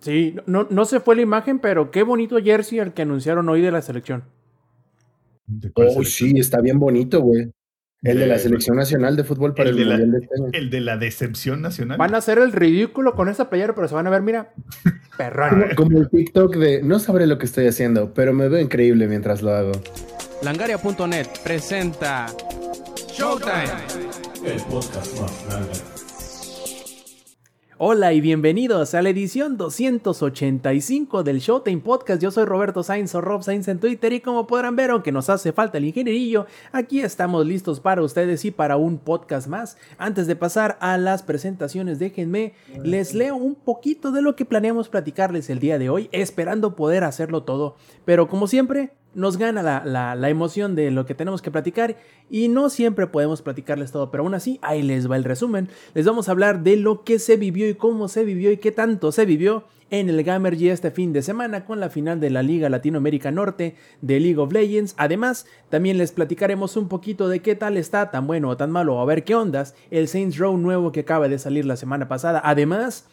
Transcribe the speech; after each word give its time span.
Sí, 0.00 0.36
no, 0.46 0.66
no 0.70 0.84
se 0.86 1.00
fue 1.00 1.16
la 1.16 1.22
imagen, 1.22 1.58
pero 1.58 1.90
qué 1.90 2.02
bonito 2.02 2.38
jersey 2.38 2.78
el 2.78 2.92
que 2.92 3.02
anunciaron 3.02 3.48
hoy 3.48 3.60
de 3.60 3.70
la 3.70 3.82
selección. 3.82 4.24
Oh, 5.74 6.04
sí, 6.04 6.32
está 6.38 6.60
bien 6.60 6.78
bonito, 6.78 7.20
güey. 7.20 7.50
El 8.02 8.18
de, 8.18 8.26
la 8.26 8.38
selección 8.38 8.78
nacional 8.78 9.14
de 9.14 9.24
fútbol 9.24 9.52
para 9.54 9.68
el, 9.68 9.76
de 9.76 9.84
Mundial 9.84 10.10
la, 10.10 10.18
de 10.18 10.24
este 10.24 10.58
El 10.58 10.70
de 10.70 10.80
la 10.80 10.96
decepción 10.96 11.60
nacional. 11.60 11.98
Van 11.98 12.14
a 12.14 12.18
hacer 12.18 12.38
el 12.38 12.50
ridículo 12.50 13.14
con 13.14 13.28
esa 13.28 13.50
playera, 13.50 13.74
pero 13.74 13.88
se 13.88 13.94
van 13.94 14.06
a 14.06 14.10
ver, 14.10 14.22
mira, 14.22 14.54
perrón. 15.18 15.66
Como, 15.76 15.90
como, 15.90 15.98
el 15.98 16.08
TikTok 16.08 16.56
de 16.56 16.82
no 16.82 16.98
sabré 16.98 17.26
lo 17.26 17.36
que 17.36 17.44
estoy 17.44 17.66
haciendo, 17.66 18.14
pero 18.14 18.32
me 18.32 18.48
veo 18.48 18.60
increíble 18.60 19.06
mientras 19.06 19.42
lo 19.42 19.50
hago. 19.50 19.72
Langaria.net 20.42 21.26
presenta 21.44 22.26
Showtime. 23.12 23.64
El 24.46 24.62
podcast 24.62 25.20
más 25.20 25.46
grande. 25.46 25.99
Hola 27.82 28.12
y 28.12 28.20
bienvenidos 28.20 28.92
a 28.92 29.00
la 29.00 29.08
edición 29.08 29.56
285 29.56 31.22
del 31.22 31.38
Showtime 31.38 31.80
Podcast. 31.80 32.20
Yo 32.20 32.30
soy 32.30 32.44
Roberto 32.44 32.82
Sainz 32.82 33.14
o 33.14 33.22
Rob 33.22 33.42
Sainz 33.42 33.68
en 33.68 33.80
Twitter 33.80 34.12
y 34.12 34.20
como 34.20 34.46
podrán 34.46 34.76
ver, 34.76 34.90
aunque 34.90 35.12
nos 35.12 35.30
hace 35.30 35.54
falta 35.54 35.78
el 35.78 35.86
ingenierillo, 35.86 36.44
aquí 36.72 37.00
estamos 37.00 37.46
listos 37.46 37.80
para 37.80 38.02
ustedes 38.02 38.44
y 38.44 38.50
para 38.50 38.76
un 38.76 38.98
podcast 38.98 39.48
más. 39.48 39.78
Antes 39.96 40.26
de 40.26 40.36
pasar 40.36 40.76
a 40.82 40.98
las 40.98 41.22
presentaciones, 41.22 41.98
déjenme, 41.98 42.52
les 42.84 43.14
leo 43.14 43.36
un 43.36 43.54
poquito 43.54 44.12
de 44.12 44.20
lo 44.20 44.36
que 44.36 44.44
planeamos 44.44 44.90
platicarles 44.90 45.48
el 45.48 45.58
día 45.58 45.78
de 45.78 45.88
hoy, 45.88 46.10
esperando 46.12 46.76
poder 46.76 47.02
hacerlo 47.02 47.44
todo. 47.44 47.76
Pero 48.04 48.28
como 48.28 48.46
siempre, 48.46 48.92
nos 49.14 49.36
gana 49.36 49.62
la, 49.62 50.14
la, 50.14 50.30
emoción 50.30 50.74
de 50.74 50.90
lo 50.90 51.06
que 51.06 51.14
tenemos 51.14 51.42
que 51.42 51.50
platicar 51.50 51.96
y 52.30 52.48
no 52.48 52.70
siempre 52.70 53.06
podemos 53.06 53.42
platicarles 53.42 53.92
todo, 53.92 54.10
pero 54.10 54.22
aún 54.22 54.34
así 54.34 54.58
ahí 54.62 54.82
les 54.82 55.10
va 55.10 55.16
el 55.16 55.24
resumen. 55.24 55.68
Les 55.94 56.06
vamos 56.06 56.28
a 56.28 56.32
hablar 56.32 56.62
de 56.62 56.76
lo 56.76 57.02
que 57.02 57.18
se 57.18 57.36
vivió 57.36 57.68
y 57.68 57.74
cómo 57.74 58.08
se 58.08 58.24
vivió 58.24 58.52
y 58.52 58.58
qué 58.58 58.72
tanto 58.72 59.12
se 59.12 59.24
vivió 59.24 59.64
en 59.90 60.08
el 60.08 60.22
Gamergy 60.22 60.68
este 60.68 60.90
fin 60.90 61.12
de 61.12 61.22
semana 61.22 61.64
con 61.64 61.80
la 61.80 61.90
final 61.90 62.20
de 62.20 62.30
la 62.30 62.42
Liga 62.42 62.68
Latinoamérica 62.68 63.30
Norte 63.30 63.74
de 64.00 64.20
League 64.20 64.38
of 64.38 64.52
Legends. 64.52 64.94
Además, 64.96 65.46
también 65.68 65.98
les 65.98 66.12
platicaremos 66.12 66.76
un 66.76 66.88
poquito 66.88 67.28
de 67.28 67.40
qué 67.40 67.56
tal 67.56 67.76
está, 67.76 68.10
tan 68.10 68.26
bueno 68.26 68.48
o 68.48 68.56
tan 68.56 68.70
malo, 68.70 69.00
a 69.00 69.04
ver 69.04 69.24
qué 69.24 69.34
ondas, 69.34 69.74
el 69.90 70.08
Saints 70.08 70.38
Row 70.38 70.56
nuevo 70.56 70.92
que 70.92 71.00
acaba 71.00 71.28
de 71.28 71.38
salir 71.38 71.66
la 71.66 71.76
semana 71.76 72.08
pasada. 72.08 72.40
Además, 72.44 73.08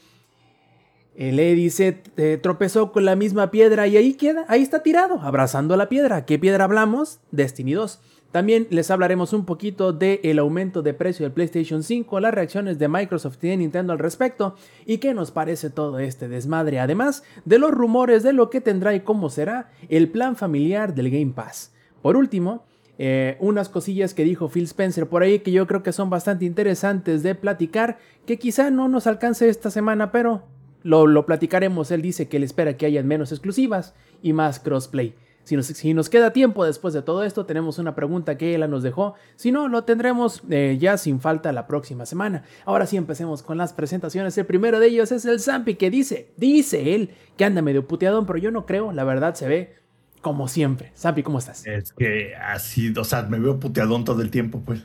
el 1.17 1.39
Eddie 1.39 1.71
se 1.71 2.03
eh, 2.17 2.39
tropezó 2.41 2.91
con 2.91 3.03
la 3.03 3.15
misma 3.15 3.49
piedra 3.49 3.87
y 3.87 3.97
ahí 3.97 4.13
queda, 4.13 4.45
ahí 4.47 4.61
está 4.61 4.83
tirado, 4.83 5.19
abrazando 5.21 5.75
la 5.75 5.89
piedra. 5.89 6.25
¿Qué 6.25 6.37
piedra 6.37 6.65
hablamos? 6.65 7.19
Destiny 7.31 7.73
2. 7.73 7.99
También 8.31 8.67
les 8.69 8.91
hablaremos 8.91 9.33
un 9.33 9.43
poquito 9.43 9.93
del 9.93 10.19
el 10.21 10.37
aumento 10.37 10.83
de 10.83 10.93
precio 10.93 11.25
del 11.25 11.33
PlayStation 11.33 11.81
5, 11.81 12.19
las 12.19 12.35
reacciones 12.35 12.77
de 12.77 12.87
Microsoft 12.87 13.43
y 13.43 13.47
de 13.47 13.57
Nintendo 13.57 13.93
al 13.93 13.99
respecto 13.99 14.55
y 14.85 14.99
qué 14.99 15.15
nos 15.15 15.31
parece 15.31 15.71
todo 15.71 15.97
este 15.97 16.27
desmadre, 16.27 16.79
además 16.79 17.23
de 17.45 17.57
los 17.57 17.71
rumores 17.71 18.21
de 18.21 18.33
lo 18.33 18.51
que 18.51 18.61
tendrá 18.61 18.93
y 18.93 18.99
cómo 18.99 19.31
será 19.31 19.71
el 19.89 20.09
plan 20.09 20.35
familiar 20.35 20.93
del 20.93 21.09
Game 21.09 21.33
Pass. 21.33 21.73
Por 22.03 22.15
último, 22.15 22.65
eh, 22.99 23.37
unas 23.39 23.69
cosillas 23.69 24.13
que 24.13 24.23
dijo 24.23 24.49
Phil 24.49 24.65
Spencer 24.65 25.07
por 25.07 25.23
ahí 25.23 25.39
que 25.39 25.51
yo 25.51 25.65
creo 25.65 25.81
que 25.81 25.91
son 25.91 26.11
bastante 26.11 26.45
interesantes 26.45 27.23
de 27.23 27.33
platicar, 27.33 27.97
que 28.27 28.37
quizá 28.37 28.69
no 28.69 28.87
nos 28.87 29.07
alcance 29.07 29.49
esta 29.49 29.71
semana, 29.71 30.11
pero 30.11 30.43
lo, 30.83 31.07
lo, 31.07 31.25
platicaremos. 31.25 31.91
Él 31.91 32.01
dice 32.01 32.27
que 32.27 32.37
él 32.37 32.43
espera 32.43 32.77
que 32.77 32.85
hayan 32.85 33.07
menos 33.07 33.31
exclusivas 33.31 33.93
y 34.21 34.33
más 34.33 34.59
crossplay. 34.59 35.15
Si 35.47 35.55
nos, 35.55 35.67
si 35.67 35.93
nos, 35.93 36.09
queda 36.09 36.33
tiempo 36.33 36.65
después 36.65 36.93
de 36.93 37.01
todo 37.01 37.23
esto, 37.23 37.45
tenemos 37.45 37.79
una 37.79 37.95
pregunta 37.95 38.37
que 38.37 38.53
él 38.53 38.69
nos 38.69 38.83
dejó. 38.83 39.15
Si 39.37 39.53
no, 39.53 39.69
lo 39.69 39.85
tendremos 39.85 40.41
eh, 40.49 40.77
ya 40.77 40.97
sin 40.97 41.21
falta 41.21 41.53
la 41.53 41.67
próxima 41.67 42.05
semana. 42.05 42.43
Ahora 42.65 42.85
sí, 42.85 42.97
empecemos 42.97 43.43
con 43.43 43.57
las 43.57 43.71
presentaciones. 43.71 44.37
El 44.37 44.45
primero 44.45 44.81
de 44.81 44.87
ellos 44.87 45.13
es 45.13 45.23
el 45.23 45.39
Zampi 45.39 45.75
que 45.75 45.89
dice, 45.89 46.33
dice 46.35 46.95
él, 46.95 47.11
que 47.37 47.45
anda 47.45 47.61
medio 47.61 47.87
puteadón, 47.87 48.25
pero 48.25 48.39
yo 48.39 48.51
no 48.51 48.65
creo, 48.65 48.91
la 48.91 49.05
verdad 49.05 49.35
se 49.35 49.47
ve 49.47 49.75
como 50.19 50.49
siempre. 50.49 50.91
Zampi, 50.97 51.23
¿cómo 51.23 51.39
estás? 51.39 51.65
Es 51.65 51.93
que 51.93 52.35
así, 52.35 52.93
o 52.97 53.03
sea, 53.05 53.21
me 53.23 53.39
veo 53.39 53.57
puteadón 53.57 54.03
todo 54.03 54.21
el 54.21 54.31
tiempo, 54.31 54.61
pues. 54.65 54.83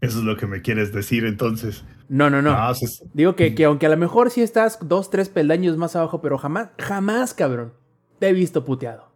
Eso 0.00 0.18
es 0.18 0.24
lo 0.24 0.36
que 0.36 0.46
me 0.46 0.62
quieres 0.62 0.92
decir 0.92 1.24
entonces. 1.24 1.84
No, 2.08 2.30
no, 2.30 2.40
no. 2.40 2.52
no 2.52 2.70
es... 2.70 3.02
Digo 3.12 3.34
que, 3.34 3.54
que, 3.54 3.64
aunque 3.64 3.86
a 3.86 3.90
lo 3.90 3.96
mejor 3.96 4.30
sí 4.30 4.42
estás 4.42 4.78
dos, 4.82 5.10
tres 5.10 5.28
peldaños 5.28 5.76
más 5.76 5.96
abajo, 5.96 6.20
pero 6.20 6.38
jamás, 6.38 6.70
jamás, 6.78 7.34
cabrón, 7.34 7.72
te 8.18 8.28
he 8.28 8.32
visto 8.32 8.64
puteado. 8.64 9.08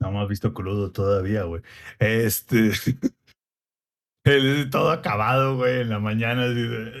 No 0.00 0.10
me 0.10 0.20
has 0.20 0.28
visto 0.28 0.54
crudo 0.54 0.90
todavía, 0.90 1.44
güey. 1.44 1.62
Este. 1.98 2.72
todo 4.70 4.90
acabado, 4.90 5.56
güey, 5.56 5.82
en 5.82 5.90
la 5.90 5.98
mañana. 5.98 6.44
Así 6.44 6.62
de... 6.62 6.92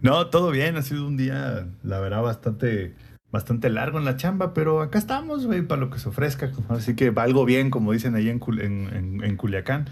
No, 0.00 0.28
todo 0.28 0.50
bien. 0.50 0.76
Ha 0.76 0.82
sido 0.82 1.06
un 1.06 1.16
día, 1.16 1.68
la 1.82 2.00
verdad, 2.00 2.22
bastante, 2.22 2.94
bastante 3.30 3.68
largo 3.68 3.98
en 3.98 4.06
la 4.06 4.16
chamba, 4.16 4.54
pero 4.54 4.80
acá 4.80 4.98
estamos, 4.98 5.46
güey, 5.46 5.62
para 5.62 5.82
lo 5.82 5.90
que 5.90 5.98
se 5.98 6.08
ofrezca. 6.08 6.50
Así 6.68 6.96
que 6.96 7.12
algo 7.14 7.44
bien, 7.44 7.70
como 7.70 7.92
dicen 7.92 8.14
ahí 8.14 8.30
en, 8.30 8.40
en, 8.60 8.94
en, 8.94 9.24
en 9.24 9.36
Culiacán. 9.36 9.86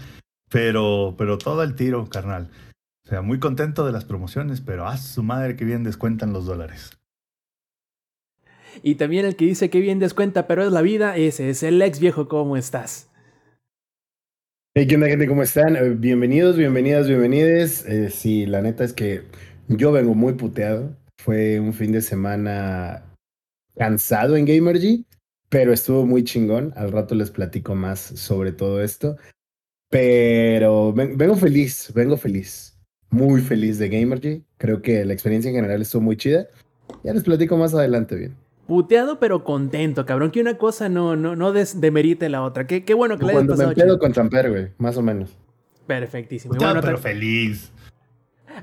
Pero, 0.53 1.15
pero 1.17 1.39
todo 1.39 1.63
el 1.63 1.73
tiro, 1.73 2.07
carnal. 2.07 2.51
O 3.07 3.09
sea, 3.09 3.23
muy 3.23 3.39
contento 3.39 3.87
de 3.87 3.91
las 3.91 4.05
promociones, 4.05 4.61
pero 4.61 4.87
a 4.87 4.97
su 4.97 5.23
madre 5.23 5.55
que 5.55 5.65
bien 5.65 5.83
descuentan 5.83 6.31
los 6.31 6.45
dólares. 6.45 6.91
Y 8.83 8.95
también 8.95 9.25
el 9.25 9.35
que 9.35 9.45
dice 9.45 9.71
que 9.71 9.79
bien 9.79 9.97
descuenta, 9.97 10.45
pero 10.45 10.63
es 10.63 10.71
la 10.71 10.83
vida, 10.83 11.17
ese 11.17 11.49
es 11.49 11.63
el 11.63 11.81
ex 11.81 11.99
viejo, 11.99 12.27
¿cómo 12.27 12.55
estás? 12.55 13.09
Hey, 14.75 14.85
¿qué 14.85 14.93
onda, 14.93 15.07
gente? 15.07 15.27
¿Cómo 15.27 15.41
están? 15.41 15.75
Eh, 15.75 15.89
bienvenidos, 15.89 16.55
bienvenidas, 16.55 17.07
bienvenides. 17.07 17.87
Eh, 17.87 18.11
sí, 18.11 18.45
la 18.45 18.61
neta 18.61 18.83
es 18.83 18.93
que 18.93 19.23
yo 19.69 19.91
vengo 19.91 20.13
muy 20.13 20.33
puteado. 20.33 20.95
Fue 21.17 21.59
un 21.59 21.73
fin 21.73 21.91
de 21.91 22.01
semana 22.01 23.03
cansado 23.75 24.35
en 24.35 24.45
Gamergy, 24.45 25.07
pero 25.49 25.73
estuvo 25.73 26.05
muy 26.05 26.23
chingón. 26.23 26.73
Al 26.75 26.91
rato 26.91 27.15
les 27.15 27.31
platico 27.31 27.73
más 27.73 27.99
sobre 27.99 28.51
todo 28.51 28.83
esto. 28.83 29.17
Pero 29.93 30.91
vengo 30.91 31.35
feliz, 31.35 31.91
vengo 31.93 32.17
feliz. 32.17 32.75
Muy 33.11 33.41
feliz 33.41 33.77
de 33.77 33.89
Gamergy. 33.89 34.43
Creo 34.57 34.81
que 34.81 35.05
la 35.05 35.13
experiencia 35.13 35.49
en 35.49 35.55
general 35.55 35.83
estuvo 35.83 36.01
muy 36.01 36.17
chida. 36.17 36.47
Ya 37.03 37.13
les 37.13 37.23
platico 37.23 37.57
más 37.57 37.75
adelante 37.75 38.15
bien. 38.15 38.35
Puteado 38.65 39.19
pero 39.19 39.43
contento, 39.43 40.03
cabrón. 40.07 40.31
Que 40.31 40.41
una 40.41 40.57
cosa 40.57 40.89
no, 40.89 41.15
no, 41.15 41.35
no 41.35 41.51
des, 41.51 41.79
demerite 41.79 42.27
la 42.29 42.41
otra. 42.41 42.65
Qué, 42.65 42.83
qué 42.83 42.95
bueno 42.95 43.19
que 43.19 43.25
le 43.25 43.33
hayas 43.33 43.43
pasado. 43.43 43.65
Cuando 43.67 43.79
me 43.79 43.83
pedo 43.85 43.99
con 43.99 44.13
Champer, 44.13 44.49
güey. 44.49 44.69
Más 44.79 44.97
o 44.97 45.03
menos. 45.03 45.37
Perfectísimo. 45.85 46.55
Puteado, 46.55 46.73
bueno, 46.73 46.87
pero 46.87 46.97
feliz. 46.97 47.71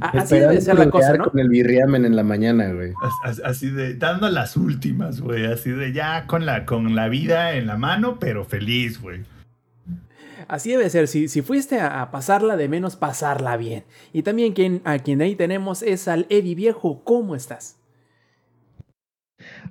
Así 0.00 0.36
debe 0.36 0.60
ser 0.60 0.80
la 0.80 0.90
cosa, 0.90 1.16
¿no? 1.16 1.30
Con 1.30 1.38
el 1.38 1.48
birriamen 1.48 2.04
en 2.04 2.16
la 2.16 2.24
mañana, 2.24 2.72
güey. 2.72 2.92
Así, 3.22 3.40
así 3.44 3.70
de, 3.70 3.94
dando 3.94 4.28
las 4.30 4.56
últimas, 4.56 5.20
güey. 5.20 5.44
Así 5.46 5.70
de 5.70 5.92
ya 5.92 6.26
con 6.26 6.44
la, 6.44 6.66
con 6.66 6.96
la 6.96 7.08
vida 7.08 7.54
en 7.54 7.68
la 7.68 7.76
mano, 7.76 8.18
pero 8.18 8.44
feliz, 8.44 9.00
güey. 9.00 9.20
Así 10.50 10.70
debe 10.70 10.90
ser, 10.90 11.06
si, 11.06 11.28
si 11.28 11.42
fuiste 11.42 11.78
a, 11.78 12.10
pasarla 12.10 12.56
de 12.56 12.66
menos, 12.66 12.96
pasarla 12.96 13.56
bien. 13.56 13.84
Y 14.12 14.24
también 14.24 14.52
quien, 14.52 14.82
a 14.84 14.98
quien 14.98 15.22
ahí 15.22 15.36
tenemos 15.36 15.80
es 15.80 16.08
al 16.08 16.26
Eddie 16.28 16.56
Viejo, 16.56 17.04
¿cómo 17.04 17.36
estás? 17.36 17.78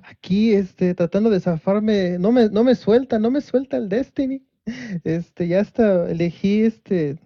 Aquí, 0.02 0.54
este, 0.54 0.94
tratando 0.94 1.28
de 1.28 1.40
zafarme, 1.40 2.18
no 2.18 2.32
me, 2.32 2.48
no 2.48 2.64
me 2.64 2.74
suelta, 2.74 3.18
no 3.18 3.30
me 3.30 3.42
suelta 3.42 3.76
el 3.76 3.90
Destiny. 3.90 4.42
Este, 5.04 5.48
ya 5.48 5.60
hasta 5.60 6.10
elegí 6.10 6.62
este 6.62 7.18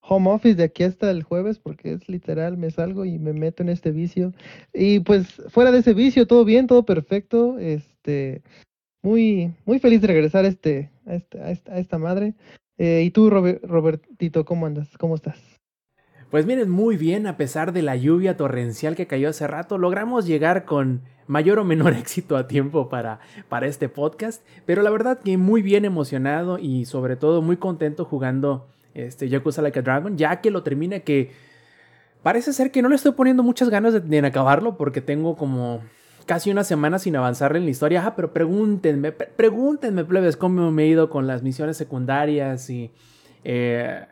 home 0.00 0.30
office 0.30 0.54
de 0.54 0.64
aquí 0.64 0.84
hasta 0.84 1.10
el 1.10 1.24
jueves 1.24 1.58
porque 1.58 1.92
es 1.92 2.08
literal, 2.08 2.56
me 2.56 2.70
salgo 2.70 3.04
y 3.04 3.18
me 3.18 3.34
meto 3.34 3.62
en 3.62 3.68
este 3.68 3.90
vicio. 3.90 4.32
Y 4.72 5.00
pues 5.00 5.42
fuera 5.48 5.72
de 5.72 5.80
ese 5.80 5.92
vicio, 5.92 6.26
todo 6.26 6.46
bien, 6.46 6.66
todo 6.66 6.86
perfecto. 6.86 7.58
Este, 7.58 8.42
muy, 9.02 9.52
muy 9.66 9.78
feliz 9.78 10.00
de 10.00 10.06
regresar 10.06 10.46
a, 10.46 10.48
este, 10.48 10.90
a, 11.04 11.14
este, 11.16 11.40
a, 11.42 11.50
esta, 11.50 11.74
a 11.74 11.78
esta 11.78 11.98
madre. 11.98 12.34
Eh, 12.78 13.02
¿Y 13.04 13.10
tú, 13.10 13.30
Robert, 13.30 13.64
Robertito, 13.64 14.44
cómo 14.44 14.66
andas? 14.66 14.88
¿Cómo 14.98 15.14
estás? 15.14 15.38
Pues 16.30 16.46
miren, 16.46 16.68
muy 16.68 16.96
bien, 16.96 17.28
a 17.28 17.36
pesar 17.36 17.72
de 17.72 17.82
la 17.82 17.94
lluvia 17.94 18.36
torrencial 18.36 18.96
que 18.96 19.06
cayó 19.06 19.28
hace 19.28 19.46
rato, 19.46 19.78
logramos 19.78 20.26
llegar 20.26 20.64
con 20.64 21.02
mayor 21.28 21.60
o 21.60 21.64
menor 21.64 21.92
éxito 21.96 22.36
a 22.36 22.48
tiempo 22.48 22.88
para, 22.88 23.20
para 23.48 23.66
este 23.66 23.88
podcast, 23.88 24.42
pero 24.66 24.82
la 24.82 24.90
verdad 24.90 25.20
que 25.20 25.36
muy 25.36 25.62
bien 25.62 25.84
emocionado 25.84 26.58
y 26.58 26.86
sobre 26.86 27.14
todo 27.16 27.42
muy 27.42 27.56
contento 27.56 28.04
jugando 28.04 28.66
este 28.94 29.28
Yakuza 29.28 29.62
Like 29.62 29.78
a 29.78 29.82
Dragon, 29.82 30.16
ya 30.16 30.40
que 30.40 30.50
lo 30.50 30.64
termina 30.64 31.00
que 31.00 31.30
parece 32.24 32.52
ser 32.52 32.72
que 32.72 32.82
no 32.82 32.88
le 32.88 32.96
estoy 32.96 33.12
poniendo 33.12 33.44
muchas 33.44 33.68
ganas 33.68 33.92
de, 33.92 34.00
de 34.00 34.26
acabarlo 34.26 34.76
porque 34.76 35.00
tengo 35.00 35.36
como 35.36 35.82
casi 36.26 36.50
una 36.50 36.64
semana 36.64 36.98
sin 36.98 37.16
avanzar 37.16 37.56
en 37.56 37.64
la 37.64 37.70
historia. 37.70 38.04
Ah, 38.06 38.14
pero 38.16 38.32
pregúntenme, 38.32 39.12
pregúntenme, 39.12 40.04
plebes, 40.04 40.36
cómo 40.36 40.70
me 40.70 40.84
he 40.84 40.86
ido 40.88 41.10
con 41.10 41.26
las 41.26 41.42
misiones 41.42 41.76
secundarias 41.76 42.70
y, 42.70 42.90
eh, 43.44 44.06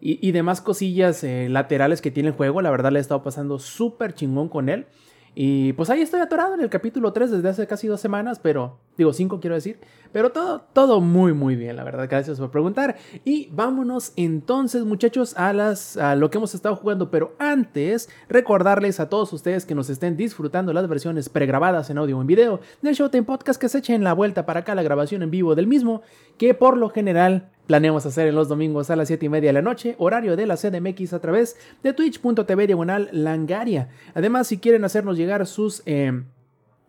y, 0.00 0.32
demás 0.32 0.60
cosillas 0.60 1.24
eh, 1.24 1.48
laterales 1.48 2.02
que 2.02 2.10
tiene 2.10 2.30
el 2.30 2.34
juego. 2.34 2.60
La 2.60 2.70
verdad 2.70 2.92
le 2.92 2.98
he 2.98 3.02
estado 3.02 3.22
pasando 3.22 3.58
súper 3.58 4.14
chingón 4.14 4.48
con 4.48 4.68
él. 4.68 4.86
Y 5.34 5.72
pues 5.72 5.90
ahí 5.90 6.00
estoy 6.00 6.20
atorado 6.20 6.54
en 6.54 6.60
el 6.60 6.70
capítulo 6.70 7.12
3 7.12 7.30
desde 7.30 7.48
hace 7.48 7.66
casi 7.66 7.88
dos 7.88 8.00
semanas, 8.00 8.38
pero 8.38 8.78
digo 8.96 9.12
5 9.12 9.40
quiero 9.40 9.56
decir. 9.56 9.78
Pero 10.12 10.30
todo, 10.30 10.60
todo 10.72 11.00
muy, 11.00 11.32
muy 11.32 11.56
bien, 11.56 11.74
la 11.74 11.82
verdad. 11.82 12.06
Gracias 12.08 12.38
por 12.38 12.52
preguntar. 12.52 12.96
Y 13.24 13.48
vámonos 13.50 14.12
entonces, 14.14 14.84
muchachos, 14.84 15.36
a, 15.36 15.52
las, 15.52 15.96
a 15.96 16.14
lo 16.14 16.30
que 16.30 16.38
hemos 16.38 16.54
estado 16.54 16.76
jugando. 16.76 17.10
Pero 17.10 17.34
antes, 17.40 18.08
recordarles 18.28 19.00
a 19.00 19.08
todos 19.08 19.32
ustedes 19.32 19.66
que 19.66 19.74
nos 19.74 19.90
estén 19.90 20.16
disfrutando 20.16 20.72
las 20.72 20.88
versiones 20.88 21.28
pregrabadas 21.28 21.90
en 21.90 21.98
audio 21.98 22.18
o 22.18 22.20
en 22.20 22.28
video 22.28 22.60
del 22.80 22.94
Showtime 22.94 23.24
Podcast 23.24 23.60
que 23.60 23.68
se 23.68 23.78
echen 23.78 24.04
la 24.04 24.12
vuelta 24.12 24.46
para 24.46 24.60
acá 24.60 24.76
la 24.76 24.84
grabación 24.84 25.22
en 25.24 25.32
vivo 25.32 25.56
del 25.56 25.66
mismo, 25.66 26.02
que 26.38 26.54
por 26.54 26.76
lo 26.76 26.90
general 26.90 27.50
Planeamos 27.66 28.04
hacer 28.04 28.28
en 28.28 28.34
los 28.34 28.48
domingos 28.48 28.90
a 28.90 28.96
las 28.96 29.08
7 29.08 29.24
y 29.24 29.28
media 29.30 29.48
de 29.48 29.54
la 29.54 29.62
noche, 29.62 29.94
horario 29.98 30.36
de 30.36 30.46
la 30.46 30.56
CDMX 30.56 31.14
a 31.14 31.20
través 31.20 31.56
de 31.82 31.94
twitch.tv 31.94 32.66
diagonal 32.66 33.08
langaria. 33.12 33.88
Además, 34.14 34.48
si 34.48 34.58
quieren 34.58 34.84
hacernos 34.84 35.16
llegar 35.16 35.46
sus 35.46 35.82
eh, 35.86 36.24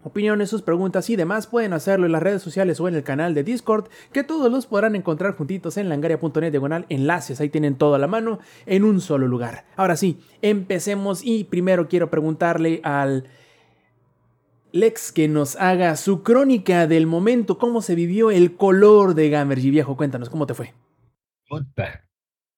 opiniones, 0.03 0.49
sus 0.49 0.61
preguntas 0.61 1.09
y 1.09 1.15
demás, 1.15 1.47
pueden 1.47 1.71
hacerlo 1.71 2.05
en 2.05 2.11
las 2.11 2.21
redes 2.21 2.41
sociales 2.41 2.79
o 2.81 2.89
en 2.89 2.95
el 2.95 3.03
canal 3.03 3.33
de 3.33 3.43
Discord, 3.43 3.87
que 4.11 4.23
todos 4.23 4.51
los 4.51 4.67
podrán 4.67 4.95
encontrar 4.95 5.35
juntitos 5.35 5.77
en 5.77 5.87
langaria.net 5.87 6.51
diagonal 6.51 6.85
enlaces. 6.89 7.39
Ahí 7.39 7.49
tienen 7.49 7.75
todo 7.75 7.95
a 7.95 7.99
la 7.99 8.07
mano 8.07 8.39
en 8.65 8.83
un 8.83 8.99
solo 8.99 9.27
lugar. 9.27 9.65
Ahora 9.77 9.95
sí, 9.95 10.19
empecemos 10.41 11.23
y 11.23 11.45
primero 11.45 11.87
quiero 11.87 12.09
preguntarle 12.09 12.81
al 12.83 13.29
Lex 14.75 15.13
que 15.13 15.29
nos 15.29 15.55
haga 15.55 15.95
su 15.95 16.21
crónica 16.21 16.85
del 16.85 17.07
momento, 17.07 17.57
cómo 17.57 17.81
se 17.81 17.95
vivió 17.95 18.29
el 18.29 18.57
color 18.57 19.15
de 19.15 19.29
Gamergy 19.29 19.69
viejo. 19.69 19.95
Cuéntanos, 19.95 20.29
¿cómo 20.29 20.47
te 20.47 20.53
fue? 20.53 20.73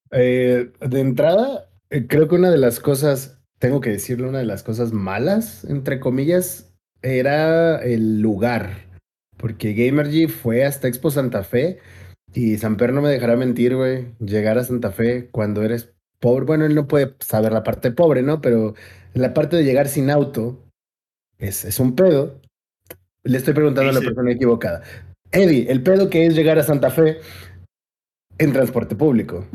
Eh, 0.10 0.72
de 0.80 1.00
entrada, 1.00 1.70
eh, 1.92 2.08
creo 2.08 2.28
que 2.28 2.34
una 2.34 2.50
de 2.50 2.58
las 2.58 2.80
cosas, 2.80 3.40
tengo 3.60 3.82
que 3.82 3.92
decirle, 3.92 4.28
una 4.28 4.40
de 4.40 4.46
las 4.46 4.64
cosas 4.64 4.94
malas, 4.94 5.64
entre 5.66 6.00
comillas, 6.00 6.74
era 7.04 7.78
el 7.84 8.20
lugar. 8.20 8.88
Porque 9.38 9.76
Gamergy 9.76 10.26
fue 10.26 10.66
hasta 10.66 10.88
Expo 10.88 11.12
Santa 11.12 11.44
Fe 11.44 11.78
y 12.34 12.58
Samper 12.58 12.94
no 12.94 13.04
me 13.04 13.10
dejará 13.10 13.36
mentir, 13.36 13.76
güey. 13.76 14.08
Llegar 14.18 14.58
a 14.58 14.64
Santa 14.64 14.90
Fe 14.90 15.30
cuando 15.30 15.62
eres 15.62 15.94
pobre, 16.20 16.46
bueno, 16.46 16.66
él 16.66 16.74
no 16.74 16.88
puede 16.88 17.14
saber 17.20 17.54
la 17.54 17.62
parte 17.62 17.92
pobre, 17.92 18.24
¿no? 18.24 18.42
Pero 18.42 18.74
la 19.14 19.36
parte 19.36 19.56
de 19.56 19.64
llegar 19.64 19.88
sin 19.88 20.10
auto, 20.10 20.67
es, 21.40 21.66
es 21.66 21.80
un 21.80 21.96
pedo. 21.96 22.40
Le 23.24 23.38
estoy 23.38 23.54
preguntando 23.54 23.92
Sí, 23.92 23.98
a 23.98 24.00
la 24.00 24.06
persona 24.06 24.32
equivocada. 24.32 24.84
Eddie, 25.32 25.70
el 25.70 25.84
pedo 25.84 26.10
que 26.10 26.26
es 26.26 26.36
llegar 26.36 26.58
a 26.58 26.64
Santa 26.64 26.90
Fe 26.90 27.18
en 28.38 28.54
transporte 28.54 28.96
público. 28.96 29.46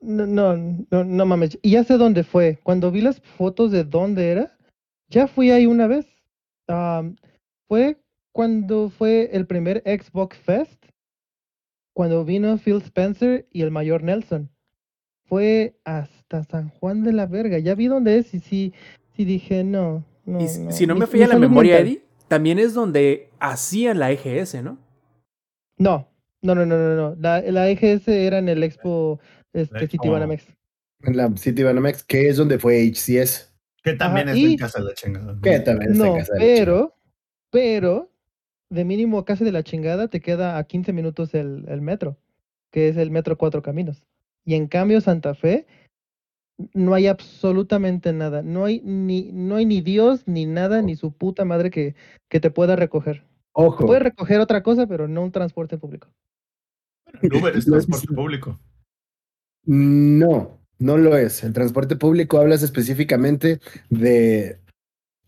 No, 0.00 0.26
no, 0.26 0.56
no, 0.90 1.04
no 1.04 1.26
mames. 1.26 1.58
Y 1.62 1.72
ya 1.72 1.84
sé 1.84 1.96
dónde 1.96 2.24
fue. 2.24 2.58
Cuando 2.62 2.90
vi 2.90 3.00
las 3.00 3.20
fotos 3.20 3.70
de 3.72 3.84
dónde 3.84 4.30
era, 4.30 4.56
ya 5.08 5.26
fui 5.26 5.50
ahí 5.50 5.66
una 5.66 5.86
vez. 5.86 6.06
Am, 6.68 7.16
fue 7.68 7.98
cuando 8.32 8.90
fue 8.90 9.30
el 9.32 9.46
primer 9.46 9.82
Xbox 9.84 10.36
Fest, 10.38 10.84
cuando 11.92 12.24
vino 12.24 12.58
Phil 12.58 12.76
Spencer 12.82 13.46
y 13.50 13.62
el 13.62 13.70
mayor 13.70 14.02
Nelson. 14.02 14.50
Fue 15.26 15.76
hasta 15.84 16.44
San 16.44 16.68
Juan 16.68 17.02
de 17.02 17.12
la 17.12 17.26
Verga. 17.26 17.58
Ya 17.58 17.74
vi 17.74 17.86
dónde 17.86 18.18
es 18.18 18.34
y 18.34 18.40
sí, 18.40 18.72
sí 19.16 19.24
dije, 19.24 19.64
no. 19.64 20.04
No 20.26 20.40
y 20.40 20.48
si- 20.48 20.70
si 20.72 20.86
no 20.86 20.94
me 20.94 21.06
falla 21.06 21.28
la 21.28 21.38
memoria, 21.38 21.74
mental. 21.76 21.92
Eddie, 21.92 22.04
también 22.28 22.58
es 22.58 22.74
donde 22.74 23.30
hacían 23.40 23.98
la 23.98 24.10
EGS, 24.10 24.62
¿no? 24.62 24.78
No, 25.78 26.08
no, 26.42 26.54
no, 26.54 26.64
no, 26.66 26.76
no, 26.78 26.94
no. 26.96 27.16
La, 27.20 27.40
la 27.40 27.68
EGS 27.68 28.08
era 28.08 28.38
en 28.38 28.48
el 28.48 28.62
Expo 28.62 29.20
este, 29.52 29.76
Expo. 29.84 29.90
Citibanamex. 29.90 30.44
En 31.02 31.16
la 31.16 31.30
City 31.36 31.62
Banamex, 31.62 32.02
que 32.02 32.28
es 32.28 32.36
donde 32.38 32.58
fue 32.58 32.80
HCS. 32.90 33.52
Que 33.82 33.92
también 33.92 34.28
Ajá, 34.28 34.36
es 34.38 34.42
y- 34.42 34.50
de 34.52 34.56
casa 34.56 34.78
de 34.78 34.84
la 34.86 34.94
chingada. 34.94 35.32
¿no? 35.34 35.40
Que 35.42 35.60
también 35.60 35.92
está 35.92 36.04
en 36.06 36.12
No, 36.12 36.18
casa 36.18 36.32
de 36.32 36.38
la 36.38 36.44
chingada. 36.46 36.64
pero, 36.64 36.96
pero, 37.50 38.10
de 38.70 38.84
mínimo 38.84 39.24
casi 39.26 39.44
de 39.44 39.52
la 39.52 39.62
chingada 39.62 40.08
te 40.08 40.20
queda 40.20 40.56
a 40.56 40.64
15 40.64 40.92
minutos 40.94 41.34
el, 41.34 41.66
el 41.68 41.82
metro, 41.82 42.16
que 42.70 42.88
es 42.88 42.96
el 42.96 43.10
metro 43.10 43.36
Cuatro 43.36 43.60
Caminos. 43.62 44.02
Y 44.46 44.54
en 44.54 44.66
cambio 44.66 45.00
Santa 45.02 45.34
Fe 45.34 45.66
no 46.72 46.94
hay 46.94 47.06
absolutamente 47.06 48.12
nada. 48.12 48.42
No 48.42 48.64
hay 48.64 48.80
ni, 48.84 49.30
no 49.32 49.56
hay 49.56 49.66
ni 49.66 49.80
Dios, 49.80 50.22
ni 50.26 50.46
nada, 50.46 50.82
ni 50.82 50.96
su 50.96 51.12
puta 51.12 51.44
madre 51.44 51.70
que, 51.70 51.94
que 52.28 52.40
te 52.40 52.50
pueda 52.50 52.76
recoger. 52.76 53.24
Ojo, 53.52 53.86
Puede 53.86 54.00
recoger 54.00 54.40
otra 54.40 54.62
cosa, 54.62 54.86
pero 54.86 55.06
no 55.08 55.22
un 55.22 55.32
transporte 55.32 55.78
público. 55.78 56.08
Uber 57.22 57.56
es 57.56 57.64
transporte 57.66 58.08
público. 58.14 58.58
no, 59.64 60.60
no 60.78 60.98
lo 60.98 61.16
es. 61.16 61.44
El 61.44 61.52
transporte 61.52 61.96
público 61.96 62.38
hablas 62.38 62.62
específicamente 62.62 63.60
de 63.90 64.58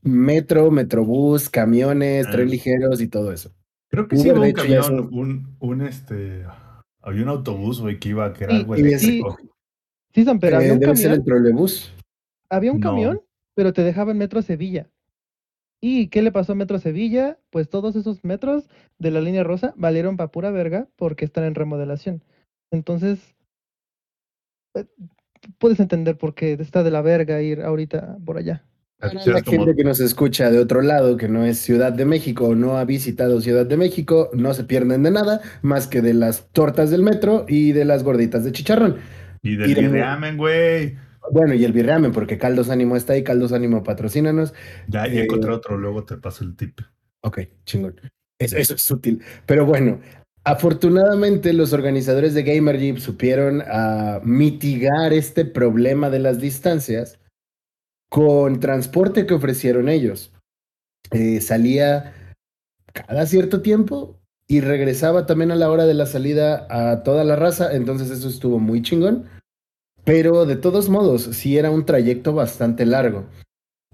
metro, 0.02 0.70
metrobús, 0.70 1.48
camiones, 1.48 2.26
Ah. 2.26 2.30
tren 2.32 2.50
ligeros 2.50 3.00
y 3.00 3.08
todo 3.08 3.32
eso. 3.32 3.52
Creo 3.88 4.08
que 4.08 4.16
sí 4.16 4.30
hubo 4.30 4.42
un 4.42 4.52
camión, 5.60 5.80
este. 5.82 6.44
Había 7.00 7.22
un 7.22 7.28
autobús, 7.28 7.80
güey, 7.80 7.98
que 8.00 8.08
iba, 8.10 8.32
que 8.32 8.44
era 8.44 8.54
Sí, 8.54 8.58
algo 8.60 8.76
y 8.76 8.80
eléctrico. 8.80 9.36
Sí, 10.16 10.24
San, 10.24 10.40
pero 10.40 10.56
había 10.56 10.70
Eh, 10.70 10.72
un 10.72 10.78
debe 10.78 10.96
ser 10.96 11.10
camión. 11.10 11.20
el 11.20 11.24
trolebús. 11.26 11.92
Había 12.48 12.72
un 12.72 12.80
No. 12.80 12.88
camión, 12.88 13.20
pero 13.54 13.74
te 13.74 13.82
dejaba 13.82 14.12
en 14.12 14.18
Metro 14.18 14.40
Sevilla. 14.40 14.88
¿Y 15.82 16.08
qué 16.08 16.22
le 16.22 16.32
pasó 16.32 16.52
a 16.52 16.54
Metro 16.54 16.78
Sevilla? 16.78 17.38
Pues 17.50 17.68
todos 17.68 17.96
esos 17.96 18.24
metros 18.24 18.66
de 18.98 19.10
la 19.10 19.20
línea 19.20 19.44
rosa 19.44 19.74
valieron 19.76 20.16
pa' 20.16 20.28
pura 20.30 20.50
verga 20.50 20.88
porque 20.96 21.26
están 21.26 21.44
en 21.44 21.54
remodelación. 21.54 22.22
Entonces, 22.72 23.18
eh, 24.74 24.86
puedes 25.58 25.78
entender 25.80 26.16
por 26.16 26.34
qué 26.34 26.54
está 26.54 26.82
de 26.82 26.90
la 26.90 27.02
verga 27.02 27.42
ir 27.42 27.60
ahorita 27.60 28.16
por 28.24 28.38
allá. 28.38 28.64
Para 28.98 29.12
la 29.12 29.42
gente 29.42 29.76
que 29.76 29.84
nos 29.84 30.00
escucha 30.00 30.50
de 30.50 30.58
otro 30.58 30.80
lado, 30.80 31.18
que 31.18 31.28
no 31.28 31.44
es 31.44 31.58
Ciudad 31.58 31.92
de 31.92 32.06
México 32.06 32.46
o 32.48 32.54
no 32.54 32.78
ha 32.78 32.86
visitado 32.86 33.42
Ciudad 33.42 33.66
de 33.66 33.76
México, 33.76 34.30
no 34.32 34.54
se 34.54 34.64
pierden 34.64 35.02
de 35.02 35.10
nada 35.10 35.42
más 35.60 35.86
que 35.86 36.00
de 36.00 36.14
las 36.14 36.48
tortas 36.52 36.90
del 36.90 37.02
metro 37.02 37.44
y 37.46 37.72
de 37.72 37.84
las 37.84 38.02
gorditas 38.02 38.42
de 38.44 38.52
chicharrón. 38.52 38.96
Y 39.46 39.56
del 39.56 39.74
birriamen, 39.74 40.36
güey. 40.36 40.96
Bueno, 41.32 41.54
y 41.54 41.64
el 41.64 41.72
birramen, 41.72 42.12
porque 42.12 42.38
Caldos 42.38 42.70
Ánimo 42.70 42.96
está 42.96 43.14
ahí, 43.14 43.24
Caldos 43.24 43.52
Ánimo 43.52 43.82
patrocínanos. 43.82 44.54
Ya, 44.88 45.06
ya 45.06 45.20
Eh, 45.20 45.24
encontré 45.24 45.50
otro, 45.52 45.76
luego 45.76 46.04
te 46.04 46.16
paso 46.16 46.44
el 46.44 46.54
tip. 46.56 46.80
Ok, 47.22 47.40
chingón. 47.64 48.00
Eso, 48.38 48.56
eso 48.56 48.74
es 48.74 48.90
útil. 48.90 49.22
Pero 49.46 49.66
bueno, 49.66 50.00
afortunadamente 50.44 51.52
los 51.52 51.72
organizadores 51.72 52.34
de 52.34 52.42
Gamer 52.44 52.78
Jeep 52.78 52.98
supieron 52.98 53.62
a 53.66 54.20
mitigar 54.22 55.12
este 55.12 55.44
problema 55.44 56.10
de 56.10 56.20
las 56.20 56.40
distancias 56.40 57.18
con 58.08 58.60
transporte 58.60 59.26
que 59.26 59.34
ofrecieron 59.34 59.88
ellos. 59.88 60.32
Eh, 61.10 61.40
salía 61.40 62.12
cada 62.92 63.26
cierto 63.26 63.62
tiempo 63.62 64.20
y 64.48 64.60
regresaba 64.60 65.26
también 65.26 65.50
a 65.50 65.56
la 65.56 65.70
hora 65.70 65.86
de 65.86 65.94
la 65.94 66.06
salida 66.06 66.66
a 66.70 67.02
toda 67.02 67.24
la 67.24 67.34
raza, 67.36 67.74
entonces 67.74 68.10
eso 68.10 68.28
estuvo 68.28 68.58
muy 68.60 68.82
chingón. 68.82 69.26
Pero 70.06 70.46
de 70.46 70.54
todos 70.56 70.88
modos, 70.88 71.22
sí 71.24 71.58
era 71.58 71.70
un 71.70 71.84
trayecto 71.84 72.32
bastante 72.32 72.86
largo, 72.86 73.24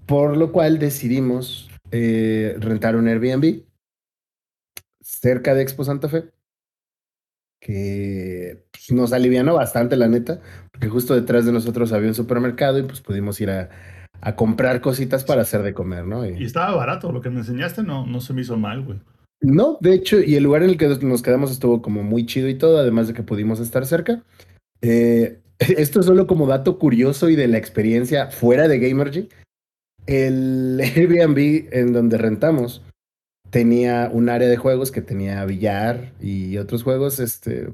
por 0.05 0.37
lo 0.37 0.51
cual 0.51 0.77
decidimos 0.77 1.69
eh, 1.91 2.55
rentar 2.59 2.95
un 2.95 3.07
Airbnb 3.07 3.63
cerca 5.01 5.55
de 5.55 5.63
Expo 5.63 5.83
Santa 5.83 6.07
Fe, 6.09 6.25
que 7.59 8.63
pues, 8.71 8.91
nos 8.91 9.11
alivianó 9.11 9.55
bastante, 9.55 9.95
la 9.95 10.07
neta, 10.07 10.39
porque 10.71 10.87
justo 10.89 11.15
detrás 11.15 11.45
de 11.45 11.51
nosotros 11.51 11.91
había 11.93 12.09
un 12.09 12.15
supermercado 12.15 12.77
y 12.77 12.83
pues 12.83 13.01
pudimos 13.01 13.41
ir 13.41 13.49
a, 13.49 13.69
a 14.21 14.35
comprar 14.35 14.81
cositas 14.81 15.23
para 15.23 15.41
hacer 15.41 15.63
de 15.63 15.73
comer, 15.73 16.05
¿no? 16.05 16.25
Y- 16.27 16.37
Y 16.41 16.45
estaba 16.45 16.75
barato, 16.75 17.11
lo 17.11 17.21
que 17.21 17.29
me 17.31 17.39
enseñaste 17.39 17.81
no, 17.83 18.05
no 18.05 18.21
se 18.21 18.33
me 18.33 18.41
hizo 18.41 18.55
mal, 18.57 18.83
güey. 18.83 18.99
no, 19.41 19.77
de 19.81 19.93
hecho, 19.93 20.21
y 20.21 20.35
el 20.35 20.43
lugar 20.43 20.61
en 20.63 20.69
el 20.69 20.77
que 20.77 20.87
nos 21.01 21.21
quedamos 21.23 21.51
estuvo 21.51 21.81
como 21.81 22.03
muy 22.03 22.25
chido 22.25 22.47
y 22.49 22.57
todo, 22.57 22.77
además 22.77 23.07
de 23.07 23.13
que 23.13 23.23
pudimos 23.23 23.59
estar 23.59 23.85
cerca. 23.85 24.23
Eh, 24.81 25.39
esto 25.77 25.99
es 25.99 26.05
solo 26.05 26.27
como 26.27 26.47
dato 26.47 26.79
curioso 26.79 27.29
y 27.29 27.35
de 27.35 27.47
la 27.47 27.57
experiencia 27.57 28.31
fuera 28.31 28.67
de 28.67 28.79
Gamergy. 28.79 29.29
El 30.05 30.79
Airbnb 30.95 31.69
en 31.71 31.93
donde 31.93 32.17
rentamos 32.17 32.81
tenía 33.49 34.09
un 34.11 34.29
área 34.29 34.47
de 34.47 34.57
juegos 34.57 34.91
que 34.91 35.01
tenía 35.01 35.45
billar 35.45 36.11
y 36.19 36.57
otros 36.57 36.83
juegos, 36.83 37.19
este, 37.19 37.69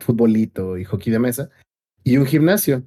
futbolito 0.00 0.78
y 0.78 0.84
hockey 0.84 1.12
de 1.12 1.18
mesa, 1.18 1.50
y 2.02 2.16
un 2.16 2.26
gimnasio. 2.26 2.82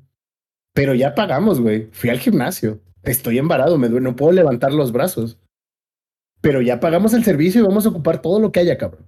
Pero 0.73 0.93
ya 0.95 1.15
pagamos, 1.15 1.59
güey. 1.59 1.89
Fui 1.91 2.09
al 2.09 2.19
gimnasio. 2.19 2.79
Estoy 3.03 3.37
embarado, 3.37 3.77
me 3.77 3.89
duele, 3.89 4.03
no 4.03 4.15
puedo 4.15 4.31
levantar 4.31 4.73
los 4.73 4.91
brazos. 4.91 5.39
Pero 6.41 6.61
ya 6.61 6.79
pagamos 6.79 7.13
el 7.13 7.23
servicio 7.23 7.61
y 7.61 7.67
vamos 7.67 7.85
a 7.85 7.89
ocupar 7.89 8.21
todo 8.21 8.39
lo 8.39 8.51
que 8.51 8.59
haya, 8.59 8.77
cabrón. 8.77 9.05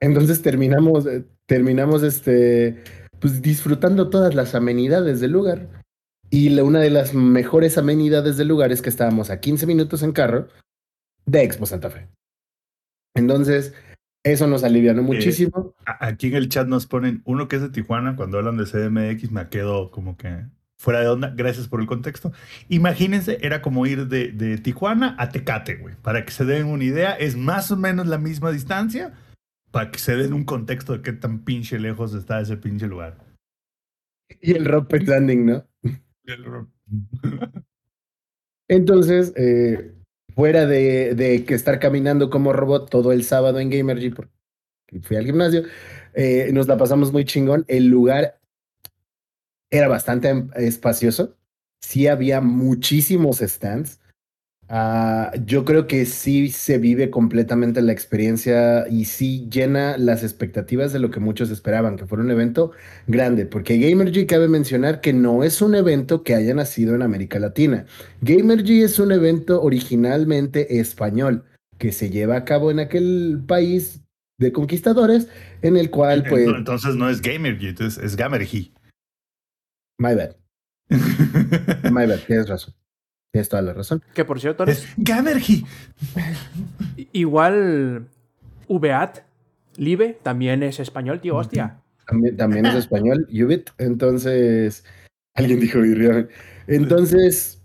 Entonces 0.00 0.42
terminamos, 0.42 1.06
eh, 1.06 1.24
terminamos 1.54 2.04
este, 2.04 2.84
pues 3.18 3.42
disfrutando 3.42 4.08
todas 4.08 4.36
las 4.36 4.54
amenidades 4.54 5.18
del 5.18 5.32
lugar. 5.32 5.66
Y 6.30 6.50
la- 6.50 6.62
una 6.62 6.78
de 6.78 6.90
las 6.90 7.12
mejores 7.12 7.76
amenidades 7.76 8.36
del 8.36 8.46
lugar 8.46 8.70
es 8.70 8.82
que 8.82 8.88
estábamos 8.88 9.30
a 9.30 9.40
15 9.40 9.66
minutos 9.66 10.04
en 10.04 10.12
carro 10.12 10.46
de 11.26 11.42
Expo 11.42 11.66
Santa 11.66 11.90
Fe. 11.90 12.06
Entonces, 13.16 13.74
eso 14.24 14.46
nos 14.46 14.62
alivianó 14.62 15.02
muchísimo. 15.02 15.74
A- 15.86 16.06
Aquí 16.06 16.28
en 16.28 16.36
el 16.36 16.48
chat 16.48 16.68
nos 16.68 16.86
ponen 16.86 17.20
uno 17.24 17.48
que 17.48 17.56
es 17.56 17.62
de 17.62 17.70
Tijuana, 17.70 18.14
cuando 18.14 18.38
hablan 18.38 18.56
de 18.56 18.66
CDMX 18.66 19.32
me 19.32 19.48
quedo 19.48 19.90
como 19.90 20.16
que 20.16 20.44
fuera 20.78 21.00
de 21.00 21.08
onda, 21.08 21.32
gracias 21.36 21.66
por 21.66 21.80
el 21.80 21.88
contexto. 21.88 22.30
Imagínense, 22.68 23.38
era 23.42 23.60
como 23.60 23.86
ir 23.86 24.06
de, 24.06 24.28
de 24.30 24.56
Tijuana 24.58 25.16
a 25.18 25.30
Tecate, 25.30 25.74
güey. 25.74 25.96
Para 26.00 26.24
que 26.24 26.30
se 26.30 26.44
den 26.44 26.66
una 26.66 26.84
idea, 26.84 27.10
es 27.14 27.36
más 27.36 27.72
o 27.72 27.76
menos 27.76 28.06
la 28.06 28.18
misma 28.18 28.52
distancia, 28.52 29.12
para 29.70 29.90
que 29.90 29.98
se 29.98 30.16
den 30.16 30.32
un 30.32 30.44
contexto 30.44 30.92
de 30.94 31.02
qué 31.02 31.12
tan 31.12 31.44
pinche 31.44 31.78
lejos 31.78 32.14
está 32.14 32.40
ese 32.40 32.56
pinche 32.56 32.86
lugar. 32.86 33.18
Y 34.40 34.52
el 34.52 34.64
rope 34.64 35.00
landing, 35.00 35.46
¿no? 35.46 35.66
Entonces, 38.68 39.32
eh, 39.36 39.94
fuera 40.34 40.66
de, 40.66 41.14
de, 41.14 41.44
que 41.44 41.54
estar 41.54 41.78
caminando 41.78 42.30
como 42.30 42.52
robot 42.52 42.88
todo 42.88 43.12
el 43.12 43.24
sábado 43.24 43.58
en 43.58 43.70
Gamergy, 43.70 44.10
porque 44.10 44.32
fui 45.02 45.16
al 45.16 45.26
gimnasio, 45.26 45.64
eh, 46.14 46.50
nos 46.52 46.68
la 46.68 46.76
pasamos 46.76 47.12
muy 47.12 47.24
chingón. 47.24 47.64
El 47.68 47.86
lugar 47.86 48.40
era 49.70 49.88
bastante 49.88 50.46
espacioso. 50.56 51.36
Sí 51.80 52.06
había 52.06 52.40
muchísimos 52.40 53.38
stands. 53.38 53.99
Uh, 54.70 55.36
yo 55.46 55.64
creo 55.64 55.88
que 55.88 56.06
sí 56.06 56.48
se 56.48 56.78
vive 56.78 57.10
completamente 57.10 57.82
la 57.82 57.90
experiencia 57.90 58.86
y 58.88 59.06
sí 59.06 59.48
llena 59.50 59.98
las 59.98 60.22
expectativas 60.22 60.92
de 60.92 61.00
lo 61.00 61.10
que 61.10 61.18
muchos 61.18 61.50
esperaban, 61.50 61.96
que 61.96 62.06
fuera 62.06 62.22
un 62.22 62.30
evento 62.30 62.70
grande, 63.08 63.46
porque 63.46 63.78
Gamergy 63.78 64.26
cabe 64.26 64.46
mencionar 64.46 65.00
que 65.00 65.12
no 65.12 65.42
es 65.42 65.60
un 65.60 65.74
evento 65.74 66.22
que 66.22 66.36
haya 66.36 66.54
nacido 66.54 66.94
en 66.94 67.02
América 67.02 67.40
Latina. 67.40 67.84
Gamergy 68.20 68.82
es 68.84 69.00
un 69.00 69.10
evento 69.10 69.60
originalmente 69.60 70.78
español 70.78 71.44
que 71.78 71.90
se 71.90 72.10
lleva 72.10 72.36
a 72.36 72.44
cabo 72.44 72.70
en 72.70 72.78
aquel 72.78 73.42
país 73.44 74.02
de 74.38 74.52
conquistadores, 74.52 75.26
en 75.62 75.76
el 75.76 75.90
cual 75.90 76.22
pues... 76.28 76.46
Entonces 76.46 76.94
no 76.94 77.10
es 77.10 77.20
Gamergy, 77.20 77.70
entonces 77.70 78.04
es 78.04 78.14
Gamergy. 78.14 78.72
My 79.98 80.14
bad. 80.14 80.36
My 81.90 82.06
bad, 82.06 82.20
tienes 82.20 82.48
razón. 82.48 82.72
Tienes 83.32 83.48
toda 83.48 83.62
la 83.62 83.72
razón. 83.72 84.02
Que 84.14 84.24
por 84.24 84.40
cierto. 84.40 84.64
Es 84.64 84.86
Gamergy. 84.96 85.64
Igual. 87.12 88.06
Ubeat, 88.66 89.24
Live, 89.76 90.18
también 90.22 90.62
es 90.62 90.78
español, 90.78 91.20
tío, 91.20 91.36
hostia. 91.36 91.80
También, 92.06 92.36
también 92.36 92.66
es 92.66 92.74
español, 92.74 93.26
Ubit. 93.32 93.70
Entonces. 93.78 94.84
Alguien 95.34 95.60
dijo 95.60 95.78
Entonces. 96.66 97.56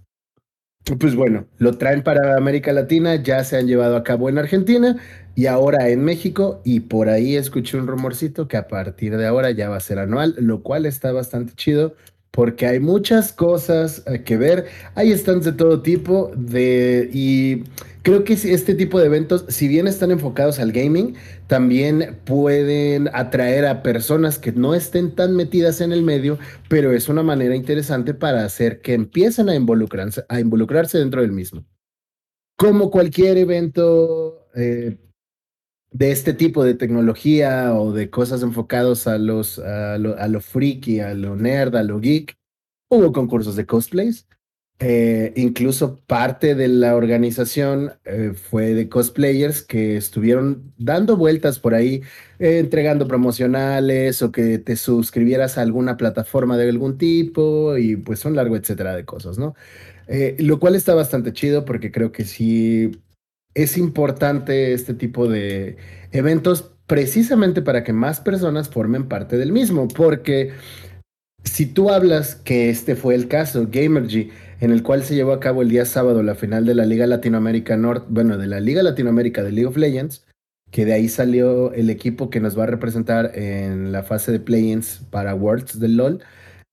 Pues 1.00 1.16
bueno, 1.16 1.48
lo 1.58 1.80
traen 1.80 2.04
para 2.04 2.38
América 2.38 2.72
Latina, 2.72 3.16
ya 3.16 3.44
se 3.44 3.58
han 3.58 3.66
llevado 3.66 3.98
a 3.98 4.04
cabo 4.04 4.30
en 4.30 4.38
Argentina 4.38 4.98
y 5.34 5.48
ahora 5.48 5.90
en 5.90 6.04
México. 6.04 6.62
Y 6.64 6.82
por 6.82 7.10
ahí 7.10 7.36
escuché 7.36 7.80
un 7.80 7.88
rumorcito 7.88 8.48
que 8.48 8.58
a 8.58 8.68
partir 8.68 9.18
de 9.18 9.26
ahora 9.26 9.50
ya 9.50 9.68
va 9.68 9.78
a 9.78 9.80
ser 9.80 9.98
anual, 9.98 10.36
lo 10.38 10.62
cual 10.62 10.86
está 10.86 11.12
bastante 11.12 11.54
chido 11.56 11.96
porque 12.36 12.68
hay 12.68 12.82
muchas 12.82 13.32
cosas 13.32 14.04
eh, 14.06 14.24
que 14.24 14.36
ver. 14.36 14.66
Hay 14.94 15.18
stands 15.18 15.46
de 15.46 15.54
todo 15.54 15.82
tipo 15.82 16.32
de 16.36 17.10
y 17.14 17.64
creo 18.04 18.26
que 18.26 18.34
este 18.34 18.76
tipo 18.76 19.00
de 19.00 19.06
eventos, 19.06 19.46
si 19.48 19.70
bien 19.70 19.88
están 19.88 20.12
enfocados 20.12 20.60
al 20.60 20.74
gaming, 20.74 21.16
también 21.48 22.20
pueden 22.26 23.10
atraer 23.14 23.66
a 23.66 23.82
personas 23.82 24.38
que 24.38 24.52
no 24.52 24.76
estén 24.76 25.16
tan 25.16 25.34
metidas 25.38 25.80
en 25.80 25.94
el 25.94 26.04
medio, 26.04 26.38
pero 26.68 26.92
es 26.92 27.08
una 27.08 27.24
manera 27.24 27.56
interesante 27.56 28.14
para 28.14 28.44
hacer 28.44 28.82
que 28.82 28.94
empiecen 28.94 29.48
a 29.48 29.56
involucrarse, 29.56 30.26
a 30.28 30.42
involucrarse 30.42 30.98
dentro 30.98 31.22
del 31.22 31.32
mismo. 31.32 31.66
Como 32.58 32.92
cualquier 32.92 33.38
evento 33.38 34.50
eh, 34.56 34.98
de 35.96 36.12
este 36.12 36.34
tipo 36.34 36.66
de 36.66 36.74
tecnología 36.74 37.74
o 37.74 37.94
de 37.94 38.10
cosas 38.10 38.44
enfocados 38.44 39.08
a 39.08 39.18
los 39.18 39.60
a 39.60 39.98
lo, 39.98 40.18
a 40.18 40.28
lo, 40.28 40.42
freaky, 40.42 41.00
a 41.00 41.14
lo 41.14 41.38
nerd, 41.38 41.74
a 41.76 41.84
lo 41.84 42.02
geek. 42.02 42.38
Hubo 42.90 43.14
concursos 43.14 43.56
de 43.56 43.66
cosplays. 43.66 44.28
Eh, 44.80 45.32
incluso 45.38 46.02
parte 46.06 46.54
de 46.54 46.68
la 46.68 46.98
organización 46.98 47.94
eh, 48.04 48.34
fue 48.36 48.74
de 48.74 48.90
cosplayers 48.90 49.62
que 49.62 49.96
estuvieron 49.96 50.74
dando 50.78 51.16
vueltas 51.16 51.60
por 51.60 51.74
ahí, 51.74 52.02
eh, 52.40 52.60
entregando 52.60 53.08
promocionales 53.08 54.22
o 54.22 54.34
que 54.34 54.60
te 54.60 54.76
suscribieras 54.76 55.58
a 55.58 55.62
alguna 55.62 55.96
plataforma 55.96 56.58
de 56.58 56.68
algún 56.68 56.98
tipo 56.98 57.78
y 57.78 57.96
pues 57.96 58.26
un 58.26 58.36
largo 58.36 58.58
etcétera 58.58 58.98
de 58.98 59.06
cosas, 59.06 59.38
¿no? 59.38 59.56
lo 60.38 60.60
cual 60.60 60.76
está 60.76 60.94
bastante 60.94 61.34
chido 61.34 61.66
porque 61.66 61.92
creo 61.92 62.12
que 62.12 62.26
sí 62.26 62.92
es 63.56 63.78
importante 63.78 64.74
este 64.74 64.94
tipo 64.94 65.28
de 65.28 65.78
eventos 66.12 66.74
precisamente 66.86 67.62
para 67.62 67.84
que 67.84 67.94
más 67.94 68.20
personas 68.20 68.70
formen 68.70 69.08
parte 69.08 69.38
del 69.38 69.52
mismo, 69.52 69.88
porque 69.88 70.54
si 71.44 71.66
tú 71.66 71.90
hablas 71.90 72.36
que 72.36 72.70
este 72.70 72.96
fue 72.96 73.16
el 73.16 73.28
caso, 73.28 73.68
Gamergy, 73.72 74.30
en 74.60 74.72
el 74.72 74.84
cual 74.84 75.04
se 75.04 75.16
llevó 75.16 75.32
a 75.32 75.40
cabo 75.40 75.62
el 75.62 75.70
día 75.70 75.86
sábado 75.86 76.22
la 76.22 76.36
final 76.36 76.66
de 76.66 76.76
la 76.76 76.86
Liga 76.86 77.08
Latinoamérica 77.08 77.78
Norte, 77.78 78.08
bueno, 78.10 78.38
de 78.38 78.48
la 78.48 78.60
Liga 78.60 78.84
Latinoamérica 78.84 79.42
de 79.42 79.52
League 79.52 79.68
of 79.68 79.78
Legends, 79.78 80.26
que 80.72 80.86
de 80.86 80.94
ahí 80.94 81.08
salió 81.08 81.72
el 81.74 81.90
equipo 81.90 82.30
que 82.30 82.42
nos 82.42 82.58
va 82.58 82.64
a 82.64 82.68
representar 82.68 83.32
en 83.38 83.92
la 83.92 84.04
fase 84.04 84.32
de 84.32 84.40
play-ins 84.40 85.06
para 85.10 85.34
Worlds 85.34 85.80
del 85.80 85.96
LOL. 85.96 86.24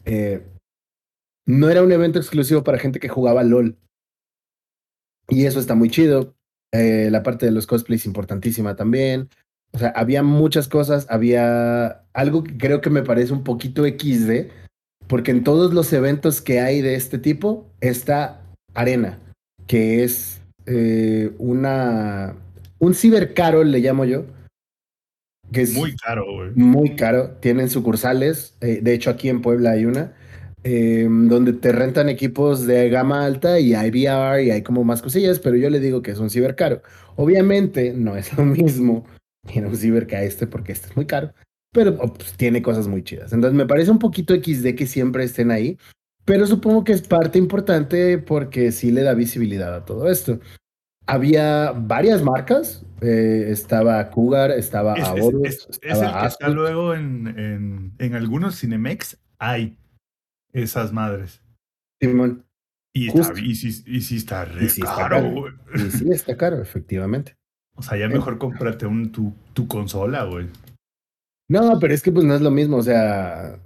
Eh, 0.04 0.42
no 1.46 1.70
era 1.70 1.82
un 1.82 1.92
evento 1.92 2.18
exclusivo 2.18 2.64
para 2.64 2.78
gente 2.78 2.98
que 2.98 3.08
jugaba 3.08 3.44
LOL. 3.44 3.76
Y 5.28 5.46
eso 5.46 5.60
está 5.60 5.74
muy 5.74 5.88
chido. 5.88 6.34
Eh, 6.72 7.08
la 7.10 7.22
parte 7.22 7.46
de 7.46 7.52
los 7.52 7.66
cosplays 7.66 8.06
importantísima 8.06 8.76
también. 8.76 9.28
O 9.72 9.78
sea, 9.78 9.88
había 9.90 10.22
muchas 10.22 10.68
cosas, 10.68 11.06
había 11.08 12.02
algo 12.12 12.44
que 12.44 12.56
creo 12.56 12.80
que 12.80 12.90
me 12.90 13.02
parece 13.02 13.32
un 13.32 13.44
poquito 13.44 13.84
XD, 13.84 14.50
porque 15.06 15.30
en 15.30 15.44
todos 15.44 15.72
los 15.74 15.92
eventos 15.92 16.40
que 16.40 16.60
hay 16.60 16.80
de 16.80 16.94
este 16.94 17.18
tipo 17.18 17.70
está 17.80 18.42
Arena, 18.74 19.18
que 19.66 20.02
es 20.04 20.40
eh, 20.66 21.32
una 21.38 22.36
un 22.82 22.94
cibercaro, 22.94 23.62
le 23.62 23.78
llamo 23.78 24.04
yo. 24.04 24.24
Que 25.52 25.62
es 25.62 25.72
muy 25.72 25.94
caro, 25.94 26.24
güey. 26.24 26.50
Muy 26.56 26.96
caro. 26.96 27.36
Tienen 27.38 27.70
sucursales. 27.70 28.56
Eh, 28.60 28.80
de 28.82 28.92
hecho, 28.92 29.10
aquí 29.10 29.28
en 29.28 29.40
Puebla 29.40 29.70
hay 29.70 29.84
una. 29.84 30.14
Eh, 30.64 31.08
donde 31.10 31.54
te 31.54 31.72
rentan 31.72 32.08
equipos 32.08 32.66
de 32.66 32.88
gama 32.88 33.24
alta 33.24 33.58
y 33.58 33.74
hay 33.74 33.90
VR 33.90 34.44
y 34.44 34.50
hay 34.52 34.62
como 34.62 34.84
más 34.84 35.02
cosillas, 35.02 35.40
pero 35.40 35.56
yo 35.56 35.68
le 35.70 35.80
digo 35.80 36.02
que 36.02 36.12
es 36.12 36.18
un 36.18 36.30
ciber 36.30 36.54
caro. 36.54 36.82
Obviamente 37.16 37.92
no 37.92 38.16
es 38.16 38.36
lo 38.36 38.44
mismo 38.44 39.04
tiene 39.46 39.68
un 39.68 39.76
ciber 39.76 40.06
que 40.06 40.16
a 40.16 40.22
este 40.22 40.46
porque 40.46 40.72
este 40.72 40.88
es 40.88 40.96
muy 40.96 41.06
caro, 41.06 41.32
pero 41.72 41.96
pues, 41.96 42.34
tiene 42.36 42.62
cosas 42.62 42.86
muy 42.88 43.02
chidas. 43.02 43.32
Entonces 43.32 43.56
me 43.56 43.66
parece 43.66 43.90
un 43.90 43.98
poquito 43.98 44.34
XD 44.34 44.74
que 44.76 44.86
siempre 44.86 45.24
estén 45.24 45.50
ahí, 45.50 45.78
pero 46.24 46.46
supongo 46.46 46.84
que 46.84 46.92
es 46.92 47.02
parte 47.02 47.38
importante 47.38 48.18
porque 48.18 48.72
sí 48.72 48.92
le 48.92 49.02
da 49.02 49.14
visibilidad 49.14 49.74
a 49.74 49.84
todo 49.84 50.10
esto. 50.10 50.38
Había 51.06 51.72
varias 51.72 52.22
marcas, 52.22 52.86
eh, 53.00 53.46
estaba 53.48 54.08
Cougar, 54.10 54.52
estaba 54.52 54.94
es, 54.94 55.08
es, 55.42 55.68
es, 55.82 55.98
el 56.00 56.12
que 56.12 56.26
está 56.26 56.48
luego 56.48 56.94
en, 56.94 57.26
en, 57.26 57.92
en 57.98 58.14
algunos 58.14 58.60
Cinemex 58.60 59.18
hay 59.40 59.76
esas 60.52 60.92
madres. 60.92 61.42
Simón. 62.00 62.46
Y, 62.94 63.08
está, 63.08 63.32
y, 63.40 63.54
sí, 63.54 63.82
y 63.86 64.02
sí 64.02 64.16
está 64.16 64.44
re 64.44 64.68
sí 64.68 64.82
caro, 64.82 65.30
güey. 65.30 65.54
Y 65.74 65.90
sí 65.90 66.08
está 66.12 66.36
caro, 66.36 66.60
efectivamente. 66.60 67.36
O 67.74 67.82
sea, 67.82 67.96
ya 67.96 68.06
mejor 68.08 68.38
cómprate 68.38 68.86
un, 68.86 69.10
tu, 69.12 69.34
tu 69.54 69.66
consola, 69.66 70.24
güey. 70.24 70.50
No, 71.48 71.78
pero 71.80 71.94
es 71.94 72.02
que 72.02 72.12
pues 72.12 72.24
no 72.24 72.34
es 72.34 72.42
lo 72.42 72.50
mismo, 72.50 72.76
o 72.76 72.82
sea, 72.82 73.60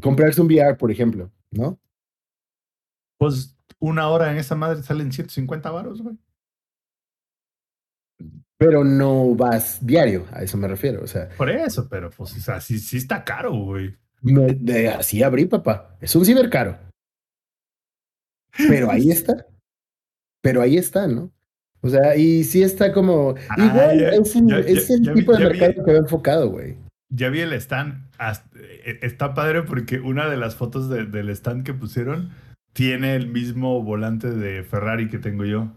comprarse 0.00 0.40
un 0.40 0.46
VR, 0.46 0.76
por 0.76 0.90
ejemplo, 0.90 1.30
¿no? 1.50 1.78
Pues 3.18 3.58
una 3.78 4.08
hora 4.08 4.30
en 4.30 4.38
esa 4.38 4.54
madre 4.54 4.82
salen 4.82 5.12
150 5.12 5.70
varos, 5.70 6.02
güey. 6.02 6.16
Pero 8.58 8.84
no 8.84 9.34
vas 9.34 9.84
diario, 9.84 10.26
a 10.32 10.42
eso 10.42 10.56
me 10.56 10.68
refiero, 10.68 11.02
o 11.02 11.06
sea. 11.06 11.28
Por 11.36 11.50
eso, 11.50 11.88
pero 11.90 12.10
pues, 12.10 12.34
o 12.36 12.40
sea, 12.40 12.60
sí, 12.60 12.78
sí 12.78 12.96
está 12.96 13.22
caro, 13.24 13.52
güey. 13.52 13.94
De, 14.22 14.88
así 14.88 15.22
abrí, 15.22 15.46
papá. 15.46 15.96
Es 16.00 16.14
un 16.16 16.24
ciber 16.24 16.50
caro. 16.50 16.78
Pero 18.68 18.90
ahí 18.90 19.10
está. 19.10 19.46
Pero 20.40 20.62
ahí 20.62 20.76
está, 20.76 21.06
¿no? 21.06 21.32
O 21.82 21.88
sea, 21.88 22.16
y 22.16 22.44
sí 22.44 22.62
está 22.62 22.92
como. 22.92 23.34
Ah, 23.48 23.64
igual 23.64 24.00
ya, 24.00 24.08
es, 24.10 24.34
ya, 24.34 24.58
es, 24.58 24.90
el 24.90 25.12
tipo 25.12 25.32
de 25.32 25.44
mercado 25.44 25.72
vi, 25.76 25.84
que 25.84 25.92
va 25.92 25.98
enfocado, 25.98 26.50
güey. 26.50 26.76
Ya 27.10 27.28
vi 27.28 27.40
el 27.40 27.52
stand. 27.52 28.08
Hasta, 28.18 28.58
e, 28.58 28.98
está 29.02 29.34
padre 29.34 29.62
porque 29.62 30.00
una 30.00 30.28
de 30.28 30.36
las 30.36 30.56
fotos 30.56 30.88
de, 30.88 31.04
del 31.04 31.28
stand 31.30 31.64
que 31.64 31.74
pusieron 31.74 32.30
tiene 32.72 33.14
el 33.14 33.28
mismo 33.28 33.82
volante 33.82 34.30
de 34.30 34.62
Ferrari 34.64 35.08
que 35.08 35.18
tengo 35.18 35.44
yo. 35.44 35.72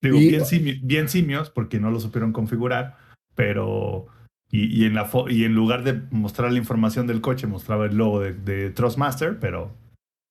Digo, 0.00 0.16
y, 0.16 0.28
bien, 0.28 0.46
simi, 0.46 0.72
bien 0.74 1.08
simios 1.08 1.50
porque 1.50 1.80
no 1.80 1.90
lo 1.90 1.98
supieron 1.98 2.32
configurar, 2.32 2.96
pero 3.34 4.06
y, 4.50 4.82
y, 4.82 4.86
en 4.86 4.94
la 4.94 5.10
y 5.28 5.44
en 5.44 5.54
lugar 5.54 5.84
de 5.84 6.00
mostrar 6.10 6.50
la 6.50 6.58
información 6.58 7.06
del 7.06 7.20
coche, 7.20 7.46
mostraba 7.46 7.86
el 7.86 7.96
logo 7.96 8.20
de, 8.20 8.32
de 8.32 8.70
Trustmaster, 8.70 9.38
pero, 9.38 9.72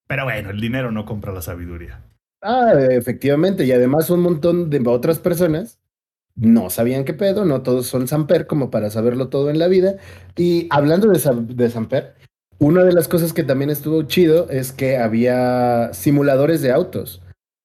pero 0.08 0.24
bueno, 0.24 0.50
el 0.50 0.60
dinero 0.60 0.92
no 0.92 1.06
compra 1.06 1.34
la 1.34 1.42
sabiduría. 1.42 2.02
Ah, 2.42 2.74
efectivamente, 2.92 3.66
y 3.66 3.72
además 3.72 4.10
un 4.10 4.22
montón 4.22 4.70
de 4.70 4.82
otras 4.86 5.20
personas 5.20 5.80
no 6.38 6.70
sabían 6.70 7.04
qué 7.04 7.14
pedo, 7.14 7.46
no 7.46 7.64
todos 7.64 7.88
son 7.88 8.08
Samper 8.08 8.46
como 8.46 8.70
para 8.70 8.90
saberlo 8.90 9.30
todo 9.30 9.50
en 9.50 9.60
la 9.60 9.68
vida. 9.68 9.98
Y 10.36 10.68
hablando 10.70 11.10
de, 11.10 11.20
de 11.56 11.70
Samper, 11.70 12.14
una 12.60 12.84
de 12.84 12.94
las 12.94 13.08
cosas 13.08 13.34
que 13.34 13.44
también 13.44 13.70
estuvo 13.70 14.04
chido 14.04 14.50
es 14.50 14.72
que 14.72 14.98
había 14.98 15.94
simuladores 15.94 16.62
de 16.62 16.72
autos. 16.72 17.22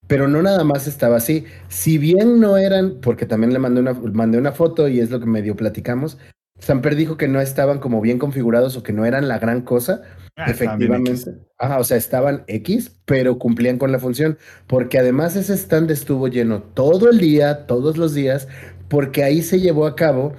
Pero 0.07 0.27
no 0.27 0.43
nada 0.43 0.65
más 0.65 0.87
estaba 0.87 1.17
así. 1.17 1.45
Si 1.69 1.99
bien 1.99 2.41
no 2.41 2.57
eran, 2.57 3.01
porque 3.01 3.27
también 3.27 3.53
le 3.53 3.59
mandé 3.59 3.81
una, 3.81 3.93
mandé 3.95 4.39
una 4.39 4.53
foto 4.53 4.89
y 4.89 5.01
es 5.01 5.11
lo 5.11 5.21
que 5.21 5.27
medio 5.27 5.55
platicamos, 5.55 6.19
Samper 6.63 6.95
dijo 6.95 7.17
que 7.17 7.27
no 7.27 7.41
estaban 7.41 7.81
como 7.81 8.01
bien 8.01 8.21
configurados 8.21 8.77
o 8.77 8.85
que 8.85 8.93
no 8.93 9.05
eran 9.05 9.27
la 9.27 9.41
gran 9.41 9.63
cosa. 9.63 10.03
Ah, 10.37 10.49
Efectivamente. 10.49 11.35
Ajá, 11.59 11.81
o 11.81 11.85
sea, 11.85 11.97
estaban 11.97 12.45
X, 12.47 12.97
pero 13.05 13.37
cumplían 13.37 13.79
con 13.79 13.91
la 13.91 13.99
función. 13.99 14.39
Porque 14.69 14.97
además 15.01 15.35
ese 15.35 15.55
stand 15.55 15.91
estuvo 15.91 16.29
lleno 16.29 16.63
todo 16.63 17.11
el 17.11 17.19
día, 17.19 17.67
todos 17.67 17.97
los 17.97 18.15
días, 18.15 18.47
porque 18.89 19.25
ahí 19.25 19.43
se 19.43 19.59
llevó 19.59 19.87
a 19.87 19.97
cabo 19.97 20.35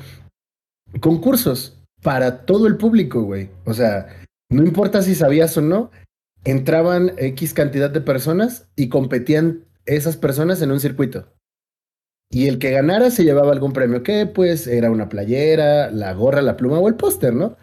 concursos 1.01 1.77
para 2.01 2.45
todo 2.45 2.67
el 2.67 2.77
público, 2.77 3.23
güey. 3.23 3.49
O 3.65 3.73
sea, 3.73 4.07
no 4.49 4.63
importa 4.63 5.01
si 5.01 5.15
sabías 5.15 5.57
o 5.57 5.61
no, 5.61 5.91
entraban 6.45 7.11
X 7.17 7.53
cantidad 7.53 7.89
de 7.89 7.99
personas 7.99 8.69
y 8.77 8.87
competían 8.87 9.65
esas 9.85 10.15
personas 10.15 10.61
en 10.61 10.71
un 10.71 10.79
circuito. 10.79 11.27
Y 12.33 12.47
el 12.47 12.57
que 12.57 12.71
ganara 12.71 13.11
se 13.11 13.23
llevaba 13.23 13.51
algún 13.51 13.73
premio, 13.73 14.01
que 14.01 14.25
pues 14.25 14.65
era 14.65 14.89
una 14.89 15.07
playera, 15.07 15.91
la 15.91 16.13
gorra, 16.13 16.41
la 16.41 16.57
pluma 16.57 16.79
o 16.79 16.87
el 16.87 16.95
póster, 16.95 17.31
¿no? 17.31 17.55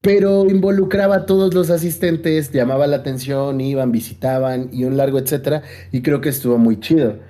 Pero 0.00 0.50
involucraba 0.50 1.14
a 1.14 1.26
todos 1.26 1.54
los 1.54 1.70
asistentes, 1.70 2.50
llamaba 2.50 2.88
la 2.88 2.96
atención, 2.96 3.60
iban, 3.60 3.92
visitaban 3.92 4.70
y 4.72 4.82
un 4.84 4.96
largo 4.96 5.20
etcétera. 5.20 5.62
Y 5.92 6.02
creo 6.02 6.20
que 6.20 6.30
estuvo 6.30 6.58
muy 6.58 6.80
chido. 6.80 7.20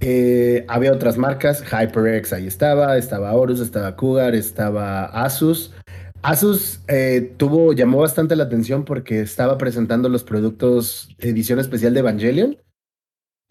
Eh, 0.00 0.64
había 0.66 0.92
otras 0.92 1.18
marcas, 1.18 1.62
HyperX 1.62 2.32
ahí 2.32 2.46
estaba, 2.46 2.96
estaba 2.96 3.34
Horus, 3.34 3.60
estaba 3.60 3.96
Cougar, 3.96 4.34
estaba 4.34 5.04
Asus. 5.04 5.74
Asus 6.22 6.80
eh, 6.88 7.34
tuvo, 7.36 7.74
llamó 7.74 7.98
bastante 7.98 8.34
la 8.34 8.44
atención 8.44 8.86
porque 8.86 9.20
estaba 9.20 9.58
presentando 9.58 10.08
los 10.08 10.24
productos 10.24 11.10
edición 11.18 11.58
especial 11.58 11.92
de 11.92 12.00
Evangelion. 12.00 12.56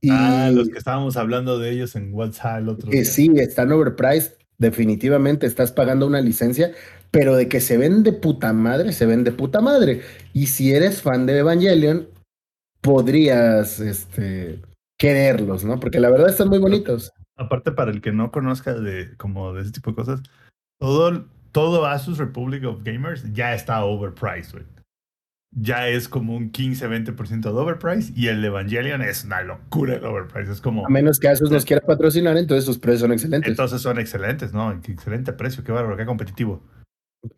Y 0.04 0.10
Ah, 0.12 0.52
los 0.54 0.68
que 0.68 0.78
estábamos 0.78 1.16
hablando 1.16 1.60
de 1.60 1.72
ellos 1.72 1.96
en 1.96 2.14
WhatsApp 2.14 2.60
el 2.60 2.70
otro 2.70 2.92
que 2.92 2.98
día. 2.98 3.06
sí, 3.06 3.32
están 3.38 3.72
overpriced, 3.72 4.34
definitivamente 4.58 5.48
estás 5.48 5.72
pagando 5.72 6.06
una 6.06 6.20
licencia, 6.20 6.74
pero 7.10 7.36
de 7.38 7.48
que 7.48 7.62
se 7.62 7.78
ven 7.78 8.04
de 8.04 8.12
puta 8.12 8.52
madre, 8.52 8.92
se 8.92 9.06
ven 9.06 9.24
de 9.24 9.32
puta 9.32 9.62
madre. 9.62 10.02
Y 10.34 10.48
si 10.48 10.74
eres 10.74 11.02
fan 11.02 11.26
de 11.26 11.38
Evangelion, 11.38 12.10
podrías 12.82 13.80
este, 13.80 14.60
quererlos, 15.00 15.64
¿no? 15.64 15.80
Porque 15.80 16.02
la 16.02 16.10
verdad 16.10 16.30
están 16.30 16.50
muy 16.50 16.60
bonitos. 16.60 17.14
Aparte, 17.38 17.72
para 17.72 17.90
el 17.92 18.02
que 18.02 18.12
no 18.12 18.30
conozca 18.30 18.74
de 18.74 19.16
como 19.16 19.54
de 19.54 19.62
ese 19.62 19.72
tipo 19.72 19.92
de 19.92 19.96
cosas, 19.96 20.22
todo, 20.82 21.26
todo 21.54 21.86
Asus 21.86 22.18
Republic 22.18 22.66
of 22.66 22.84
Gamers 22.84 23.24
ya 23.32 23.56
está 23.56 23.86
overpriced, 23.86 24.52
güey. 24.52 24.66
Ya 25.56 25.88
es 25.88 26.10
como 26.10 26.36
un 26.36 26.52
15-20% 26.52 27.42
de 27.42 27.50
overpriced 27.50 28.16
y 28.16 28.28
el 28.28 28.44
Evangelion 28.44 29.02
es 29.04 29.24
una 29.24 29.42
locura 29.44 29.96
el 29.96 30.06
overpriced. 30.06 30.52
Es 30.52 30.62
como. 30.62 30.86
A 30.86 30.90
menos 30.90 31.20
que 31.20 31.28
Asus 31.28 31.52
nos 31.52 31.64
quiera 31.64 31.86
patrocinar, 31.86 32.38
entonces 32.38 32.66
sus 32.66 32.80
precios 32.80 33.02
son 33.02 33.12
excelentes. 33.12 33.50
Entonces 33.50 33.82
son 33.82 34.00
excelentes, 34.00 34.52
¿no? 34.54 34.80
Qué 34.82 34.92
excelente 34.92 35.32
precio, 35.34 35.64
qué 35.64 35.72
bárbaro, 35.72 35.96
qué 35.96 36.06
competitivo. 36.06 36.64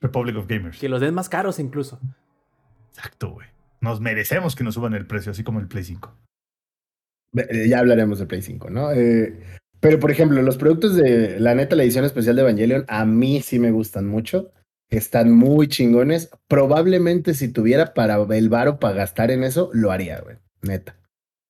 Republic 0.01 0.37
of 0.37 0.47
Gamers. 0.47 0.79
Que 0.79 0.89
los 0.89 1.01
den 1.01 1.13
más 1.13 1.29
caros 1.29 1.59
incluso. 1.59 1.99
Exacto, 2.89 3.31
güey. 3.31 3.47
Nos 3.81 3.99
merecemos 3.99 4.55
que 4.55 4.63
nos 4.63 4.75
suban 4.75 4.93
el 4.93 5.05
precio, 5.05 5.31
así 5.31 5.43
como 5.43 5.59
el 5.59 5.67
Play 5.67 5.83
5. 5.83 6.17
Eh, 7.37 7.67
Ya 7.67 7.79
hablaremos 7.79 8.19
de 8.19 8.25
Play 8.25 8.41
5, 8.41 8.69
¿no? 8.69 8.91
Eh, 8.91 9.37
pero, 9.79 9.99
por 9.99 10.09
ejemplo, 10.09 10.41
los 10.41 10.57
productos 10.57 10.95
de, 10.95 11.39
la 11.39 11.53
neta, 11.53 11.75
la 11.75 11.83
edición 11.83 12.05
especial 12.05 12.35
de 12.35 12.41
Evangelion, 12.41 12.85
a 12.87 13.05
mí 13.05 13.41
sí 13.41 13.59
me 13.59 13.71
gustan 13.71 14.07
mucho. 14.07 14.51
Están 14.89 15.31
muy 15.31 15.67
chingones. 15.67 16.29
Probablemente 16.47 17.33
si 17.33 17.49
tuviera 17.49 17.93
para 17.93 18.17
el 18.35 18.49
varo 18.49 18.79
para 18.79 18.95
gastar 18.95 19.31
en 19.31 19.43
eso, 19.43 19.69
lo 19.73 19.91
haría, 19.91 20.21
güey. 20.21 20.37
Neta. 20.61 20.97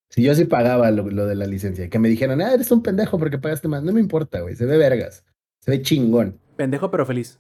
Si 0.10 0.24
yo 0.24 0.34
sí 0.36 0.46
pagaba 0.46 0.92
lo, 0.92 1.10
lo 1.10 1.25
de 1.25 1.36
la 1.36 1.46
licencia, 1.46 1.89
que 1.89 2.00
me 2.00 2.10
dijeran, 2.10 2.42
ah, 2.42 2.54
eres 2.54 2.72
un 2.72 2.82
pendejo 2.82 3.18
porque 3.18 3.38
pagaste 3.38 3.68
más. 3.68 3.84
No 3.84 3.92
me 3.92 4.00
importa, 4.00 4.42
güey. 4.42 4.56
Se 4.56 4.65
ve 4.65 4.77
vergas. 4.77 5.25
Se 5.60 5.72
ve 5.72 5.82
chingón. 5.82 6.39
Pendejo 6.56 6.89
pero 6.92 7.06
feliz. 7.06 7.38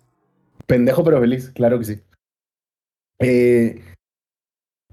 Pendejo 0.67 1.03
pero 1.03 1.19
feliz, 1.19 1.51
claro 1.51 1.79
que 1.79 1.85
sí. 1.85 2.01
Eh, 3.19 3.81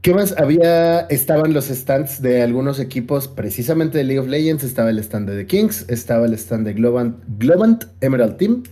¿Qué 0.02 0.14
más? 0.14 0.36
Había, 0.36 1.00
estaban 1.02 1.54
los 1.54 1.66
stands 1.66 2.20
de 2.20 2.42
algunos 2.42 2.80
equipos, 2.80 3.28
precisamente 3.28 3.98
de 3.98 4.04
League 4.04 4.18
of 4.18 4.26
Legends, 4.26 4.64
estaba 4.64 4.90
el 4.90 4.98
stand 4.98 5.30
de 5.30 5.36
The 5.36 5.46
Kings, 5.46 5.88
estaba 5.88 6.26
el 6.26 6.34
stand 6.34 6.66
de 6.66 6.74
Globant, 6.74 7.22
Globant 7.38 7.84
Emerald 8.00 8.36
Team, 8.36 8.64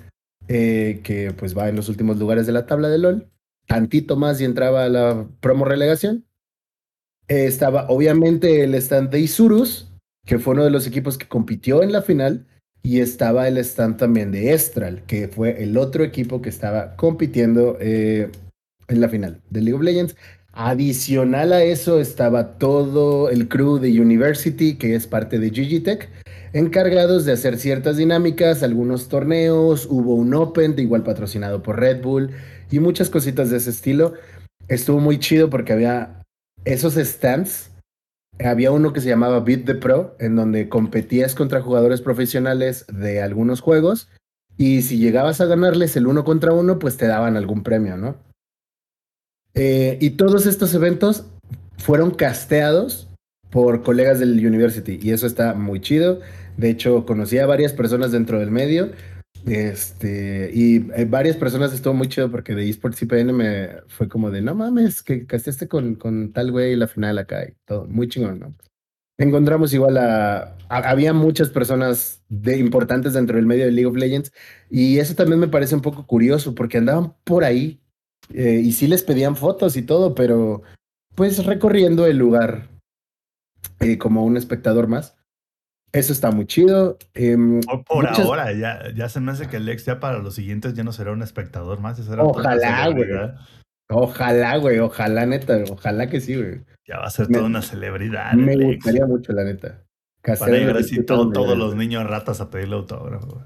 eh, 0.52 0.98
que 1.04 1.32
pues 1.32 1.56
va 1.56 1.68
en 1.68 1.76
los 1.76 1.88
últimos 1.88 2.18
lugares 2.18 2.44
de 2.44 2.52
la 2.52 2.66
tabla 2.66 2.88
de 2.88 2.98
LOL. 2.98 3.30
Tantito 3.68 4.16
más 4.16 4.40
y 4.40 4.44
entraba 4.44 4.82
a 4.82 4.88
la 4.88 5.28
promo 5.38 5.64
relegación. 5.64 6.24
Eh, 7.28 7.44
estaba 7.46 7.86
obviamente 7.88 8.64
el 8.64 8.74
stand 8.74 9.10
de 9.10 9.20
Isurus, 9.20 9.92
que 10.26 10.40
fue 10.40 10.54
uno 10.54 10.64
de 10.64 10.70
los 10.70 10.88
equipos 10.88 11.18
que 11.18 11.28
compitió 11.28 11.84
en 11.84 11.92
la 11.92 12.02
final, 12.02 12.48
y 12.82 12.98
estaba 12.98 13.46
el 13.46 13.58
stand 13.58 13.98
también 13.98 14.32
de 14.32 14.52
Estral, 14.52 15.04
que 15.06 15.28
fue 15.28 15.62
el 15.62 15.76
otro 15.76 16.02
equipo 16.02 16.42
que 16.42 16.48
estaba 16.48 16.96
compitiendo 16.96 17.76
eh, 17.80 18.32
en 18.88 19.00
la 19.00 19.08
final 19.08 19.40
de 19.50 19.60
League 19.60 19.76
of 19.76 19.82
Legends. 19.82 20.16
Adicional 20.52 21.52
a 21.52 21.62
eso 21.62 22.00
estaba 22.00 22.58
todo 22.58 23.30
el 23.30 23.46
crew 23.46 23.78
de 23.78 24.00
University, 24.00 24.74
que 24.74 24.96
es 24.96 25.06
parte 25.06 25.38
de 25.38 25.50
Gigitech, 25.50 26.08
encargados 26.52 27.24
de 27.24 27.32
hacer 27.32 27.58
ciertas 27.58 27.96
dinámicas, 27.96 28.62
algunos 28.62 29.08
torneos, 29.08 29.86
hubo 29.90 30.14
un 30.14 30.34
Open, 30.34 30.74
de 30.76 30.82
igual 30.82 31.02
patrocinado 31.02 31.62
por 31.62 31.78
Red 31.78 32.02
Bull, 32.02 32.30
y 32.70 32.80
muchas 32.80 33.10
cositas 33.10 33.50
de 33.50 33.58
ese 33.58 33.70
estilo. 33.70 34.14
Estuvo 34.68 35.00
muy 35.00 35.18
chido 35.18 35.50
porque 35.50 35.72
había 35.72 36.22
esos 36.64 36.94
stands. 36.94 37.70
Había 38.42 38.72
uno 38.72 38.92
que 38.92 39.00
se 39.00 39.08
llamaba 39.08 39.40
Beat 39.40 39.64
the 39.66 39.74
Pro, 39.74 40.16
en 40.18 40.36
donde 40.36 40.68
competías 40.68 41.34
contra 41.34 41.60
jugadores 41.60 42.00
profesionales 42.00 42.86
de 42.92 43.20
algunos 43.20 43.60
juegos, 43.60 44.08
y 44.56 44.82
si 44.82 44.98
llegabas 44.98 45.40
a 45.40 45.46
ganarles 45.46 45.96
el 45.96 46.06
uno 46.06 46.24
contra 46.24 46.52
uno, 46.52 46.78
pues 46.78 46.96
te 46.96 47.06
daban 47.06 47.36
algún 47.36 47.62
premio, 47.62 47.96
¿no? 47.96 48.16
Eh, 49.54 49.98
y 50.00 50.10
todos 50.10 50.46
estos 50.46 50.74
eventos 50.74 51.24
fueron 51.76 52.12
casteados 52.12 53.09
por 53.50 53.82
colegas 53.82 54.20
del 54.20 54.44
University 54.46 54.98
y 55.02 55.10
eso 55.10 55.26
está 55.26 55.54
muy 55.54 55.80
chido. 55.80 56.20
De 56.56 56.70
hecho, 56.70 57.04
conocí 57.06 57.38
a 57.38 57.46
varias 57.46 57.72
personas 57.72 58.12
dentro 58.12 58.38
del 58.38 58.50
medio. 58.50 58.90
Este, 59.46 60.50
y 60.52 60.90
eh, 60.94 61.06
varias 61.08 61.36
personas 61.36 61.72
estuvo 61.72 61.94
muy 61.94 62.08
chido 62.08 62.30
porque 62.30 62.54
de 62.54 62.68
eSports 62.68 63.00
IPN 63.02 63.32
me 63.32 63.68
fue 63.88 64.06
como 64.08 64.30
de 64.30 64.42
no 64.42 64.54
mames, 64.54 65.02
que 65.02 65.26
casteaste 65.26 65.66
con, 65.66 65.94
con 65.94 66.32
tal 66.32 66.50
güey 66.50 66.76
la 66.76 66.86
final 66.88 67.18
acá 67.18 67.44
y 67.48 67.54
todo. 67.64 67.86
Muy 67.86 68.08
chingón, 68.08 68.38
¿no? 68.40 68.54
Encontramos 69.18 69.72
igual 69.72 69.96
a, 69.98 70.56
a- 70.68 70.90
había 70.90 71.12
muchas 71.12 71.48
personas 71.50 72.22
de, 72.28 72.58
importantes 72.58 73.14
dentro 73.14 73.36
del 73.36 73.46
medio 73.46 73.64
de 73.64 73.72
League 73.72 73.86
of 73.86 73.96
Legends 73.96 74.32
y 74.70 74.98
eso 74.98 75.14
también 75.14 75.40
me 75.40 75.48
parece 75.48 75.74
un 75.74 75.82
poco 75.82 76.06
curioso 76.06 76.54
porque 76.54 76.78
andaban 76.78 77.14
por 77.24 77.44
ahí 77.44 77.80
eh, 78.32 78.60
y 78.62 78.72
sí 78.72 78.86
les 78.86 79.02
pedían 79.02 79.36
fotos 79.36 79.76
y 79.76 79.82
todo, 79.82 80.14
pero 80.14 80.62
pues 81.14 81.44
recorriendo 81.44 82.06
el 82.06 82.18
lugar 82.18 82.68
eh, 83.80 83.98
como 83.98 84.24
un 84.24 84.36
espectador 84.36 84.86
más. 84.88 85.16
Eso 85.92 86.12
está 86.12 86.30
muy 86.30 86.46
chido. 86.46 86.98
Em, 87.14 87.60
Por, 87.62 87.84
por 87.84 88.08
muchas- 88.08 88.24
ahora, 88.24 88.52
ya, 88.52 88.92
ya 88.94 89.08
se 89.08 89.20
me 89.20 89.32
hace 89.32 89.48
que 89.48 89.56
el 89.56 89.68
ex 89.68 89.84
ya 89.86 89.98
para 89.98 90.18
los 90.18 90.34
siguientes 90.36 90.74
ya 90.74 90.84
no 90.84 90.92
será 90.92 91.10
un 91.12 91.22
espectador 91.22 91.80
más. 91.80 91.96
será 91.98 92.22
Ojalá, 92.22 92.88
güey. 92.88 93.08
Ojalá, 93.92 94.56
güey, 94.58 94.78
ojalá, 94.78 95.26
neta, 95.26 95.58
ojalá 95.68 96.08
que 96.08 96.20
sí, 96.20 96.36
güey. 96.36 96.60
Ya 96.86 96.98
va 97.00 97.06
a 97.06 97.10
ser 97.10 97.28
Me- 97.28 97.34
toda 97.38 97.46
una 97.46 97.60
celebridad. 97.62 98.32
Me 98.34 98.56
gustaría 98.56 99.04
mucho, 99.04 99.32
la 99.32 99.42
neta. 99.42 99.68
Van 99.68 99.76
a 99.78 100.22
Castear 100.22 100.50
en 100.54 100.60
llegar 100.60 100.76
el 100.76 100.84
así 100.84 101.04
todo- 101.04 101.32
todos 101.32 101.58
los 101.58 101.74
niños 101.74 102.08
ratas 102.08 102.40
a 102.40 102.50
pedirle 102.50 102.76
autógrafo. 102.76 103.26
güey. 103.26 103.44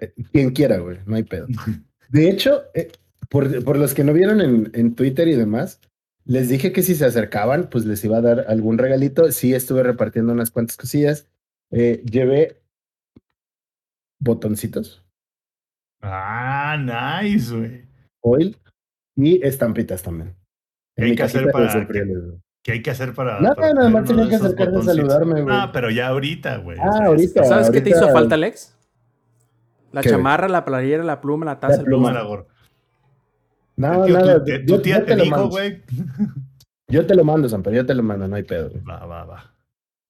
Eh, 0.00 0.12
Quien 0.32 0.50
quiera, 0.50 0.78
güey, 0.78 0.98
no 1.06 1.16
hay 1.16 1.22
pedo. 1.24 1.46
De 2.08 2.28
hecho, 2.30 2.62
eh, 2.74 2.90
por, 3.28 3.62
por 3.64 3.76
los 3.76 3.94
que 3.94 4.02
no 4.04 4.12
vieron 4.12 4.40
en, 4.40 4.70
en 4.74 4.94
Twitter 4.94 5.28
y 5.28 5.34
demás, 5.36 5.80
les 6.28 6.48
dije 6.48 6.72
que 6.72 6.82
si 6.84 6.94
se 6.94 7.04
acercaban, 7.04 7.68
pues 7.70 7.84
les 7.84 8.04
iba 8.04 8.18
a 8.18 8.20
dar 8.22 8.44
algún 8.48 8.78
regalito. 8.78 9.32
Sí, 9.32 9.52
estuve 9.54 9.82
repartiendo 9.82 10.32
unas 10.32 10.50
cuantas 10.52 10.76
cosillas. 10.76 11.26
Eh, 11.72 12.02
llevé 12.04 12.62
botoncitos, 14.20 15.04
Ah, 16.00 16.76
nice, 17.22 17.54
güey. 17.54 17.84
oil 18.20 18.56
y 19.16 19.44
estampitas 19.44 20.02
también. 20.02 20.36
¿Qué 20.96 21.04
hay 21.04 21.14
que 21.16 21.22
hacer 21.24 21.50
para. 21.50 21.86
¿Qué 22.62 22.72
hay 22.72 22.82
que 22.82 22.90
hacer 22.90 23.14
para.? 23.14 23.40
Nada, 23.40 23.54
para 23.56 23.72
nada 23.74 23.88
más 23.90 24.04
tenía 24.06 24.28
que 24.28 24.34
esos 24.36 24.46
acercarse 24.52 24.78
a 24.78 24.82
saludarme, 24.82 25.42
güey. 25.42 25.56
Ah, 25.58 25.70
pero 25.72 25.90
ya 25.90 26.08
ahorita, 26.08 26.58
güey. 26.58 26.78
o 26.78 26.82
Ah, 26.82 26.92
sea, 26.92 27.06
ahorita. 27.06 27.44
¿Sabes 27.44 27.70
qué 27.70 27.80
te 27.80 27.90
hizo 27.90 28.08
falta, 28.10 28.34
Alex? 28.36 28.76
La 29.92 30.02
¿Qué? 30.02 30.10
chamarra, 30.10 30.48
la 30.48 30.64
playera, 30.64 31.02
la 31.02 31.20
pluma, 31.20 31.46
la 31.46 31.58
taza, 31.60 31.76
La 31.76 31.80
el 31.80 31.84
pluma. 31.86 32.10
Pluma 32.10 32.26
pluma. 32.26 32.44
No, 33.78 34.04
Tío, 34.04 34.18
nada. 34.18 34.44
tu, 34.44 34.50
yo- 34.66 34.80
tía 34.82 34.98
yo 34.98 35.04
te 35.06 35.16
lo 35.16 35.24
dijo, 35.24 35.36
mando. 35.36 35.48
güey. 35.50 35.82
Yo 36.90 37.04
te 37.06 37.14
lo 37.14 37.22
mando, 37.22 37.50
Samper, 37.50 37.74
yo 37.74 37.84
te 37.84 37.94
lo 37.94 38.02
mando, 38.02 38.26
no 38.28 38.36
hay 38.36 38.44
pedo. 38.44 38.70
güey. 38.70 38.82
Va, 38.82 39.04
va, 39.04 39.24
va. 39.26 39.52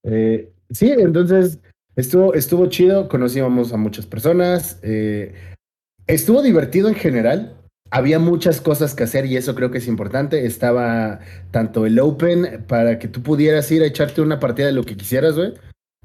Eh, 0.04 0.52
sí, 0.70 0.92
entonces 0.96 1.58
estuvo, 1.96 2.34
estuvo 2.34 2.66
chido, 2.66 3.08
conocíamos 3.08 3.72
a 3.72 3.76
muchas 3.76 4.06
personas, 4.06 4.78
eh, 4.84 5.34
estuvo 6.06 6.40
divertido 6.40 6.86
en 6.88 6.94
general, 6.94 7.56
había 7.90 8.20
muchas 8.20 8.60
cosas 8.60 8.94
que 8.94 9.02
hacer 9.02 9.26
y 9.26 9.36
eso 9.36 9.56
creo 9.56 9.72
que 9.72 9.78
es 9.78 9.88
importante. 9.88 10.46
Estaba 10.46 11.18
tanto 11.50 11.84
el 11.84 11.98
Open 11.98 12.64
para 12.68 13.00
que 13.00 13.08
tú 13.08 13.22
pudieras 13.24 13.68
ir 13.72 13.82
a 13.82 13.86
echarte 13.86 14.20
una 14.20 14.38
partida 14.38 14.66
de 14.66 14.72
lo 14.72 14.84
que 14.84 14.96
quisieras, 14.96 15.34
güey. 15.34 15.54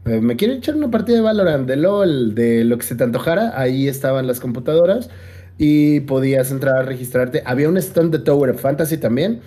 Eh, 0.06 0.22
me 0.22 0.36
quiero 0.38 0.56
echar 0.56 0.76
una 0.76 0.90
partida 0.90 1.18
de 1.18 1.22
Valorant, 1.22 1.68
de 1.68 1.76
LOL, 1.76 2.34
de 2.34 2.64
lo 2.64 2.78
que 2.80 2.84
se 2.84 2.96
te 2.96 3.04
antojara. 3.04 3.54
Ahí 3.62 3.88
estaban 3.88 4.26
las 4.26 4.40
computadoras 4.40 5.12
y 5.58 6.02
podías 6.02 6.52
entrar 6.52 6.78
a 6.78 6.84
registrarte. 6.84 7.44
Había 7.46 7.70
un 7.70 7.78
stand 7.78 8.12
de 8.12 8.20
Tower 8.20 8.50
of 8.52 8.62
Fantasy 8.62 8.98
también, 8.98 9.42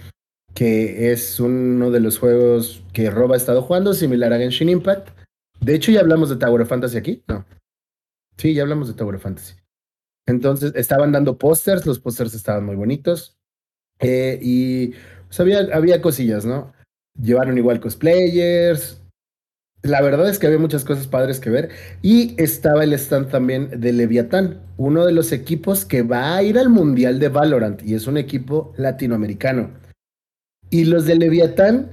que 0.55 1.13
es 1.13 1.39
uno 1.41 1.91
de 1.91 2.01
los 2.01 2.19
juegos 2.19 2.83
que 2.93 3.11
Rob 3.11 3.33
ha 3.33 3.37
estado 3.37 3.63
jugando, 3.63 3.95
similar 3.95 4.33
a 4.33 4.39
Genshin 4.39 4.69
Impact. 4.69 5.09
De 5.61 5.75
hecho, 5.75 5.93
ya 5.93 6.01
hablamos 6.01 6.29
de 6.29 6.37
Tower 6.37 6.63
of 6.63 6.69
Fantasy 6.69 6.97
aquí, 6.97 7.23
¿no? 7.29 7.45
Sí, 8.37 8.55
ya 8.55 8.63
hablamos 8.63 8.89
de 8.89 8.95
Tower 8.95 9.17
of 9.17 9.23
Fantasy. 9.23 9.55
Entonces, 10.27 10.73
estaban 10.75 11.13
dando 11.13 11.39
pósters, 11.39 11.87
los 11.87 11.99
pósters 11.99 12.35
estaban 12.35 12.65
muy 12.65 12.77
bonitos. 12.77 13.37
eh, 14.01 14.39
y 14.43 14.89
pues, 15.27 15.41
había, 15.41 15.61
había 15.73 16.03
cosillas, 16.03 16.45
¿no? 16.45 16.73
Llevaron 17.21 17.57
igual 17.57 17.81
cosplayers. 17.81 19.01
La 19.83 20.03
verdad 20.03 20.29
es 20.29 20.39
que 20.39 20.47
había 20.47 20.59
muchas 20.59 20.85
cosas 20.85 21.07
padres 21.07 21.39
que 21.39 21.51
ver. 21.51 21.71
Y 22.03 22.35
estaba 22.43 22.85
el 22.85 22.93
stand 22.93 23.31
también 23.31 23.81
de 23.81 23.93
Leviatán, 23.93 24.61
uno 24.77 25.05
de 25.05 25.13
los 25.13 25.33
equipos 25.33 25.85
que 25.85 26.03
va 26.03 26.35
a 26.37 26.43
ir 26.43 26.59
al 26.59 26.69
Mundial 26.69 27.19
de 27.19 27.29
Valorant. 27.29 27.83
Y 27.83 27.95
es 27.95 28.07
un 28.07 28.17
equipo 28.17 28.73
latinoamericano. 28.77 29.71
Y 30.71 30.85
los 30.85 31.07
de 31.07 31.17
Leviatán 31.17 31.91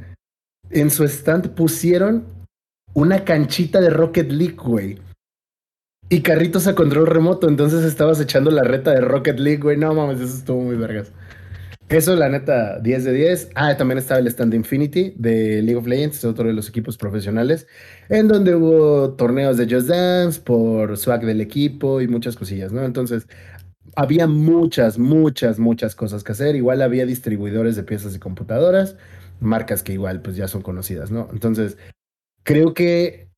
en 0.71 0.89
su 0.89 1.03
stand 1.03 1.49
pusieron 1.51 2.25
una 2.93 3.23
canchita 3.25 3.81
de 3.81 3.89
Rocket 3.89 4.31
League, 4.31 4.57
güey. 4.57 4.99
Y 6.09 6.21
carritos 6.21 6.67
a 6.67 6.75
control 6.75 7.07
remoto, 7.07 7.47
entonces 7.47 7.83
estabas 7.83 8.19
echando 8.19 8.51
la 8.51 8.63
reta 8.63 8.91
de 8.91 9.01
Rocket 9.01 9.39
League, 9.39 9.61
güey. 9.61 9.77
No 9.77 9.93
mames, 9.93 10.19
eso 10.19 10.37
estuvo 10.37 10.61
muy 10.61 10.75
vergas. 10.75 11.11
Eso, 11.89 12.15
la 12.15 12.29
neta, 12.29 12.79
10 12.79 13.03
de 13.03 13.13
10. 13.13 13.49
Ah, 13.55 13.77
también 13.77 13.97
estaba 13.97 14.19
el 14.19 14.27
stand 14.27 14.53
Infinity 14.53 15.13
de 15.17 15.61
League 15.61 15.75
of 15.75 15.85
Legends, 15.85 16.25
otro 16.25 16.47
de 16.47 16.53
los 16.53 16.67
equipos 16.69 16.97
profesionales, 16.97 17.67
en 18.09 18.27
donde 18.27 18.55
hubo 18.55 19.13
torneos 19.13 19.57
de 19.57 19.67
Just 19.69 19.89
Dance 19.89 20.41
por 20.41 20.97
swag 20.97 21.25
del 21.25 21.41
equipo 21.41 22.01
y 22.01 22.07
muchas 22.07 22.35
cosillas, 22.35 22.71
¿no? 22.71 22.83
Entonces, 22.83 23.27
había 23.95 24.27
muchas, 24.27 24.97
muchas, 24.97 25.59
muchas 25.59 25.95
cosas 25.95 26.23
que 26.23 26.31
hacer. 26.31 26.55
Igual 26.55 26.81
había 26.81 27.05
distribuidores 27.05 27.75
de 27.75 27.83
piezas 27.83 28.13
de 28.13 28.19
computadoras, 28.19 28.95
marcas 29.39 29.83
que 29.83 29.93
igual 29.93 30.21
pues 30.21 30.35
ya 30.35 30.47
son 30.47 30.61
conocidas, 30.61 31.11
¿no? 31.11 31.29
Entonces, 31.31 31.77
creo 32.43 32.73
que 32.73 33.29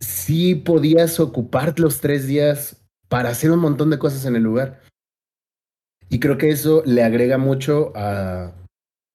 sí 0.00 0.54
podías 0.54 1.18
ocupar 1.20 1.78
los 1.80 2.00
tres 2.00 2.26
días 2.26 2.84
para 3.08 3.30
hacer 3.30 3.50
un 3.50 3.60
montón 3.60 3.90
de 3.90 3.98
cosas 3.98 4.24
en 4.24 4.36
el 4.36 4.42
lugar. 4.42 4.80
Y 6.08 6.20
creo 6.20 6.38
que 6.38 6.50
eso 6.50 6.82
le 6.84 7.02
agrega 7.02 7.38
mucho 7.38 7.92
a, 7.94 8.52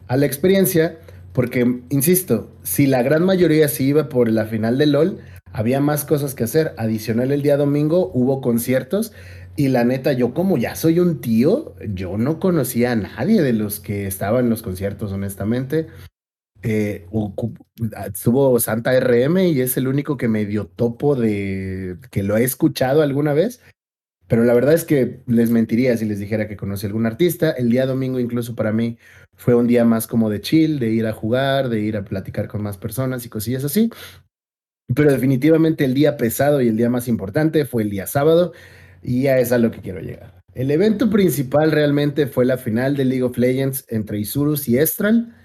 la 0.09 0.25
experiencia, 0.25 0.97
porque, 1.33 1.81
insisto, 1.89 2.51
si 2.63 2.87
la 2.87 3.03
gran 3.03 3.23
mayoría 3.23 3.67
se 3.67 3.83
iba 3.83 4.09
por 4.09 4.29
la 4.29 4.45
final 4.45 4.77
de 4.77 4.87
LOL, 4.87 5.19
había 5.53 5.79
más 5.79 6.03
cosas 6.03 6.35
que 6.35 6.43
hacer. 6.43 6.73
Adicional, 6.77 7.31
el 7.31 7.41
día 7.41 7.57
domingo 7.57 8.11
hubo 8.13 8.41
conciertos 8.41 9.13
y 9.55 9.67
la 9.67 9.83
neta, 9.83 10.13
yo 10.13 10.33
como 10.33 10.57
ya 10.57 10.75
soy 10.75 10.99
un 10.99 11.21
tío, 11.21 11.75
yo 11.89 12.17
no 12.17 12.39
conocía 12.39 12.93
a 12.93 12.95
nadie 12.95 13.41
de 13.41 13.53
los 13.53 13.79
que 13.79 14.07
estaban 14.07 14.45
en 14.45 14.49
los 14.49 14.61
conciertos, 14.61 15.11
honestamente. 15.11 15.87
Eh, 16.61 17.07
estuvo 18.07 18.59
Santa 18.59 18.97
RM 18.99 19.37
y 19.39 19.61
es 19.61 19.77
el 19.77 19.87
único 19.87 20.17
que 20.17 20.27
me 20.27 20.45
dio 20.45 20.65
topo 20.67 21.15
de 21.15 21.97
que 22.11 22.23
lo 22.23 22.37
he 22.37 22.43
escuchado 22.43 23.01
alguna 23.01 23.33
vez. 23.33 23.61
Pero 24.29 24.43
la 24.43 24.53
verdad 24.53 24.75
es 24.75 24.85
que 24.85 25.23
les 25.25 25.49
mentiría 25.49 25.97
si 25.97 26.05
les 26.05 26.19
dijera 26.19 26.47
que 26.47 26.55
conocí 26.55 26.85
a 26.85 26.89
algún 26.89 27.07
artista. 27.07 27.49
El 27.49 27.71
día 27.71 27.87
domingo 27.87 28.19
incluso 28.19 28.55
para 28.55 28.71
mí 28.71 28.99
fue 29.35 29.55
un 29.55 29.65
día 29.65 29.83
más 29.85 30.05
como 30.05 30.29
de 30.29 30.39
chill, 30.39 30.77
de 30.77 30.91
ir 30.91 31.07
a 31.07 31.13
jugar, 31.13 31.67
de 31.67 31.81
ir 31.81 31.97
a 31.97 32.05
platicar 32.05 32.47
con 32.47 32.61
más 32.61 32.77
personas 32.77 33.25
y 33.25 33.29
cosillas 33.29 33.63
así. 33.63 33.89
Pero 34.95 35.11
definitivamente 35.11 35.83
el 35.83 35.95
día 35.95 36.15
pesado 36.15 36.61
y 36.61 36.67
el 36.67 36.77
día 36.77 36.91
más 36.91 37.07
importante 37.07 37.65
fue 37.65 37.81
el 37.81 37.89
día 37.89 38.05
sábado 38.05 38.53
y 39.01 39.23
ya 39.23 39.39
es 39.39 39.51
a 39.51 39.57
lo 39.57 39.71
que 39.71 39.81
quiero 39.81 39.99
llegar. 39.99 40.39
El 40.53 40.69
evento 40.69 41.09
principal 41.09 41.71
realmente 41.71 42.27
fue 42.27 42.45
la 42.45 42.57
final 42.57 42.95
de 42.95 43.05
League 43.05 43.23
of 43.23 43.37
Legends 43.37 43.85
entre 43.89 44.19
Isurus 44.19 44.69
y 44.69 44.77
Estral. 44.77 45.35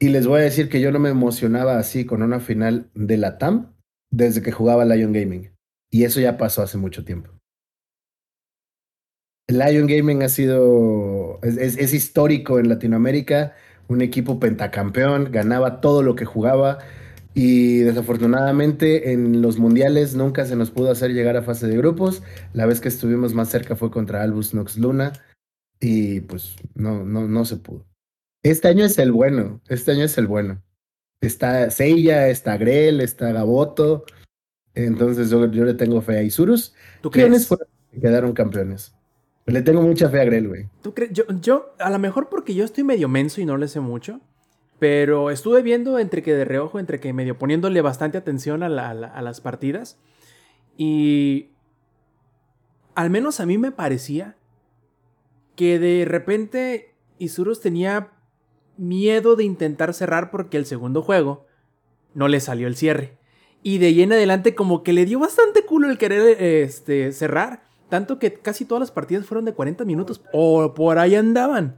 Y 0.00 0.08
les 0.08 0.26
voy 0.26 0.40
a 0.40 0.44
decir 0.44 0.70
que 0.70 0.80
yo 0.80 0.90
no 0.90 0.98
me 0.98 1.10
emocionaba 1.10 1.78
así 1.78 2.06
con 2.06 2.22
una 2.22 2.40
final 2.40 2.90
de 2.94 3.18
la 3.18 3.36
TAM 3.36 3.74
desde 4.10 4.40
que 4.40 4.52
jugaba 4.52 4.86
Lion 4.86 5.12
Gaming. 5.12 5.50
Y 5.90 6.04
eso 6.04 6.18
ya 6.18 6.38
pasó 6.38 6.62
hace 6.62 6.78
mucho 6.78 7.04
tiempo. 7.04 7.41
Lion 9.48 9.86
Gaming 9.86 10.22
ha 10.22 10.28
sido, 10.28 11.38
es, 11.42 11.56
es- 11.56 11.76
es 11.78 11.92
histórico 11.94 12.58
en 12.58 12.68
Latinoamérica, 12.68 13.54
un 13.88 14.00
equipo 14.00 14.38
pentacampeón, 14.40 15.30
ganaba 15.30 15.80
todo 15.80 16.02
lo 16.02 16.14
que 16.14 16.24
jugaba 16.24 16.78
y 17.34 17.78
desafortunadamente 17.78 19.12
en 19.12 19.42
los 19.42 19.58
mundiales 19.58 20.14
nunca 20.14 20.44
se 20.46 20.56
nos 20.56 20.70
pudo 20.70 20.90
hacer 20.90 21.12
llegar 21.12 21.36
a 21.36 21.42
fase 21.42 21.66
de 21.66 21.76
grupos. 21.76 22.22
La 22.52 22.66
vez 22.66 22.80
que 22.80 22.88
estuvimos 22.88 23.34
más 23.34 23.48
cerca 23.50 23.74
fue 23.76 23.90
contra 23.90 24.22
Albus 24.22 24.54
Nox 24.54 24.78
Luna 24.78 25.12
y 25.80 26.20
pues 26.20 26.54
no, 26.74 27.04
no, 27.04 27.26
no 27.28 27.44
se 27.44 27.56
pudo. 27.56 27.84
Este 28.42 28.68
año 28.68 28.84
es 28.84 28.98
el 28.98 29.12
bueno, 29.12 29.60
este 29.68 29.92
año 29.92 30.04
es 30.04 30.16
el 30.18 30.26
bueno. 30.26 30.62
Está 31.20 31.70
Seiya, 31.70 32.28
está 32.28 32.56
Grell, 32.56 33.00
está 33.00 33.32
Gaboto. 33.32 34.04
Entonces 34.74 35.30
yo, 35.30 35.50
yo 35.50 35.64
le 35.64 35.74
tengo 35.74 36.00
fe 36.02 36.18
a 36.18 36.22
Isurus. 36.22 36.74
¿Tú 37.00 37.10
¿Quiénes 37.10 37.30
crees? 37.30 37.48
fueron 37.48 37.68
los 37.70 37.90
que 37.92 38.00
quedaron 38.00 38.32
campeones? 38.32 38.94
Le 39.46 39.62
tengo 39.62 39.82
mucha 39.82 40.08
fe 40.08 40.20
a 40.20 40.24
Grell, 40.24 40.48
güey. 40.48 40.68
¿Tú 40.82 40.94
crees? 40.94 41.12
Yo, 41.12 41.24
yo, 41.40 41.74
a 41.78 41.90
lo 41.90 41.98
mejor 41.98 42.28
porque 42.28 42.54
yo 42.54 42.64
estoy 42.64 42.84
medio 42.84 43.08
menso 43.08 43.40
y 43.40 43.44
no 43.44 43.56
le 43.56 43.66
sé 43.68 43.80
mucho, 43.80 44.20
pero 44.78 45.30
estuve 45.30 45.62
viendo 45.62 45.98
entre 45.98 46.22
que 46.22 46.34
de 46.34 46.44
reojo, 46.44 46.78
entre 46.78 47.00
que 47.00 47.12
medio 47.12 47.38
poniéndole 47.38 47.80
bastante 47.80 48.18
atención 48.18 48.62
a, 48.62 48.68
la- 48.68 48.90
a 48.90 48.94
la- 48.94 49.08
a 49.08 49.22
las 49.22 49.40
partidas 49.40 49.98
y 50.76 51.50
al 52.94 53.10
menos 53.10 53.40
a 53.40 53.46
mí 53.46 53.58
me 53.58 53.72
parecía 53.72 54.36
que 55.56 55.78
de 55.78 56.04
repente 56.04 56.94
Isurus 57.18 57.60
tenía 57.60 58.10
miedo 58.76 59.36
de 59.36 59.44
intentar 59.44 59.92
cerrar 59.94 60.30
porque 60.30 60.56
el 60.56 60.66
segundo 60.66 61.02
juego 61.02 61.46
no 62.14 62.28
le 62.28 62.40
salió 62.40 62.66
el 62.66 62.76
cierre. 62.76 63.18
Y 63.62 63.78
de 63.78 63.86
ahí 63.88 64.02
en 64.02 64.12
adelante 64.12 64.54
como 64.54 64.82
que 64.82 64.92
le 64.92 65.04
dio 65.04 65.18
bastante 65.20 65.64
culo 65.64 65.88
el 65.88 65.98
querer 65.98 66.42
este, 66.42 67.12
cerrar. 67.12 67.62
Tanto 67.92 68.18
que 68.18 68.32
casi 68.32 68.64
todas 68.64 68.80
las 68.80 68.90
partidas 68.90 69.26
fueron 69.26 69.44
de 69.44 69.52
40 69.52 69.84
minutos. 69.84 70.22
O 70.32 70.72
por 70.72 70.98
ahí 70.98 71.14
andaban. 71.14 71.76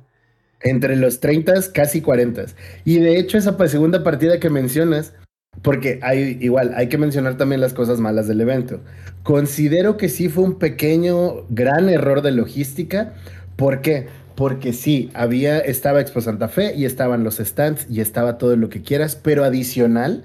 Entre 0.60 0.94
los 0.94 1.18
30, 1.18 1.54
casi 1.72 2.02
40. 2.02 2.44
Y 2.84 3.00
de 3.00 3.18
hecho, 3.18 3.36
esa 3.36 3.56
segunda 3.66 4.04
partida 4.04 4.38
que 4.38 4.48
mencionas, 4.48 5.12
porque 5.60 5.98
hay 6.04 6.38
igual, 6.40 6.72
hay 6.76 6.88
que 6.88 6.98
mencionar 6.98 7.36
también 7.36 7.60
las 7.60 7.74
cosas 7.74 7.98
malas 7.98 8.28
del 8.28 8.40
evento. 8.40 8.78
Considero 9.24 9.96
que 9.96 10.08
sí 10.08 10.28
fue 10.28 10.44
un 10.44 10.60
pequeño, 10.60 11.48
gran 11.48 11.88
error 11.88 12.22
de 12.22 12.30
logística. 12.30 13.14
¿Por 13.56 13.80
qué? 13.80 14.06
Porque 14.36 14.72
sí, 14.72 15.10
había, 15.14 15.58
estaba 15.58 16.00
Expo 16.00 16.20
Santa 16.20 16.46
Fe 16.46 16.76
y 16.76 16.84
estaban 16.84 17.24
los 17.24 17.38
stands 17.38 17.88
y 17.90 18.00
estaba 18.00 18.38
todo 18.38 18.54
lo 18.54 18.68
que 18.68 18.82
quieras, 18.82 19.16
pero 19.16 19.42
adicional, 19.42 20.24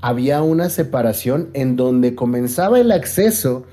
había 0.00 0.42
una 0.42 0.70
separación 0.70 1.50
en 1.52 1.74
donde 1.74 2.14
comenzaba 2.14 2.78
el 2.78 2.92
acceso 2.92 3.66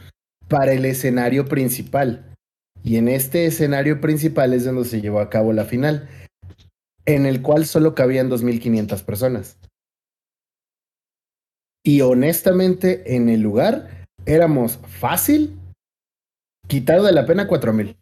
para 0.54 0.74
el 0.74 0.86
escenario 0.86 1.46
principal. 1.46 2.32
Y 2.84 2.98
en 2.98 3.08
este 3.08 3.48
escenario 3.48 4.00
principal 4.00 4.54
es 4.54 4.66
donde 4.66 4.86
se 4.86 5.02
llevó 5.02 5.20
a 5.20 5.28
cabo 5.32 5.52
la 5.52 5.66
final, 5.66 6.08
en 7.08 7.26
el 7.26 7.42
cual 7.42 7.66
solo 7.66 7.96
cabían 7.96 8.30
2.500 8.30 9.04
personas. 9.04 9.58
Y 11.84 12.02
honestamente, 12.02 13.16
en 13.16 13.30
el 13.30 13.42
lugar 13.42 14.06
éramos 14.28 14.78
fácil, 14.86 15.58
quitado 16.68 17.06
de 17.06 17.13
la 17.13 17.26
pena 17.26 17.48
4.000. 17.48 17.98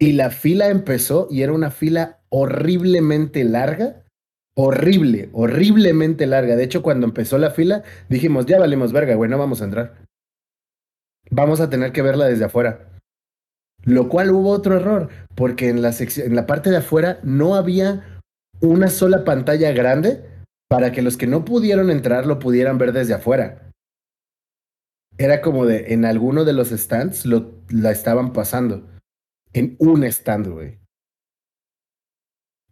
Y 0.00 0.14
la 0.14 0.30
fila 0.30 0.66
empezó 0.66 1.28
y 1.30 1.42
era 1.42 1.52
una 1.52 1.70
fila 1.70 2.22
horriblemente 2.28 3.44
larga. 3.44 4.02
Horrible, 4.56 5.28
horriblemente 5.32 6.26
larga. 6.26 6.56
De 6.56 6.64
hecho, 6.64 6.82
cuando 6.82 7.06
empezó 7.06 7.38
la 7.38 7.52
fila, 7.52 7.84
dijimos, 8.08 8.46
ya 8.46 8.58
valimos 8.58 8.92
verga, 8.92 9.14
güey, 9.14 9.30
no 9.30 9.38
vamos 9.38 9.62
a 9.62 9.66
entrar. 9.66 10.09
Vamos 11.30 11.60
a 11.60 11.70
tener 11.70 11.92
que 11.92 12.02
verla 12.02 12.26
desde 12.26 12.44
afuera. 12.44 12.88
Lo 13.84 14.08
cual 14.08 14.30
hubo 14.30 14.50
otro 14.50 14.76
error, 14.76 15.08
porque 15.34 15.68
en 15.68 15.80
la, 15.80 15.94
en 15.98 16.34
la 16.34 16.46
parte 16.46 16.70
de 16.70 16.78
afuera 16.78 17.18
no 17.22 17.54
había 17.54 18.20
una 18.60 18.88
sola 18.88 19.24
pantalla 19.24 19.72
grande 19.72 20.24
para 20.68 20.92
que 20.92 21.02
los 21.02 21.16
que 21.16 21.26
no 21.26 21.44
pudieron 21.44 21.90
entrar 21.90 22.26
lo 22.26 22.38
pudieran 22.38 22.78
ver 22.78 22.92
desde 22.92 23.14
afuera. 23.14 23.70
Era 25.18 25.40
como 25.40 25.66
de, 25.66 25.92
en 25.92 26.04
alguno 26.04 26.44
de 26.44 26.52
los 26.52 26.68
stands 26.70 27.26
lo, 27.26 27.52
la 27.68 27.90
estaban 27.90 28.32
pasando. 28.32 28.88
En 29.52 29.76
un 29.78 30.04
stand, 30.04 30.48
güey. 30.48 30.78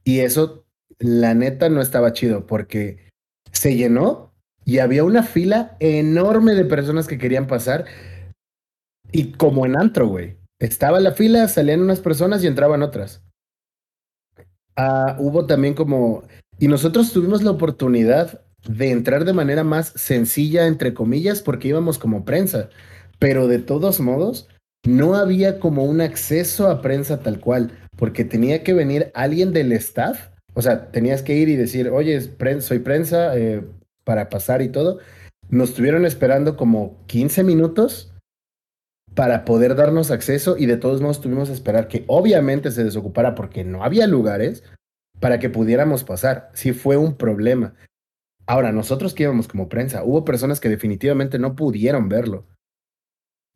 Y 0.04 0.20
eso, 0.20 0.64
la 0.98 1.34
neta, 1.34 1.68
no 1.68 1.80
estaba 1.80 2.12
chido, 2.12 2.46
porque 2.46 3.10
se 3.52 3.76
llenó 3.76 4.32
y 4.64 4.78
había 4.78 5.04
una 5.04 5.22
fila 5.22 5.76
enorme 5.80 6.54
de 6.54 6.64
personas 6.64 7.06
que 7.06 7.18
querían 7.18 7.46
pasar. 7.46 7.86
Y 9.12 9.32
como 9.32 9.66
en 9.66 9.76
antro, 9.76 10.06
güey. 10.06 10.36
Estaba 10.58 11.00
la 11.00 11.12
fila, 11.12 11.46
salían 11.48 11.82
unas 11.82 12.00
personas 12.00 12.42
y 12.42 12.46
entraban 12.46 12.82
otras. 12.82 13.22
Ah, 14.76 15.16
hubo 15.18 15.46
también 15.46 15.74
como... 15.74 16.24
Y 16.58 16.68
nosotros 16.68 17.12
tuvimos 17.12 17.42
la 17.42 17.52
oportunidad 17.52 18.42
de 18.66 18.90
entrar 18.90 19.24
de 19.24 19.32
manera 19.32 19.62
más 19.62 19.92
sencilla, 19.94 20.66
entre 20.66 20.94
comillas, 20.94 21.42
porque 21.42 21.68
íbamos 21.68 21.98
como 21.98 22.24
prensa. 22.24 22.68
Pero 23.18 23.46
de 23.46 23.60
todos 23.60 24.00
modos, 24.00 24.48
no 24.84 25.14
había 25.14 25.60
como 25.60 25.84
un 25.84 26.00
acceso 26.00 26.68
a 26.68 26.82
prensa 26.82 27.20
tal 27.20 27.40
cual, 27.40 27.78
porque 27.96 28.24
tenía 28.24 28.64
que 28.64 28.74
venir 28.74 29.10
alguien 29.14 29.52
del 29.52 29.72
staff. 29.72 30.28
O 30.54 30.62
sea, 30.62 30.90
tenías 30.90 31.22
que 31.22 31.36
ir 31.36 31.48
y 31.48 31.56
decir, 31.56 31.88
oye, 31.90 32.20
soy 32.60 32.78
prensa 32.80 33.36
eh, 33.38 33.64
para 34.04 34.28
pasar 34.28 34.62
y 34.62 34.68
todo. 34.68 34.98
Nos 35.50 35.70
estuvieron 35.70 36.04
esperando 36.04 36.56
como 36.56 36.96
15 37.06 37.44
minutos 37.44 38.12
para 39.18 39.44
poder 39.44 39.74
darnos 39.74 40.12
acceso 40.12 40.56
y 40.56 40.66
de 40.66 40.76
todos 40.76 41.00
modos 41.00 41.20
tuvimos 41.20 41.48
que 41.48 41.54
esperar 41.54 41.88
que 41.88 42.04
obviamente 42.06 42.70
se 42.70 42.84
desocupara 42.84 43.34
porque 43.34 43.64
no 43.64 43.82
había 43.82 44.06
lugares 44.06 44.62
para 45.18 45.40
que 45.40 45.50
pudiéramos 45.50 46.04
pasar. 46.04 46.50
Sí 46.54 46.72
fue 46.72 46.96
un 46.96 47.16
problema. 47.16 47.74
Ahora, 48.46 48.70
nosotros 48.70 49.14
que 49.14 49.24
íbamos 49.24 49.48
como 49.48 49.68
prensa, 49.68 50.04
hubo 50.04 50.24
personas 50.24 50.60
que 50.60 50.68
definitivamente 50.68 51.40
no 51.40 51.56
pudieron 51.56 52.08
verlo. 52.08 52.46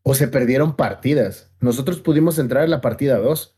O 0.03 0.15
se 0.15 0.27
perdieron 0.27 0.75
partidas. 0.75 1.53
Nosotros 1.61 2.01
pudimos 2.01 2.41
entrar 2.41 2.65
a 2.65 2.67
la 2.67 2.81
partida 2.81 3.19
2. 3.19 3.57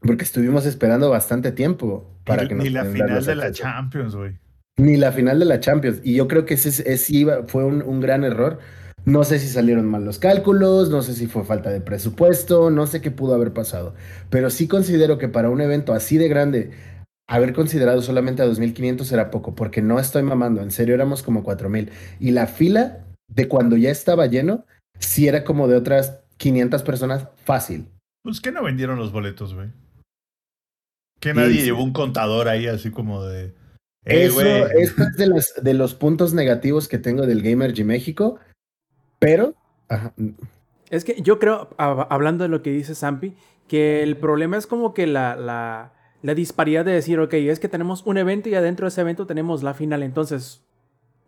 Porque 0.00 0.22
estuvimos 0.22 0.64
esperando 0.64 1.10
bastante 1.10 1.50
tiempo 1.50 2.08
para 2.24 2.46
que 2.46 2.54
nos 2.54 2.62
Ni 2.64 2.70
la 2.70 2.84
final 2.84 3.24
de 3.24 3.34
la. 3.34 3.50
Champions, 3.50 4.14
güey. 4.14 4.38
Ni 4.78 4.96
la 4.96 5.10
final 5.10 5.40
de 5.40 5.44
la 5.44 5.58
Champions. 5.58 6.00
Y 6.04 6.14
yo 6.14 6.28
creo 6.28 6.44
que 6.46 6.54
ese, 6.54 6.68
ese 6.88 7.16
iba- 7.16 7.42
fue 7.48 7.64
un, 7.64 7.82
un 7.82 8.00
gran 8.00 8.22
error. 8.22 8.60
No 9.06 9.24
sé 9.24 9.38
si 9.38 9.48
salieron 9.48 9.86
mal 9.86 10.04
los 10.04 10.18
cálculos, 10.18 10.90
no 10.90 11.02
sé 11.02 11.14
si 11.14 11.26
fue 11.26 11.44
falta 11.44 11.70
de 11.70 11.80
presupuesto, 11.80 12.70
no 12.70 12.86
sé 12.86 13.00
qué 13.00 13.10
pudo 13.10 13.34
haber 13.34 13.52
pasado. 13.52 13.94
Pero 14.28 14.50
sí 14.50 14.68
considero 14.68 15.16
que 15.18 15.28
para 15.28 15.50
un 15.50 15.60
evento 15.60 15.92
así 15.94 16.18
de 16.18 16.28
grande, 16.28 16.70
haber 17.28 17.52
considerado 17.54 18.02
solamente 18.02 18.42
a 18.42 18.46
2.500 18.46 19.10
era 19.12 19.30
poco, 19.30 19.54
porque 19.54 19.80
no 19.82 19.98
estoy 19.98 20.22
mamando, 20.22 20.62
en 20.62 20.70
serio 20.70 20.94
éramos 20.94 21.22
como 21.22 21.42
4.000. 21.42 21.88
Y 22.18 22.32
la 22.32 22.46
fila 22.46 23.04
de 23.28 23.48
cuando 23.48 23.76
ya 23.76 23.90
estaba 23.90 24.26
lleno, 24.26 24.66
sí 24.98 25.28
era 25.28 25.44
como 25.44 25.66
de 25.66 25.76
otras 25.76 26.20
500 26.36 26.82
personas 26.82 27.28
fácil. 27.44 27.86
Pues 28.22 28.40
que 28.40 28.52
no 28.52 28.62
vendieron 28.62 28.98
los 28.98 29.12
boletos, 29.12 29.54
güey. 29.54 29.68
Que 31.20 31.34
nadie 31.34 31.58
sí. 31.58 31.62
llevó 31.64 31.82
un 31.82 31.92
contador 31.92 32.48
ahí 32.48 32.66
así 32.66 32.90
como 32.90 33.24
de. 33.24 33.54
"Eh, 34.04 34.24
Eso, 34.24 34.34
güey". 34.34 34.62
esto 34.82 35.02
es 35.04 35.16
de 35.16 35.26
los, 35.26 35.54
de 35.62 35.74
los 35.74 35.94
puntos 35.94 36.32
negativos 36.34 36.88
que 36.88 36.98
tengo 36.98 37.26
del 37.26 37.42
Gamer 37.42 37.74
G 37.74 37.84
México, 37.84 38.38
pero... 39.20 39.54
ajá, 39.88 40.12
Es 40.90 41.04
que 41.04 41.20
yo 41.22 41.38
creo, 41.38 41.70
hab- 41.78 42.08
hablando 42.10 42.42
de 42.42 42.48
lo 42.48 42.62
que 42.62 42.70
dice 42.70 42.96
Zampi, 42.96 43.36
que 43.68 44.02
el 44.02 44.16
problema 44.16 44.56
es 44.56 44.66
como 44.66 44.92
que 44.94 45.06
la, 45.06 45.36
la, 45.36 45.92
la 46.22 46.34
disparidad 46.34 46.84
de 46.84 46.90
decir, 46.92 47.20
ok, 47.20 47.34
es 47.34 47.60
que 47.60 47.68
tenemos 47.68 48.02
un 48.04 48.18
evento 48.18 48.48
y 48.48 48.54
adentro 48.56 48.86
de 48.86 48.88
ese 48.88 49.00
evento 49.02 49.26
tenemos 49.26 49.62
la 49.62 49.74
final. 49.74 50.02
Entonces, 50.02 50.64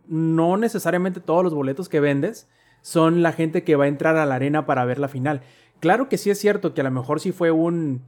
no 0.09 0.57
necesariamente 0.57 1.20
todos 1.20 1.44
los 1.44 1.55
boletos 1.55 1.88
que 1.88 2.00
vendes 2.00 2.48
son 2.81 3.22
la 3.22 3.33
gente 3.33 3.62
que 3.62 3.76
va 3.76 3.85
a 3.85 3.88
entrar 3.88 4.16
a 4.16 4.26
la 4.26 4.35
arena 4.35 4.66
para 4.66 4.85
ver 4.85 4.98
la 4.98 5.07
final. 5.07 5.42
Claro 5.78 6.09
que 6.09 6.18
sí 6.18 6.31
es 6.31 6.38
cierto 6.40 6.74
que 6.74 6.81
a 6.81 6.85
lo 6.85 6.90
mejor 6.90 7.20
sí 7.20 7.31
fue 7.31 7.52
un, 7.52 8.02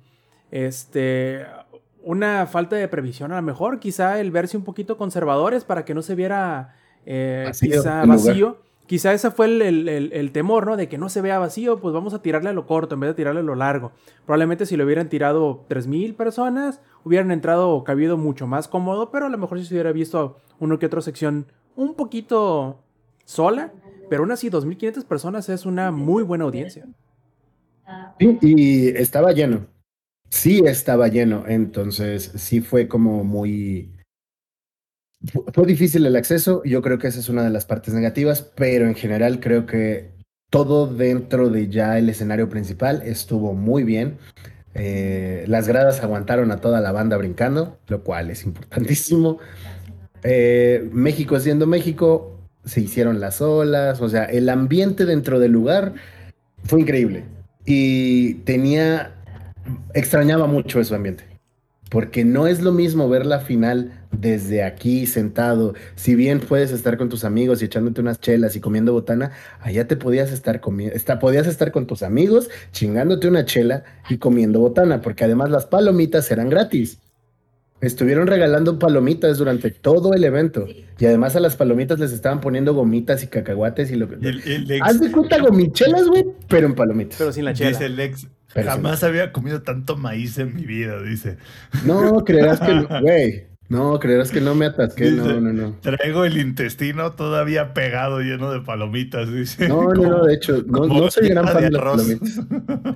este, 0.50 1.46
una 2.02 2.46
falta 2.46 2.74
de 2.76 2.88
previsión. 2.88 3.30
A 3.32 3.36
lo 3.36 3.42
mejor 3.42 3.78
quizá 3.78 4.20
el 4.20 4.30
verse 4.32 4.56
un 4.56 4.64
poquito 4.64 4.96
conservadores 4.96 5.64
para 5.64 5.84
que 5.84 5.94
no 5.94 6.02
se 6.02 6.14
viera 6.16 6.74
eh, 7.06 7.44
Vacío, 7.46 7.70
quizá 7.70 8.04
lugar. 8.04 8.18
Quizá 8.86 9.14
ese 9.14 9.30
fue 9.30 9.46
el, 9.46 9.88
el- 9.88 10.32
temor, 10.32 10.66
¿no? 10.66 10.76
De 10.76 10.88
que 10.88 10.98
no 10.98 11.08
se 11.08 11.22
vea 11.22 11.38
vacío, 11.38 11.80
pues 11.80 11.94
vamos 11.94 12.12
a 12.12 12.20
tirarle 12.20 12.50
a 12.50 12.52
lo 12.52 12.66
corto 12.66 12.94
en 12.94 13.00
vez 13.00 13.10
de 13.10 13.14
tirarle 13.14 13.40
a 13.40 13.44
lo 13.44 13.54
largo. 13.54 13.92
Probablemente 14.26 14.66
si 14.66 14.76
lo 14.76 14.84
hubieran 14.84 15.08
tirado 15.08 15.64
3.000 15.68 16.14
personas, 16.14 16.80
hubieran 17.02 17.30
entrado 17.30 17.70
o 17.70 17.82
cabido 17.84 18.18
mucho 18.18 18.46
más 18.46 18.68
cómodo, 18.68 19.10
pero 19.10 19.26
a 19.26 19.30
lo 19.30 19.38
mejor 19.38 19.58
si 19.58 19.64
se 19.64 19.74
hubiera 19.74 19.92
visto 19.92 20.36
uno 20.60 20.78
que 20.78 20.86
otra 20.86 21.00
sección 21.00 21.46
un 21.76 21.94
poquito 21.94 22.78
sola, 23.24 23.72
pero 24.10 24.22
aún 24.22 24.32
así 24.32 24.50
2.500 24.50 25.04
personas 25.04 25.48
es 25.48 25.64
una 25.64 25.90
muy 25.90 26.22
buena 26.22 26.44
audiencia. 26.44 26.86
Y 28.18 28.88
estaba 28.96 29.32
lleno. 29.32 29.66
Sí 30.30 30.62
estaba 30.66 31.08
lleno. 31.08 31.44
Entonces, 31.48 32.32
sí 32.36 32.60
fue 32.60 32.88
como 32.88 33.24
muy. 33.24 33.93
Fu- 35.32 35.44
Fue 35.52 35.66
difícil 35.66 36.04
el 36.06 36.16
acceso. 36.16 36.62
Yo 36.64 36.82
creo 36.82 36.98
que 36.98 37.08
esa 37.08 37.20
es 37.20 37.28
una 37.28 37.42
de 37.44 37.50
las 37.50 37.64
partes 37.66 37.94
negativas, 37.94 38.42
pero 38.54 38.86
en 38.86 38.94
general 38.94 39.40
creo 39.40 39.66
que 39.66 40.10
todo 40.50 40.86
dentro 40.86 41.50
de 41.50 41.68
ya 41.68 41.98
el 41.98 42.08
escenario 42.08 42.48
principal 42.48 43.02
estuvo 43.04 43.54
muy 43.54 43.82
bien. 43.84 44.18
Eh, 44.74 45.44
las 45.46 45.68
gradas 45.68 46.00
aguantaron 46.02 46.50
a 46.50 46.56
toda 46.60 46.80
la 46.80 46.92
banda 46.92 47.16
brincando, 47.16 47.78
lo 47.88 48.02
cual 48.02 48.30
es 48.30 48.44
importantísimo. 48.44 49.38
Eh, 50.22 50.88
México 50.92 51.38
siendo 51.38 51.66
México, 51.66 52.38
se 52.64 52.80
hicieron 52.80 53.20
las 53.20 53.40
olas, 53.42 54.00
o 54.00 54.08
sea, 54.08 54.24
el 54.24 54.48
ambiente 54.48 55.04
dentro 55.04 55.38
del 55.38 55.52
lugar 55.52 55.94
fue 56.64 56.80
increíble. 56.80 57.24
Y 57.66 58.34
tenía, 58.44 59.14
extrañaba 59.92 60.46
mucho 60.46 60.80
ese 60.80 60.94
ambiente. 60.94 61.24
Porque 61.90 62.24
no 62.24 62.46
es 62.46 62.60
lo 62.60 62.72
mismo 62.72 63.08
ver 63.08 63.24
la 63.26 63.40
final 63.40 63.92
desde 64.10 64.64
aquí 64.64 65.06
sentado. 65.06 65.74
Si 65.96 66.14
bien 66.14 66.40
puedes 66.40 66.72
estar 66.72 66.96
con 66.96 67.08
tus 67.08 67.24
amigos 67.24 67.62
y 67.62 67.66
echándote 67.66 68.00
unas 68.00 68.20
chelas 68.20 68.56
y 68.56 68.60
comiendo 68.60 68.92
botana, 68.92 69.32
allá 69.60 69.86
te 69.86 69.96
podías 69.96 70.32
estar 70.32 70.60
comiendo, 70.60 70.96
podías 71.20 71.46
estar 71.46 71.72
con 71.72 71.86
tus 71.86 72.02
amigos 72.02 72.50
chingándote 72.72 73.28
una 73.28 73.44
chela 73.44 73.84
y 74.08 74.18
comiendo 74.18 74.60
botana, 74.60 75.02
porque 75.02 75.24
además 75.24 75.50
las 75.50 75.66
palomitas 75.66 76.30
eran 76.30 76.48
gratis. 76.48 76.98
Estuvieron 77.80 78.26
regalando 78.26 78.78
palomitas 78.78 79.36
durante 79.36 79.70
todo 79.70 80.14
el 80.14 80.24
evento. 80.24 80.66
Y 80.98 81.04
además 81.04 81.36
a 81.36 81.40
las 81.40 81.56
palomitas 81.56 81.98
les 81.98 82.12
estaban 82.12 82.40
poniendo 82.40 82.72
gomitas 82.72 83.22
y 83.22 83.26
cacahuates 83.26 83.90
y 83.90 83.96
lo 83.96 84.08
que. 84.08 84.16
Haz 84.80 85.00
de 85.00 85.12
cuenta 85.12 85.38
gomichelas, 85.38 86.06
güey, 86.06 86.24
pero 86.48 86.66
en 86.66 86.74
palomitas. 86.74 87.18
Pero 87.18 87.32
sin 87.32 87.44
la 87.44 87.52
chela. 87.52 87.70
dice 87.70 87.86
el 87.86 88.00
ex. 88.00 88.26
Pero 88.54 88.70
Jamás 88.70 89.02
había 89.04 89.32
comido 89.32 89.62
tanto 89.62 89.96
maíz 89.96 90.38
en 90.38 90.54
mi 90.54 90.64
vida, 90.64 91.02
dice. 91.02 91.36
No, 91.84 92.24
creerás 92.24 92.60
que 92.60 92.72
no, 92.74 92.88
güey. 93.02 93.46
No, 93.68 93.98
creerás 93.98 94.30
que 94.30 94.42
no 94.42 94.54
me 94.54 94.66
atasqué. 94.66 95.10
No, 95.10 95.24
Dice, 95.26 95.40
no, 95.40 95.52
no. 95.52 95.76
Traigo 95.80 96.24
el 96.26 96.36
intestino 96.38 97.12
todavía 97.12 97.72
pegado, 97.72 98.20
lleno 98.20 98.52
de 98.52 98.60
palomitas, 98.60 99.32
dice. 99.32 99.68
No, 99.68 99.88
no, 99.94 100.02
no, 100.02 100.24
de 100.26 100.34
hecho, 100.34 100.62
no, 100.66 100.86
no 100.86 101.10
soy 101.10 101.30
gran 101.30 101.46
fan 101.48 101.56
de 101.56 101.62
de 101.62 101.70
las 101.70 101.82
palomitas. 101.82 102.40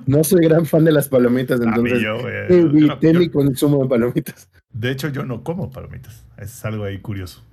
No 0.05 0.23
soy 0.23 0.41
gran 0.45 0.65
fan 0.67 0.85
de 0.85 0.91
las 0.91 1.09
palomitas, 1.09 1.59
entonces 1.59 1.99
yo, 2.01 2.21
no- 2.21 2.29
evité 2.29 3.13
yo- 3.13 3.19
mi 3.19 3.29
consumo 3.29 3.83
de 3.83 3.89
palomitas. 3.89 4.47
de 4.71 4.91
hecho, 4.91 5.09
yo 5.09 5.25
no 5.25 5.43
como 5.43 5.71
palomitas. 5.71 6.25
Es 6.37 6.63
algo 6.63 6.83
ahí 6.85 6.99
curioso. 6.99 7.43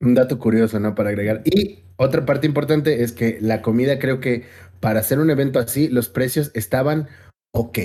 Un 0.00 0.14
dato 0.14 0.38
curioso, 0.38 0.78
¿no? 0.80 0.94
Para 0.96 1.10
agregar. 1.10 1.42
Y 1.44 1.84
otra 1.96 2.26
parte 2.26 2.46
importante 2.48 3.02
es 3.04 3.12
que 3.12 3.38
la 3.40 3.62
comida, 3.62 3.98
creo 4.00 4.18
que 4.20 4.44
para 4.80 5.00
hacer 5.00 5.20
un 5.20 5.30
evento 5.30 5.58
así, 5.60 5.88
los 5.88 6.08
precios 6.08 6.50
estaban 6.52 7.06
ok. 7.56 7.78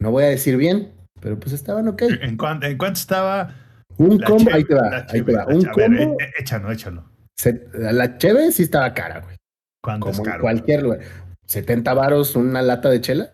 No 0.00 0.10
voy 0.10 0.24
a 0.24 0.28
decir 0.28 0.56
bien, 0.56 0.92
pero 1.20 1.38
pues 1.38 1.52
estaban 1.52 1.88
ok. 1.88 2.02
¿En 2.20 2.36
cuánto, 2.36 2.66
en 2.66 2.76
cuánto 2.78 2.98
estaba? 3.00 3.54
Un 3.98 4.18
combo, 4.20 4.38
cheve? 4.50 4.52
ahí 4.54 4.64
te 4.64 4.74
va, 4.74 5.06
ahí 5.08 5.22
te 5.22 5.32
va. 5.32 5.46
Un 5.46 5.60
ver, 5.62 5.72
combo, 5.72 6.02
eh, 6.02 6.16
eh, 6.20 6.30
échalo, 6.38 6.70
échalo. 6.70 7.04
se- 7.38 7.68
la 7.72 8.18
cheve 8.18 8.52
sí 8.52 8.62
estaba 8.64 8.92
cara, 8.92 9.20
güey. 9.20 9.36
¿Cuánto 9.82 10.10
es 10.10 10.16
Como 10.16 10.26
en 10.26 10.30
caro? 10.32 10.42
cualquier 10.42 10.82
lugar. 10.82 11.00
70 11.46 11.94
varos 11.94 12.36
una 12.36 12.60
lata 12.62 12.90
de 12.90 13.00
chela. 13.00 13.32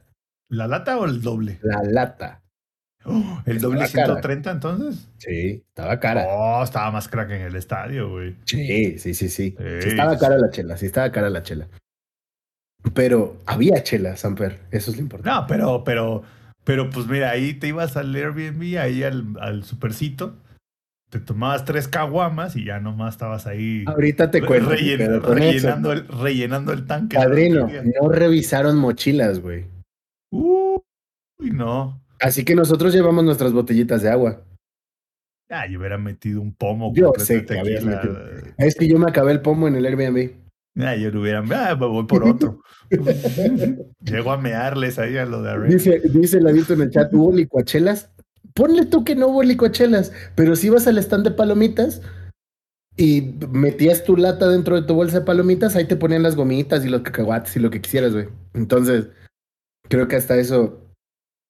¿La 0.51 0.67
lata 0.69 0.99
o 0.99 1.05
el 1.07 1.21
doble? 1.23 1.59
La 1.63 1.83
lata. 1.83 2.43
Oh, 3.05 3.41
¿El 3.47 3.59
doble 3.61 3.83
Estaba 3.85 4.05
cara. 4.07 4.21
130 4.21 4.51
entonces? 4.53 5.09
Sí, 5.19 5.65
estaba 5.69 5.99
cara. 5.99 6.27
Oh, 6.29 6.63
estaba 6.63 6.91
más 6.93 7.09
crack 7.09 7.31
en 7.31 7.41
el 7.41 7.57
estadio, 7.57 8.11
güey. 8.11 8.37
Sí, 8.45 8.99
sí, 8.99 9.15
sí, 9.15 9.29
sí. 9.29 9.57
Sí, 9.59 9.65
Sí 9.81 9.89
estaba 9.89 10.15
sí, 10.15 10.21
cara 10.21 10.39
la 10.39 10.51
chela, 10.51 10.77
sí 10.77 10.87
estaba 10.87 11.11
cara 11.11 11.29
la 11.31 11.43
chela. 11.43 11.67
Pero 12.95 13.37
había 13.47 13.83
chela, 13.83 14.17
Samper. 14.17 14.61
Eso 14.71 14.91
es 14.91 14.97
lo 14.97 15.03
importante. 15.03 15.31
No, 15.31 15.47
pero, 15.47 15.85
pero, 15.85 16.23
pero 16.65 16.91
pues 16.91 17.07
mira, 17.07 17.31
ahí 17.31 17.55
te 17.55 17.69
ibas 17.69 17.97
al 17.97 18.15
Airbnb, 18.15 18.79
ahí 18.79 19.03
al, 19.05 19.25
al 19.41 19.65
supercito, 19.65 20.35
te 21.11 21.21
tomabas 21.21 21.65
tres 21.65 21.89
caguamas 21.89 22.57
y 22.57 22.65
ya 22.65 22.81
nomás 22.81 23.15
estabas 23.15 23.47
ahí 23.47 23.85
Ahorita 23.87 24.31
te 24.31 24.41
cuento. 24.45 24.71
rellen- 24.73 25.19
eso, 25.19 25.35
rellenando, 25.35 25.93
el, 25.93 26.09
rellenando 26.09 26.73
el 26.73 26.87
tanque. 26.87 27.17
Padrino, 27.17 27.69
¿no? 28.01 28.09
revisaron 28.09 28.77
mochilas, 28.79 29.41
güey. 29.41 29.67
Uy, 30.31 30.81
no. 31.53 32.01
Así 32.21 32.45
que 32.45 32.55
nosotros 32.55 32.93
llevamos 32.95 33.25
nuestras 33.25 33.53
botellitas 33.53 34.03
de 34.03 34.11
agua. 34.11 34.43
Ah, 35.51 35.67
yo 35.67 35.79
hubiera 35.79 35.99
metido 35.99 36.41
un 36.41 36.55
pomo. 36.55 36.93
Yo 36.95 37.13
sé 37.19 37.45
que 37.45 37.59
habías 37.59 37.85
metido. 37.85 38.19
Es 38.57 38.75
que 38.75 38.89
yo 38.89 38.99
me 38.99 39.11
acabé 39.11 39.33
el 39.33 39.41
pomo 39.43 39.69
en 39.69 39.77
el 39.77 39.85
Airbnb. 39.85 40.31
Ah, 40.77 40.97
yo 40.97 41.11
no 41.11 41.21
hubiera. 41.21 41.41
Ah, 41.41 41.77
me 41.77 41.87
voy 41.87 42.05
por 42.05 42.25
otro. 42.25 42.63
Llego 44.01 44.33
a 44.33 44.39
mearles 44.39 44.99
ahí 44.99 45.17
a 45.17 45.27
lo 45.27 45.43
de 45.43 45.51
arriba. 45.51 45.69
Dice, 45.69 46.01
dice 46.05 46.39
el 46.39 46.47
adicto 46.47 46.75
en 46.75 46.83
el 46.83 46.91
chat, 46.91 47.13
¿hubo 47.13 47.33
licuachelas? 47.33 48.11
Ponle 48.55 48.87
tú 48.87 49.05
que 49.05 49.15
no 49.15 49.29
hubo 49.29 49.43
licuachelas, 49.43 50.13
pero 50.35 50.57
si 50.57 50.69
ibas 50.69 50.87
al 50.87 50.99
stand 50.99 51.25
de 51.25 51.31
palomitas 51.31 52.03
y 52.97 53.35
metías 53.51 54.05
tu 54.05 54.17
lata 54.17 54.49
dentro 54.49 54.81
de 54.81 54.87
tu 54.87 54.95
bolsa 54.95 55.21
de 55.21 55.25
palomitas, 55.27 55.77
ahí 55.77 55.87
te 55.87 55.97
ponían 55.97 56.23
las 56.23 56.37
gomitas 56.37 56.85
y 56.85 56.89
los 56.89 57.03
cacahuates 57.03 57.57
y 57.57 57.61
lo 57.61 57.71
que 57.71 57.81
quisieras, 57.81 58.13
güey. 58.13 58.29
Entonces, 58.55 59.09
Creo 59.93 60.09
que 60.09 60.17
hasta 60.17 60.39
eso, 60.39 60.81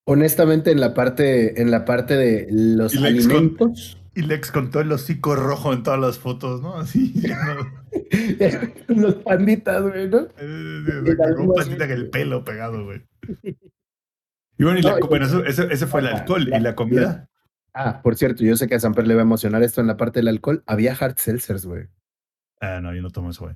honestamente, 0.05 0.71
en 0.71 0.81
la 0.81 0.93
parte, 0.93 1.61
en 1.61 1.71
la 1.71 1.85
parte 1.85 2.17
de 2.17 2.47
los 2.51 2.93
Y 4.15 4.21
Lex 4.21 4.51
con- 4.51 4.63
contó 4.65 4.81
el 4.81 4.91
hocico 4.91 5.35
rojo 5.35 5.73
en 5.73 5.83
todas 5.83 5.99
las 5.99 6.19
fotos, 6.19 6.61
¿no? 6.61 6.75
Así. 6.77 7.13
¿no? 8.87 8.95
los 9.01 9.15
panditas, 9.15 9.81
güey, 9.81 10.07
¿no? 10.09 10.27
Un 10.41 11.53
patita 11.55 11.87
que 11.87 11.93
el 11.93 12.09
pelo 12.09 12.43
pegado, 12.43 12.85
güey. 12.85 13.01
Y 14.55 14.65
bueno, 14.65 14.77
y 14.79 14.83
la- 14.83 14.99
No, 14.99 15.07
bueno, 15.07 15.25
eso, 15.25 15.43
eso- 15.43 15.67
ese 15.67 15.87
fue 15.87 16.01
el 16.01 16.07
alcohol. 16.07 16.47
la- 16.47 16.57
¿Y 16.59 16.61
la 16.61 16.75
comida? 16.75 17.27
Ah, 17.73 18.01
por 18.03 18.15
cierto, 18.15 18.43
yo 18.43 18.55
sé 18.55 18.67
que 18.67 18.75
a 18.75 18.79
Samper 18.79 19.07
le 19.07 19.15
va 19.15 19.21
a 19.21 19.23
emocionar 19.23 19.63
esto 19.63 19.81
en 19.81 19.87
la 19.87 19.97
parte 19.97 20.19
del 20.19 20.27
alcohol. 20.27 20.63
Había 20.67 20.93
hard 20.93 21.17
seltzers, 21.17 21.65
güey. 21.65 21.87
Ah, 22.61 22.79
no, 22.79 22.93
yo 22.93 23.01
no 23.01 23.09
tomo 23.09 23.31
eso, 23.31 23.45
güey. 23.45 23.55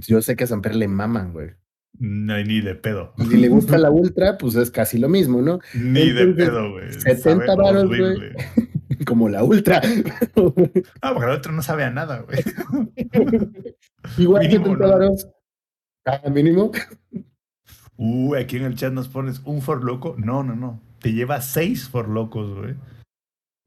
Yo 0.00 0.22
sé 0.22 0.34
que 0.34 0.44
a 0.44 0.46
Samper 0.46 0.74
le 0.76 0.88
maman, 0.88 1.32
güey. 1.34 1.50
No, 1.98 2.42
ni 2.42 2.62
de 2.62 2.74
pedo. 2.74 3.12
Si 3.18 3.36
le 3.36 3.48
gusta 3.50 3.76
la 3.76 3.90
ultra, 3.90 4.38
pues 4.38 4.54
es 4.54 4.70
casi 4.70 4.96
lo 4.96 5.10
mismo, 5.10 5.42
¿no? 5.42 5.58
Ni 5.74 6.10
de 6.10 6.28
pedo, 6.28 6.70
güey. 6.72 6.90
70 6.90 7.18
Sabe 7.46 7.56
varos, 7.62 7.86
güey. 7.88 8.32
Como 9.06 9.28
la 9.28 9.42
ultra. 9.44 9.80
Ah, 11.00 11.12
porque 11.14 11.30
el 11.30 11.36
otro 11.36 11.52
no 11.52 11.62
sabe 11.62 11.84
a 11.84 11.90
nada, 11.90 12.20
güey. 12.20 12.38
Igual 14.18 14.48
que 14.48 14.56
70 14.56 14.86
¿no? 14.98 15.16
Ah, 16.06 16.20
mínimo. 16.30 16.70
Uh, 17.96 18.34
aquí 18.34 18.56
en 18.56 18.64
el 18.64 18.74
chat 18.74 18.92
nos 18.92 19.08
pones 19.08 19.40
un 19.44 19.62
for 19.62 19.84
loco. 19.84 20.14
No, 20.18 20.42
no, 20.42 20.54
no. 20.56 20.80
Te 21.00 21.12
lleva 21.12 21.40
seis 21.40 21.88
for 21.88 22.08
locos, 22.08 22.54
güey. 22.54 22.74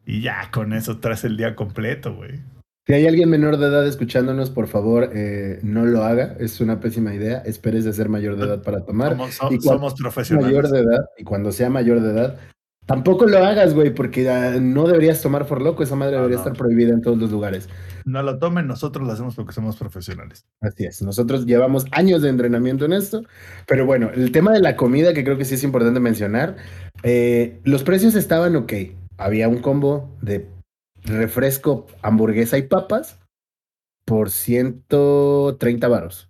Y 0.05 0.21
ya 0.21 0.51
con 0.51 0.73
eso 0.73 0.99
traes 0.99 1.23
el 1.23 1.37
día 1.37 1.55
completo, 1.55 2.15
güey. 2.15 2.41
Si 2.87 2.93
hay 2.93 3.07
alguien 3.07 3.29
menor 3.29 3.57
de 3.57 3.65
edad 3.65 3.87
escuchándonos, 3.87 4.51
por 4.51 4.67
favor, 4.67 5.09
eh, 5.13 5.59
no 5.63 5.85
lo 5.85 6.03
haga. 6.03 6.35
Es 6.39 6.61
una 6.61 6.79
pésima 6.79 7.15
idea. 7.15 7.39
Esperes 7.39 7.83
de 7.83 7.93
ser 7.93 8.09
mayor 8.09 8.35
de 8.35 8.45
edad 8.45 8.61
para 8.61 8.85
tomar. 8.85 9.11
Somos, 9.13 9.33
so- 9.33 9.45
y 9.51 9.57
cuando 9.57 9.89
somos 9.89 9.93
mayor 9.93 10.01
profesionales. 10.01 10.71
de 10.71 10.79
edad 10.79 11.05
y 11.17 11.23
cuando 11.23 11.51
sea 11.51 11.69
mayor 11.71 12.01
de 12.01 12.11
edad, 12.11 12.39
tampoco 12.85 13.25
lo 13.25 13.37
hagas, 13.39 13.73
güey, 13.73 13.93
porque 13.93 14.29
ah, 14.29 14.57
no 14.61 14.87
deberías 14.87 15.21
tomar 15.21 15.45
por 15.45 15.61
loco. 15.61 15.83
Esa 15.83 15.95
madre 15.95 16.13
No, 16.13 16.17
debería 16.23 16.37
no. 16.37 16.43
estar 16.43 16.57
prohibida 16.57 16.93
en 16.93 17.01
todos 17.01 17.17
los 17.17 17.31
lugares. 17.31 17.69
No 18.05 18.21
lo 18.23 18.37
tomen, 18.39 18.67
nosotros 18.67 19.05
lo 19.05 19.13
hacemos 19.13 19.35
porque 19.35 19.53
somos 19.53 19.75
profesionales. 19.77 20.45
Así 20.61 20.85
es. 20.85 21.01
Nosotros 21.01 21.45
llevamos 21.45 21.85
años 21.91 22.21
de 22.21 22.29
entrenamiento 22.29 22.85
en 22.85 22.93
esto. 22.93 23.23
Pero 23.67 23.85
bueno, 23.85 24.09
el 24.13 24.31
tema 24.31 24.51
de 24.51 24.59
la 24.61 24.75
comida, 24.75 25.13
que 25.13 25.23
creo 25.23 25.37
que 25.37 25.45
sí 25.45 25.55
es 25.55 25.63
importante 25.63 25.99
mencionar. 25.99 26.55
eh, 27.03 27.59
los 27.63 27.83
precios 27.83 28.15
estaban 28.15 28.55
ok. 28.55 28.73
Había 29.17 29.47
un 29.47 29.59
combo 29.61 30.15
de 30.21 30.49
refresco, 31.03 31.87
hamburguesa 32.01 32.57
y 32.57 32.63
papas 32.63 33.19
por 34.05 34.29
130 34.29 35.87
varos. 35.87 36.29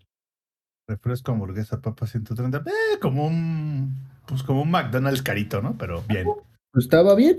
Refresco, 0.87 1.31
hamburguesa, 1.31 1.81
papa 1.81 2.05
130. 2.07 2.59
Eh, 2.59 2.99
como 3.01 3.25
un. 3.27 3.95
Pues 4.27 4.43
como 4.43 4.61
un 4.61 4.71
McDonald's 4.71 5.21
carito, 5.21 5.61
¿no? 5.61 5.77
Pero 5.77 6.03
bien. 6.07 6.27
Estaba 6.73 7.15
bien. 7.15 7.37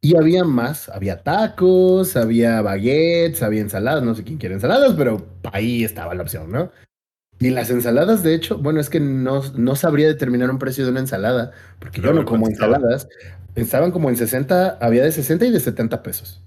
Y 0.00 0.16
había 0.16 0.42
más, 0.42 0.88
había 0.88 1.22
tacos, 1.22 2.16
había 2.16 2.60
baguettes, 2.60 3.42
había 3.42 3.60
ensaladas, 3.60 4.02
no 4.02 4.16
sé 4.16 4.24
quién 4.24 4.38
quiere 4.38 4.56
ensaladas, 4.56 4.94
pero 4.94 5.24
ahí 5.52 5.84
estaba 5.84 6.14
la 6.14 6.22
opción, 6.22 6.50
¿no? 6.50 6.72
Y 7.38 7.50
las 7.50 7.70
ensaladas, 7.70 8.22
de 8.22 8.34
hecho, 8.34 8.58
bueno, 8.58 8.80
es 8.80 8.90
que 8.90 9.00
no, 9.00 9.42
no 9.56 9.76
sabría 9.76 10.08
determinar 10.08 10.50
un 10.50 10.58
precio 10.58 10.84
de 10.84 10.90
una 10.90 11.00
ensalada, 11.00 11.52
porque 11.78 12.00
Pero 12.00 12.14
yo 12.14 12.20
no 12.20 12.24
como 12.24 12.48
ensaladas. 12.48 13.08
Estaban 13.54 13.90
como 13.90 14.10
en 14.10 14.16
60, 14.16 14.78
había 14.80 15.04
de 15.04 15.12
60 15.12 15.46
y 15.46 15.50
de 15.50 15.60
70 15.60 16.02
pesos. 16.02 16.44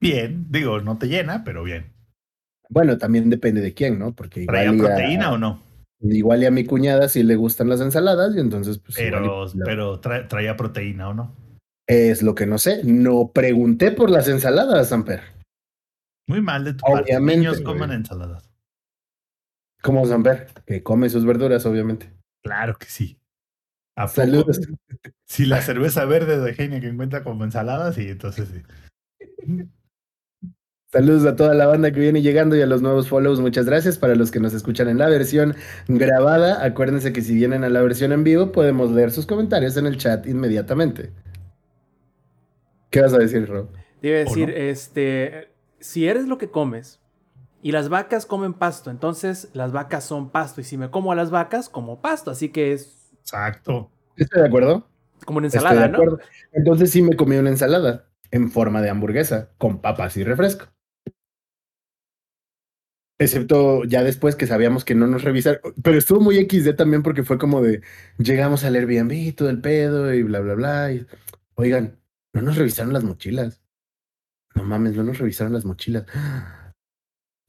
Bien. 0.00 0.46
Digo, 0.48 0.80
no 0.80 0.98
te 0.98 1.08
llena, 1.08 1.44
pero 1.44 1.62
bien. 1.62 1.92
Bueno, 2.68 2.98
también 2.98 3.30
depende 3.30 3.60
de 3.60 3.74
quién, 3.74 3.98
¿no? 3.98 4.14
Porque 4.14 4.46
¿Traía 4.46 4.72
proteína 4.72 5.32
o 5.32 5.38
no? 5.38 5.62
Igual 6.02 6.42
y 6.42 6.46
a 6.46 6.50
mi 6.50 6.64
cuñada 6.64 7.08
sí 7.08 7.22
le 7.22 7.36
gustan 7.36 7.68
las 7.68 7.80
ensaladas 7.80 8.34
y 8.36 8.40
entonces 8.40 8.78
pues 8.78 8.98
y, 8.98 9.02
Pero, 9.02 9.22
pues, 9.42 9.52
pero 9.64 10.00
tra- 10.00 10.28
traía 10.28 10.56
proteína 10.56 11.08
o 11.08 11.14
no. 11.14 11.34
es 11.86 12.22
lo 12.22 12.34
que 12.34 12.46
no 12.46 12.58
sé. 12.58 12.82
No 12.84 13.30
pregunté 13.32 13.90
por 13.92 14.10
las 14.10 14.28
ensaladas, 14.28 14.88
Samper. 14.88 15.22
Muy 16.28 16.40
mal 16.40 16.64
de 16.64 16.74
tu 16.74 16.80
parte. 16.84 17.02
Obviamente, 17.02 17.36
Niños 17.38 17.62
güey. 17.62 17.64
coman 17.74 17.92
ensaladas. 17.92 18.48
¿Cómo 19.82 20.06
Samper? 20.06 20.46
Que 20.66 20.82
come 20.82 21.08
sus 21.10 21.24
verduras, 21.24 21.66
obviamente. 21.66 22.12
Claro 22.44 22.76
que 22.78 22.86
sí. 22.86 23.18
Saludos. 24.08 24.60
Si 25.26 25.46
la 25.46 25.62
cerveza 25.62 26.04
verde 26.04 26.38
de 26.38 26.52
Heineken 26.52 26.96
cuenta 26.98 27.24
como 27.24 27.44
ensalada, 27.44 27.90
sí, 27.92 28.06
entonces 28.08 28.48
sí. 28.50 28.62
Saludos 30.92 31.24
a 31.24 31.36
toda 31.36 31.54
la 31.54 31.66
banda 31.66 31.90
que 31.90 32.00
viene 32.00 32.20
llegando 32.20 32.54
y 32.54 32.60
a 32.60 32.66
los 32.66 32.82
nuevos 32.82 33.08
follows. 33.08 33.40
Muchas 33.40 33.64
gracias. 33.64 33.96
Para 33.96 34.14
los 34.14 34.30
que 34.30 34.40
nos 34.40 34.52
escuchan 34.52 34.90
en 34.90 34.98
la 34.98 35.08
versión 35.08 35.56
grabada, 35.88 36.62
acuérdense 36.62 37.14
que 37.14 37.22
si 37.22 37.34
vienen 37.34 37.64
a 37.64 37.70
la 37.70 37.80
versión 37.80 38.12
en 38.12 38.24
vivo, 38.24 38.52
podemos 38.52 38.90
leer 38.90 39.10
sus 39.10 39.24
comentarios 39.24 39.78
en 39.78 39.86
el 39.86 39.96
chat 39.96 40.26
inmediatamente. 40.26 41.10
¿Qué 42.90 43.00
vas 43.00 43.14
a 43.14 43.18
decir, 43.18 43.48
Rob? 43.48 43.70
¿O 43.72 44.06
decir, 44.06 44.48
no? 44.50 44.54
este, 44.54 45.48
si 45.80 46.06
eres 46.08 46.26
lo 46.28 46.36
que 46.36 46.50
comes 46.50 47.00
y 47.62 47.72
las 47.72 47.88
vacas 47.88 48.26
comen 48.26 48.52
pasto, 48.52 48.90
entonces 48.90 49.48
las 49.54 49.72
vacas 49.72 50.04
son 50.04 50.28
pasto 50.28 50.60
y 50.60 50.64
si 50.64 50.76
me 50.76 50.90
como 50.90 51.10
a 51.10 51.14
las 51.14 51.30
vacas, 51.30 51.70
como 51.70 52.02
pasto, 52.02 52.30
así 52.30 52.50
que 52.50 52.74
es 52.74 53.10
Exacto. 53.20 53.90
¿Estoy 54.16 54.42
de 54.42 54.48
acuerdo? 54.48 54.86
como 55.24 55.38
una 55.38 55.46
Estoy 55.46 55.60
ensalada, 55.60 55.86
de 55.86 55.88
¿no? 55.92 55.96
acuerdo. 55.98 56.18
Entonces 56.52 56.90
sí 56.90 57.00
me 57.00 57.16
comí 57.16 57.36
una 57.36 57.48
ensalada 57.48 58.08
en 58.30 58.50
forma 58.50 58.82
de 58.82 58.90
hamburguesa 58.90 59.50
con 59.56 59.80
papas 59.80 60.16
y 60.18 60.24
refresco. 60.24 60.66
Excepto 63.22 63.84
ya 63.84 64.02
después 64.02 64.34
que 64.34 64.48
sabíamos 64.48 64.84
que 64.84 64.96
no 64.96 65.06
nos 65.06 65.22
revisaron. 65.22 65.60
Pero 65.80 65.96
estuvo 65.96 66.20
muy 66.20 66.36
XD 66.44 66.74
también 66.74 67.04
porque 67.04 67.22
fue 67.22 67.38
como 67.38 67.62
de 67.62 67.80
llegamos 68.18 68.64
al 68.64 68.74
Airbnb 68.74 69.32
todo 69.36 69.48
el 69.48 69.60
pedo 69.60 70.12
y 70.12 70.24
bla, 70.24 70.40
bla, 70.40 70.54
bla. 70.54 70.92
y, 70.92 71.06
Oigan, 71.54 72.00
no 72.32 72.42
nos 72.42 72.56
revisaron 72.56 72.92
las 72.92 73.04
mochilas. 73.04 73.62
No 74.56 74.64
mames, 74.64 74.96
no 74.96 75.04
nos 75.04 75.18
revisaron 75.18 75.52
las 75.52 75.64
mochilas. 75.64 76.04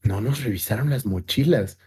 No 0.05 0.19
nos 0.19 0.43
revisaron 0.43 0.89
las 0.89 1.05
mochilas. 1.05 1.79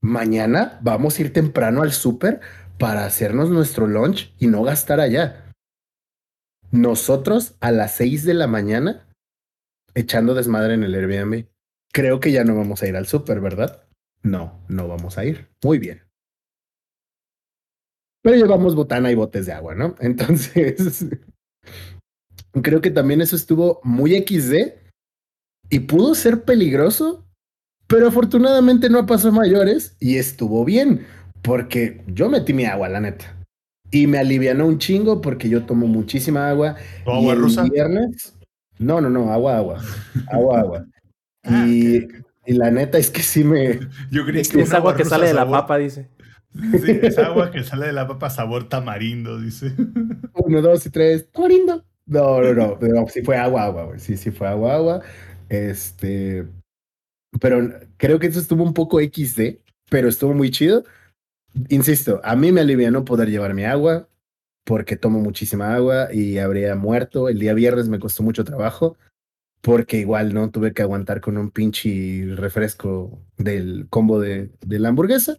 Mañana 0.00 0.78
vamos 0.80 1.18
a 1.18 1.20
ir 1.20 1.34
temprano 1.34 1.82
al 1.82 1.92
súper 1.92 2.40
para 2.78 3.04
hacernos 3.04 3.50
nuestro 3.50 3.86
lunch 3.86 4.32
y 4.38 4.46
no 4.46 4.62
gastar 4.62 5.00
allá. 5.00 5.52
Nosotros 6.70 7.56
a 7.60 7.72
las 7.72 7.94
6 7.96 8.24
de 8.24 8.32
la 8.32 8.46
mañana 8.46 9.06
echando 9.94 10.32
desmadre 10.32 10.72
en 10.72 10.82
el 10.82 10.94
Airbnb. 10.94 11.51
Creo 11.92 12.20
que 12.20 12.32
ya 12.32 12.44
no 12.44 12.56
vamos 12.56 12.82
a 12.82 12.88
ir 12.88 12.96
al 12.96 13.06
súper, 13.06 13.40
¿verdad? 13.40 13.84
No, 14.22 14.64
no 14.68 14.88
vamos 14.88 15.18
a 15.18 15.24
ir. 15.24 15.48
Muy 15.62 15.78
bien. 15.78 16.02
Pero 18.22 18.36
llevamos 18.36 18.74
botana 18.74 19.10
y 19.10 19.14
botes 19.14 19.46
de 19.46 19.52
agua, 19.52 19.74
¿no? 19.74 19.94
Entonces, 20.00 21.06
creo 22.62 22.80
que 22.80 22.90
también 22.90 23.20
eso 23.20 23.36
estuvo 23.36 23.80
muy 23.82 24.14
XD 24.14 24.74
y 25.70 25.80
pudo 25.80 26.14
ser 26.14 26.44
peligroso, 26.44 27.26
pero 27.88 28.08
afortunadamente 28.08 28.88
no 28.88 29.04
pasó 29.06 29.28
a 29.28 29.32
mayores 29.32 29.96
y 30.00 30.16
estuvo 30.16 30.64
bien, 30.64 31.06
porque 31.42 32.02
yo 32.06 32.28
metí 32.28 32.52
mi 32.52 32.64
agua, 32.64 32.88
la 32.88 33.00
neta. 33.00 33.36
Y 33.90 34.06
me 34.06 34.18
alivianó 34.18 34.66
un 34.66 34.78
chingo 34.78 35.20
porque 35.20 35.50
yo 35.50 35.66
tomo 35.66 35.86
muchísima 35.86 36.48
agua. 36.48 36.76
¿Tu 37.04 37.10
y 37.10 37.14
agua 37.14 37.32
el 37.34 37.40
rusa? 37.40 37.64
viernes. 37.64 38.34
No, 38.78 39.00
no, 39.00 39.10
no, 39.10 39.30
agua, 39.30 39.58
agua. 39.58 39.82
Agua, 40.30 40.60
agua. 40.60 40.86
Ah, 41.44 41.66
Y, 41.66 42.08
la 42.46 42.70
neta 42.70 42.98
es 42.98 43.10
que 43.10 43.22
sí 43.22 43.44
me. 43.44 43.80
Yo 44.10 44.24
creí 44.24 44.40
Es, 44.40 44.48
que 44.48 44.62
es 44.62 44.72
agua 44.72 44.96
que 44.96 45.04
sale 45.04 45.26
de 45.26 45.34
la 45.34 45.42
sabor- 45.42 45.60
papa, 45.60 45.78
dice. 45.78 46.08
Sí, 46.54 46.98
es 47.02 47.18
agua 47.18 47.50
que 47.50 47.64
sale 47.64 47.86
de 47.86 47.92
la 47.94 48.06
papa 48.06 48.28
sabor 48.30 48.68
tamarindo, 48.68 49.40
dice. 49.40 49.72
Uno, 50.34 50.60
dos 50.60 50.84
y 50.86 50.90
tres. 50.90 51.30
Tamarindo. 51.32 51.84
No, 52.06 52.40
no, 52.42 52.52
no. 52.52 52.78
no 52.80 53.06
sí 53.08 53.22
fue 53.22 53.36
agua, 53.36 53.64
agua, 53.64 53.84
güey. 53.84 53.98
Sí, 54.00 54.16
sí 54.16 54.30
fue 54.30 54.48
agua, 54.48 54.74
agua. 54.74 55.02
Este. 55.48 56.46
Pero 57.40 57.70
creo 57.96 58.18
que 58.18 58.26
eso 58.26 58.40
estuvo 58.40 58.62
un 58.62 58.74
poco 58.74 59.00
XD, 59.00 59.58
pero 59.88 60.08
estuvo 60.08 60.34
muy 60.34 60.50
chido. 60.50 60.84
Insisto, 61.68 62.20
a 62.24 62.36
mí 62.36 62.52
me 62.52 62.60
alivianó 62.60 63.04
poder 63.04 63.30
llevar 63.30 63.54
mi 63.54 63.64
agua 63.64 64.08
porque 64.64 64.96
tomo 64.96 65.20
muchísima 65.20 65.74
agua 65.74 66.12
y 66.12 66.38
habría 66.38 66.74
muerto. 66.76 67.28
El 67.28 67.38
día 67.38 67.54
viernes 67.54 67.88
me 67.88 67.98
costó 67.98 68.22
mucho 68.22 68.44
trabajo 68.44 68.96
porque 69.62 69.98
igual 69.98 70.34
no 70.34 70.50
tuve 70.50 70.72
que 70.74 70.82
aguantar 70.82 71.20
con 71.20 71.38
un 71.38 71.50
pinche 71.50 72.26
refresco 72.36 73.22
del 73.38 73.86
combo 73.88 74.20
de, 74.20 74.50
de 74.66 74.78
la 74.78 74.88
hamburguesa. 74.90 75.38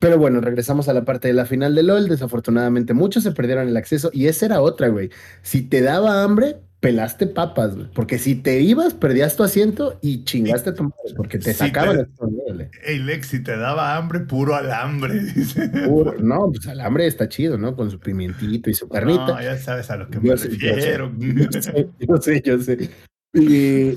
Pero 0.00 0.18
bueno, 0.18 0.40
regresamos 0.40 0.88
a 0.88 0.94
la 0.94 1.04
parte 1.04 1.28
de 1.28 1.34
la 1.34 1.44
final 1.46 1.74
de 1.74 1.82
LOL. 1.82 2.08
Desafortunadamente, 2.08 2.94
muchos 2.94 3.22
se 3.22 3.32
perdieron 3.32 3.68
el 3.68 3.76
acceso 3.76 4.10
y 4.12 4.26
esa 4.26 4.46
era 4.46 4.60
otra, 4.62 4.88
güey. 4.88 5.10
Si 5.42 5.60
te 5.62 5.82
daba 5.82 6.22
hambre, 6.24 6.56
pelaste 6.80 7.26
papas, 7.26 7.76
güey. 7.76 7.86
Porque 7.94 8.18
si 8.18 8.34
te 8.34 8.60
ibas, 8.60 8.94
perdías 8.94 9.36
tu 9.36 9.42
asiento 9.42 9.98
y 10.00 10.24
chingaste 10.24 10.70
a 10.70 10.74
tu 10.74 10.84
madre, 10.84 11.14
porque 11.14 11.38
te 11.38 11.52
Sí, 11.52 11.58
sacaban 11.58 11.98
el 11.98 12.70
Ey, 12.86 12.98
Lex, 12.98 13.26
si 13.28 13.42
te 13.42 13.56
daba 13.58 13.94
hambre, 13.96 14.20
puro 14.20 14.56
alambre, 14.56 15.20
dice. 15.34 15.68
Puro- 15.68 16.14
No, 16.18 16.50
pues 16.50 16.64
el 16.66 16.80
hambre 16.80 17.06
está 17.06 17.28
chido, 17.28 17.58
¿no? 17.58 17.76
Con 17.76 17.90
su 17.90 18.00
pimientito 18.00 18.70
y 18.70 18.74
su 18.74 18.88
carnita. 18.88 19.26
No, 19.26 19.42
ya 19.42 19.58
sabes 19.58 19.90
a 19.90 19.96
lo 19.98 20.08
que 20.08 20.14
Yo 20.22 20.32
me 20.32 20.38
sé. 20.38 20.48
refiero. 20.48 21.12
Yo 21.18 21.60
sé, 21.62 21.88
yo 22.00 22.16
sé, 22.16 22.42
yo 22.42 22.58
sé. 22.58 22.90
Y, 23.32 23.90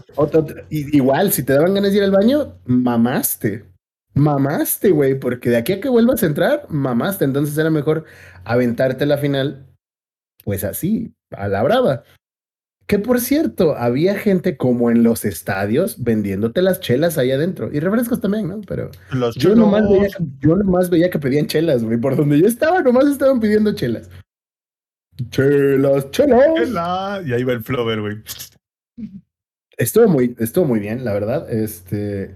y- 0.70 0.96
igual, 0.98 1.32
si 1.32 1.44
te 1.44 1.54
daban 1.54 1.74
ganas 1.74 1.92
de 1.92 1.98
ir 1.98 2.04
al 2.04 2.12
baño, 2.12 2.56
mamaste. 2.66 3.66
mamaste, 4.16 4.92
güey, 4.92 5.20
porque 5.20 5.50
de 5.50 5.58
aquí 5.58 5.74
a 5.74 5.82
que 5.82 5.90
vuelvas 5.90 6.22
a 6.22 6.28
entrar, 6.28 6.68
mamaste. 6.70 7.26
Entonces 7.26 7.58
era 7.58 7.70
mejor 7.72 8.06
aventarte 8.44 9.06
la 9.08 9.18
final, 9.18 9.66
pues 10.44 10.64
así, 10.64 11.14
a 11.32 11.48
la 11.48 11.64
brava. 11.64 12.04
Que 12.86 13.00
por 13.00 13.22
cierto, 13.22 13.76
había 13.78 14.14
gente 14.20 14.58
como 14.58 14.92
en 14.92 15.04
los 15.04 15.24
estadios 15.26 16.04
vendiéndote 16.04 16.62
las 16.62 16.80
chelas 16.82 17.18
ahí 17.18 17.32
adentro. 17.32 17.72
Y 17.74 17.80
refrescos 17.80 18.20
también, 18.22 18.50
¿no? 18.50 18.62
Pero 18.68 18.92
Los 19.14 19.36
yo 19.36 19.56
nomás, 19.56 19.90
veía, 19.90 20.10
chelos. 20.10 20.30
yo 20.42 20.56
nomás 20.58 20.90
veía 20.90 21.10
que 21.10 21.18
pedían 21.18 21.48
chelas, 21.48 21.84
güey. 21.84 21.98
Por 21.98 22.16
donde 22.18 22.40
yo 22.40 22.46
estaba, 22.46 22.82
nomás 22.82 23.08
estaban 23.08 23.40
pidiendo 23.40 23.74
chelas. 23.74 24.10
Chelas, 25.30 26.12
chelas. 26.12 26.54
Chela. 26.56 27.22
Y 27.26 27.34
ahí 27.34 27.44
va 27.44 27.54
el 27.54 27.64
flover, 27.64 28.02
güey. 28.02 28.22
Estuvo 29.78 30.08
muy, 30.08 30.36
estuvo 30.40 30.66
muy 30.66 30.80
bien, 30.80 31.04
la 31.04 31.14
verdad. 31.14 31.52
Este, 31.52 32.34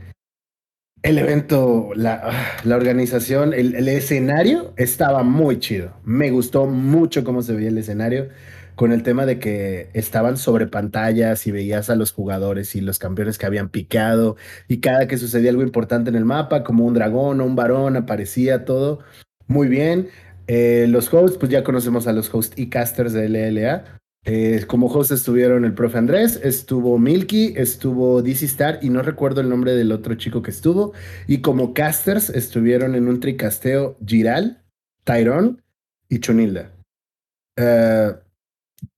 el 1.04 1.18
evento, 1.18 1.92
la, 1.96 2.32
la 2.64 2.76
organización, 2.76 3.54
el, 3.54 3.76
el 3.76 3.88
escenario 3.88 4.74
estaba 4.78 5.24
muy 5.24 5.60
chido. 5.60 5.94
Me 6.04 6.32
gustó 6.32 6.66
mucho 6.66 7.24
cómo 7.24 7.42
se 7.42 7.54
veía 7.54 7.70
el 7.70 7.78
escenario 7.78 8.30
con 8.78 8.92
el 8.92 9.02
tema 9.02 9.26
de 9.26 9.40
que 9.40 9.90
estaban 9.94 10.38
sobre 10.38 10.68
pantallas 10.68 11.48
y 11.48 11.52
veías 11.52 11.90
a 11.90 11.96
los 11.96 12.12
jugadores 12.14 12.76
y 12.76 12.82
los 12.82 13.00
campeones 13.00 13.40
que 13.40 13.48
habían 13.48 13.70
picado 13.70 14.38
y 14.68 14.82
cada 14.82 15.08
que 15.08 15.18
sucedía 15.18 15.50
algo 15.50 15.64
importante 15.64 16.12
en 16.12 16.16
el 16.16 16.26
mapa, 16.26 16.64
como 16.64 16.86
un 16.86 16.94
dragón 16.94 17.42
o 17.42 17.46
un 17.46 17.56
varón, 17.56 17.96
aparecía 17.98 18.66
todo 18.66 19.00
muy 19.48 19.68
bien. 19.68 20.10
Eh, 20.46 20.86
los 20.90 21.12
hosts, 21.12 21.38
pues 21.38 21.52
ya 21.52 21.64
conocemos 21.64 22.08
a 22.08 22.14
los 22.14 22.34
hosts 22.34 22.58
y 22.58 22.70
casters 22.70 23.14
de 23.14 23.28
LLA. 23.28 23.97
Eh, 24.30 24.66
como 24.68 24.88
host 24.88 25.12
estuvieron 25.14 25.64
el 25.64 25.74
profe 25.74 25.98
Andrés, 25.98 26.38
estuvo 26.44 27.00
Milky, 27.00 27.54
estuvo 27.56 28.22
DC 28.22 28.46
Star 28.46 28.80
y 28.82 28.90
no 28.90 29.02
recuerdo 29.02 29.40
el 29.40 29.48
nombre 29.48 29.74
del 29.74 29.94
otro 29.94 30.16
chico 30.16 30.42
que 30.42 30.52
estuvo. 30.52 30.92
Y 31.28 31.40
como 31.40 31.74
casters 31.74 32.30
estuvieron 32.30 32.94
en 32.96 33.08
un 33.08 33.22
tricasteo 33.22 33.98
Giral, 34.06 34.62
Tyrone 35.06 35.56
y 36.10 36.20
Chunilda. 36.20 36.74
Eh, 37.56 38.14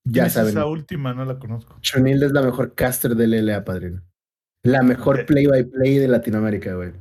ya 0.05 0.25
Es 0.25 0.34
saben, 0.34 0.49
Esa 0.49 0.65
última 0.65 1.13
no 1.13 1.23
la 1.25 1.38
conozco. 1.38 1.77
Chunilda 1.82 2.25
es 2.25 2.32
la 2.32 2.41
mejor 2.41 2.73
caster 2.73 3.15
del 3.15 3.45
LA, 3.45 3.63
padrino. 3.63 4.01
La 4.63 4.82
mejor 4.82 5.27
play-by-play 5.27 5.99
de 5.99 6.07
Latinoamérica, 6.07 6.73
güey. 6.73 6.91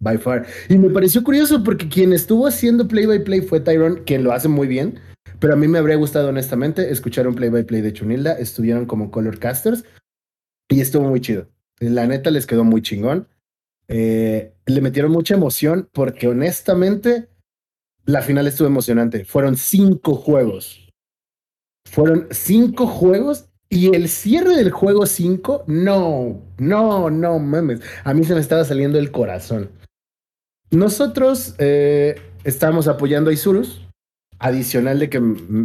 By 0.00 0.18
far. 0.18 0.46
Y 0.68 0.76
me 0.76 0.90
pareció 0.90 1.24
curioso 1.24 1.64
porque 1.64 1.88
quien 1.88 2.12
estuvo 2.12 2.46
haciendo 2.46 2.86
play-by-play 2.86 3.40
fue 3.40 3.60
Tyrone, 3.60 4.02
quien 4.04 4.22
lo 4.22 4.32
hace 4.32 4.48
muy 4.48 4.68
bien. 4.68 5.00
Pero 5.40 5.54
a 5.54 5.56
mí 5.56 5.66
me 5.68 5.78
habría 5.78 5.96
gustado, 5.96 6.28
honestamente, 6.28 6.92
escuchar 6.92 7.26
un 7.26 7.34
play-by-play 7.34 7.80
de 7.80 7.92
Chunilda. 7.92 8.38
Estuvieron 8.38 8.86
como 8.86 9.10
color 9.10 9.38
casters 9.38 9.84
y 10.68 10.80
estuvo 10.80 11.08
muy 11.08 11.20
chido. 11.20 11.48
La 11.80 12.06
neta 12.06 12.30
les 12.30 12.46
quedó 12.46 12.62
muy 12.62 12.82
chingón. 12.82 13.26
Eh, 13.88 14.52
le 14.66 14.80
metieron 14.80 15.10
mucha 15.10 15.34
emoción 15.34 15.88
porque, 15.92 16.28
honestamente, 16.28 17.28
la 18.04 18.22
final 18.22 18.46
estuvo 18.46 18.68
emocionante. 18.68 19.24
Fueron 19.24 19.56
cinco 19.56 20.14
juegos. 20.14 20.88
Fueron 21.86 22.28
cinco 22.30 22.86
juegos 22.86 23.50
y 23.72 23.94
el 23.94 24.08
cierre 24.08 24.56
del 24.56 24.72
juego 24.72 25.06
5, 25.06 25.64
no, 25.68 26.42
no, 26.58 27.08
no 27.08 27.38
mames. 27.38 27.80
A 28.02 28.12
mí 28.14 28.24
se 28.24 28.34
me 28.34 28.40
estaba 28.40 28.64
saliendo 28.64 28.98
el 28.98 29.12
corazón. 29.12 29.70
Nosotros 30.72 31.54
eh, 31.58 32.20
estamos 32.42 32.88
apoyando 32.88 33.30
a 33.30 33.32
Isurus, 33.32 33.86
adicional 34.40 34.98
de 34.98 35.10
que 35.10 35.20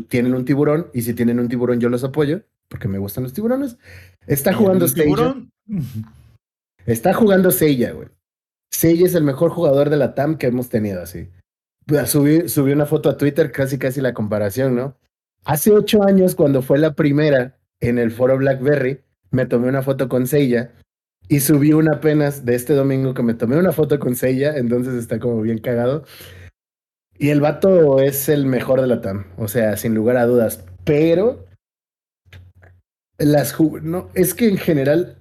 tienen 0.10 0.36
un 0.36 0.46
tiburón, 0.46 0.88
y 0.94 1.02
si 1.02 1.14
tienen 1.16 1.40
un 1.40 1.48
tiburón 1.48 1.80
yo 1.80 1.90
los 1.90 2.04
apoyo, 2.04 2.42
porque 2.68 2.88
me 2.88 3.00
gustan 3.00 3.24
los 3.24 3.34
tiburones. 3.34 3.78
Está 4.28 4.54
jugando 4.54 4.86
¿El 4.86 4.92
Seiya. 4.92 5.36
Está 6.86 7.14
jugando 7.14 7.50
Seiya, 7.50 7.94
güey. 7.94 8.10
Seiya 8.72 9.06
es 9.06 9.16
el 9.16 9.24
mejor 9.24 9.50
jugador 9.50 9.90
de 9.90 9.98
la 9.98 10.14
TAM 10.14 10.38
que 10.38 10.48
hemos 10.48 10.70
tenido, 10.70 11.02
así. 11.02 11.30
Subí, 12.06 12.50
subí 12.50 12.74
una 12.74 12.86
foto 12.86 13.10
a 13.10 13.18
Twitter, 13.18 13.52
casi 13.52 13.78
casi 13.80 14.02
la 14.02 14.14
comparación, 14.14 14.76
¿no? 14.76 14.96
Hace 15.46 15.72
ocho 15.72 16.04
años, 16.04 16.36
cuando 16.36 16.62
fue 16.62 16.78
la 16.78 16.94
primera 16.94 17.58
en 17.80 17.98
el 17.98 18.12
foro 18.12 18.38
Blackberry, 18.38 19.00
me 19.32 19.46
tomé 19.46 19.70
una 19.70 19.84
foto 19.84 20.10
con 20.10 20.28
Seiya 20.28 20.72
y 21.30 21.40
subí 21.40 21.74
una 21.74 21.94
apenas 21.94 22.46
de 22.46 22.56
este 22.56 22.74
domingo 22.74 23.14
que 23.14 23.24
me 23.24 23.34
tomé 23.34 23.58
una 23.58 23.72
foto 23.72 24.00
con 24.00 24.16
Seiya, 24.16 24.58
entonces 24.58 24.96
está 24.96 25.20
como 25.20 25.42
bien 25.42 25.60
cagado. 25.60 26.04
Y 27.18 27.30
el 27.30 27.42
vato 27.42 28.00
es 28.00 28.30
el 28.30 28.46
mejor 28.46 28.82
de 28.82 28.88
la 28.88 29.02
TAM, 29.02 29.26
o 29.38 29.48
sea, 29.48 29.78
sin 29.78 29.96
lugar 29.96 30.18
a 30.18 30.26
dudas. 30.26 30.64
Pero 30.84 31.46
las 33.18 33.60
no, 33.82 34.10
es 34.14 34.34
que 34.34 34.50
en 34.50 34.58
general 34.58 35.18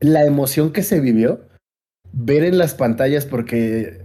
la 0.00 0.24
emoción 0.24 0.72
que 0.72 0.82
se 0.82 1.00
vivió, 1.00 1.40
ver 2.12 2.44
en 2.44 2.58
las 2.58 2.74
pantallas, 2.74 3.26
porque 3.26 4.00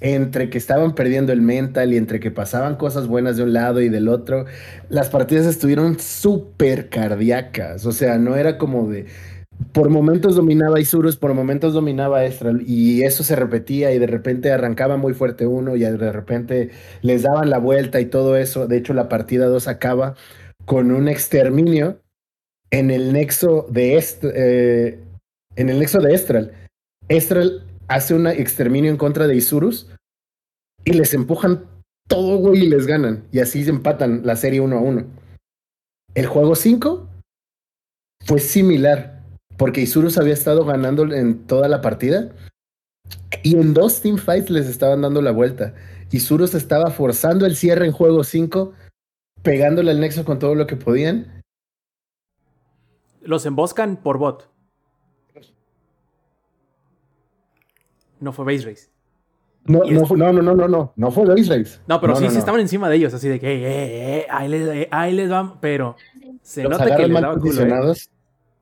entre 0.00 0.50
que 0.50 0.58
estaban 0.58 0.94
perdiendo 0.94 1.32
el 1.32 1.40
mental 1.40 1.92
y 1.92 1.96
entre 1.96 2.20
que 2.20 2.30
pasaban 2.30 2.76
cosas 2.76 3.06
buenas 3.06 3.36
de 3.36 3.44
un 3.44 3.52
lado 3.52 3.80
y 3.80 3.88
del 3.88 4.08
otro, 4.08 4.44
las 4.88 5.08
partidas 5.08 5.46
estuvieron 5.46 5.98
súper 5.98 6.88
cardíacas. 6.88 7.86
O 7.86 7.92
sea, 7.92 8.18
no 8.18 8.36
era 8.36 8.58
como 8.58 8.88
de. 8.88 9.06
Por 9.72 9.90
momentos 9.90 10.36
dominaba 10.36 10.80
Isurus, 10.80 11.16
por 11.16 11.34
momentos 11.34 11.72
dominaba 11.72 12.24
Estral, 12.24 12.62
y 12.66 13.02
eso 13.02 13.24
se 13.24 13.36
repetía, 13.36 13.92
y 13.92 13.98
de 13.98 14.06
repente 14.06 14.52
arrancaba 14.52 14.96
muy 14.96 15.14
fuerte 15.14 15.46
uno, 15.46 15.76
y 15.76 15.80
de 15.80 16.12
repente 16.12 16.70
les 17.02 17.22
daban 17.22 17.50
la 17.50 17.58
vuelta 17.58 18.00
y 18.00 18.06
todo 18.06 18.36
eso. 18.36 18.66
De 18.66 18.76
hecho, 18.76 18.94
la 18.94 19.08
partida 19.08 19.46
2 19.46 19.68
acaba 19.68 20.14
con 20.64 20.90
un 20.90 21.08
exterminio 21.08 22.00
en 22.70 22.90
el 22.90 23.12
nexo 23.12 23.66
de 23.70 23.96
Est 23.96 24.24
eh, 24.24 25.00
en 25.56 25.68
el 25.70 25.78
nexo 25.78 26.00
de 26.00 26.14
Estral. 26.14 26.52
Estral 27.08 27.64
hace 27.88 28.14
un 28.14 28.26
exterminio 28.26 28.90
en 28.90 28.96
contra 28.96 29.26
de 29.26 29.36
Isurus 29.36 29.88
y 30.84 30.92
les 30.92 31.14
empujan 31.14 31.64
todo, 32.08 32.36
güey, 32.38 32.64
y 32.64 32.68
les 32.68 32.86
ganan. 32.86 33.24
Y 33.32 33.40
así 33.40 33.66
empatan 33.68 34.22
la 34.24 34.36
serie 34.36 34.60
uno 34.60 34.78
a 34.78 34.80
uno. 34.80 35.06
El 36.14 36.26
juego 36.26 36.54
5 36.54 37.08
fue 38.24 38.38
similar, 38.38 39.15
porque 39.56 39.80
Isurus 39.80 40.18
había 40.18 40.34
estado 40.34 40.64
ganando 40.64 41.02
en 41.14 41.46
toda 41.46 41.68
la 41.68 41.80
partida 41.80 42.30
y 43.42 43.56
en 43.56 43.74
dos 43.74 44.00
teamfights 44.00 44.50
les 44.50 44.66
estaban 44.66 45.02
dando 45.02 45.22
la 45.22 45.30
vuelta. 45.32 45.74
Isurus 46.10 46.54
estaba 46.54 46.90
forzando 46.90 47.46
el 47.46 47.56
cierre 47.56 47.86
en 47.86 47.92
juego 47.92 48.22
5, 48.24 48.72
pegándole 49.42 49.90
al 49.90 50.00
nexo 50.00 50.24
con 50.24 50.38
todo 50.38 50.54
lo 50.54 50.66
que 50.66 50.76
podían. 50.76 51.42
Los 53.22 53.44
emboscan 53.46 53.96
por 53.96 54.18
bot. 54.18 54.48
No 58.20 58.32
fue 58.32 58.44
base 58.44 58.68
race. 58.70 58.88
No, 59.64 59.80
no, 59.84 60.06
fue- 60.06 60.16
no, 60.16 60.32
no, 60.32 60.42
no, 60.42 60.54
no, 60.54 60.68
no, 60.68 60.92
no 60.94 61.10
fue 61.10 61.26
Base 61.26 61.58
Race. 61.58 61.80
No, 61.88 62.00
pero 62.00 62.14
sí, 62.14 62.22
no, 62.22 62.30
sí 62.30 62.34
no. 62.34 62.38
estaban 62.38 62.60
encima 62.60 62.88
de 62.88 62.96
ellos, 62.96 63.12
así 63.12 63.28
de 63.28 63.40
que, 63.40 63.48
"Ey, 63.50 63.64
ey, 63.64 64.12
ey, 64.20 64.22
ahí, 64.30 64.48
les, 64.48 64.68
eh, 64.68 64.88
ahí 64.92 65.12
les 65.12 65.28
van, 65.28 65.60
pero 65.60 65.96
se 66.40 66.62
Los 66.62 66.70
nota 66.70 66.96
que 66.96 67.02
les 67.02 67.10
mal 67.10 67.22
daba 67.22 67.34
culo. 67.40 67.52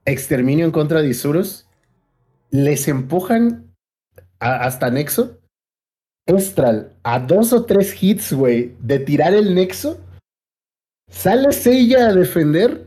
Exterminio 0.04 0.64
en 0.64 0.72
contra 0.72 1.00
de 1.02 1.08
Isurus. 1.08 1.66
Les 2.50 2.88
empujan 2.88 3.74
hasta 4.38 4.90
Nexo. 4.90 5.38
Estral, 6.26 6.96
a 7.02 7.18
dos 7.20 7.52
o 7.52 7.66
tres 7.66 8.02
hits, 8.02 8.32
güey, 8.32 8.74
de 8.80 8.98
tirar 8.98 9.34
el 9.34 9.54
Nexo. 9.54 10.00
Sale 11.10 11.52
Seiya 11.52 12.08
a 12.08 12.14
defender. 12.14 12.86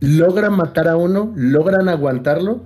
Logran 0.00 0.56
matar 0.56 0.88
a 0.88 0.96
uno, 0.96 1.32
logran 1.36 1.88
aguantarlo. 1.88 2.64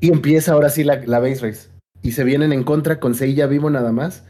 Y 0.00 0.10
empieza 0.10 0.52
ahora 0.52 0.70
sí 0.70 0.84
la, 0.84 1.02
la 1.06 1.18
base 1.18 1.46
race. 1.46 1.70
Y 2.02 2.12
se 2.12 2.24
vienen 2.24 2.52
en 2.52 2.64
contra 2.64 3.00
con 3.00 3.14
Seiya 3.14 3.46
vivo 3.46 3.70
nada 3.70 3.92
más. 3.92 4.24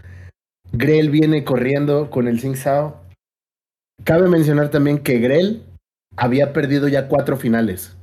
Grell 0.73 1.11
viene 1.11 1.45
corriendo 1.45 2.11
con 2.11 2.27
el 2.27 2.41
Sing 2.41 2.57
Sao. 2.57 3.01
Cabe 4.03 4.29
mencionar 4.29 4.71
también 4.71 4.99
que 4.99 5.19
Grell 5.19 5.65
había 6.17 6.53
perdido 6.53 6.89
ya 6.89 7.09
cuatro 7.09 7.37
finales. 7.37 7.97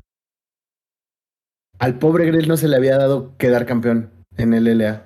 Al 1.80 1.98
pobre 1.98 2.26
Grell 2.26 2.48
no 2.48 2.58
se 2.58 2.68
le 2.68 2.76
había 2.76 2.98
dado 2.98 3.36
quedar 3.38 3.66
campeón 3.66 4.12
en 4.38 4.54
el 4.54 4.66
LA. 4.78 5.04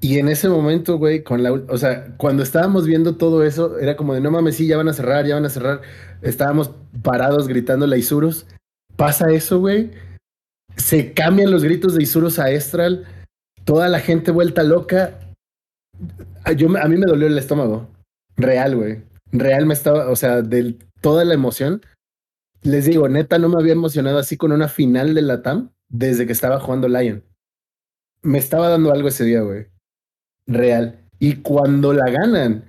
Y 0.00 0.18
en 0.18 0.28
ese 0.28 0.48
momento, 0.48 0.98
güey, 0.98 1.22
con 1.22 1.44
la, 1.44 1.52
o 1.52 1.78
sea, 1.78 2.16
cuando 2.16 2.42
estábamos 2.42 2.86
viendo 2.86 3.16
todo 3.16 3.44
eso, 3.44 3.78
era 3.78 3.96
como 3.96 4.14
de 4.14 4.20
no 4.20 4.32
mames, 4.32 4.56
sí, 4.56 4.66
ya 4.66 4.76
van 4.76 4.88
a 4.88 4.92
cerrar, 4.92 5.26
ya 5.26 5.36
van 5.36 5.44
a 5.44 5.50
cerrar. 5.50 5.82
Estábamos 6.22 6.72
parados 7.02 7.46
gritando 7.46 7.86
a 7.86 7.96
Isurus. 7.96 8.46
Pasa 8.96 9.30
eso, 9.30 9.60
güey. 9.60 9.92
Se 10.76 11.12
cambian 11.12 11.52
los 11.52 11.62
gritos 11.62 11.94
de 11.94 12.02
Isurus 12.02 12.40
a 12.40 12.50
Estral. 12.50 13.04
Toda 13.64 13.88
la 13.88 14.00
gente 14.00 14.32
vuelta 14.32 14.64
loca. 14.64 15.20
Yo, 16.56 16.76
a 16.76 16.88
mí 16.88 16.96
me 16.96 17.06
dolió 17.06 17.28
el 17.28 17.38
estómago. 17.38 17.88
Real, 18.36 18.74
güey. 18.74 19.02
Real 19.30 19.66
me 19.66 19.74
estaba, 19.74 20.10
o 20.10 20.16
sea, 20.16 20.42
de 20.42 20.76
toda 21.02 21.26
la 21.26 21.34
emoción. 21.34 21.82
Les 22.62 22.86
digo, 22.86 23.08
neta, 23.08 23.38
no 23.38 23.50
me 23.50 23.60
había 23.60 23.74
emocionado 23.74 24.18
así 24.18 24.38
con 24.38 24.52
una 24.52 24.68
final 24.68 25.14
de 25.14 25.22
la 25.22 25.42
TAM 25.42 25.70
desde 25.90 26.24
que 26.26 26.32
estaba 26.32 26.58
jugando 26.60 26.88
Lion. 26.88 27.22
Me 28.22 28.38
estaba 28.38 28.68
dando 28.68 28.90
algo 28.92 29.08
ese 29.08 29.24
día, 29.24 29.42
güey. 29.42 29.66
Real. 30.46 30.98
Y 31.18 31.36
cuando 31.42 31.92
la 31.92 32.08
ganan, 32.08 32.64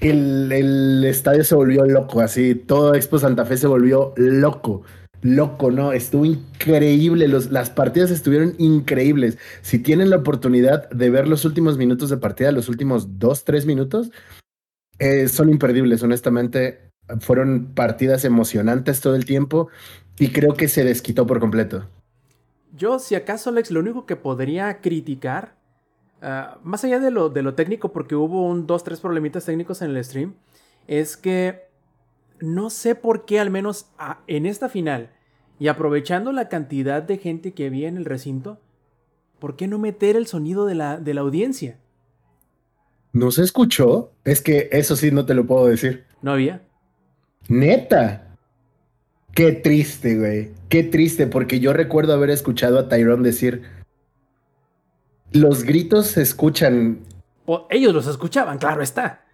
el, 0.00 0.50
el 0.50 1.04
estadio 1.04 1.44
se 1.44 1.54
volvió 1.54 1.84
loco, 1.84 2.20
así. 2.20 2.54
Todo 2.54 2.94
Expo 2.94 3.18
Santa 3.18 3.44
Fe 3.44 3.56
se 3.56 3.66
volvió 3.66 4.12
loco. 4.16 4.82
loco, 5.22 5.70
¿no? 5.70 5.92
Estuvo 5.92 6.24
increíble, 6.24 7.28
los, 7.28 7.50
las 7.50 7.70
partidas 7.70 8.10
estuvieron 8.10 8.54
increíbles. 8.58 9.38
Si 9.62 9.78
tienen 9.78 10.10
la 10.10 10.16
oportunidad 10.16 10.88
de 10.90 11.10
ver 11.10 11.28
los 11.28 11.44
últimos 11.44 11.76
minutos 11.76 12.10
de 12.10 12.16
partida, 12.16 12.52
los 12.52 12.68
últimos 12.68 13.18
dos, 13.18 13.44
tres 13.44 13.66
minutos, 13.66 14.10
eh, 14.98 15.28
son 15.28 15.50
imperdibles, 15.50 16.02
honestamente. 16.02 16.85
Fueron 17.20 17.72
partidas 17.74 18.24
emocionantes 18.24 19.00
todo 19.00 19.14
el 19.14 19.24
tiempo 19.24 19.68
y 20.18 20.32
creo 20.32 20.54
que 20.54 20.68
se 20.68 20.84
desquitó 20.84 21.26
por 21.26 21.40
completo. 21.40 21.86
Yo, 22.74 22.98
si 22.98 23.14
acaso, 23.14 23.50
Alex, 23.50 23.70
lo 23.70 23.80
único 23.80 24.06
que 24.06 24.16
podría 24.16 24.80
criticar, 24.80 25.56
ah, 26.20 26.58
más 26.62 26.84
allá 26.84 27.00
de 27.00 27.10
lo, 27.10 27.30
de 27.30 27.42
lo 27.42 27.54
técnico, 27.54 27.92
porque 27.92 28.14
hubo 28.14 28.46
un 28.46 28.66
dos, 28.66 28.84
tres 28.84 29.00
problemitas 29.00 29.44
técnicos 29.44 29.82
en 29.82 29.90
el 29.90 30.04
stream, 30.04 30.34
es 30.86 31.16
que 31.16 31.66
no 32.40 32.70
sé 32.70 32.94
por 32.94 33.24
qué, 33.24 33.40
al 33.40 33.50
menos 33.50 33.86
ah, 33.98 34.20
en 34.26 34.46
esta 34.46 34.68
final, 34.68 35.10
y 35.58 35.68
aprovechando 35.68 36.32
la 36.32 36.48
cantidad 36.48 37.02
de 37.02 37.18
gente 37.18 37.52
que 37.52 37.66
había 37.66 37.88
en 37.88 37.96
el 37.96 38.04
recinto, 38.04 38.60
¿por 39.38 39.56
qué 39.56 39.68
no 39.68 39.78
meter 39.78 40.16
el 40.16 40.26
sonido 40.26 40.66
de 40.66 40.74
la, 40.74 40.98
de 40.98 41.14
la 41.14 41.22
audiencia? 41.22 41.78
¿No 43.12 43.30
se 43.30 43.42
escuchó? 43.42 44.12
Es 44.24 44.42
que 44.42 44.68
eso 44.72 44.96
sí 44.96 45.10
no 45.10 45.24
te 45.24 45.32
lo 45.32 45.46
puedo 45.46 45.66
decir. 45.66 46.04
¿No 46.20 46.32
había? 46.32 46.65
Neta. 47.48 48.22
Qué 49.34 49.52
triste, 49.52 50.16
güey. 50.18 50.50
Qué 50.68 50.82
triste, 50.82 51.26
porque 51.26 51.60
yo 51.60 51.72
recuerdo 51.72 52.14
haber 52.14 52.30
escuchado 52.30 52.78
a 52.78 52.88
Tyrone 52.88 53.22
decir, 53.22 53.62
los 55.32 55.64
gritos 55.64 56.06
se 56.08 56.22
escuchan. 56.22 57.00
O 57.44 57.66
ellos 57.70 57.92
los 57.94 58.06
escuchaban, 58.06 58.58
claro 58.58 58.82
está. 58.82 59.24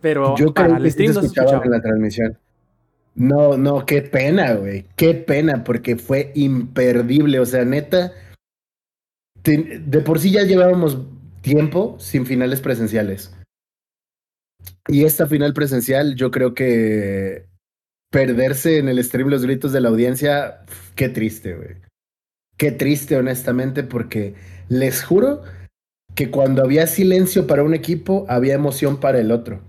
Pero 0.00 0.34
Yo 0.36 0.54
creo 0.54 0.76
que 0.78 0.82
sí 0.84 0.90
stream 0.92 1.08
se 1.12 1.14
no 1.14 1.20
se 1.20 1.26
escuchaba 1.26 1.46
escuchaba. 1.48 1.64
en 1.66 1.70
la 1.72 1.80
transmisión. 1.82 2.38
No, 3.14 3.56
no, 3.58 3.84
qué 3.84 4.02
pena, 4.02 4.54
güey. 4.54 4.86
Qué 4.96 5.14
pena, 5.14 5.62
porque 5.64 5.96
fue 5.96 6.32
imperdible. 6.34 7.38
O 7.40 7.44
sea, 7.46 7.64
neta, 7.64 8.12
te- 9.42 9.80
de 9.84 10.00
por 10.00 10.18
sí 10.18 10.30
ya 10.30 10.44
llevábamos 10.44 10.98
tiempo 11.42 11.96
sin 11.98 12.24
finales 12.24 12.60
presenciales. 12.62 13.36
Y 14.88 15.04
esta 15.04 15.26
final 15.26 15.52
presencial, 15.52 16.14
yo 16.16 16.30
creo 16.30 16.54
que 16.54 17.46
perderse 18.10 18.78
en 18.78 18.88
el 18.88 19.02
stream 19.02 19.28
los 19.28 19.44
gritos 19.44 19.72
de 19.72 19.80
la 19.80 19.88
audiencia, 19.88 20.64
qué 20.96 21.08
triste, 21.08 21.54
güey. 21.54 21.76
Qué 22.56 22.72
triste, 22.72 23.16
honestamente, 23.16 23.84
porque 23.84 24.34
les 24.68 25.02
juro 25.02 25.42
que 26.14 26.30
cuando 26.30 26.62
había 26.62 26.86
silencio 26.86 27.46
para 27.46 27.62
un 27.62 27.72
equipo, 27.72 28.26
había 28.28 28.54
emoción 28.54 29.00
para 29.00 29.20
el 29.20 29.30
otro. 29.32 29.60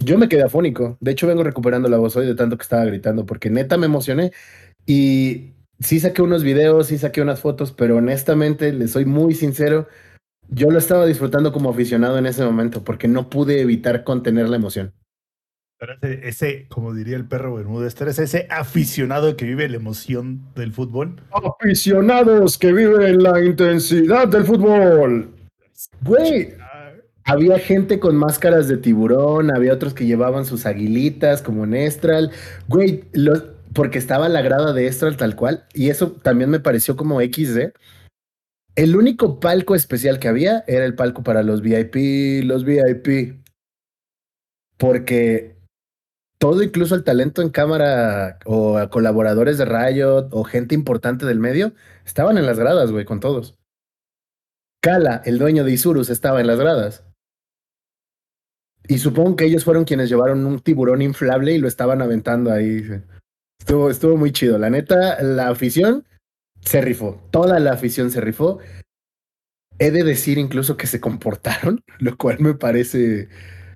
Yo 0.00 0.18
me 0.18 0.28
quedé 0.28 0.42
afónico. 0.42 0.96
De 1.00 1.12
hecho, 1.12 1.26
vengo 1.26 1.44
recuperando 1.44 1.88
la 1.88 1.96
voz 1.96 2.16
hoy 2.16 2.26
de 2.26 2.34
tanto 2.34 2.56
que 2.56 2.62
estaba 2.62 2.84
gritando, 2.84 3.24
porque 3.24 3.50
neta 3.50 3.76
me 3.76 3.86
emocioné. 3.86 4.32
Y 4.84 5.52
sí 5.80 6.00
saqué 6.00 6.22
unos 6.22 6.42
videos, 6.42 6.88
sí 6.88 6.98
saqué 6.98 7.22
unas 7.22 7.40
fotos, 7.40 7.72
pero 7.72 7.96
honestamente, 7.96 8.72
les 8.72 8.90
soy 8.90 9.04
muy 9.04 9.34
sincero, 9.34 9.86
yo 10.54 10.70
lo 10.70 10.78
estaba 10.78 11.06
disfrutando 11.06 11.52
como 11.52 11.70
aficionado 11.70 12.18
en 12.18 12.26
ese 12.26 12.44
momento, 12.44 12.84
porque 12.84 13.08
no 13.08 13.28
pude 13.30 13.60
evitar 13.60 14.04
contener 14.04 14.48
la 14.48 14.56
emoción. 14.56 14.92
Pero 15.78 15.94
ese, 16.00 16.28
ese, 16.28 16.66
como 16.68 16.94
diría 16.94 17.16
el 17.16 17.26
perro 17.26 17.54
Bermúdez, 17.56 18.00
eres 18.00 18.18
ese 18.20 18.46
aficionado 18.50 19.36
que 19.36 19.44
vive 19.46 19.68
la 19.68 19.76
emoción 19.76 20.42
del 20.54 20.72
fútbol. 20.72 21.16
Aficionados 21.32 22.56
que 22.58 22.72
viven 22.72 23.22
la 23.22 23.42
intensidad 23.42 24.28
del 24.28 24.44
fútbol. 24.44 25.30
Güey, 26.02 26.54
había 27.24 27.58
gente 27.58 27.98
con 27.98 28.14
máscaras 28.16 28.68
de 28.68 28.76
tiburón, 28.76 29.50
había 29.54 29.72
otros 29.72 29.94
que 29.94 30.06
llevaban 30.06 30.44
sus 30.44 30.66
aguilitas 30.66 31.42
como 31.42 31.64
en 31.64 31.74
Estral. 31.74 32.30
Güey, 32.68 33.04
los- 33.12 33.44
porque 33.74 33.98
estaba 33.98 34.28
la 34.28 34.42
grada 34.42 34.72
de 34.74 34.86
Estral 34.86 35.16
tal 35.16 35.34
cual, 35.34 35.64
y 35.72 35.88
eso 35.88 36.12
también 36.12 36.50
me 36.50 36.60
pareció 36.60 36.94
como 36.96 37.20
XD. 37.20 37.72
El 38.74 38.96
único 38.96 39.38
palco 39.38 39.74
especial 39.74 40.18
que 40.18 40.28
había 40.28 40.64
era 40.66 40.84
el 40.84 40.94
palco 40.94 41.22
para 41.22 41.42
los 41.42 41.60
VIP, 41.60 42.44
los 42.44 42.64
VIP. 42.64 43.42
Porque 44.78 45.56
todo, 46.38 46.62
incluso 46.62 46.94
el 46.94 47.04
talento 47.04 47.42
en 47.42 47.50
cámara 47.50 48.38
o 48.46 48.88
colaboradores 48.90 49.58
de 49.58 49.66
Riot 49.66 50.28
o 50.32 50.42
gente 50.44 50.74
importante 50.74 51.26
del 51.26 51.38
medio, 51.38 51.74
estaban 52.06 52.38
en 52.38 52.46
las 52.46 52.58
gradas, 52.58 52.90
güey, 52.90 53.04
con 53.04 53.20
todos. 53.20 53.56
Kala, 54.82 55.22
el 55.24 55.38
dueño 55.38 55.62
de 55.64 55.72
Isurus, 55.72 56.10
estaba 56.10 56.40
en 56.40 56.46
las 56.48 56.58
gradas. 56.58 57.04
Y 58.88 58.98
supongo 58.98 59.36
que 59.36 59.44
ellos 59.44 59.64
fueron 59.64 59.84
quienes 59.84 60.08
llevaron 60.08 60.44
un 60.44 60.58
tiburón 60.58 61.02
inflable 61.02 61.52
y 61.52 61.58
lo 61.58 61.68
estaban 61.68 62.02
aventando 62.02 62.50
ahí. 62.50 62.82
Estuvo, 63.60 63.90
estuvo 63.90 64.16
muy 64.16 64.32
chido. 64.32 64.58
La 64.58 64.70
neta, 64.70 65.22
la 65.22 65.48
afición 65.48 66.04
se 66.64 66.80
rifó. 66.80 67.20
Toda 67.30 67.58
la 67.60 67.72
afición 67.72 68.10
se 68.10 68.20
rifó. 68.20 68.58
He 69.78 69.90
de 69.90 70.04
decir 70.04 70.38
incluso 70.38 70.76
que 70.76 70.86
se 70.86 71.00
comportaron, 71.00 71.82
lo 71.98 72.16
cual 72.16 72.38
me 72.40 72.54
parece 72.54 73.28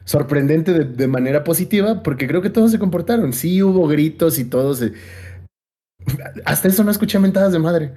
sorprendente 0.05 0.73
de, 0.73 1.09
manera 1.09 1.43
positiva, 1.43 2.03
porque 2.03 2.29
creo 2.29 2.41
que 2.41 2.51
todos 2.51 2.71
se 2.71 2.79
comportaron. 2.79 3.33
Sí 3.33 3.63
hubo 3.63 3.89
gritos 3.89 4.39
y 4.39 4.45
todos. 4.45 4.79
se- 4.79 4.93
Hasta 6.45 6.69
eso 6.69 6.85
no 6.85 6.91
escuché 6.91 7.19
mentadas 7.19 7.53
de 7.53 7.59
madre. 7.59 7.93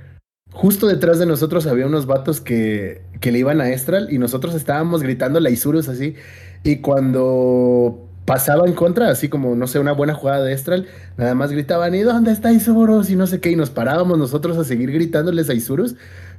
Justo 0.52 0.88
detrás 0.88 1.20
de 1.20 1.28
nosotros 1.28 1.68
había 1.68 1.86
unos 1.86 2.08
vatos 2.08 2.42
que, 2.42 3.04
que 3.22 3.32
le 3.32 3.38
iban 3.40 3.62
a 3.62 3.70
Estral 3.70 4.12
y 4.12 4.18
nosotros 4.18 4.56
estábamos 4.56 5.04
gritando 5.04 5.40
la 5.40 5.52
Isurus 5.52 5.88
así. 5.88 6.16
Y 6.64 6.78
cuando 6.78 8.09
pasaba 8.30 8.68
en 8.68 8.74
contra, 8.74 9.10
así 9.10 9.28
como, 9.28 9.56
no 9.56 9.66
sé, 9.66 9.80
una 9.80 9.92
buena 9.92 10.14
jugada 10.14 10.44
de 10.44 10.54
Estral, 10.54 10.86
nada 11.18 11.34
más 11.34 11.52
gritaban, 11.52 11.96
¿y 11.96 12.02
dónde 12.02 12.32
está 12.32 12.52
Isurus? 12.52 13.10
Y 13.10 13.16
no 13.16 13.26
sé 13.26 13.42
qué, 13.42 13.50
y 13.50 13.56
nos 13.56 13.72
parábamos 13.72 14.20
nosotros 14.20 14.56
a 14.58 14.64
seguir 14.64 14.92
gritándoles 14.92 15.50
a 15.50 15.56
Isurus, 15.56 15.96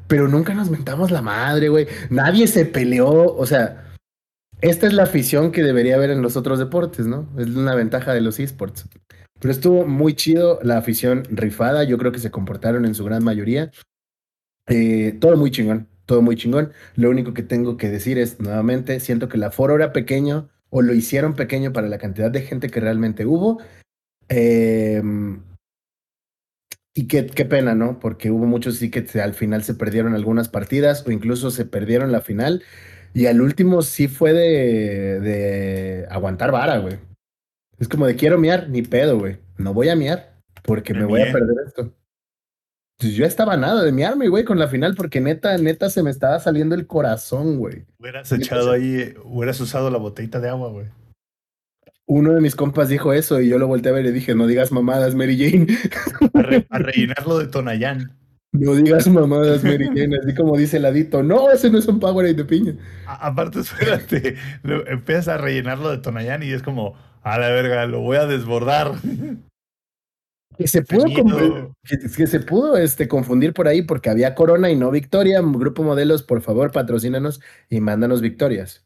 pero 0.06 0.28
nunca 0.28 0.54
nos 0.54 0.70
mentamos 0.70 1.10
la 1.10 1.20
madre, 1.20 1.68
güey. 1.68 1.88
Nadie 2.08 2.46
se 2.46 2.64
peleó, 2.64 3.34
o 3.34 3.44
sea, 3.44 3.88
esta 4.60 4.86
es 4.86 4.92
la 4.92 5.02
afición 5.02 5.50
que 5.50 5.64
debería 5.64 5.96
haber 5.96 6.10
en 6.10 6.22
los 6.22 6.36
otros 6.36 6.60
deportes, 6.60 7.08
¿no? 7.08 7.28
Es 7.36 7.48
una 7.48 7.74
ventaja 7.74 8.14
de 8.14 8.20
los 8.20 8.38
esports. 8.38 8.88
Pero 9.40 9.50
estuvo 9.50 9.84
muy 9.84 10.14
chido 10.14 10.60
la 10.62 10.78
afición 10.78 11.24
rifada, 11.28 11.82
yo 11.82 11.98
creo 11.98 12.12
que 12.12 12.20
se 12.20 12.30
comportaron 12.30 12.84
en 12.84 12.94
su 12.94 13.04
gran 13.04 13.24
mayoría. 13.24 13.72
Eh, 14.68 15.18
todo 15.20 15.36
muy 15.36 15.50
chingón, 15.50 15.88
todo 16.06 16.22
muy 16.22 16.36
chingón. 16.36 16.72
Lo 16.94 17.10
único 17.10 17.34
que 17.34 17.42
tengo 17.42 17.76
que 17.76 17.90
decir 17.90 18.16
es, 18.16 18.38
nuevamente, 18.38 19.00
siento 19.00 19.28
que 19.28 19.38
el 19.38 19.42
aforo 19.42 19.74
era 19.74 19.92
pequeño 19.92 20.50
o 20.70 20.82
lo 20.82 20.94
hicieron 20.94 21.34
pequeño 21.34 21.72
para 21.72 21.88
la 21.88 21.98
cantidad 21.98 22.30
de 22.30 22.42
gente 22.42 22.70
que 22.70 22.80
realmente 22.80 23.26
hubo. 23.26 23.60
Eh, 24.28 25.02
y 26.94 27.06
qué, 27.06 27.26
qué 27.26 27.44
pena, 27.44 27.74
¿no? 27.74 28.00
Porque 28.00 28.30
hubo 28.30 28.46
muchos 28.46 28.76
sí 28.76 28.90
que 28.90 29.04
al 29.20 29.34
final 29.34 29.62
se 29.62 29.74
perdieron 29.74 30.14
algunas 30.14 30.48
partidas 30.48 31.06
o 31.06 31.10
incluso 31.10 31.50
se 31.50 31.64
perdieron 31.64 32.12
la 32.12 32.20
final. 32.20 32.62
Y 33.14 33.26
al 33.26 33.40
último 33.40 33.82
sí 33.82 34.08
fue 34.08 34.32
de, 34.32 35.20
de 35.20 36.06
aguantar 36.10 36.52
vara, 36.52 36.78
güey. 36.78 36.98
Es 37.78 37.88
como 37.88 38.06
de 38.06 38.16
quiero 38.16 38.38
miar, 38.38 38.68
ni 38.68 38.82
pedo, 38.82 39.18
güey. 39.18 39.38
No 39.56 39.74
voy 39.74 39.88
a 39.88 39.96
miar 39.96 40.36
porque 40.62 40.94
me 40.94 41.04
voy 41.04 41.22
a 41.22 41.32
perder 41.32 41.56
esto. 41.66 41.94
Pues 43.00 43.14
yo 43.14 43.24
estaba 43.24 43.56
nada 43.56 43.82
de 43.82 43.92
miarme, 43.92 44.28
güey, 44.28 44.44
con 44.44 44.58
la 44.58 44.68
final 44.68 44.94
porque 44.94 45.20
neta, 45.22 45.56
neta 45.56 45.88
se 45.88 46.02
me 46.02 46.10
estaba 46.10 46.38
saliendo 46.38 46.74
el 46.74 46.86
corazón, 46.86 47.56
güey. 47.56 47.86
Hubieras 47.98 48.30
echado 48.30 48.70
ahí, 48.72 49.14
hubieras 49.24 49.58
usado 49.60 49.90
la 49.90 49.96
botellita 49.98 50.38
de 50.38 50.50
agua, 50.50 50.68
güey. 50.68 50.86
Uno 52.06 52.32
de 52.34 52.40
mis 52.40 52.56
compas 52.56 52.88
dijo 52.88 53.12
eso 53.12 53.40
y 53.40 53.48
yo 53.48 53.58
lo 53.58 53.68
volteé 53.68 53.90
a 53.92 53.94
ver 53.94 54.04
y 54.04 54.10
dije, 54.10 54.34
no 54.34 54.46
digas 54.46 54.70
mamadas, 54.72 55.14
Mary 55.14 55.38
Jane. 55.38 55.66
A, 56.34 56.42
re- 56.42 56.66
a 56.68 56.78
rellenarlo 56.78 57.38
de 57.38 57.46
Tonayán. 57.46 58.16
No 58.52 58.74
digas 58.74 59.06
mamadas, 59.08 59.62
Mary 59.62 59.86
Jane. 59.86 60.18
Así 60.22 60.34
como 60.34 60.56
dice 60.58 60.78
el 60.78 60.84
adito, 60.84 61.22
no, 61.22 61.50
ese 61.52 61.70
no 61.70 61.78
es 61.78 61.86
un 61.86 62.00
Powerade 62.00 62.34
de 62.34 62.44
piña. 62.44 62.74
A- 63.06 63.28
aparte, 63.28 63.60
espérate, 63.60 64.34
empiezas 64.88 65.28
a 65.28 65.38
rellenarlo 65.38 65.90
de 65.90 65.98
Tonayán 65.98 66.42
y 66.42 66.50
es 66.50 66.62
como, 66.62 66.96
a 67.22 67.38
la 67.38 67.48
verga, 67.48 67.86
lo 67.86 68.00
voy 68.00 68.16
a 68.18 68.26
desbordar. 68.26 68.92
Que 70.60 70.68
se 70.68 70.82
pudo, 70.82 71.04
que, 71.82 71.98
que 72.16 72.26
se 72.26 72.40
pudo 72.40 72.76
este, 72.76 73.08
confundir 73.08 73.54
por 73.54 73.66
ahí 73.66 73.80
porque 73.80 74.10
había 74.10 74.34
Corona 74.34 74.70
y 74.70 74.76
no 74.76 74.90
Victoria. 74.90 75.40
Grupo 75.42 75.82
Modelos, 75.82 76.22
por 76.22 76.42
favor, 76.42 76.70
patrocínanos 76.70 77.40
y 77.70 77.80
mándanos 77.80 78.20
victorias. 78.20 78.84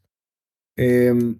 Em, 0.77 1.37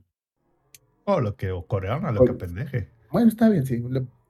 O 1.05 1.21
lo 1.21 1.35
que, 1.37 1.51
o 1.51 1.65
coreano, 1.65 2.11
lo 2.11 2.25
que 2.25 2.33
pendeje. 2.33 2.89
bueno, 3.11 3.29
está 3.29 3.47
bien, 3.47 3.65
sí. 3.65 3.81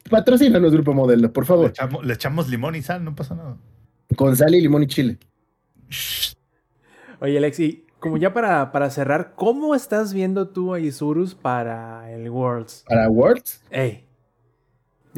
Patrocínanos, 0.09 0.71
Grupo 0.73 0.93
Modelo, 0.93 1.33
por 1.33 1.43
Le 1.43 1.47
favor. 1.47 1.69
echamos, 1.71 2.05
le 2.05 2.13
echamos 2.13 2.49
limón 2.49 2.75
y 2.75 2.83
sal, 2.83 3.03
no 3.03 3.15
pasa 3.15 3.33
nada. 3.33 3.57
Con 4.15 4.35
sal 4.35 4.53
y 4.53 4.61
limón 4.61 4.83
y 4.83 4.87
chile. 4.87 5.17
Shh. 5.89 6.35
Oye, 7.19 7.37
Alexi, 7.39 7.87
como 7.99 8.17
ya 8.17 8.31
para, 8.31 8.71
para 8.71 8.91
cerrar, 8.91 9.33
¿cómo 9.35 9.73
estás 9.73 10.13
viendo 10.13 10.49
tú 10.49 10.75
a 10.75 10.79
Isurus 10.79 11.33
para 11.33 12.11
el 12.11 12.29
Worlds? 12.29 12.83
Para 12.87 13.09
Worlds, 13.09 13.63
Ey. 13.71 14.04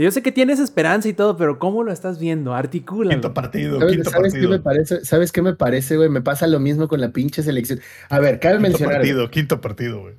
Yo 0.03 0.11
sé 0.11 0.21
que 0.21 0.31
tienes 0.31 0.59
esperanza 0.59 1.09
y 1.09 1.13
todo, 1.13 1.37
pero 1.37 1.57
¿cómo 1.57 1.83
lo 1.83 1.91
estás 1.91 2.19
viendo? 2.19 2.53
Articúlalo. 2.53 3.09
Quinto 3.09 3.33
partido, 3.33 3.79
¿sabes, 3.79 3.95
quinto 3.95 4.09
sabes 4.11 4.33
qué 4.33 4.39
partido. 4.39 4.49
me 4.51 4.59
parece? 4.59 5.05
¿Sabes 5.05 5.31
qué 5.31 5.41
me 5.41 5.55
parece, 5.55 5.97
güey? 5.97 6.09
Me 6.09 6.21
pasa 6.21 6.45
lo 6.45 6.59
mismo 6.59 6.87
con 6.87 7.01
la 7.01 7.11
pinche 7.11 7.41
selección. 7.41 7.79
A 8.09 8.19
ver, 8.19 8.39
cabe 8.39 8.55
Quinto 8.55 8.69
mencionar. 8.69 8.95
partido, 8.97 9.29
quinto 9.31 9.59
partido, 9.59 10.01
güey. 10.01 10.15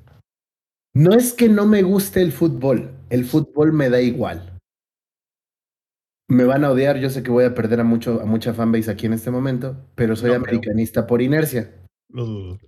No 0.95 1.15
es 1.15 1.33
que 1.33 1.49
no 1.49 1.65
me 1.65 1.83
guste 1.83 2.23
el 2.23 2.33
fútbol, 2.33 2.91
el 3.09 3.25
fútbol 3.25 3.73
me 3.73 3.89
da 3.89 4.01
igual. 4.01 4.59
me 6.31 6.45
van 6.45 6.65
a 6.65 6.71
odiar, 6.71 6.99
yo 6.99 7.09
sé 7.09 7.23
que 7.23 7.31
voy 7.31 7.45
a 7.45 7.55
perder 7.55 7.81
a, 7.81 7.85
mucho, 7.85 8.21
a 8.21 8.27
mucha 8.27 8.53
fanbase 8.53 8.91
aquí 8.91 9.07
en 9.07 9.13
este 9.13 9.31
momento, 9.31 9.77
pero 9.95 10.17
soy 10.17 10.31
No 10.31 10.37
americanista 10.37 11.07
por 11.07 11.23
inercia. 11.23 11.73
Lo 12.11 12.27
dudo. 12.27 12.59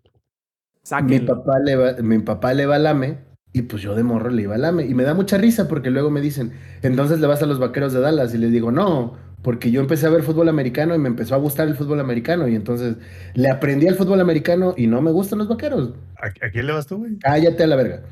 Mi 1.03 1.21
papá, 1.21 1.59
le 1.59 1.77
va, 1.77 1.93
mi 2.03 2.19
papá 2.21 2.55
le 2.55 2.67
va 2.67 2.77
al 2.77 2.87
AME 2.87 3.30
y 3.53 3.62
pues 3.62 3.82
yo 3.82 3.94
de 3.94 4.03
morro 4.03 4.30
le 4.30 4.42
iba 4.42 4.55
al 4.55 4.64
AME. 4.64 4.86
Y 4.86 4.94
me 4.94 5.05
da 5.05 5.14
mucha 5.14 5.38
risa 5.38 5.68
porque 5.68 5.90
luego 5.90 6.11
me 6.11 6.20
dicen, 6.20 6.53
entonces 6.82 7.20
le 7.20 7.26
vas 7.26 7.42
a 7.42 7.46
los 7.46 7.59
vaqueros 7.59 7.92
de 7.92 8.01
Dallas. 8.01 8.34
Y 8.34 8.38
les 8.38 8.53
digo, 8.53 8.70
no, 8.70 9.16
porque 9.42 9.70
yo 9.70 9.80
empecé 9.80 10.07
a 10.07 10.11
ver 10.11 10.22
fútbol 10.22 10.48
americano 10.48 10.94
y 10.94 10.98
me 10.98 11.09
empezó 11.09 11.34
a 11.34 11.38
gustar 11.38 11.66
el 11.68 11.76
fútbol 11.76 12.01
americano. 12.01 12.46
Y 12.48 12.55
entonces 12.55 12.96
le 13.34 13.51
aprendí 13.51 13.88
al 13.88 13.96
fútbol 13.96 14.20
americano 14.20 14.74
y 14.76 14.86
no 14.86 15.03
me 15.03 15.11
gustan 15.11 15.38
los 15.38 15.48
vaqueros. 15.48 15.94
¿A, 16.16 16.26
a 16.26 16.51
quién 16.51 16.66
le 16.66 16.72
vas 16.72 16.86
tú, 16.86 16.98
güey? 16.98 17.18
Cállate 17.18 17.64
a 17.64 17.66
la 17.66 17.76
verga. 17.76 18.03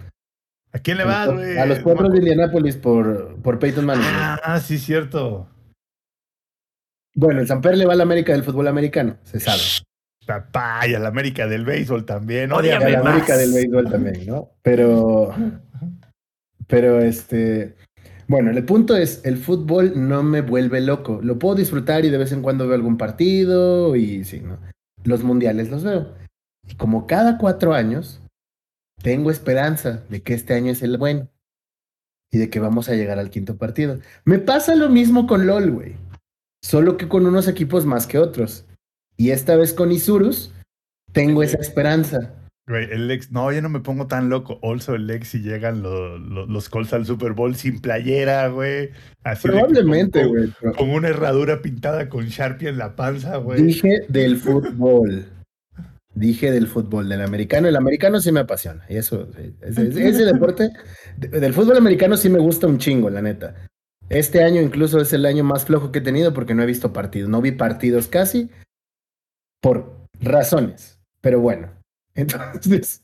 ¿A 0.72 0.78
quién 0.80 0.98
le 0.98 1.04
vas, 1.04 1.32
güey? 1.32 1.56
a 1.56 1.66
los 1.66 1.84
me 1.84 2.08
de. 2.10 2.18
Indianápolis 2.18 2.76
por, 2.76 3.36
por 3.42 3.58
Peyton 3.58 3.86
Manning. 3.86 4.06
Ah, 4.10 4.60
sí, 4.60 4.78
cierto. 4.78 5.48
Bueno, 7.14 7.40
el 7.40 7.46
Samper 7.46 7.76
le 7.76 7.86
va 7.86 7.94
a 7.94 7.96
la 7.96 8.02
América 8.02 8.32
del 8.32 8.44
fútbol 8.44 8.68
americano, 8.68 9.16
se 9.24 9.40
sabe. 9.40 9.60
Papá, 10.28 10.86
y 10.86 10.94
a 10.94 10.98
la 10.98 11.08
América 11.08 11.46
del 11.46 11.64
béisbol 11.64 12.04
también. 12.04 12.50
Y 12.50 12.52
a 12.52 12.56
Ódiame 12.56 12.90
la 12.90 13.00
América 13.00 13.34
del 13.34 13.50
béisbol 13.50 13.90
también, 13.90 14.26
¿no? 14.26 14.50
Pero, 14.60 15.34
pero 16.66 17.00
este, 17.00 17.74
bueno, 18.26 18.50
el 18.50 18.62
punto 18.66 18.94
es, 18.94 19.22
el 19.24 19.38
fútbol 19.38 19.94
no 19.96 20.22
me 20.22 20.42
vuelve 20.42 20.82
loco. 20.82 21.20
Lo 21.22 21.38
puedo 21.38 21.54
disfrutar 21.54 22.04
y 22.04 22.10
de 22.10 22.18
vez 22.18 22.32
en 22.32 22.42
cuando 22.42 22.66
veo 22.66 22.74
algún 22.74 22.98
partido 22.98 23.96
y 23.96 24.22
sí, 24.24 24.40
¿no? 24.40 24.58
Los 25.02 25.24
mundiales 25.24 25.70
los 25.70 25.82
veo. 25.82 26.14
Y 26.68 26.74
como 26.74 27.06
cada 27.06 27.38
cuatro 27.38 27.72
años, 27.72 28.20
tengo 29.02 29.30
esperanza 29.30 30.04
de 30.10 30.22
que 30.22 30.34
este 30.34 30.52
año 30.52 30.72
es 30.72 30.82
el 30.82 30.98
bueno 30.98 31.30
y 32.30 32.36
de 32.36 32.50
que 32.50 32.60
vamos 32.60 32.90
a 32.90 32.94
llegar 32.96 33.18
al 33.18 33.30
quinto 33.30 33.56
partido. 33.56 33.98
Me 34.26 34.38
pasa 34.38 34.74
lo 34.74 34.90
mismo 34.90 35.26
con 35.26 35.46
LOL, 35.46 35.70
güey. 35.70 35.96
Solo 36.62 36.98
que 36.98 37.08
con 37.08 37.24
unos 37.24 37.48
equipos 37.48 37.86
más 37.86 38.06
que 38.06 38.18
otros. 38.18 38.66
Y 39.18 39.30
esta 39.30 39.56
vez 39.56 39.72
con 39.74 39.90
Isurus, 39.92 40.52
tengo 41.12 41.42
esa 41.42 41.58
esperanza. 41.58 42.34
Güey, 42.68 42.86
el 42.92 43.10
ex, 43.10 43.32
no, 43.32 43.50
yo 43.50 43.62
no 43.62 43.68
me 43.70 43.80
pongo 43.80 44.06
tan 44.06 44.28
loco. 44.28 44.58
Also, 44.62 44.94
el 44.94 45.08
ex 45.10 45.28
si 45.28 45.38
llegan 45.40 45.82
lo- 45.82 46.18
lo- 46.18 46.46
los 46.46 46.68
Colts 46.68 46.92
al 46.92 47.06
Super 47.06 47.32
Bowl 47.32 47.56
sin 47.56 47.80
playera, 47.80 48.46
güey. 48.48 48.90
Así 49.24 49.48
Probablemente, 49.48 50.24
güey. 50.26 50.52
Con 50.76 50.90
una 50.90 51.08
herradura 51.08 51.62
pintada 51.62 52.08
con 52.10 52.26
Sharpie 52.26 52.68
en 52.68 52.78
la 52.78 52.94
panza, 52.94 53.38
güey. 53.38 53.62
Dije 53.62 54.00
del 54.08 54.36
fútbol. 54.36 55.26
Dije 56.14 56.50
del 56.52 56.66
fútbol, 56.66 57.08
del 57.08 57.22
americano. 57.22 57.68
El 57.68 57.76
americano 57.76 58.20
sí 58.20 58.32
me 58.32 58.40
apasiona. 58.40 58.84
Y 58.88 58.96
eso, 58.96 59.28
sí, 59.36 59.54
ese, 59.62 60.24
deporte, 60.24 60.68
de- 61.16 61.40
del 61.40 61.54
fútbol 61.54 61.78
americano 61.78 62.16
sí 62.18 62.28
me 62.28 62.38
gusta 62.38 62.66
un 62.66 62.78
chingo, 62.78 63.08
la 63.08 63.22
neta. 63.22 63.54
Este 64.10 64.42
año 64.42 64.60
incluso 64.60 65.00
es 65.00 65.12
el 65.14 65.24
año 65.26 65.42
más 65.42 65.64
flojo 65.64 65.90
que 65.90 66.00
he 66.00 66.02
tenido 66.02 66.34
porque 66.34 66.54
no 66.54 66.62
he 66.62 66.66
visto 66.66 66.92
partidos. 66.92 67.30
No 67.30 67.40
vi 67.40 67.52
partidos 67.52 68.08
casi 68.08 68.50
por 69.60 70.06
razones. 70.20 70.98
Pero 71.20 71.40
bueno. 71.40 71.70
Entonces, 72.14 73.02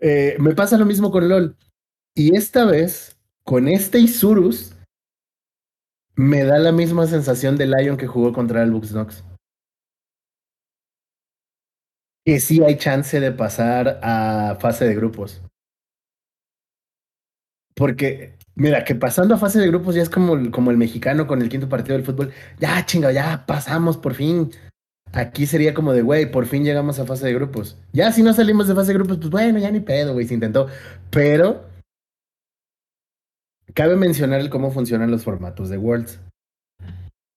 eh, 0.00 0.36
me 0.38 0.54
pasa 0.54 0.78
lo 0.78 0.86
mismo 0.86 1.10
con 1.10 1.28
LOL. 1.28 1.56
Y 2.14 2.36
esta 2.36 2.64
vez, 2.64 3.16
con 3.44 3.68
este 3.68 3.98
Isurus, 3.98 4.74
me 6.16 6.44
da 6.44 6.58
la 6.58 6.72
misma 6.72 7.06
sensación 7.06 7.56
de 7.56 7.66
Lion 7.66 7.96
que 7.96 8.06
jugó 8.06 8.32
contra 8.32 8.62
el 8.62 8.70
Bucks 8.72 8.90
Knox. 8.92 9.24
Que 12.24 12.38
sí 12.40 12.62
hay 12.62 12.76
chance 12.76 13.18
de 13.18 13.32
pasar 13.32 13.98
a 14.02 14.56
fase 14.60 14.84
de 14.86 14.94
grupos. 14.94 15.42
Porque, 17.74 18.36
mira, 18.54 18.84
que 18.84 18.94
pasando 18.94 19.34
a 19.34 19.38
fase 19.38 19.58
de 19.58 19.68
grupos 19.68 19.94
ya 19.94 20.02
es 20.02 20.10
como, 20.10 20.34
el- 20.34 20.50
como 20.50 20.70
el 20.70 20.76
mexicano 20.76 21.26
con 21.26 21.40
el 21.40 21.48
quinto 21.48 21.68
partido 21.68 21.96
del 21.96 22.04
fútbol. 22.04 22.32
Ya, 22.58 22.84
chinga, 22.84 23.12
ya 23.12 23.46
pasamos 23.46 23.96
por 23.96 24.14
fin. 24.14 24.50
Aquí 25.12 25.46
sería 25.46 25.74
como 25.74 25.92
de, 25.92 26.02
güey, 26.02 26.30
por 26.30 26.46
fin 26.46 26.64
llegamos 26.64 26.98
a 27.00 27.06
fase 27.06 27.26
de 27.26 27.34
grupos. 27.34 27.76
Ya 27.92 28.12
si 28.12 28.22
no 28.22 28.32
salimos 28.32 28.68
de 28.68 28.74
fase 28.74 28.92
de 28.92 28.98
grupos, 28.98 29.18
pues 29.18 29.30
bueno, 29.30 29.58
ya 29.58 29.70
ni 29.70 29.80
pedo, 29.80 30.12
güey, 30.12 30.26
se 30.26 30.34
intentó. 30.34 30.68
Pero 31.10 31.64
cabe 33.74 33.96
mencionar 33.96 34.48
cómo 34.50 34.70
funcionan 34.70 35.10
los 35.10 35.24
formatos 35.24 35.68
de 35.68 35.78
Worlds. 35.78 36.20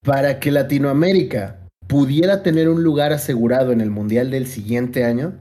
Para 0.06 0.40
que 0.40 0.52
Latinoamérica 0.52 1.60
pudiera 1.88 2.44
tener 2.44 2.70
un 2.70 2.84
lugar 2.84 3.12
asegurado 3.12 3.72
en 3.72 3.82
el 3.82 3.90
Mundial 3.90 4.30
del 4.30 4.46
siguiente 4.46 5.04
año, 5.04 5.40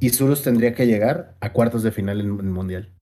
Isurus 0.00 0.42
tendría 0.42 0.74
que 0.74 0.86
llegar 0.86 1.34
a 1.40 1.52
cuartos 1.52 1.82
de 1.82 1.90
final 1.90 2.20
en 2.20 2.26
el 2.26 2.44
Mundial. 2.44 2.92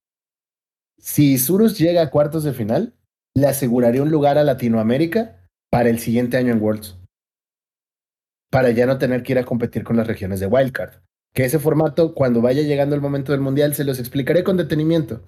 Si 0.99 1.35
Isurus 1.35 1.79
llega 1.79 2.03
a 2.03 2.11
cuartos 2.11 2.43
de 2.45 2.55
final, 2.55 2.95
le 3.35 3.47
aseguraría 3.47 4.03
un 4.03 4.11
lugar 4.11 4.39
a 4.39 4.45
Latinoamérica 4.45 5.47
para 5.71 5.91
el 5.91 5.99
siguiente 5.99 6.39
año 6.39 6.53
en 6.53 6.63
Worlds. 6.63 6.97
Para 8.51 8.71
ya 8.71 8.87
no 8.87 8.99
tener 8.99 9.23
que 9.23 9.33
ir 9.33 9.39
a 9.39 9.45
competir 9.45 9.85
con 9.85 9.97
las 9.97 10.07
regiones 10.07 10.41
de 10.41 10.47
Wildcard. 10.47 11.03
Que 11.35 11.45
ese 11.45 11.59
formato, 11.59 12.15
cuando 12.15 12.41
vaya 12.41 12.63
llegando 12.63 12.95
el 12.95 13.01
momento 13.01 13.33
del 13.33 13.41
Mundial, 13.41 13.75
se 13.75 13.85
los 13.85 13.99
explicaré 13.99 14.45
con 14.45 14.57
detenimiento. 14.57 15.23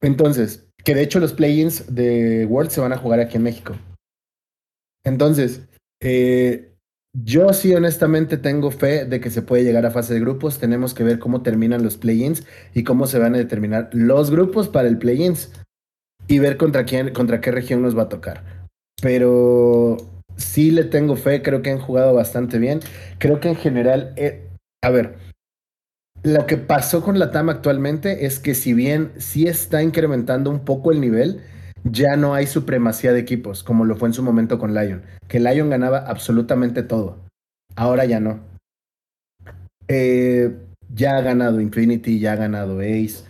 Entonces, 0.00 0.68
que 0.84 0.94
de 0.94 1.02
hecho 1.02 1.20
los 1.20 1.32
play-ins 1.32 1.94
de 1.94 2.46
World 2.46 2.70
se 2.70 2.80
van 2.80 2.92
a 2.92 2.98
jugar 2.98 3.20
aquí 3.20 3.36
en 3.36 3.42
México. 3.42 3.76
Entonces, 5.04 5.68
eh, 6.00 6.74
yo 7.14 7.52
sí 7.52 7.74
honestamente 7.74 8.36
tengo 8.36 8.70
fe 8.70 9.04
de 9.04 9.20
que 9.20 9.30
se 9.30 9.42
puede 9.42 9.64
llegar 9.64 9.86
a 9.86 9.90
fase 9.90 10.14
de 10.14 10.20
grupos. 10.20 10.58
Tenemos 10.58 10.94
que 10.94 11.04
ver 11.04 11.18
cómo 11.18 11.42
terminan 11.42 11.82
los 11.82 11.96
play-ins 11.96 12.44
y 12.74 12.84
cómo 12.84 13.06
se 13.06 13.18
van 13.18 13.34
a 13.34 13.38
determinar 13.38 13.90
los 13.92 14.30
grupos 14.30 14.68
para 14.68 14.88
el 14.88 14.98
play-ins 14.98 15.50
y 16.26 16.38
ver 16.38 16.56
contra 16.56 16.84
quién, 16.84 17.12
contra 17.12 17.40
qué 17.40 17.50
región 17.50 17.82
nos 17.82 17.96
va 17.96 18.02
a 18.02 18.08
tocar. 18.08 18.68
Pero 19.00 19.96
sí 20.38 20.70
le 20.70 20.84
tengo 20.84 21.16
fe, 21.16 21.42
creo 21.42 21.60
que 21.60 21.70
han 21.70 21.78
jugado 21.78 22.14
bastante 22.14 22.58
bien. 22.58 22.80
Creo 23.18 23.40
que 23.40 23.50
en 23.50 23.56
general, 23.56 24.14
eh, 24.16 24.48
a 24.82 24.90
ver, 24.90 25.16
lo 26.22 26.46
que 26.46 26.56
pasó 26.56 27.02
con 27.02 27.18
la 27.18 27.30
TAM 27.30 27.50
actualmente 27.50 28.24
es 28.26 28.38
que 28.40 28.54
si 28.54 28.72
bien 28.72 29.12
sí 29.18 29.46
está 29.46 29.82
incrementando 29.82 30.50
un 30.50 30.64
poco 30.64 30.90
el 30.90 31.00
nivel, 31.00 31.42
ya 31.84 32.16
no 32.16 32.34
hay 32.34 32.46
supremacía 32.46 33.12
de 33.12 33.20
equipos, 33.20 33.62
como 33.62 33.84
lo 33.84 33.96
fue 33.96 34.08
en 34.08 34.14
su 34.14 34.22
momento 34.22 34.58
con 34.58 34.74
Lion, 34.74 35.02
que 35.28 35.40
Lion 35.40 35.70
ganaba 35.70 35.98
absolutamente 35.98 36.82
todo. 36.82 37.24
Ahora 37.76 38.04
ya 38.04 38.18
no. 38.20 38.40
Eh, 39.86 40.56
ya 40.92 41.16
ha 41.16 41.20
ganado 41.20 41.60
Infinity, 41.60 42.18
ya 42.18 42.32
ha 42.32 42.36
ganado 42.36 42.80
Ace. 42.80 43.24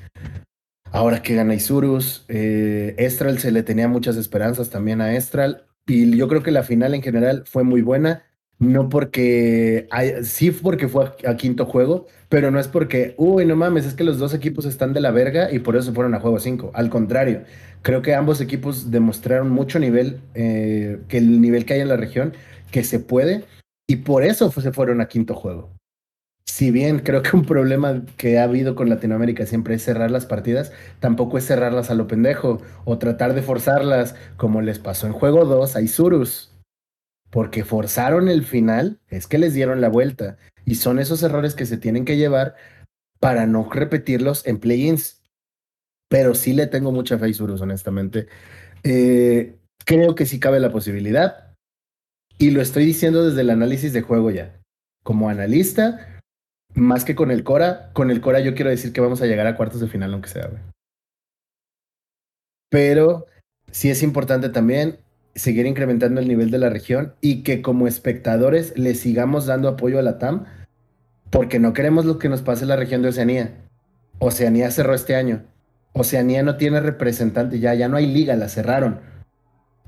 Ahora 0.91 1.23
que 1.23 1.35
gana 1.35 1.55
Isurus, 1.55 2.25
eh, 2.29 2.95
Estral 2.97 3.39
se 3.39 3.53
le 3.53 3.63
tenía 3.63 3.89
muchas 3.89 4.17
esperanzas 4.17 4.71
también 4.71 5.03
a 5.03 5.15
Estral. 5.15 5.68
Y 5.89 6.17
yo 6.17 6.29
creo 6.29 6.43
que 6.43 6.51
la 6.51 6.63
final 6.63 6.95
en 6.95 7.03
general 7.03 7.45
fue 7.47 7.65
muy 7.65 7.83
buena. 7.83 8.25
No 8.61 8.89
porque, 8.89 9.87
hay- 9.91 10.25
sí 10.25 10.51
porque 10.51 10.89
fue 10.89 11.13
a, 11.27 11.37
quinto 11.37 11.65
juego, 11.65 12.07
pero 12.29 12.51
no 12.51 12.59
es 12.59 12.67
porque, 12.67 13.15
uy, 13.17 13.47
no 13.47 13.55
mames, 13.55 13.87
es 13.87 13.95
que 13.95 14.03
los 14.03 14.19
dos 14.19 14.35
equipos 14.35 14.65
están 14.65 14.93
de 14.93 15.01
la 15.01 15.13
verga 15.13 15.53
y 15.53 15.61
por 15.61 15.77
eso 15.77 15.95
fueron 15.95 16.15
a 16.15 16.21
juego 16.21 16.41
5. 16.41 16.73
Al 16.75 16.91
contrario, 16.91 17.45
creo 17.83 18.03
que 18.03 18.15
ambos 18.17 18.41
equipos 18.41 18.91
demostraron 18.91 19.51
mucho 19.51 19.79
nivel, 19.79 20.21
eh, 20.35 20.99
que 21.09 21.19
el 21.19 21.41
nivel 21.41 21.65
que 21.67 21.75
hay 21.75 21.81
en 21.81 21.89
la 21.89 21.97
región, 21.97 22.35
que 22.73 22.83
se 22.83 22.99
puede, 22.99 23.45
y 23.87 23.97
por 23.97 24.25
eso 24.25 24.51
se 24.51 24.73
fueron 24.73 25.01
a 25.01 25.07
quinto 25.09 25.35
juego. 25.35 25.78
Si 26.59 26.73
bien 26.73 26.99
creo 26.99 27.23
que 27.23 27.37
un 27.37 27.45
problema 27.45 28.05
que 28.17 28.41
ha 28.41 28.43
habido 28.43 28.75
con 28.75 28.89
Latinoamérica 28.89 29.47
siempre 29.47 29.77
es 29.77 29.85
cerrar 29.85 30.11
las 30.11 30.27
partidas, 30.27 30.73
tampoco 30.99 31.39
es 31.39 31.47
cerrarlas 31.47 31.89
a 31.89 31.95
lo 31.95 32.09
pendejo 32.09 32.61
o 32.85 32.99
tratar 32.99 33.35
de 33.35 33.43
forzarlas 33.43 34.17
como 34.37 34.61
les 34.61 34.81
pasó 34.81 35.07
en 35.07 35.13
juego 35.13 35.45
2 35.45 35.77
a 35.77 35.83
Isurus. 35.83 36.53
Porque 37.31 37.63
forzaron 37.63 38.29
el 38.29 38.43
final, 38.43 38.99
es 39.07 39.29
que 39.29 39.39
les 39.39 39.55
dieron 39.55 39.81
la 39.81 39.89
vuelta. 39.89 40.37
Y 40.65 40.75
son 40.75 40.99
esos 40.99 41.23
errores 41.23 41.55
que 41.55 41.65
se 41.65 41.77
tienen 41.77 42.05
que 42.05 42.17
llevar 42.17 42.57
para 43.21 43.47
no 43.47 43.71
repetirlos 43.71 44.45
en 44.45 44.59
play-ins. 44.59 45.23
Pero 46.09 46.35
sí 46.35 46.55
le 46.55 46.67
tengo 46.67 46.91
mucha 46.91 47.21
fe 47.21 47.27
a 47.27 47.29
Isurus, 47.29 47.61
honestamente. 47.61 48.27
Eh, 48.83 49.61
creo 49.85 50.17
que 50.17 50.27
sí 50.27 50.41
cabe 50.41 50.59
la 50.59 50.73
posibilidad. 50.73 51.55
Y 52.37 52.51
lo 52.51 52.61
estoy 52.61 52.85
diciendo 52.85 53.25
desde 53.25 53.43
el 53.43 53.51
análisis 53.51 53.93
de 53.93 54.03
juego 54.03 54.33
ya. 54.33 54.61
Como 55.05 55.29
analista, 55.29 56.18
más 56.75 57.05
que 57.05 57.15
con 57.15 57.31
el 57.31 57.45
Cora, 57.45 57.91
con 57.93 58.11
el 58.11 58.21
Cora 58.21 58.41
yo 58.41 58.55
quiero 58.55 58.71
decir 58.71 58.93
que 58.93 59.01
vamos 59.01 59.23
a 59.23 59.27
llegar 59.27 59.47
a 59.47 59.57
cuartos 59.57 59.81
de 59.81 59.89
final, 59.89 60.13
aunque 60.13 60.29
sea, 60.29 60.47
güey. 60.47 60.61
Pero 62.71 63.27
sí 63.71 63.91
es 63.91 64.03
importante 64.03 64.49
también 64.49 64.99
seguir 65.35 65.67
incrementando 65.67 66.21
el 66.21 66.29
nivel 66.29 66.51
de 66.51 66.59
la 66.59 66.69
región 66.69 67.15
y 67.21 67.43
que 67.43 67.63
como 67.63 67.87
espectadores 67.87 68.77
le 68.77 68.95
sigamos 68.95 69.47
dando 69.47 69.69
apoyo 69.69 69.99
a 69.99 70.03
la 70.03 70.19
TAM, 70.19 70.45
porque 71.31 71.59
no 71.59 71.73
queremos 71.73 72.05
lo 72.05 72.19
que 72.19 72.29
nos 72.29 72.43
pase 72.43 72.65
en 72.65 72.69
la 72.69 72.77
región 72.77 73.03
de 73.03 73.09
Oceanía. 73.09 73.55
Oceanía 74.19 74.71
cerró 74.71 74.95
este 74.95 75.15
año. 75.15 75.45
Oceanía 75.93 76.43
no 76.43 76.57
tiene 76.57 76.81
representante 76.81 77.61
ya, 77.61 77.75
ya 77.75 77.89
no 77.89 77.97
hay 77.97 78.07
liga, 78.07 78.37
la 78.37 78.49
cerraron. 78.49 79.01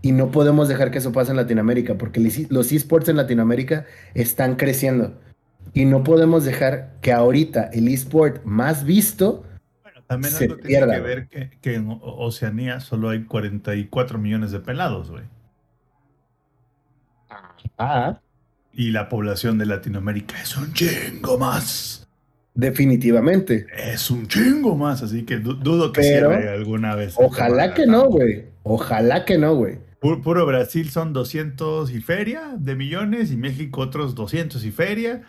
Y 0.02 0.12
no 0.12 0.30
podemos 0.30 0.68
dejar 0.68 0.90
que 0.90 0.98
eso 0.98 1.12
pase 1.12 1.30
en 1.30 1.36
Latinoamérica, 1.36 1.96
porque 1.98 2.20
los 2.48 2.72
esports 2.72 3.08
en 3.08 3.16
Latinoamérica 3.16 3.84
están 4.14 4.56
creciendo. 4.56 5.18
Y 5.72 5.84
no 5.84 6.02
podemos 6.02 6.44
dejar 6.44 6.94
que 7.00 7.12
ahorita 7.12 7.70
el 7.72 7.88
esport 7.88 8.42
más 8.44 8.84
visto 8.84 9.44
Bueno, 9.82 10.02
también 10.06 10.32
se 10.32 10.44
algo 10.44 10.56
tiene 10.56 10.68
pierda, 10.68 10.94
que 10.94 11.00
ver 11.00 11.28
que, 11.28 11.50
que 11.60 11.74
en 11.76 11.98
Oceanía 12.02 12.80
solo 12.80 13.10
hay 13.10 13.24
44 13.24 14.18
millones 14.18 14.50
de 14.52 14.60
pelados, 14.60 15.10
güey. 15.10 15.24
Ah, 17.78 18.20
Y 18.72 18.90
la 18.90 19.08
población 19.08 19.58
de 19.58 19.66
Latinoamérica 19.66 20.40
es 20.42 20.56
un 20.56 20.72
chingo 20.72 21.38
más. 21.38 22.08
definitivamente. 22.54 23.66
Es 23.76 24.10
un 24.10 24.26
chingo 24.26 24.76
más, 24.76 25.02
así 25.02 25.24
que 25.24 25.38
du- 25.38 25.54
dudo 25.54 25.92
que 25.92 26.00
Pero, 26.02 26.30
cierre 26.30 26.48
alguna 26.50 26.94
vez. 26.94 27.14
Ojalá 27.16 27.74
que 27.74 27.86
no, 27.86 28.06
güey. 28.08 28.46
Ojalá 28.64 29.24
que 29.24 29.38
no, 29.38 29.54
güey. 29.54 29.78
Pu- 30.00 30.22
Puro 30.22 30.44
Brasil 30.46 30.90
son 30.90 31.12
200 31.12 31.90
y 31.90 32.00
feria 32.00 32.54
de 32.58 32.74
millones 32.74 33.30
y 33.30 33.36
México 33.36 33.80
otros 33.82 34.14
200 34.14 34.64
y 34.64 34.70
feria. 34.72 35.22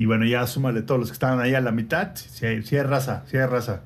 Y 0.00 0.06
bueno, 0.06 0.24
ya 0.24 0.46
súmale 0.46 0.80
todos 0.80 0.98
los 0.98 1.10
que 1.10 1.12
estaban 1.12 1.40
ahí 1.40 1.52
a 1.52 1.60
la 1.60 1.72
mitad. 1.72 2.14
Si 2.16 2.46
es 2.46 2.86
raza, 2.86 3.22
sí 3.26 3.36
es 3.36 3.50
raza. 3.50 3.82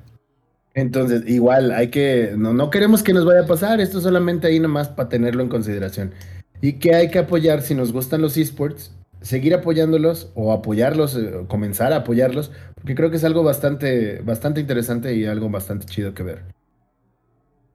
Entonces, 0.73 1.23
igual, 1.27 1.71
hay 1.71 1.89
que. 1.89 2.35
No, 2.37 2.53
no 2.53 2.69
queremos 2.69 3.03
que 3.03 3.11
nos 3.11 3.25
vaya 3.25 3.41
a 3.41 3.45
pasar. 3.45 3.81
Esto 3.81 3.99
solamente 3.99 4.47
ahí 4.47 4.61
nomás 4.61 4.87
para 4.87 5.09
tenerlo 5.09 5.43
en 5.43 5.49
consideración. 5.49 6.13
Y 6.61 6.79
que 6.79 6.95
hay 6.95 7.11
que 7.11 7.19
apoyar 7.19 7.61
si 7.61 7.75
nos 7.75 7.91
gustan 7.91 8.21
los 8.21 8.37
esports, 8.37 8.95
seguir 9.19 9.53
apoyándolos 9.53 10.31
o 10.35 10.53
apoyarlos, 10.53 11.17
eh, 11.17 11.43
comenzar 11.49 11.91
a 11.91 11.97
apoyarlos, 11.97 12.49
porque 12.75 12.95
creo 12.95 13.09
que 13.09 13.17
es 13.17 13.25
algo 13.25 13.43
bastante, 13.43 14.21
bastante 14.21 14.61
interesante 14.61 15.13
y 15.15 15.25
algo 15.25 15.49
bastante 15.49 15.85
chido 15.85 16.13
que 16.13 16.23
ver. 16.23 16.43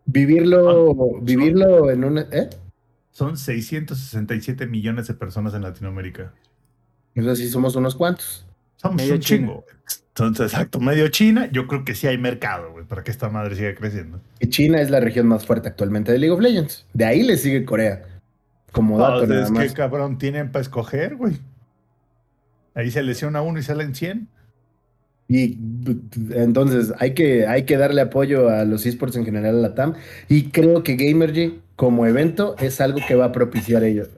Vivirlo, 0.06 0.94
Son- 0.94 1.24
vivirlo 1.26 1.90
en 1.90 2.04
un. 2.04 2.18
¿Eh? 2.18 2.48
Son 3.10 3.36
667 3.36 4.66
millones 4.66 5.08
de 5.08 5.12
personas 5.12 5.52
en 5.52 5.60
Latinoamérica. 5.60 6.32
Eso 7.20 7.36
sí, 7.36 7.48
somos 7.48 7.76
unos 7.76 7.94
cuantos. 7.94 8.46
Somos 8.76 8.96
Medio 8.96 9.14
un 9.14 9.20
chingo. 9.20 9.64
Entonces, 10.08 10.52
exacto, 10.52 10.80
medio 10.80 11.08
China. 11.08 11.48
Yo 11.52 11.66
creo 11.66 11.84
que 11.84 11.94
sí 11.94 12.06
hay 12.06 12.18
mercado, 12.18 12.72
güey, 12.72 12.84
para 12.84 13.02
que 13.04 13.10
esta 13.10 13.28
madre 13.28 13.54
siga 13.56 13.74
creciendo. 13.74 14.20
Y 14.38 14.48
China 14.48 14.80
es 14.80 14.90
la 14.90 15.00
región 15.00 15.26
más 15.26 15.46
fuerte 15.46 15.68
actualmente 15.68 16.12
de 16.12 16.18
League 16.18 16.32
of 16.32 16.40
Legends. 16.40 16.84
De 16.92 17.04
ahí 17.04 17.22
le 17.22 17.36
sigue 17.36 17.64
Corea. 17.64 18.04
Como 18.72 18.98
No, 18.98 19.04
dato, 19.04 19.26
nada 19.26 19.44
es 19.44 19.50
más. 19.50 19.68
que 19.68 19.74
cabrón 19.74 20.18
tienen 20.18 20.50
para 20.52 20.62
escoger, 20.62 21.16
güey. 21.16 21.38
Ahí 22.74 22.90
se 22.90 23.02
lesiona 23.02 23.42
uno 23.42 23.58
y 23.58 23.62
salen 23.62 23.94
100. 23.94 24.28
Y 25.28 25.58
entonces 26.32 26.92
hay 26.98 27.14
que, 27.14 27.46
hay 27.46 27.62
que 27.64 27.76
darle 27.76 28.00
apoyo 28.00 28.48
a 28.50 28.64
los 28.64 28.84
esports 28.86 29.16
en 29.16 29.24
general 29.24 29.56
a 29.58 29.60
la 29.68 29.74
TAM. 29.74 29.94
Y 30.28 30.50
creo 30.50 30.82
que 30.82 30.96
Gamergy 30.96 31.60
como 31.76 32.04
evento 32.06 32.56
es 32.58 32.80
algo 32.80 32.98
que 33.06 33.14
va 33.14 33.26
a 33.26 33.32
propiciar 33.32 33.84
ello. 33.84 34.08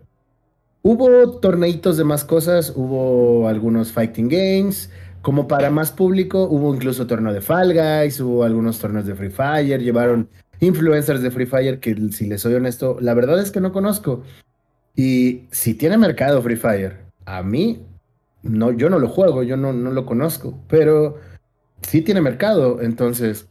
Hubo 0.84 1.38
torneitos 1.38 1.96
de 1.96 2.04
más 2.04 2.24
cosas, 2.24 2.72
hubo 2.74 3.46
algunos 3.46 3.92
fighting 3.92 4.28
games, 4.28 4.90
como 5.20 5.46
para 5.46 5.70
más 5.70 5.92
público, 5.92 6.44
hubo 6.44 6.74
incluso 6.74 7.06
torneo 7.06 7.32
de 7.32 7.40
Fall 7.40 7.72
Guys, 7.72 8.18
hubo 8.18 8.42
algunos 8.42 8.80
torneos 8.80 9.06
de 9.06 9.14
Free 9.14 9.30
Fire, 9.30 9.80
llevaron 9.80 10.28
influencers 10.58 11.22
de 11.22 11.30
Free 11.30 11.46
Fire 11.46 11.78
que 11.78 11.94
si 12.10 12.26
les 12.26 12.40
soy 12.40 12.54
honesto, 12.54 12.96
la 13.00 13.14
verdad 13.14 13.40
es 13.40 13.52
que 13.52 13.60
no 13.60 13.72
conozco. 13.72 14.24
Y 14.96 15.44
si 15.52 15.74
tiene 15.74 15.96
mercado 15.98 16.42
Free 16.42 16.56
Fire, 16.56 16.98
a 17.26 17.44
mí 17.44 17.86
no, 18.42 18.72
yo 18.72 18.90
no 18.90 18.98
lo 18.98 19.08
juego, 19.08 19.44
yo 19.44 19.56
no, 19.56 19.72
no 19.72 19.92
lo 19.92 20.04
conozco, 20.04 20.58
pero 20.68 21.20
sí 21.82 22.02
tiene 22.02 22.20
mercado, 22.20 22.82
entonces 22.82 23.46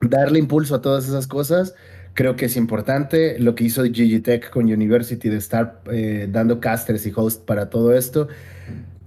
darle 0.00 0.38
impulso 0.38 0.76
a 0.76 0.80
todas 0.80 1.08
esas 1.08 1.26
cosas 1.26 1.74
creo 2.16 2.34
que 2.34 2.46
es 2.46 2.56
importante. 2.56 3.38
Lo 3.38 3.54
que 3.54 3.64
hizo 3.64 3.84
Gigitech 3.84 4.50
con 4.50 4.64
University 4.64 5.28
de 5.28 5.36
estar 5.36 5.82
eh, 5.92 6.26
dando 6.28 6.58
casters 6.58 7.06
y 7.06 7.12
host 7.14 7.44
para 7.44 7.70
todo 7.70 7.94
esto. 7.94 8.26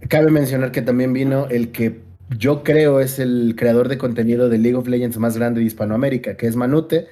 Cabe 0.07 0.31
mencionar 0.31 0.71
que 0.71 0.81
también 0.81 1.11
vino 1.11 1.47
el 1.47 1.71
que 1.71 1.99
yo 2.37 2.63
creo 2.63 3.01
es 3.01 3.19
el 3.19 3.55
creador 3.57 3.89
de 3.89 3.97
contenido 3.97 4.47
de 4.47 4.59
League 4.59 4.77
of 4.77 4.87
Legends 4.87 5.17
más 5.17 5.35
grande 5.35 5.59
de 5.59 5.65
Hispanoamérica, 5.65 6.37
que 6.37 6.47
es 6.47 6.55
Manute. 6.55 7.07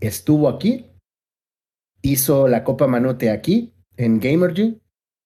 Estuvo 0.00 0.48
aquí, 0.48 0.86
hizo 2.00 2.48
la 2.48 2.64
Copa 2.64 2.86
Manute 2.86 3.30
aquí, 3.30 3.72
en 3.96 4.20
Gamergy. 4.20 4.80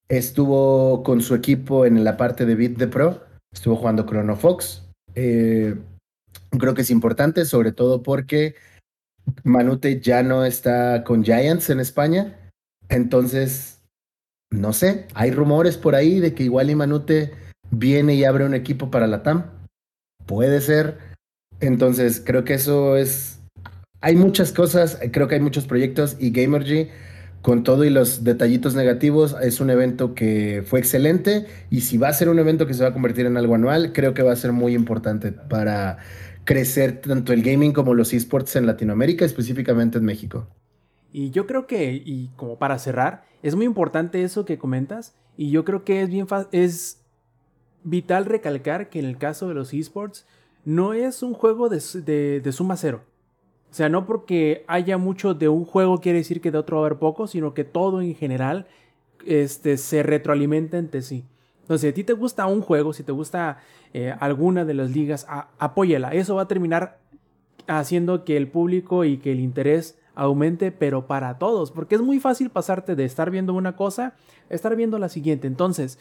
Estuvo 0.09 1.03
con 1.03 1.21
su 1.21 1.35
equipo 1.35 1.85
en 1.85 2.03
la 2.05 2.17
parte 2.17 2.47
de 2.47 2.55
Beat 2.55 2.79
the 2.79 2.89
Pro. 2.89 3.23
Estuvo 3.53 3.77
jugando 3.77 4.07
Chrono 4.07 4.37
Fox. 4.37 4.83
Eh, 5.15 5.77
creo 6.59 6.75
que 6.75 6.83
es 6.83 6.91
importante, 6.91 7.45
sobre 7.45 7.73
todo 7.73 8.03
porque 8.03 8.55
Manute 9.45 10.01
ya 10.01 10.23
no 10.23 10.45
está 10.45 11.05
con 11.05 11.25
Giants 11.25 11.71
en 11.71 11.81
España. 11.81 12.39
Entonces, 12.89 13.81
no 14.51 14.73
sé, 14.73 15.07
hay 15.15 15.31
rumores 15.31 15.77
por 15.77 15.95
ahí 15.95 16.21
de 16.21 16.35
que 16.35 16.45
igual 16.45 16.71
y 16.71 16.75
Manute 16.75 17.33
viene 17.71 18.15
y 18.15 18.25
abre 18.25 18.45
un 18.45 18.55
equipo 18.55 18.91
para 18.91 19.07
la 19.07 19.23
TAM. 19.23 19.45
Puede 20.27 20.61
ser. 20.61 20.99
Entonces, 21.61 22.23
creo 22.25 22.45
que 22.45 22.55
eso 22.55 22.97
es... 22.97 23.41
Hay 24.01 24.15
muchas 24.15 24.53
cosas, 24.53 24.99
creo 25.11 25.27
que 25.27 25.37
hay 25.37 25.41
muchos 25.41 25.67
proyectos 25.67 26.17
y 26.21 26.31
Gamergy, 26.31 26.91
con 27.47 27.63
todo 27.63 27.85
y 27.85 27.91
los 27.91 28.25
detallitos 28.25 28.75
negativos, 28.75 29.37
es 29.41 29.61
un 29.61 29.71
evento 29.71 30.15
que 30.15 30.65
fue 30.67 30.81
excelente 30.81 31.47
y 31.71 31.81
si 31.81 31.97
va 31.97 32.09
a 32.09 32.13
ser 32.13 32.29
un 32.29 32.39
evento 32.39 32.67
que 32.67 32.75
se 32.75 32.83
va 32.83 32.91
a 32.91 32.93
convertir 32.93 33.25
en 33.25 33.37
algo 33.37 33.55
anual, 33.55 33.93
creo 33.93 34.15
que 34.15 34.23
va 34.23 34.33
a 34.33 34.37
ser 34.37 34.53
muy 34.53 34.75
importante 34.75 35.33
para 35.33 35.99
crecer 36.47 37.03
tanto 37.03 37.35
el 37.35 37.43
gaming 37.43 37.75
como 37.75 37.95
los 37.95 38.15
esports 38.15 38.57
en 38.57 38.67
Latinoamérica, 38.67 39.27
específicamente 39.27 39.99
en 39.99 40.07
México. 40.07 40.49
Y 41.13 41.31
yo 41.31 41.47
creo 41.47 41.67
que, 41.67 41.93
y 42.05 42.29
como 42.37 42.59
para 42.59 42.79
cerrar, 42.79 43.25
es 43.43 43.55
muy 43.55 43.65
importante 43.67 44.23
eso 44.23 44.45
que 44.45 44.59
comentas. 44.59 45.15
Y 45.37 45.51
yo 45.51 45.65
creo 45.65 45.85
que 45.85 46.03
es 46.03 46.09
bien 46.11 46.27
es 46.53 47.03
vital 47.85 48.27
recalcar 48.27 48.91
que 48.91 48.99
en 49.01 49.07
el 49.07 49.19
caso 49.19 49.49
de 49.49 49.55
los 49.55 49.75
esports 49.75 50.27
no 50.65 50.95
es 50.95 51.23
un 51.23 51.35
juego 51.35 51.69
de, 51.69 51.83
de- 52.05 52.41
de 52.41 52.53
suma 52.53 52.77
cero. 52.77 53.03
O 53.71 53.75
sea, 53.75 53.89
no 53.89 54.07
porque 54.07 54.65
haya 54.69 54.99
mucho 54.99 55.35
de 55.35 55.49
un 55.49 55.65
juego 55.65 56.01
quiere 56.01 56.19
decir 56.19 56.41
que 56.41 56.51
de 56.53 56.59
otro 56.59 56.79
va 56.79 56.85
a 56.85 56.87
haber 56.89 56.99
poco, 57.01 57.29
sino 57.29 57.55
que 57.55 57.65
todo 57.65 58.03
en 58.03 58.15
general 58.17 58.67
este, 59.27 59.77
se 59.79 60.03
retroalimenta 60.03 60.79
entre 60.79 61.03
sí. 61.03 61.25
Entonces, 61.63 61.83
si 61.83 61.89
a 61.89 61.95
ti 61.95 62.05
te 62.05 62.13
gusta 62.15 62.47
un 62.47 62.63
juego, 62.63 62.93
si 62.93 63.05
te 63.05 63.13
gusta 63.13 63.59
eh, 63.99 64.15
alguna 64.21 64.67
de 64.67 64.75
las 64.75 64.91
ligas, 64.91 65.25
a- 65.29 65.49
apóyala. 65.59 66.11
Eso 66.13 66.35
va 66.37 66.43
a 66.43 66.49
terminar 66.49 66.99
haciendo 67.67 68.25
que 68.25 68.37
el 68.37 68.47
público 68.49 69.05
y 69.07 69.17
que 69.17 69.33
el 69.33 69.41
interés 69.41 69.99
aumente, 70.15 70.71
pero 70.71 71.07
para 71.07 71.39
todos, 71.39 71.71
porque 71.73 71.95
es 71.95 72.03
muy 72.03 72.21
fácil 72.21 72.51
pasarte 72.51 72.95
de 72.95 73.05
estar 73.07 73.31
viendo 73.31 73.55
una 73.55 73.75
cosa 73.75 74.15
a 74.51 74.55
estar 74.55 74.77
viendo 74.77 74.99
la 74.99 75.09
siguiente. 75.09 75.47
Entonces, 75.47 75.99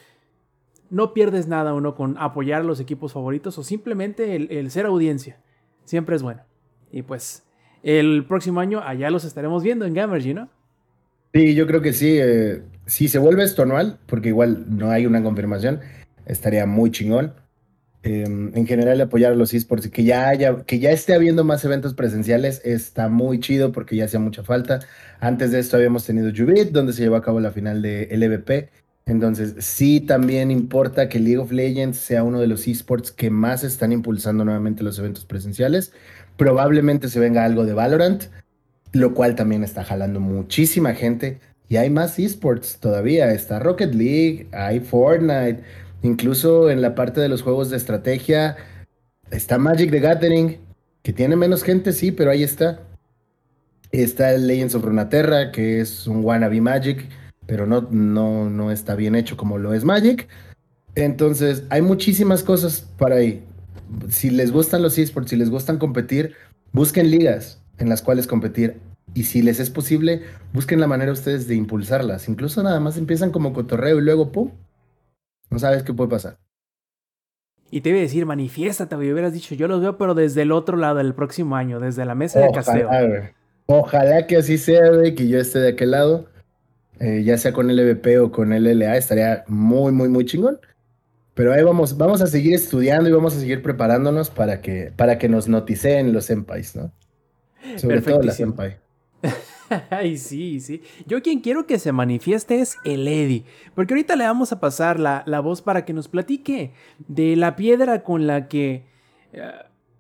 no 0.89 1.13
pierdes 1.13 1.47
nada 1.47 1.73
uno 1.73 1.95
con 1.95 2.17
apoyar 2.17 2.61
a 2.61 2.63
los 2.65 2.81
equipos 2.81 3.13
favoritos 3.13 3.57
o 3.57 3.63
simplemente 3.63 4.35
el, 4.35 4.51
el 4.51 4.71
ser 4.71 4.85
audiencia. 4.85 5.37
Siempre 5.85 6.17
es 6.17 6.21
bueno. 6.21 6.41
Y 6.91 7.01
pues, 7.01 7.45
el 7.81 8.25
próximo 8.27 8.59
año 8.59 8.81
allá 8.85 9.09
los 9.09 9.23
estaremos 9.23 9.63
viendo 9.63 9.85
en 9.85 9.93
Gamergy, 9.93 10.33
¿no? 10.33 10.49
Sí, 11.33 11.55
yo 11.55 11.65
creo 11.65 11.81
que 11.81 11.93
sí. 11.93 12.17
eh, 12.19 12.61
si 12.85 13.07
se 13.07 13.19
vuelve 13.19 13.43
esto 13.43 13.63
anual, 13.63 13.99
porque 14.05 14.29
igual 14.29 14.65
no 14.67 14.91
hay 14.91 15.05
una 15.05 15.23
confirmación, 15.23 15.79
estaría 16.25 16.65
muy 16.65 16.91
chingón. 16.91 17.33
Eh, 18.05 18.23
en 18.23 18.67
general, 18.67 19.01
apoyar 19.01 19.31
a 19.31 19.35
los 19.35 19.51
esports 19.55 19.87
y 19.87 19.89
que 19.89 20.03
ya 20.03 20.27
haya, 20.29 20.63
que 20.67 20.77
ya 20.77 20.91
esté 20.91 21.15
habiendo 21.15 21.43
más 21.43 21.65
eventos 21.65 21.95
presenciales 21.95 22.61
está 22.63 23.09
muy 23.09 23.39
chido 23.39 23.71
porque 23.71 23.95
ya 23.95 24.05
hacía 24.05 24.19
mucha 24.19 24.43
falta. 24.43 24.79
Antes 25.19 25.49
de 25.51 25.57
esto 25.57 25.75
habíamos 25.75 26.05
tenido 26.05 26.29
Jubit, 26.29 26.69
donde 26.69 26.93
se 26.93 27.01
llevó 27.01 27.15
a 27.15 27.23
cabo 27.23 27.39
la 27.39 27.49
final 27.49 27.81
de 27.81 28.07
LVP. 28.15 28.69
Entonces, 29.07 29.55
sí 29.65 30.01
también 30.01 30.51
importa 30.51 31.09
que 31.09 31.19
League 31.19 31.39
of 31.39 31.51
Legends 31.51 31.97
sea 31.97 32.23
uno 32.23 32.39
de 32.39 32.45
los 32.45 32.67
esports 32.67 33.11
que 33.11 33.31
más 33.31 33.63
están 33.63 33.91
impulsando 33.91 34.45
nuevamente 34.45 34.83
los 34.83 34.99
eventos 34.99 35.25
presenciales. 35.25 35.91
Probablemente 36.37 37.09
se 37.09 37.19
venga 37.19 37.43
algo 37.43 37.65
de 37.65 37.73
Valorant, 37.73 38.25
lo 38.91 39.15
cual 39.15 39.33
también 39.33 39.63
está 39.63 39.83
jalando 39.83 40.19
muchísima 40.19 40.93
gente. 40.93 41.39
Y 41.69 41.77
hay 41.77 41.89
más 41.89 42.19
esports 42.19 42.79
todavía. 42.79 43.31
Está 43.31 43.57
Rocket 43.57 43.95
League, 43.95 44.47
hay 44.51 44.79
Fortnite, 44.79 45.63
incluso 46.01 46.69
en 46.69 46.81
la 46.81 46.95
parte 46.95 47.21
de 47.21 47.29
los 47.29 47.41
juegos 47.41 47.69
de 47.69 47.77
estrategia 47.77 48.57
está 49.31 49.57
Magic 49.57 49.91
the 49.91 49.99
Gathering, 49.99 50.57
que 51.01 51.13
tiene 51.13 51.35
menos 51.35 51.63
gente, 51.63 51.91
sí, 51.93 52.11
pero 52.11 52.31
ahí 52.31 52.43
está. 52.43 52.81
Está 53.91 54.31
Legends 54.37 54.75
of 54.75 54.83
Runeterra, 54.83 55.51
que 55.51 55.79
es 55.79 56.07
un 56.07 56.23
wannabe 56.25 56.59
Magic, 56.61 57.07
pero 57.45 57.65
no, 57.65 57.87
no, 57.91 58.49
no 58.49 58.71
está 58.71 58.95
bien 58.95 59.15
hecho 59.15 59.37
como 59.37 59.57
lo 59.57 59.73
es 59.73 59.83
Magic. 59.83 60.27
Entonces, 60.95 61.63
hay 61.69 61.81
muchísimas 61.81 62.43
cosas 62.43 62.85
para 62.97 63.15
ahí. 63.15 63.43
Si 64.09 64.29
les 64.29 64.51
gustan 64.51 64.81
los 64.81 64.97
esports, 64.97 65.29
si 65.29 65.35
les 65.35 65.49
gustan 65.49 65.77
competir, 65.77 66.33
busquen 66.71 67.11
ligas 67.11 67.61
en 67.77 67.89
las 67.89 68.01
cuales 68.01 68.27
competir. 68.27 68.77
Y 69.13 69.23
si 69.23 69.41
les 69.41 69.59
es 69.59 69.69
posible, 69.69 70.23
busquen 70.53 70.79
la 70.79 70.87
manera 70.87 71.11
ustedes 71.11 71.47
de 71.47 71.55
impulsarlas. 71.55 72.27
Incluso 72.27 72.63
nada 72.63 72.79
más 72.79 72.97
empiezan 72.97 73.31
como 73.31 73.53
cotorreo 73.53 73.99
y 73.99 74.01
luego, 74.01 74.31
¡pum! 74.31 74.51
No 75.49 75.59
sabes 75.59 75.83
qué 75.83 75.93
puede 75.93 76.09
pasar. 76.09 76.37
Y 77.71 77.81
te 77.81 77.89
iba 77.89 77.97
a 77.97 78.01
decir, 78.01 78.25
manifiéstate, 78.25 78.95
güey. 78.95 79.11
Hubieras 79.11 79.33
dicho, 79.33 79.55
yo 79.55 79.67
los 79.67 79.81
veo, 79.81 79.97
pero 79.97 80.13
desde 80.13 80.43
el 80.43 80.51
otro 80.51 80.77
lado 80.77 80.97
del 80.97 81.13
próximo 81.13 81.55
año, 81.55 81.79
desde 81.79 82.05
la 82.05 82.15
mesa 82.15 82.39
de 82.39 82.51
casteo. 82.51 82.87
Ojalá, 82.87 83.07
güey. 83.07 83.21
Ojalá 83.65 84.27
que 84.27 84.37
así 84.37 84.57
sea, 84.57 84.91
güey, 84.91 85.15
que 85.15 85.27
yo 85.27 85.39
esté 85.39 85.59
de 85.59 85.69
aquel 85.69 85.91
lado. 85.91 86.27
Eh, 86.99 87.23
ya 87.25 87.37
sea 87.37 87.51
con 87.51 87.67
LVP 87.67 88.19
o 88.19 88.31
con 88.31 88.51
LLA, 88.51 88.95
estaría 88.95 89.43
muy, 89.47 89.91
muy, 89.91 90.07
muy 90.07 90.25
chingón. 90.25 90.59
Pero 91.33 91.51
ahí 91.51 91.63
vamos, 91.63 91.97
vamos 91.97 92.21
a 92.21 92.27
seguir 92.27 92.53
estudiando 92.53 93.09
y 93.09 93.11
vamos 93.11 93.35
a 93.35 93.39
seguir 93.39 93.61
preparándonos 93.61 94.29
para 94.29 94.61
que, 94.61 94.93
para 94.95 95.17
que 95.17 95.27
nos 95.27 95.49
noticeen 95.49 96.13
los 96.13 96.25
senpais, 96.25 96.75
¿no? 96.75 96.93
Sobre 97.75 98.01
todo 98.01 98.21
la 98.21 98.31
senpai. 98.31 98.77
Ay, 99.89 100.17
sí, 100.17 100.59
sí. 100.59 100.81
Yo 101.05 101.21
quien 101.21 101.39
quiero 101.39 101.65
que 101.65 101.79
se 101.79 101.91
manifieste 101.91 102.59
es 102.59 102.77
el 102.83 103.07
Eddie. 103.07 103.45
Porque 103.73 103.93
ahorita 103.93 104.15
le 104.15 104.25
vamos 104.25 104.51
a 104.51 104.59
pasar 104.59 104.99
la, 104.99 105.23
la 105.25 105.39
voz 105.39 105.61
para 105.61 105.85
que 105.85 105.93
nos 105.93 106.07
platique 106.07 106.73
de 107.07 107.35
la 107.35 107.55
piedra 107.55 108.03
con 108.03 108.27
la 108.27 108.47
que 108.47 108.85
eh, 109.33 109.51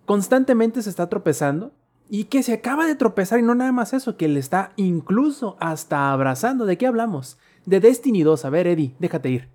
constantemente 0.05 0.81
se 0.81 0.89
está 0.89 1.09
tropezando. 1.09 1.71
Y 2.07 2.25
que 2.25 2.43
se 2.43 2.53
acaba 2.53 2.85
de 2.85 2.93
tropezar 2.95 3.39
y 3.39 3.41
no 3.41 3.55
nada 3.55 3.71
más 3.71 3.91
eso, 3.93 4.15
que 4.15 4.27
le 4.27 4.39
está 4.39 4.73
incluso 4.75 5.57
hasta 5.59 6.11
abrazando. 6.11 6.65
¿De 6.65 6.77
qué 6.77 6.85
hablamos? 6.85 7.39
De 7.65 7.79
Destiny 7.79 8.21
2. 8.21 8.45
A 8.45 8.49
ver, 8.51 8.67
Eddie, 8.67 8.95
déjate 8.99 9.29
ir. 9.31 9.49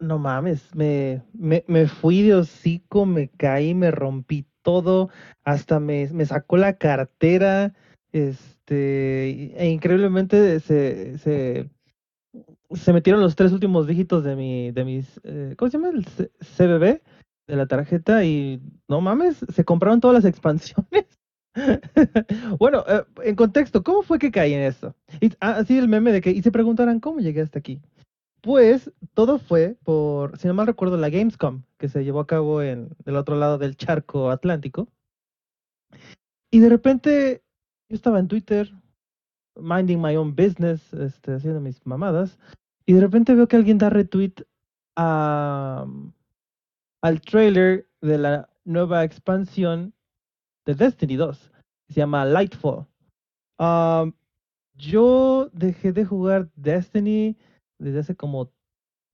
No 0.00 0.18
mames, 0.18 0.74
me, 0.74 1.22
me, 1.32 1.64
me 1.68 1.86
fui 1.86 2.22
de 2.22 2.34
hocico, 2.34 3.06
me 3.06 3.28
caí, 3.30 3.74
me 3.74 3.90
rompí 3.92 4.44
todo, 4.62 5.10
hasta 5.44 5.80
me, 5.80 6.08
me 6.12 6.26
sacó 6.26 6.56
la 6.56 6.74
cartera, 6.74 7.74
este, 8.12 9.56
e 9.58 9.70
increíblemente 9.70 10.60
se, 10.60 11.18
se, 11.18 11.70
se 12.70 12.92
metieron 12.92 13.20
los 13.20 13.36
tres 13.36 13.52
últimos 13.52 13.86
dígitos 13.86 14.24
de 14.24 14.36
mi, 14.36 14.70
de 14.70 14.84
mis, 14.84 15.20
eh, 15.24 15.54
¿cómo 15.56 15.70
se 15.70 15.78
llama? 15.78 15.90
El 15.90 16.04
CBB 16.04 17.02
de 17.46 17.56
la 17.56 17.66
tarjeta 17.66 18.24
y 18.24 18.60
no 18.88 19.00
mames, 19.00 19.44
se 19.52 19.64
compraron 19.64 20.00
todas 20.00 20.22
las 20.22 20.24
expansiones. 20.24 21.06
bueno, 22.58 22.84
eh, 22.88 23.04
en 23.24 23.36
contexto, 23.36 23.82
¿cómo 23.82 24.02
fue 24.02 24.18
que 24.18 24.30
caí 24.30 24.54
en 24.54 24.62
esto? 24.62 24.94
Y, 25.20 25.32
ah, 25.40 25.64
el 25.68 25.88
meme 25.88 26.12
de 26.12 26.20
que, 26.20 26.30
y 26.30 26.42
se 26.42 26.50
preguntarán, 26.50 27.00
¿cómo 27.00 27.20
llegué 27.20 27.42
hasta 27.42 27.58
aquí? 27.58 27.80
Pues 28.42 28.92
todo 29.14 29.38
fue 29.38 29.76
por, 29.84 30.36
si 30.36 30.48
no 30.48 30.54
mal 30.54 30.66
recuerdo, 30.66 30.96
la 30.96 31.10
Gamescom, 31.10 31.62
que 31.78 31.88
se 31.88 32.04
llevó 32.04 32.18
a 32.20 32.26
cabo 32.26 32.60
en 32.60 32.88
el 33.06 33.16
otro 33.16 33.36
lado 33.36 33.56
del 33.56 33.76
charco 33.76 34.30
atlántico. 34.30 34.88
Y 36.50 36.58
de 36.58 36.68
repente 36.68 37.44
yo 37.88 37.94
estaba 37.94 38.18
en 38.18 38.26
Twitter, 38.26 38.72
minding 39.54 40.02
my 40.02 40.16
own 40.16 40.34
business, 40.34 40.92
este, 40.92 41.34
haciendo 41.34 41.60
mis 41.60 41.86
mamadas, 41.86 42.38
y 42.84 42.94
de 42.94 43.00
repente 43.00 43.34
veo 43.34 43.46
que 43.46 43.56
alguien 43.56 43.78
da 43.78 43.90
retweet 43.90 44.34
al 44.96 46.00
trailer 47.24 47.88
de 48.00 48.18
la 48.18 48.50
nueva 48.64 49.04
expansión 49.04 49.94
de 50.66 50.74
Destiny 50.74 51.14
2, 51.14 51.50
que 51.86 51.94
se 51.94 52.00
llama 52.00 52.24
Lightfall. 52.24 52.86
Um, 53.58 54.12
yo 54.74 55.48
dejé 55.52 55.92
de 55.92 56.04
jugar 56.04 56.50
Destiny 56.56 57.36
desde 57.82 58.00
hace 58.00 58.16
como 58.16 58.52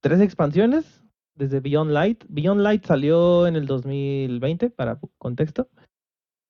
tres 0.01 0.21
expansiones, 0.21 1.03
desde 1.35 1.59
Beyond 1.59 1.91
Light. 1.91 2.23
Beyond 2.29 2.61
Light 2.61 2.85
salió 2.85 3.47
en 3.47 3.55
el 3.55 3.65
2020, 3.65 4.69
para 4.69 4.99
contexto. 5.17 5.69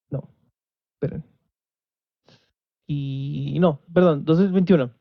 No, 0.09 0.29
esperen. 0.93 1.23
Y 2.87 3.57
no, 3.59 3.81
perdón, 3.93 4.25
2021. 4.25 4.91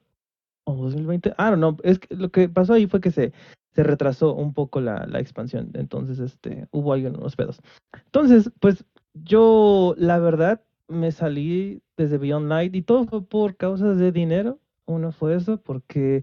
O 0.65 0.77
2020. 0.77 1.35
Ah, 1.39 1.57
no, 1.57 1.77
es 1.83 1.99
que 1.99 2.15
lo 2.15 2.31
que 2.31 2.49
pasó 2.49 2.75
ahí 2.75 2.87
fue 2.87 3.01
que 3.01 3.11
se, 3.11 3.33
se 3.73 3.83
retrasó 3.83 4.35
un 4.35 4.53
poco 4.53 4.81
la, 4.81 5.07
la 5.07 5.21
expansión. 5.21 5.71
Entonces, 5.75 6.19
este, 6.19 6.69
hubo 6.71 6.93
ahí 6.93 7.07
unos 7.07 7.37
pedos. 7.37 7.63
Entonces, 8.05 8.51
pues 8.61 8.85
yo, 9.15 9.95
la 9.97 10.19
verdad, 10.19 10.63
me 10.89 11.13
salí 11.13 11.83
desde 11.97 12.19
Beyond 12.19 12.49
Light 12.49 12.75
y 12.75 12.83
todo 12.83 13.07
fue 13.07 13.25
por 13.25 13.57
causas 13.57 13.99
de 13.99 14.13
dinero. 14.13 14.59
Uno 14.85 15.13
fue 15.13 15.35
eso, 15.35 15.59
porque 15.59 16.23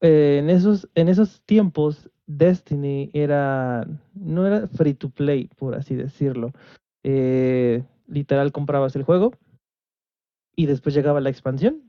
eh, 0.00 0.38
en 0.38 0.50
esos, 0.50 0.88
en 0.94 1.08
esos 1.08 1.42
tiempos 1.42 2.10
Destiny 2.26 3.10
era, 3.12 3.86
no 4.14 4.46
era 4.46 4.66
free 4.68 4.94
to 4.94 5.10
play, 5.10 5.48
por 5.56 5.74
así 5.74 5.94
decirlo. 5.94 6.52
Eh, 7.02 7.84
literal 8.08 8.52
comprabas 8.52 8.96
el 8.96 9.04
juego 9.04 9.32
y 10.56 10.66
después 10.66 10.94
llegaba 10.94 11.20
la 11.20 11.30
expansión. 11.30 11.82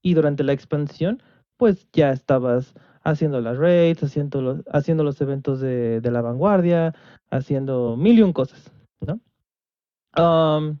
Y 0.00 0.14
durante 0.14 0.44
la 0.44 0.52
expansión, 0.52 1.22
pues 1.56 1.88
ya 1.92 2.10
estabas 2.10 2.74
haciendo 3.02 3.40
las 3.40 3.58
raids, 3.58 4.02
haciendo 4.02 4.42
los, 4.42 4.62
haciendo 4.70 5.02
los 5.02 5.20
eventos 5.20 5.60
de, 5.60 6.00
la 6.02 6.20
vanguardia, 6.20 6.94
haciendo 7.30 7.96
mil 7.96 8.18
y 8.18 8.22
un 8.22 8.32
cosas, 8.32 8.70
¿no? 9.00 9.20
Um, 10.16 10.78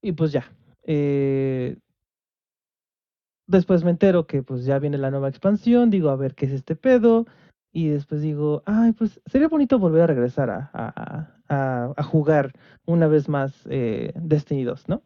y 0.00 0.12
pues 0.12 0.32
ya. 0.32 0.50
eh, 0.84 1.76
después 3.52 3.84
me 3.84 3.90
entero 3.90 4.26
que 4.26 4.42
pues 4.42 4.64
ya 4.64 4.78
viene 4.78 4.98
la 4.98 5.10
nueva 5.10 5.28
expansión, 5.28 5.90
digo, 5.90 6.10
a 6.10 6.16
ver 6.16 6.34
qué 6.34 6.46
es 6.46 6.52
este 6.52 6.74
pedo. 6.74 7.26
Y 7.74 7.88
después 7.88 8.20
digo, 8.20 8.62
ay, 8.66 8.92
pues 8.92 9.20
sería 9.26 9.48
bonito 9.48 9.78
volver 9.78 10.02
a 10.02 10.06
regresar 10.06 10.50
a, 10.50 10.70
a, 10.74 11.94
a, 11.96 12.02
jugar 12.02 12.52
una 12.84 13.06
vez 13.06 13.28
más 13.28 13.54
eh, 13.70 14.12
Destiny 14.16 14.64
2, 14.64 14.88
¿no? 14.88 15.02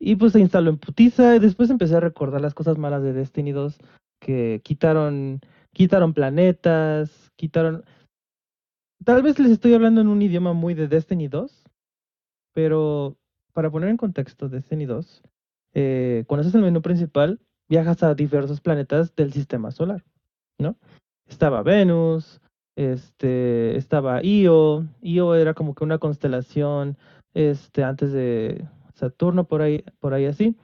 Y 0.00 0.16
pues 0.16 0.32
se 0.32 0.40
instaló 0.40 0.70
en 0.70 0.78
putiza 0.78 1.36
y 1.36 1.38
después 1.38 1.70
empecé 1.70 1.96
a 1.96 2.00
recordar 2.00 2.40
las 2.40 2.54
cosas 2.54 2.76
malas 2.76 3.02
de 3.02 3.12
Destiny 3.12 3.52
2, 3.52 3.78
que 4.20 4.60
quitaron, 4.64 5.40
quitaron 5.72 6.12
planetas, 6.12 7.30
quitaron... 7.36 7.84
Tal 9.04 9.22
vez 9.22 9.38
les 9.38 9.52
estoy 9.52 9.74
hablando 9.74 10.00
en 10.00 10.08
un 10.08 10.20
idioma 10.20 10.54
muy 10.54 10.74
de 10.74 10.88
Destiny 10.88 11.28
2, 11.28 11.64
pero 12.52 13.16
para 13.52 13.70
poner 13.70 13.90
en 13.90 13.96
contexto 13.96 14.48
Destiny 14.48 14.86
2, 14.86 15.22
eh, 15.74 16.24
cuando 16.26 16.48
en 16.48 16.54
el 16.56 16.62
menú 16.62 16.82
principal, 16.82 17.40
viajas 17.68 18.02
a 18.02 18.14
diversos 18.14 18.60
planetas 18.60 19.14
del 19.14 19.32
sistema 19.32 19.70
solar, 19.70 20.04
¿no? 20.58 20.76
Estaba 21.28 21.62
Venus, 21.62 22.40
este, 22.76 23.76
estaba 23.76 24.22
Io, 24.24 24.86
Io 25.02 25.34
era 25.34 25.54
como 25.54 25.74
que 25.74 25.84
una 25.84 25.98
constelación, 25.98 26.96
este, 27.34 27.84
antes 27.84 28.12
de 28.12 28.66
Saturno, 28.94 29.44
por 29.44 29.62
ahí, 29.62 29.84
por 30.00 30.14
ahí 30.14 30.26
así. 30.26 30.56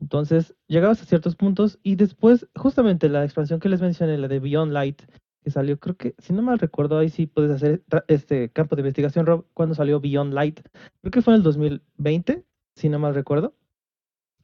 Entonces, 0.00 0.54
llegabas 0.66 1.02
a 1.02 1.04
ciertos 1.04 1.36
puntos 1.36 1.78
y 1.82 1.96
después, 1.96 2.48
justamente 2.56 3.08
la 3.08 3.24
expansión 3.24 3.60
que 3.60 3.68
les 3.68 3.82
mencioné, 3.82 4.16
la 4.18 4.28
de 4.28 4.40
Beyond 4.40 4.72
Light, 4.72 5.02
que 5.42 5.50
salió, 5.50 5.78
creo 5.78 5.96
que, 5.96 6.14
si 6.18 6.32
no 6.32 6.42
mal 6.42 6.58
recuerdo, 6.58 6.98
ahí 6.98 7.10
sí 7.10 7.26
puedes 7.26 7.50
hacer 7.50 7.82
este 8.08 8.50
campo 8.50 8.76
de 8.76 8.80
investigación, 8.80 9.26
Rob, 9.26 9.44
cuando 9.54 9.74
salió 9.74 10.00
Beyond 10.00 10.32
Light. 10.32 10.60
Creo 11.00 11.10
que 11.10 11.22
fue 11.22 11.34
en 11.34 11.38
el 11.38 11.42
2020, 11.42 12.44
si 12.74 12.88
no 12.88 12.98
mal 12.98 13.14
recuerdo. 13.14 13.54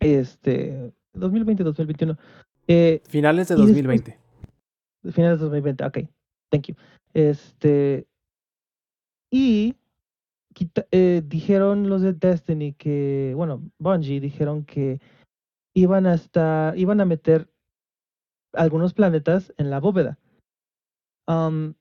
Este, 0.00 0.92
2020, 1.16 1.64
2021. 1.64 2.16
Eh, 2.68 3.00
Finales 3.08 3.48
de 3.48 3.54
Y 3.54 3.58
después- 3.58 3.74
2020. 3.84 4.18
finales 5.12 5.38
de 5.38 5.44
2020, 5.44 5.84
ok, 5.84 5.98
thank 6.50 6.66
you. 6.68 6.74
Este, 7.14 8.06
y 9.30 9.74
quita- 10.54 10.86
eh, 10.90 11.22
dijeron 11.24 11.88
los 11.88 12.02
de 12.02 12.12
Destiny 12.12 12.72
que, 12.72 13.32
bueno, 13.36 13.62
Bungie 13.78 14.20
dijeron 14.20 14.64
que 14.64 15.00
iban 15.74 16.06
a 16.06 16.14
estar, 16.14 16.76
iban 16.78 17.00
a 17.00 17.04
meter 17.04 17.48
algunos 18.52 18.94
planetas 18.94 19.52
en 19.58 19.70
la 19.70 19.80
bóveda. 19.80 20.18
Am, 21.28 21.74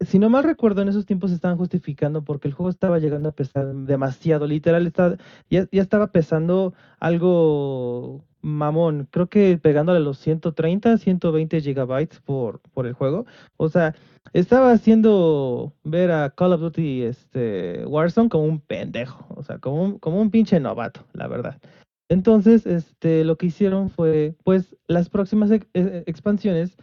si 0.00 0.18
no 0.18 0.28
mal 0.28 0.44
recuerdo, 0.44 0.82
en 0.82 0.88
esos 0.88 1.06
tiempos 1.06 1.32
estaban 1.32 1.56
justificando 1.56 2.22
porque 2.22 2.48
el 2.48 2.54
juego 2.54 2.70
estaba 2.70 2.98
llegando 2.98 3.28
a 3.30 3.32
pesar 3.32 3.74
demasiado, 3.74 4.46
literal, 4.46 4.86
está, 4.86 5.16
ya, 5.50 5.66
ya 5.72 5.82
estaba 5.82 6.08
pesando 6.08 6.74
algo 7.00 8.24
mamón, 8.42 9.08
creo 9.10 9.28
que 9.28 9.58
pegándole 9.58 10.00
los 10.00 10.18
130, 10.18 10.98
120 10.98 11.60
gigabytes 11.60 12.20
por, 12.20 12.60
por 12.72 12.86
el 12.86 12.92
juego. 12.92 13.26
O 13.56 13.68
sea, 13.68 13.94
estaba 14.32 14.70
haciendo 14.72 15.72
ver 15.82 16.12
a 16.12 16.30
Call 16.30 16.52
of 16.52 16.60
Duty 16.60 17.02
este, 17.02 17.84
Warzone 17.86 18.28
como 18.28 18.44
un 18.44 18.60
pendejo, 18.60 19.26
o 19.34 19.42
sea, 19.42 19.58
como 19.58 19.82
un, 19.82 19.98
como 19.98 20.20
un 20.20 20.30
pinche 20.30 20.60
novato, 20.60 21.04
la 21.12 21.26
verdad. 21.26 21.60
Entonces, 22.08 22.66
este, 22.66 23.24
lo 23.24 23.36
que 23.36 23.46
hicieron 23.46 23.90
fue, 23.90 24.36
pues, 24.44 24.76
las 24.86 25.08
próximas 25.08 25.50
eh, 25.50 26.04
expansiones 26.06 26.76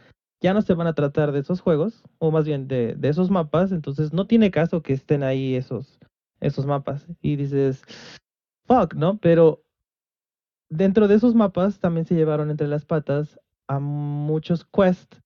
ya 0.44 0.54
no 0.54 0.62
se 0.62 0.74
van 0.74 0.88
a 0.88 0.94
tratar 0.94 1.32
de 1.32 1.40
esos 1.40 1.62
juegos, 1.62 2.04
o 2.20 2.30
más 2.30 2.46
bien 2.46 2.68
de, 2.68 2.96
de 2.96 3.10
esos 3.10 3.32
mapas, 3.32 3.72
entonces 3.72 4.12
no 4.14 4.28
tiene 4.28 4.52
caso 4.52 4.84
que 4.84 4.92
estén 4.94 5.24
ahí 5.24 5.56
esos, 5.56 6.00
esos 6.42 6.66
mapas. 6.66 7.08
Y 7.22 7.38
dices, 7.38 7.82
fuck, 8.68 8.94
¿no? 8.94 9.18
Pero 9.18 9.64
dentro 10.70 11.08
de 11.08 11.16
esos 11.16 11.34
mapas 11.34 11.80
también 11.80 12.06
se 12.06 12.16
llevaron 12.16 12.52
entre 12.52 12.68
las 12.68 12.84
patas 12.84 13.40
a 13.68 13.80
muchos 13.80 14.66
quests 14.66 15.22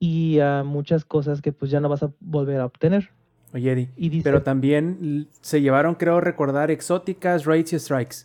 y 0.00 0.40
a 0.40 0.62
muchas 0.64 1.04
cosas 1.04 1.42
que 1.42 1.52
pues 1.52 1.70
ya 1.70 1.80
no 1.80 1.90
vas 1.90 2.02
a 2.02 2.12
volver 2.20 2.60
a 2.60 2.66
obtener. 2.66 3.10
Oye, 3.52 3.70
Eddie. 3.72 3.90
Y 3.96 4.08
dice, 4.08 4.24
Pero 4.24 4.42
también 4.42 5.28
se 5.42 5.60
llevaron, 5.60 5.94
creo 5.94 6.20
recordar, 6.20 6.70
exóticas, 6.70 7.44
raids 7.44 7.74
y 7.74 7.78
strikes. 7.78 8.16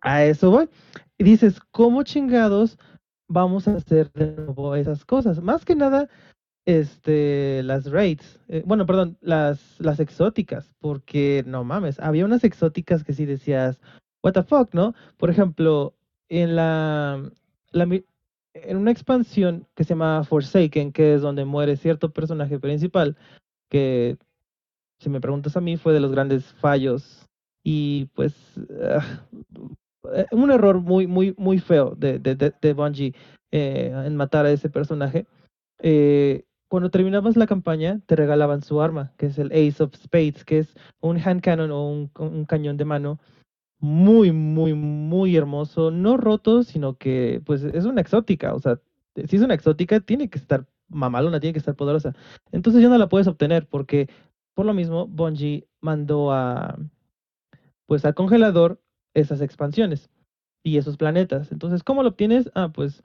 a 0.00 0.24
eso 0.24 0.50
voy. 0.50 0.68
Y 1.16 1.24
dices, 1.24 1.60
¿cómo 1.70 2.02
chingados 2.02 2.78
vamos 3.28 3.68
a 3.68 3.76
hacer 3.76 4.10
de 4.12 4.32
nuevo 4.32 4.74
esas 4.74 5.04
cosas? 5.04 5.40
Más 5.40 5.64
que 5.64 5.76
nada, 5.76 6.08
este, 6.66 7.62
las 7.62 7.90
raids, 7.90 8.40
eh, 8.48 8.62
bueno, 8.66 8.86
perdón, 8.86 9.16
las, 9.20 9.78
las 9.78 10.00
exóticas, 10.00 10.74
porque 10.80 11.44
no 11.46 11.64
mames, 11.64 12.00
había 12.00 12.24
unas 12.24 12.44
exóticas 12.44 13.04
que 13.04 13.12
sí 13.12 13.26
decías, 13.26 13.80
what 14.22 14.32
the 14.32 14.42
fuck, 14.42 14.74
¿no? 14.74 14.94
Por 15.16 15.30
ejemplo, 15.30 15.94
en 16.28 16.56
la, 16.56 17.30
la 17.70 17.84
en 18.54 18.76
una 18.76 18.90
expansión 18.90 19.66
que 19.74 19.84
se 19.84 19.90
llama 19.90 20.24
Forsaken, 20.24 20.92
que 20.92 21.14
es 21.14 21.22
donde 21.22 21.44
muere 21.44 21.76
cierto 21.76 22.12
personaje 22.12 22.58
principal, 22.58 23.16
que 23.70 24.16
si 24.98 25.08
me 25.08 25.20
preguntas 25.20 25.56
a 25.56 25.60
mí 25.60 25.76
fue 25.76 25.92
de 25.92 26.00
los 26.00 26.10
grandes 26.10 26.44
fallos 26.54 27.26
y 27.62 28.06
pues 28.14 28.34
ah, 28.82 29.24
un 30.32 30.50
error 30.50 30.80
muy, 30.80 31.06
muy, 31.06 31.34
muy 31.36 31.58
feo 31.58 31.94
de, 31.96 32.18
de, 32.18 32.34
de, 32.34 32.72
Bungie 32.72 33.14
eh, 33.50 33.92
en 34.06 34.16
matar 34.16 34.46
a 34.46 34.50
ese 34.50 34.68
personaje. 34.68 35.26
Eh, 35.80 36.44
cuando 36.68 36.90
terminabas 36.90 37.36
la 37.36 37.46
campaña, 37.46 38.00
te 38.06 38.16
regalaban 38.16 38.62
su 38.62 38.80
arma, 38.82 39.12
que 39.16 39.26
es 39.26 39.38
el 39.38 39.52
Ace 39.52 39.82
of 39.82 39.94
Spades, 39.94 40.44
que 40.44 40.58
es 40.58 40.74
un 41.00 41.18
hand 41.18 41.40
cannon 41.40 41.70
o 41.70 41.88
un, 41.88 42.10
un 42.18 42.44
cañón 42.44 42.76
de 42.76 42.84
mano 42.84 43.18
muy, 43.80 44.32
muy, 44.32 44.74
muy 44.74 45.36
hermoso, 45.36 45.90
no 45.90 46.16
roto, 46.16 46.62
sino 46.64 46.96
que 46.98 47.40
pues 47.46 47.62
es 47.62 47.84
una 47.84 48.00
exótica, 48.00 48.54
o 48.54 48.58
sea, 48.60 48.80
si 49.14 49.36
es 49.36 49.42
una 49.42 49.54
exótica, 49.54 50.00
tiene 50.00 50.28
que 50.28 50.38
estar 50.38 50.66
mamalona, 50.88 51.40
tiene 51.40 51.52
que 51.52 51.58
estar 51.58 51.76
poderosa. 51.76 52.14
Entonces 52.52 52.82
ya 52.82 52.88
no 52.88 52.98
la 52.98 53.08
puedes 53.08 53.26
obtener 53.26 53.66
porque 53.66 54.08
por 54.54 54.66
lo 54.66 54.74
mismo 54.74 55.06
Bungie 55.06 55.68
mandó 55.80 56.32
a 56.32 56.78
pues 57.86 58.04
al 58.04 58.14
congelador 58.14 58.80
esas 59.20 59.40
expansiones 59.40 60.10
y 60.64 60.78
esos 60.78 60.96
planetas. 60.96 61.52
Entonces, 61.52 61.82
¿cómo 61.82 62.02
lo 62.02 62.10
obtienes? 62.10 62.50
Ah, 62.54 62.70
pues 62.72 63.02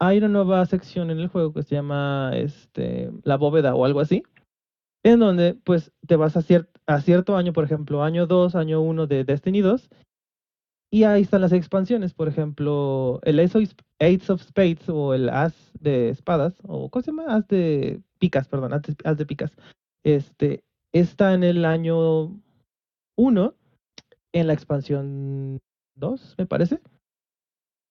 hay 0.00 0.18
una 0.18 0.28
nueva 0.28 0.64
sección 0.66 1.10
en 1.10 1.20
el 1.20 1.28
juego 1.28 1.52
que 1.52 1.62
se 1.62 1.74
llama 1.74 2.32
este 2.34 3.10
la 3.24 3.36
bóveda 3.36 3.74
o 3.74 3.84
algo 3.84 4.00
así, 4.00 4.22
en 5.04 5.20
donde 5.20 5.54
pues 5.54 5.92
te 6.06 6.16
vas 6.16 6.36
a, 6.36 6.42
cier 6.42 6.68
a 6.86 7.00
cierto 7.00 7.36
año, 7.36 7.52
por 7.52 7.64
ejemplo, 7.64 8.02
año 8.02 8.26
2, 8.26 8.54
año 8.54 8.80
1 8.80 9.06
de 9.06 9.24
Destiny 9.24 9.60
2 9.60 9.88
y 10.94 11.04
ahí 11.04 11.22
están 11.22 11.40
las 11.40 11.52
expansiones, 11.52 12.12
por 12.12 12.28
ejemplo, 12.28 13.18
el 13.22 13.40
Ace 13.40 13.56
of, 14.30 14.42
Spades 14.42 14.90
o 14.90 15.14
el 15.14 15.30
As 15.30 15.72
de 15.80 16.10
espadas, 16.10 16.54
o 16.64 16.90
¿cómo 16.90 17.02
se 17.02 17.10
llama? 17.10 17.34
As 17.34 17.48
de 17.48 18.02
picas, 18.18 18.46
perdón, 18.46 18.74
as 18.74 19.16
de 19.16 19.26
picas. 19.26 19.52
Este, 20.04 20.62
está 20.92 21.32
en 21.32 21.44
el 21.44 21.64
año 21.64 22.38
1, 23.16 23.54
en 24.32 24.46
la 24.46 24.52
expansión 24.52 25.60
2, 25.96 26.34
me 26.38 26.46
parece. 26.46 26.80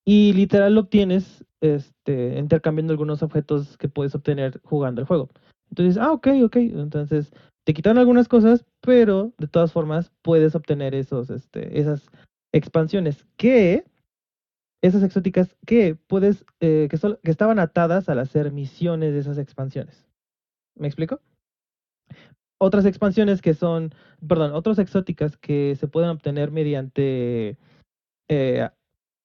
Y 0.06 0.34
literal 0.34 0.76
lo 0.76 0.82
obtienes 0.82 1.46
este, 1.62 2.38
intercambiando 2.40 2.92
algunos 2.92 3.22
objetos 3.22 3.78
que 3.78 3.88
puedes 3.88 4.16
obtener 4.16 4.60
jugando 4.64 5.02
el 5.02 5.08
juego. 5.08 5.30
Entonces, 5.70 5.98
ah, 5.98 6.12
ok, 6.12 6.28
ok. 6.44 6.56
Entonces, 6.58 7.32
te 7.64 7.74
quitan 7.74 7.98
algunas 7.98 8.28
cosas, 8.28 8.66
pero 8.82 9.34
de 9.38 9.48
todas 9.48 9.72
formas 9.72 10.12
puedes 10.22 10.56
obtener 10.56 10.96
esos, 10.96 11.30
este, 11.30 11.80
esas 11.80 12.10
expansiones 12.52 13.26
que 13.38 13.86
esas 14.82 15.04
exóticas 15.04 15.56
que 15.66 15.96
puedes 15.96 16.44
eh, 16.60 16.88
que, 16.90 16.98
que 17.24 17.32
estaban 17.32 17.60
atadas 17.60 18.10
al 18.10 18.20
hacer 18.20 18.52
misiones 18.52 19.14
de 19.14 19.20
esas 19.20 19.38
expansiones. 19.38 20.08
¿Me 20.76 20.88
explico? 20.88 21.22
Otras 22.64 22.86
expansiones 22.86 23.42
que 23.42 23.56
son, 23.56 23.92
perdón, 24.28 24.54
otras 24.54 24.78
exóticas 24.78 25.36
que 25.36 25.76
se 25.80 25.88
pueden 25.88 26.12
obtener 26.12 26.52
mediante 26.52 27.58
eh, 28.30 28.70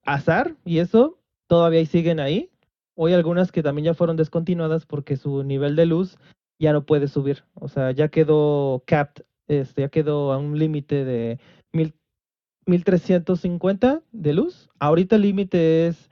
azar 0.07 0.57
y 0.65 0.79
eso 0.79 1.19
todavía 1.47 1.85
siguen 1.85 2.19
ahí. 2.19 2.51
Hoy 2.95 3.13
algunas 3.13 3.53
que 3.53 3.63
también 3.63 3.85
ya 3.85 3.95
fueron 3.95 4.17
descontinuadas 4.17 4.87
porque 4.87 5.19
su 5.19 5.45
nivel 5.45 5.77
de 5.77 5.85
luz 5.85 6.17
ya 6.59 6.73
no 6.73 6.87
puede 6.87 7.09
subir. 7.09 7.45
O 7.53 7.69
sea, 7.69 7.91
ya 7.91 8.09
quedó 8.09 8.83
capped, 8.87 9.27
este, 9.49 9.83
ya 9.83 9.91
quedó 9.91 10.33
a 10.33 10.39
un 10.39 10.59
límite 10.59 11.05
de 11.05 11.39
mil 11.75 11.93
1350 12.65 14.03
de 14.13 14.33
luz. 14.33 14.71
Ahorita 14.79 15.17
el 15.17 15.23
límite 15.23 15.89
es 15.89 16.09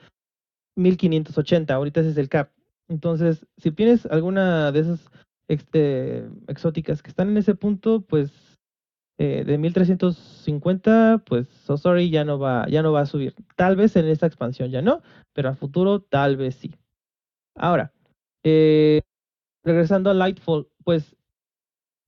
1580, 0.77 1.73
ahorita 1.73 2.01
ese 2.01 2.11
es 2.11 2.19
el 2.19 2.29
cap. 2.29 2.51
Entonces, 2.87 3.47
si 3.57 3.71
tienes 3.71 4.05
alguna 4.05 4.73
de 4.73 4.81
esas 4.81 5.11
este, 5.49 6.27
exóticas 6.49 7.03
que 7.03 7.11
están 7.11 7.29
en 7.31 7.37
ese 7.37 7.55
punto, 7.55 8.01
pues 8.01 8.31
eh, 9.19 9.45
de 9.45 9.59
1350, 9.59 11.23
pues 11.25 11.47
so 11.49 11.77
sorry, 11.77 12.11
ya 12.11 12.25
no 12.25 12.39
va, 12.39 12.67
ya 12.69 12.83
no 12.83 12.93
va 12.93 13.03
a 13.03 13.07
subir. 13.07 13.35
Tal 13.57 13.77
vez 13.77 13.95
en 13.97 14.07
esta 14.07 14.27
expansión 14.27 14.71
ya 14.71 14.83
no, 14.83 15.03
pero 15.33 15.51
a 15.51 15.55
futuro 15.55 16.01
tal 16.01 16.37
vez 16.37 16.57
sí. 16.57 16.75
Ahora, 17.55 17.93
eh, 18.43 19.03
regresando 19.63 20.11
a 20.11 20.15
Lightfall, 20.15 20.69
pues 20.85 21.17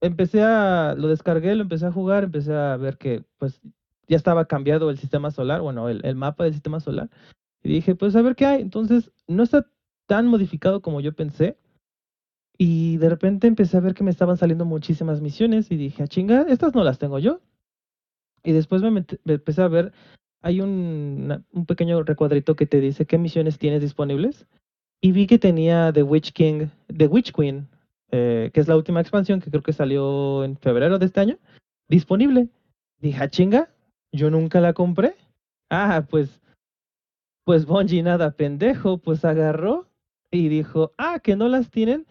empecé 0.01 0.43
a, 0.43 0.95
lo 0.97 1.09
descargué, 1.09 1.55
lo 1.55 1.63
empecé 1.63 1.87
a 1.87 1.93
jugar, 1.93 2.25
empecé 2.25 2.55
a 2.55 2.77
ver 2.77 2.99
que 2.99 3.25
pues 3.39 3.61
ya 4.09 4.17
estaba 4.17 4.47
cambiado 4.47 4.91
el 4.91 4.99
sistema 4.99 5.31
solar, 5.31 5.61
bueno, 5.61 5.89
el, 5.89 6.05
el, 6.05 6.17
mapa 6.17 6.45
del 6.45 6.55
sistema 6.55 6.81
solar. 6.81 7.09
Y 7.63 7.69
dije, 7.69 7.95
pues 7.95 8.15
a 8.17 8.23
ver 8.23 8.37
qué 8.37 8.47
hay. 8.47 8.63
Entonces, 8.63 9.11
no 9.27 9.43
está 9.43 9.67
tan 10.07 10.27
modificado 10.27 10.83
como 10.83 11.01
yo 11.01 11.13
pensé. 11.15 11.59
Y 12.59 12.97
de 12.97 13.09
repente 13.09 13.47
empecé 13.47 13.77
a 13.77 13.81
ver 13.81 13.95
que 13.95 14.05
me 14.05 14.11
estaban 14.11 14.37
saliendo 14.37 14.65
muchísimas 14.65 15.21
misiones 15.21 15.71
y 15.71 15.77
dije, 15.77 16.03
a 16.03 16.07
chinga, 16.07 16.47
estas 16.49 16.75
no 16.75 16.83
las 16.85 16.99
tengo 16.99 17.19
yo. 17.19 17.41
Y 18.43 18.53
después 18.53 18.83
me, 18.83 19.05
empecé 19.27 19.63
a 19.63 19.69
ver, 19.69 19.93
hay 20.41 20.61
un, 20.61 21.45
un, 21.53 21.67
pequeño 21.67 22.03
recuadrito 22.03 22.55
que 22.55 22.67
te 22.67 22.81
dice 22.81 23.05
qué 23.05 23.19
misiones 23.19 23.59
tienes 23.59 23.83
disponibles. 23.83 24.47
Y 25.01 25.13
vi 25.13 25.27
que 25.27 25.39
tenía 25.39 25.93
The 25.93 26.03
Witch 26.03 26.33
King, 26.33 26.69
The 26.97 27.09
Witch 27.09 27.33
Queen, 27.33 27.69
eh, 28.13 28.51
que 28.55 28.61
es 28.61 28.69
la 28.69 28.77
última 28.77 29.01
expansión 29.01 29.41
que 29.41 29.51
creo 29.51 29.63
que 29.63 29.73
salió 29.73 30.45
en 30.45 30.57
febrero 30.57 30.99
de 30.99 31.07
este 31.07 31.21
año, 31.21 31.39
disponible. 31.89 32.49
Dije, 33.01 33.23
a 33.23 33.29
chinga, 33.29 33.69
yo 34.13 34.31
nunca 34.31 34.61
la 34.61 34.73
compré. 34.73 35.17
Ah, 35.69 36.07
pues, 36.09 36.41
pues 37.45 37.67
Bungie 37.67 38.03
nada 38.03 38.31
pendejo, 38.31 38.99
pues 38.99 39.25
agarró 39.25 39.89
y 40.31 40.49
dijo, 40.49 40.93
ah, 40.99 41.19
que 41.21 41.37
no 41.37 41.49
las 41.49 41.71
tienen, 41.71 42.07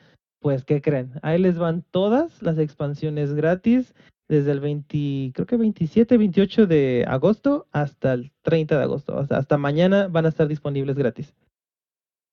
pues 0.45 0.63
¿qué 0.63 0.79
creen? 0.79 1.13
Ahí 1.23 1.39
les 1.39 1.57
van 1.57 1.81
todas 1.89 2.43
las 2.43 2.59
expansiones 2.59 3.33
gratis 3.33 3.95
desde 4.27 4.51
el 4.51 4.59
20, 4.59 5.31
creo 5.33 5.47
que 5.47 5.57
27, 5.57 6.19
28 6.19 6.67
de 6.67 7.03
agosto 7.07 7.67
hasta 7.71 8.13
el 8.13 8.31
30 8.43 8.77
de 8.77 8.83
agosto. 8.83 9.25
Hasta 9.27 9.57
mañana 9.57 10.07
van 10.07 10.27
a 10.27 10.29
estar 10.29 10.47
disponibles 10.47 10.97
gratis. 10.97 11.33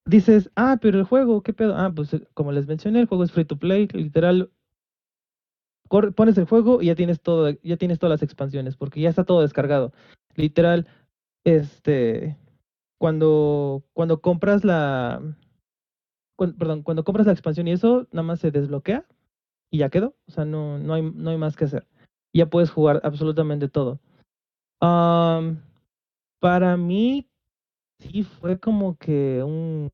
Dices, 0.04 0.50
ah, 0.56 0.76
pero 0.78 0.98
el 0.98 1.04
juego, 1.04 1.42
¿qué 1.42 1.54
pedo? 1.54 1.74
Ah, 1.74 1.90
pues 1.90 2.14
como 2.34 2.52
les 2.52 2.66
mencioné, 2.66 3.00
el 3.00 3.06
juego 3.06 3.24
es 3.24 3.32
free 3.32 3.46
to 3.46 3.56
play, 3.56 3.88
literal, 3.94 4.50
pones 6.14 6.36
el 6.36 6.44
juego 6.44 6.82
y 6.82 6.88
ya 6.88 6.94
tienes 6.94 7.22
todo, 7.22 7.48
ya 7.62 7.78
tienes 7.78 7.98
todas 7.98 8.20
las 8.20 8.22
expansiones, 8.22 8.76
porque 8.76 9.00
ya 9.00 9.08
está 9.08 9.24
todo 9.24 9.40
descargado. 9.40 9.94
Literal, 10.36 10.86
este, 11.44 12.36
cuando, 12.98 13.84
cuando 13.94 14.20
compras 14.20 14.64
la, 14.64 15.22
cuando, 16.42 16.58
perdón, 16.58 16.82
cuando 16.82 17.04
compras 17.04 17.26
la 17.26 17.32
expansión 17.32 17.68
y 17.68 17.72
eso, 17.72 18.08
nada 18.10 18.24
más 18.24 18.40
se 18.40 18.50
desbloquea 18.50 19.06
y 19.70 19.78
ya 19.78 19.90
quedó. 19.90 20.16
O 20.26 20.32
sea, 20.32 20.44
no, 20.44 20.76
no 20.78 20.94
hay, 20.94 21.02
no 21.02 21.30
hay 21.30 21.38
más 21.38 21.54
que 21.54 21.66
hacer. 21.66 21.86
Ya 22.34 22.50
puedes 22.50 22.68
jugar 22.68 23.00
absolutamente 23.04 23.68
todo. 23.68 24.00
Um, 24.80 25.58
para 26.40 26.76
mí, 26.76 27.28
sí 28.00 28.24
fue 28.24 28.58
como 28.58 28.96
que 28.98 29.44
un, 29.44 29.92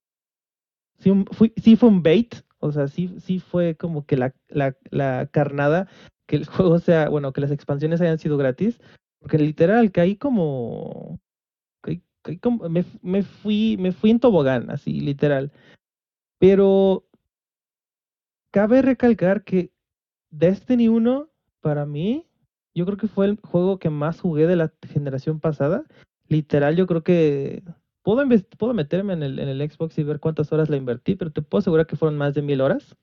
sí, 0.99 1.11
un, 1.11 1.27
fui, 1.27 1.53
sí 1.57 1.77
fue 1.77 1.91
un 1.91 2.03
bait, 2.03 2.37
o 2.61 2.73
sea, 2.73 2.89
sí, 2.89 3.15
sí 3.21 3.41
fue 3.41 3.77
como 3.77 4.07
que 4.07 4.17
la, 4.17 4.35
la, 4.49 4.75
la 4.91 5.29
carnada, 5.31 5.87
que 6.27 6.37
el 6.37 6.47
juego 6.47 6.79
sea, 6.79 7.11
bueno, 7.11 7.35
que 7.35 7.43
las 7.43 7.51
expansiones 7.51 8.01
hayan 8.01 8.19
sido 8.19 8.39
gratis, 8.39 8.81
porque 9.21 9.37
literal 9.37 9.93
caí 9.93 10.17
como, 10.17 11.21
como 12.41 12.71
me, 12.71 12.87
me, 13.03 13.23
fui, 13.23 13.77
me 13.79 13.93
fui 13.93 14.11
en 14.11 14.21
tobogán, 14.21 14.71
así, 14.71 15.01
literal. 15.01 15.53
Pero 16.39 17.05
cabe 18.51 18.83
recalcar 18.83 19.45
que 19.45 19.73
Destiny 20.31 20.89
1, 20.89 21.29
para 21.61 21.87
mí, 21.87 22.27
yo 22.75 22.87
creo 22.87 22.97
que 22.97 23.09
fue 23.09 23.27
el 23.27 23.39
juego 23.41 23.79
que 23.79 23.91
más 23.91 24.21
jugué 24.21 24.47
de 24.47 24.57
la 24.57 24.73
generación 24.89 25.41
pasada. 25.41 25.85
Literal, 26.29 26.77
yo 26.77 26.87
creo 26.87 27.03
que 27.03 27.63
Puedo, 28.09 28.27
puedo 28.57 28.73
meterme 28.73 29.13
en 29.13 29.23
el, 29.23 29.39
en 29.39 29.49
el 29.49 29.71
Xbox 29.71 29.99
y 29.99 30.03
ver 30.03 30.19
cuántas 30.19 30.51
horas 30.51 30.71
la 30.71 30.79
invertí, 30.79 31.15
pero 31.15 31.31
te 31.31 31.43
puedo 31.43 31.61
asegurar 31.61 31.87
que 31.87 31.97
fueron 31.97 32.17
más 32.17 32.33
de 32.33 32.41
mil 32.41 32.63
horas. 32.63 32.97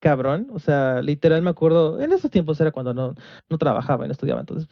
Cabrón, 0.00 0.48
o 0.52 0.58
sea, 0.58 1.00
literal 1.00 1.42
me 1.42 1.50
acuerdo, 1.50 2.00
en 2.00 2.12
esos 2.12 2.28
tiempos 2.28 2.60
era 2.60 2.72
cuando 2.72 2.92
no, 2.92 3.14
no 3.48 3.58
trabajaba, 3.58 4.06
no 4.06 4.10
estudiaba, 4.10 4.40
entonces 4.40 4.68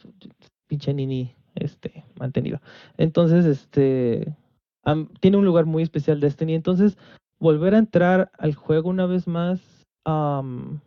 pinche 0.67 0.93
nini 0.93 1.33
este, 1.55 2.03
mantenido. 2.19 2.59
Entonces, 2.97 3.45
este, 3.45 4.35
tiene 5.21 5.37
un 5.37 5.45
lugar 5.45 5.65
muy 5.65 5.83
especial 5.83 6.19
Destiny, 6.19 6.55
entonces 6.55 6.97
volver 7.39 7.75
a 7.75 7.79
entrar 7.79 8.31
al 8.37 8.55
juego 8.55 8.89
una 8.89 9.05
vez 9.05 9.27
más, 9.27 9.61
um, 10.05 10.79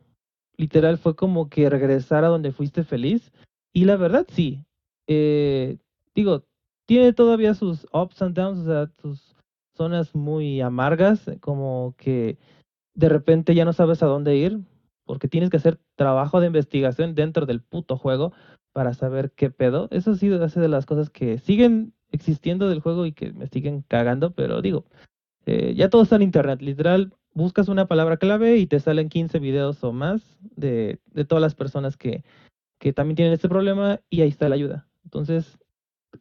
literal 0.56 0.98
fue 0.98 1.16
como 1.16 1.48
que 1.48 1.70
regresar 1.70 2.24
a 2.24 2.28
donde 2.28 2.52
fuiste 2.52 2.84
feliz. 2.84 3.32
Y 3.72 3.84
la 3.84 3.96
verdad, 3.96 4.26
sí. 4.30 4.64
Eh, 5.06 5.78
digo, 6.14 6.44
tiene 6.86 7.12
todavía 7.12 7.54
sus 7.54 7.86
ups 7.92 8.20
and 8.22 8.34
downs, 8.34 8.60
o 8.60 8.64
sea, 8.64 8.90
sus 9.00 9.36
zonas 9.76 10.14
muy 10.14 10.60
amargas, 10.60 11.30
como 11.40 11.94
que 11.96 12.36
de 12.94 13.08
repente 13.08 13.54
ya 13.54 13.64
no 13.64 13.72
sabes 13.72 14.02
a 14.02 14.06
dónde 14.06 14.36
ir, 14.36 14.60
porque 15.04 15.28
tienes 15.28 15.50
que 15.50 15.56
hacer 15.56 15.80
trabajo 15.96 16.40
de 16.40 16.48
investigación 16.48 17.14
dentro 17.14 17.46
del 17.46 17.62
puto 17.62 17.96
juego 17.96 18.32
para 18.72 18.94
saber 18.94 19.32
qué 19.32 19.50
pedo. 19.50 19.88
Eso 19.90 20.14
sí 20.14 20.32
hace 20.34 20.60
de 20.60 20.68
las 20.68 20.86
cosas 20.86 21.10
que 21.10 21.38
siguen 21.38 21.94
existiendo 22.12 22.68
del 22.68 22.80
juego 22.80 23.06
y 23.06 23.12
que 23.12 23.32
me 23.32 23.46
siguen 23.46 23.82
cagando, 23.88 24.32
pero 24.32 24.60
digo, 24.60 24.84
eh, 25.46 25.74
ya 25.74 25.88
todo 25.90 26.02
está 26.02 26.16
en 26.16 26.22
internet, 26.22 26.60
literal, 26.62 27.12
buscas 27.32 27.68
una 27.68 27.86
palabra 27.86 28.16
clave 28.16 28.56
y 28.58 28.66
te 28.66 28.80
salen 28.80 29.08
15 29.08 29.38
videos 29.38 29.82
o 29.84 29.92
más 29.92 30.38
de, 30.56 31.00
de 31.06 31.24
todas 31.24 31.42
las 31.42 31.54
personas 31.54 31.96
que, 31.96 32.24
que 32.78 32.92
también 32.92 33.16
tienen 33.16 33.34
este 33.34 33.48
problema 33.48 34.00
y 34.10 34.22
ahí 34.22 34.28
está 34.28 34.48
la 34.48 34.56
ayuda. 34.56 34.88
Entonces, 35.04 35.58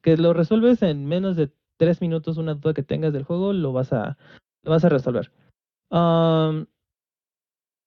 que 0.02 0.18
lo 0.18 0.34
resuelves 0.34 0.82
en 0.84 1.06
menos 1.06 1.36
de 1.36 1.52
tres 1.78 2.02
minutos, 2.02 2.38
una 2.38 2.56
duda 2.56 2.74
que 2.74 2.84
tengas 2.84 3.14
del 3.14 3.24
juego, 3.24 3.54
lo 3.54 3.74
vas 3.74 3.94
a, 3.94 4.18
lo 4.64 4.72
vas 4.72 4.86
a 4.86 4.90
resolver. 4.90 5.32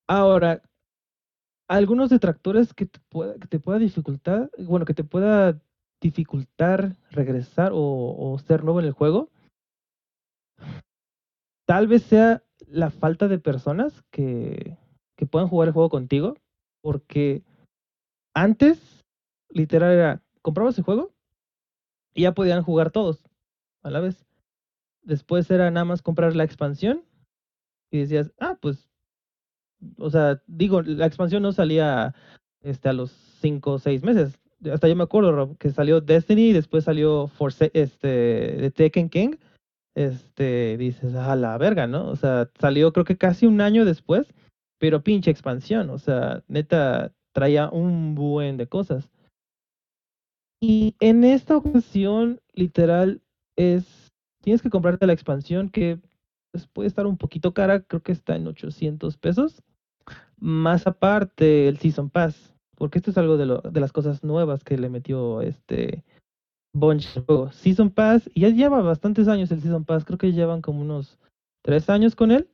Ahora, 0.08 0.62
algunos 1.68 2.10
detractores 2.10 2.74
que 2.74 2.86
te 2.86 2.98
pueda, 3.08 3.34
que 3.34 3.46
te 3.48 3.60
pueda 3.60 3.78
dificultar, 3.78 4.50
bueno, 4.58 4.84
que 4.84 4.94
te 4.94 5.04
pueda 5.04 5.60
dificultar 6.00 6.96
regresar 7.10 7.70
o 7.74 8.36
ser 8.44 8.64
nuevo 8.64 8.80
en 8.80 8.86
el 8.86 8.92
juego, 8.92 9.30
tal 11.72 11.86
vez 11.86 12.02
sea 12.02 12.44
la 12.68 12.90
falta 12.90 13.28
de 13.28 13.38
personas 13.38 14.04
que, 14.10 14.76
que 15.16 15.24
puedan 15.24 15.48
jugar 15.48 15.68
el 15.68 15.72
juego 15.72 15.88
contigo, 15.88 16.36
porque 16.82 17.44
antes, 18.34 19.06
literal, 19.48 19.92
era, 19.92 20.22
comprabas 20.42 20.76
el 20.76 20.84
juego 20.84 21.14
y 22.12 22.24
ya 22.24 22.32
podían 22.34 22.62
jugar 22.62 22.90
todos 22.90 23.24
a 23.82 23.88
la 23.88 24.00
vez. 24.00 24.26
Después 25.00 25.50
era 25.50 25.70
nada 25.70 25.86
más 25.86 26.02
comprar 26.02 26.36
la 26.36 26.44
expansión 26.44 27.04
y 27.90 28.00
decías, 28.00 28.34
ah, 28.38 28.58
pues, 28.60 28.90
o 29.96 30.10
sea, 30.10 30.42
digo, 30.46 30.82
la 30.82 31.06
expansión 31.06 31.42
no 31.42 31.52
salía 31.52 32.14
este, 32.60 32.90
a 32.90 32.92
los 32.92 33.12
5 33.40 33.72
o 33.72 33.78
6 33.78 34.02
meses. 34.02 34.38
Hasta 34.70 34.88
yo 34.88 34.94
me 34.94 35.04
acuerdo, 35.04 35.32
Rob, 35.32 35.56
que 35.56 35.70
salió 35.70 36.02
Destiny 36.02 36.50
y 36.50 36.52
después 36.52 36.84
salió 36.84 37.30
este, 37.72 38.08
de 38.08 38.70
Tekken 38.70 39.08
King. 39.08 39.36
Este, 39.94 40.76
dices, 40.78 41.14
a 41.14 41.36
la 41.36 41.58
verga, 41.58 41.86
¿no? 41.86 42.08
O 42.08 42.16
sea, 42.16 42.50
salió 42.58 42.92
creo 42.92 43.04
que 43.04 43.18
casi 43.18 43.46
un 43.46 43.60
año 43.60 43.84
después, 43.84 44.32
pero 44.78 45.02
pinche 45.02 45.30
expansión, 45.30 45.90
o 45.90 45.98
sea, 45.98 46.42
neta, 46.48 47.12
traía 47.32 47.68
un 47.70 48.14
buen 48.14 48.56
de 48.56 48.66
cosas. 48.66 49.10
Y 50.60 50.94
en 51.00 51.24
esta 51.24 51.56
ocasión, 51.56 52.40
literal, 52.52 53.20
es, 53.56 54.12
tienes 54.42 54.62
que 54.62 54.70
comprarte 54.70 55.06
la 55.06 55.12
expansión 55.12 55.68
que 55.68 55.98
pues, 56.52 56.66
puede 56.66 56.88
estar 56.88 57.06
un 57.06 57.18
poquito 57.18 57.52
cara, 57.52 57.80
creo 57.80 58.02
que 58.02 58.12
está 58.12 58.36
en 58.36 58.46
800 58.46 59.16
pesos. 59.18 59.62
Más 60.36 60.86
aparte 60.86 61.68
el 61.68 61.78
Season 61.78 62.10
Pass, 62.10 62.54
porque 62.76 62.98
esto 62.98 63.10
es 63.10 63.18
algo 63.18 63.36
de, 63.36 63.80
las 63.80 63.92
cosas 63.92 64.22
nuevas 64.24 64.64
que 64.64 64.76
le 64.76 64.88
metió 64.88 65.40
este 65.40 66.04
Bunch. 66.74 67.06
Season 67.52 67.90
Pass, 67.90 68.30
y 68.34 68.40
ya 68.42 68.48
lleva 68.48 68.80
bastantes 68.82 69.28
años 69.28 69.50
el 69.50 69.60
Season 69.60 69.84
Pass, 69.84 70.04
creo 70.04 70.18
que 70.18 70.32
llevan 70.32 70.62
como 70.62 70.80
unos 70.80 71.18
tres 71.62 71.88
años 71.90 72.14
con 72.16 72.30
él. 72.30 72.48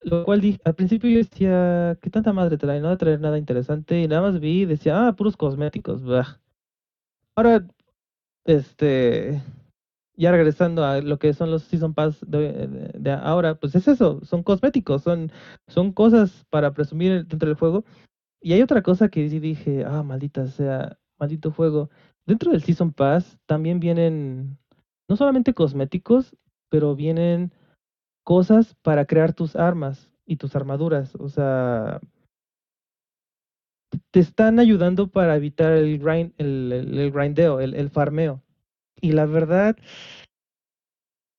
Lo 0.00 0.24
cual 0.24 0.42
dije, 0.42 0.60
al 0.64 0.74
principio 0.74 1.08
yo 1.08 1.18
decía, 1.18 1.96
¿qué 2.02 2.10
tanta 2.10 2.32
madre 2.34 2.58
trae? 2.58 2.78
No 2.80 2.88
va 2.88 2.94
a 2.94 2.98
traer 2.98 3.20
nada 3.20 3.38
interesante. 3.38 4.02
Y 4.02 4.06
nada 4.06 4.20
más 4.20 4.38
vi 4.38 4.62
y 4.62 4.66
decía, 4.66 5.08
ah, 5.08 5.16
puros 5.16 5.36
cosméticos. 5.36 6.04
bah". 6.04 6.40
Ahora, 7.34 7.66
este, 8.44 9.42
ya 10.16 10.30
regresando 10.30 10.84
a 10.84 11.00
lo 11.00 11.18
que 11.18 11.32
son 11.32 11.50
los 11.50 11.62
Season 11.62 11.94
Pass 11.94 12.18
de 12.28 13.18
ahora, 13.22 13.54
pues 13.54 13.74
es 13.74 13.88
eso, 13.88 14.20
son 14.24 14.42
cosméticos, 14.42 15.02
son, 15.02 15.32
son 15.68 15.92
cosas 15.92 16.44
para 16.50 16.72
presumir 16.74 17.26
dentro 17.26 17.48
del 17.48 17.58
juego. 17.58 17.84
Y 18.42 18.52
hay 18.52 18.62
otra 18.62 18.82
cosa 18.82 19.08
que 19.08 19.28
sí 19.30 19.40
dije, 19.40 19.84
ah, 19.86 20.02
maldita 20.02 20.46
sea, 20.48 20.98
maldito 21.18 21.50
juego. 21.50 21.88
Dentro 22.26 22.52
del 22.52 22.62
Season 22.62 22.92
Pass 22.92 23.38
también 23.46 23.80
vienen 23.80 24.58
no 25.08 25.16
solamente 25.16 25.52
cosméticos, 25.52 26.36
pero 26.70 26.94
vienen 26.94 27.52
cosas 28.24 28.74
para 28.82 29.04
crear 29.04 29.34
tus 29.34 29.56
armas 29.56 30.10
y 30.26 30.36
tus 30.36 30.56
armaduras. 30.56 31.14
O 31.16 31.28
sea, 31.28 32.00
te 34.10 34.20
están 34.20 34.58
ayudando 34.58 35.08
para 35.08 35.36
evitar 35.36 35.72
el 35.72 35.98
grind, 35.98 36.32
el, 36.38 37.10
grindeo, 37.12 37.60
el, 37.60 37.74
el 37.74 37.90
farmeo. 37.90 38.42
Y 39.00 39.12
la 39.12 39.26
verdad, 39.26 39.76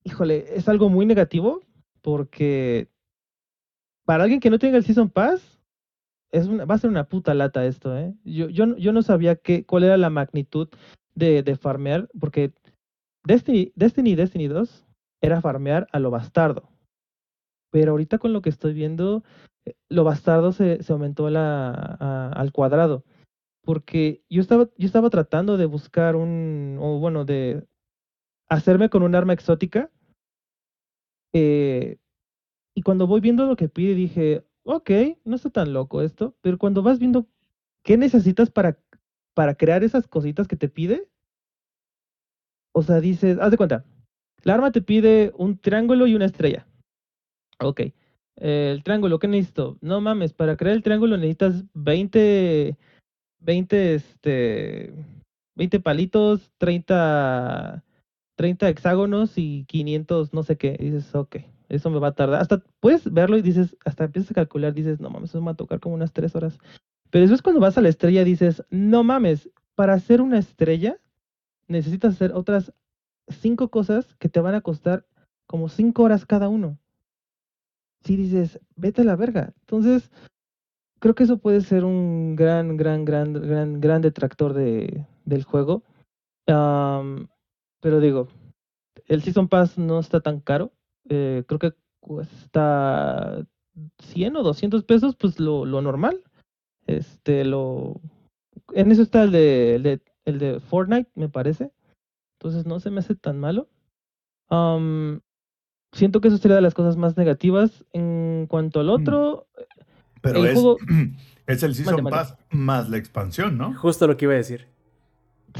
híjole, 0.03 0.55
es 0.55 0.69
algo 0.69 0.89
muy 0.89 1.05
negativo 1.05 1.61
porque 2.01 2.87
para 4.05 4.23
alguien 4.23 4.39
que 4.39 4.51
no 4.51 4.59
tenga 4.59 4.77
el 4.77 4.85
Season 4.85 5.09
Pass, 5.09 5.54
va 6.39 6.75
a 6.75 6.77
ser 6.77 6.89
una 6.89 7.07
puta 7.07 7.33
lata 7.33 7.65
esto, 7.65 7.97
¿eh? 7.97 8.13
Yo, 8.23 8.49
yo, 8.49 8.75
yo 8.77 8.91
no 8.91 9.01
sabía 9.01 9.35
qué, 9.35 9.65
cuál 9.65 9.83
era 9.83 9.97
la 9.97 10.09
magnitud 10.09 10.69
de, 11.15 11.55
farmear, 11.55 12.09
porque 12.19 12.53
Destiny, 13.23 13.71
Destiny 13.75 14.15
Destiny 14.15 14.47
2 14.47 14.85
era 15.21 15.41
farmear 15.41 15.87
a 15.91 15.99
lo 15.99 16.11
bastardo. 16.11 16.69
Pero 17.71 17.91
ahorita 17.91 18.17
con 18.17 18.33
lo 18.33 18.41
que 18.41 18.49
estoy 18.49 18.73
viendo, 18.73 19.23
eh, 19.65 19.75
lo 19.89 20.03
bastardo 20.03 20.51
se, 20.51 20.83
se 20.83 20.93
aumentó 20.93 21.27
al 21.27 22.51
cuadrado. 22.51 23.03
Porque 23.63 24.23
yo 24.29 24.41
estaba, 24.41 24.69
yo 24.77 24.85
estaba 24.85 25.09
tratando 25.09 25.57
de 25.57 25.65
buscar 25.65 26.15
un, 26.15 26.77
o 26.79 26.99
bueno, 26.99 27.25
de 27.25 27.65
hacerme 28.49 28.89
con 28.89 29.03
un 29.03 29.15
arma 29.15 29.33
exótica. 29.33 29.89
eh, 31.33 31.97
y 32.77 32.81
cuando 32.81 33.07
voy 33.07 33.21
viendo 33.21 33.45
lo 33.45 33.55
que 33.55 33.69
pide, 33.69 33.95
dije, 33.95 34.43
ok, 34.65 34.91
no 35.23 35.35
está 35.35 35.49
tan 35.49 35.73
loco 35.73 36.01
esto. 36.01 36.35
Pero 36.41 36.57
cuando 36.57 36.83
vas 36.83 36.99
viendo 36.99 37.27
qué 37.83 37.97
necesitas 37.97 38.49
para, 38.49 38.77
para 39.33 39.55
crear 39.55 39.83
esas 39.83 40.07
cositas 40.07 40.47
que 40.47 40.57
te 40.57 40.67
pide, 40.67 41.07
o 42.73 42.83
sea, 42.83 42.99
dices, 42.99 43.37
haz 43.39 43.51
de 43.51 43.57
cuenta, 43.57 43.85
la 44.43 44.55
arma 44.55 44.71
te 44.71 44.81
pide 44.81 45.31
un 45.37 45.57
triángulo 45.57 46.07
y 46.07 46.15
una 46.15 46.25
estrella. 46.25 46.67
Ok. 47.59 47.81
el 48.35 48.83
triángulo, 48.83 49.17
¿qué 49.17 49.27
necesito? 49.27 49.77
No 49.81 50.01
mames, 50.01 50.33
para 50.33 50.57
crear 50.57 50.75
el 50.75 50.83
triángulo 50.83 51.15
necesitas 51.15 51.63
20, 51.73 52.77
20, 53.39 53.95
este, 53.95 54.93
20 55.55 55.79
palitos, 55.79 56.51
30, 56.57 57.81
30 58.35 58.69
hexágonos 58.69 59.37
y 59.37 59.63
500 59.65 60.33
no 60.33 60.43
sé 60.43 60.57
qué. 60.57 60.73
Dices, 60.73 61.15
ok, 61.15 61.37
eso 61.75 61.89
me 61.89 61.99
va 61.99 62.09
a 62.09 62.15
tardar. 62.15 62.41
Hasta 62.41 62.63
puedes 62.79 63.11
verlo 63.11 63.37
y 63.37 63.41
dices, 63.41 63.75
hasta 63.85 64.05
empiezas 64.05 64.31
a 64.31 64.35
calcular, 64.35 64.73
dices, 64.73 64.99
no 64.99 65.09
mames, 65.09 65.29
eso 65.29 65.39
me 65.39 65.47
va 65.47 65.51
a 65.51 65.55
tocar 65.55 65.79
como 65.79 65.95
unas 65.95 66.13
3 66.13 66.35
horas. 66.35 66.57
Pero 67.09 67.23
después 67.23 67.41
cuando 67.41 67.61
vas 67.61 67.77
a 67.77 67.81
la 67.81 67.89
estrella 67.89 68.23
dices, 68.23 68.63
no 68.69 69.03
mames, 69.03 69.49
para 69.75 69.93
hacer 69.93 70.21
una 70.21 70.39
estrella 70.39 70.97
necesitas 71.67 72.15
hacer 72.15 72.31
otras 72.33 72.73
cinco 73.27 73.69
cosas 73.69 74.15
que 74.15 74.29
te 74.29 74.39
van 74.39 74.55
a 74.55 74.61
costar 74.61 75.05
como 75.47 75.69
5 75.69 76.03
horas 76.03 76.25
cada 76.25 76.49
uno. 76.49 76.77
Si 78.01 78.15
dices, 78.15 78.59
vete 78.75 79.01
a 79.01 79.05
la 79.05 79.15
verga. 79.15 79.53
Entonces, 79.61 80.11
creo 80.99 81.15
que 81.15 81.23
eso 81.23 81.37
puede 81.37 81.61
ser 81.61 81.83
un 81.83 82.35
gran, 82.35 82.77
gran, 82.77 83.05
gran, 83.05 83.33
gran, 83.33 83.81
gran 83.81 84.01
detractor 84.01 84.53
de, 84.53 85.05
del 85.25 85.43
juego. 85.43 85.83
Pero 86.45 87.99
digo, 87.99 88.27
el 89.07 89.21
Season 89.21 89.47
Pass 89.47 89.77
no 89.77 89.99
está 89.99 90.21
tan 90.21 90.39
caro. 90.39 90.71
Eh, 91.09 91.43
creo 91.47 91.59
que 91.59 91.73
cuesta 91.99 93.45
100 93.99 94.35
o 94.35 94.43
200 94.43 94.83
pesos, 94.83 95.15
pues 95.15 95.39
lo, 95.39 95.65
lo 95.65 95.81
normal. 95.81 96.23
Este, 96.87 97.43
lo... 97.45 97.99
En 98.73 98.91
eso 98.91 99.01
está 99.01 99.23
el 99.23 99.31
de, 99.31 99.75
el 99.75 99.83
de, 99.83 100.01
el 100.25 100.39
de 100.39 100.59
Fortnite, 100.59 101.09
me 101.15 101.29
parece. 101.29 101.71
Entonces 102.39 102.65
no 102.65 102.79
se 102.79 102.89
me 102.91 102.99
hace 102.99 103.15
tan 103.15 103.39
malo. 103.39 103.67
Siento 105.93 106.19
que 106.19 106.27
eso 106.27 106.37
sería 106.37 106.55
de 106.55 106.61
las 106.61 106.73
cosas 106.73 106.97
más 106.97 107.15
negativas. 107.17 107.85
En 107.93 108.45
cuanto 108.49 108.79
al 108.79 108.89
otro, 108.89 109.47
Pero 110.21 110.39
El 110.39 110.45
es, 110.47 110.53
juego- 110.53 110.77
es 111.47 111.63
el 111.63 111.75
Season 111.75 111.95
Mande, 111.95 112.01
mande. 112.11 112.17
Pass 112.17 112.37
más 112.51 112.89
la 112.89 112.97
expansión, 112.97 113.57
¿no? 113.57 113.73
Justo 113.75 114.07
lo 114.07 114.17
que 114.17 114.25
iba 114.25 114.33
a 114.33 114.37
decir. 114.37 114.67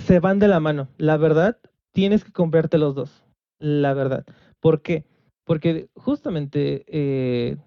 se 0.06 0.20
van 0.20 0.40
de 0.40 0.48
la 0.48 0.60
mano. 0.60 0.90
La 0.98 1.18
verdad, 1.18 1.58
tienes 1.94 2.24
que 2.24 2.32
comprarte 2.32 2.78
los 2.78 2.96
dos. 2.96 3.24
La 3.60 3.94
verdad. 3.94 4.26
¿Por 4.60 4.82
qué? 4.82 5.06
Porque 5.46 5.90
justamente 5.96 6.84
eh, 6.88 7.58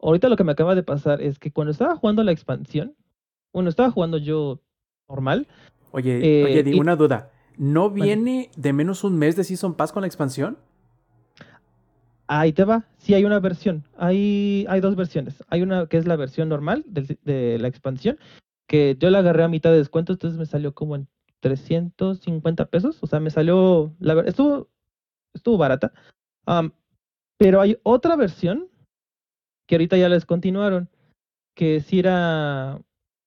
ahorita 0.00 0.28
lo 0.28 0.36
que 0.36 0.44
me 0.44 0.52
acaba 0.52 0.74
de 0.74 0.82
pasar 0.82 1.22
es 1.22 1.38
que 1.38 1.52
cuando 1.52 1.70
estaba 1.70 1.96
jugando 1.96 2.24
la 2.24 2.32
expansión, 2.32 2.96
bueno, 3.52 3.68
estaba 3.68 3.90
jugando 3.90 4.18
yo 4.18 4.60
normal. 5.08 5.46
Oye, 5.92 6.40
Eh, 6.40 6.44
oye, 6.44 6.62
di 6.62 6.72
y- 6.76 6.80
una 6.80 6.96
duda. 6.96 7.30
¿No 7.58 7.88
viene 7.90 8.50
de 8.56 8.72
menos 8.74 9.02
un 9.04 9.16
mes 9.16 9.34
de 9.36 9.44
Season 9.44 9.74
Pass 9.74 9.92
con 9.92 10.02
la 10.02 10.06
expansión? 10.06 10.58
Ahí 12.26 12.52
te 12.52 12.64
va. 12.64 12.84
Sí, 12.98 13.14
hay 13.14 13.24
una 13.24 13.38
versión. 13.40 13.84
Hay, 13.96 14.66
hay 14.68 14.80
dos 14.80 14.96
versiones. 14.96 15.42
Hay 15.48 15.62
una 15.62 15.86
que 15.86 15.96
es 15.96 16.06
la 16.06 16.16
versión 16.16 16.48
normal 16.48 16.84
de, 16.86 17.58
la 17.58 17.68
expansión, 17.68 18.18
que 18.66 18.96
yo 18.98 19.10
la 19.10 19.20
agarré 19.20 19.44
a 19.44 19.48
mitad 19.48 19.70
de 19.70 19.78
descuento, 19.78 20.12
entonces 20.12 20.38
me 20.38 20.44
salió 20.44 20.74
como 20.74 20.96
en 20.96 21.08
350 21.40 22.66
pesos. 22.66 22.98
O 23.00 23.06
sea, 23.06 23.20
me 23.20 23.30
salió. 23.30 23.94
La, 24.00 24.20
estuvo, 24.22 24.68
estuvo 25.32 25.56
barata. 25.56 25.92
Am, 26.46 26.72
pero 27.38 27.60
hay 27.60 27.78
otra 27.82 28.16
versión 28.16 28.68
que 29.66 29.74
ahorita 29.76 29.96
ya 29.96 30.08
les 30.08 30.24
continuaron, 30.24 30.88
que 31.54 31.80
sí 31.80 31.98
era 31.98 32.80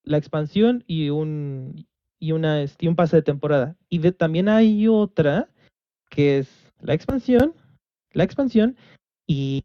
la 0.03 0.17
expansión 0.17 0.83
y 0.87 1.09
un, 1.09 1.85
y 2.19 2.31
una, 2.31 2.61
este, 2.61 2.85
y 2.85 2.87
un 2.87 2.95
pase 2.95 3.17
de 3.17 3.21
temporada. 3.23 3.75
Y 3.89 3.99
de, 3.99 4.11
también 4.11 4.47
hay 4.47 4.87
otra 4.87 5.49
que 6.09 6.39
es 6.39 6.71
la 6.81 6.93
expansión, 6.93 7.53
la 8.13 8.23
expansión 8.23 8.77
y 9.27 9.63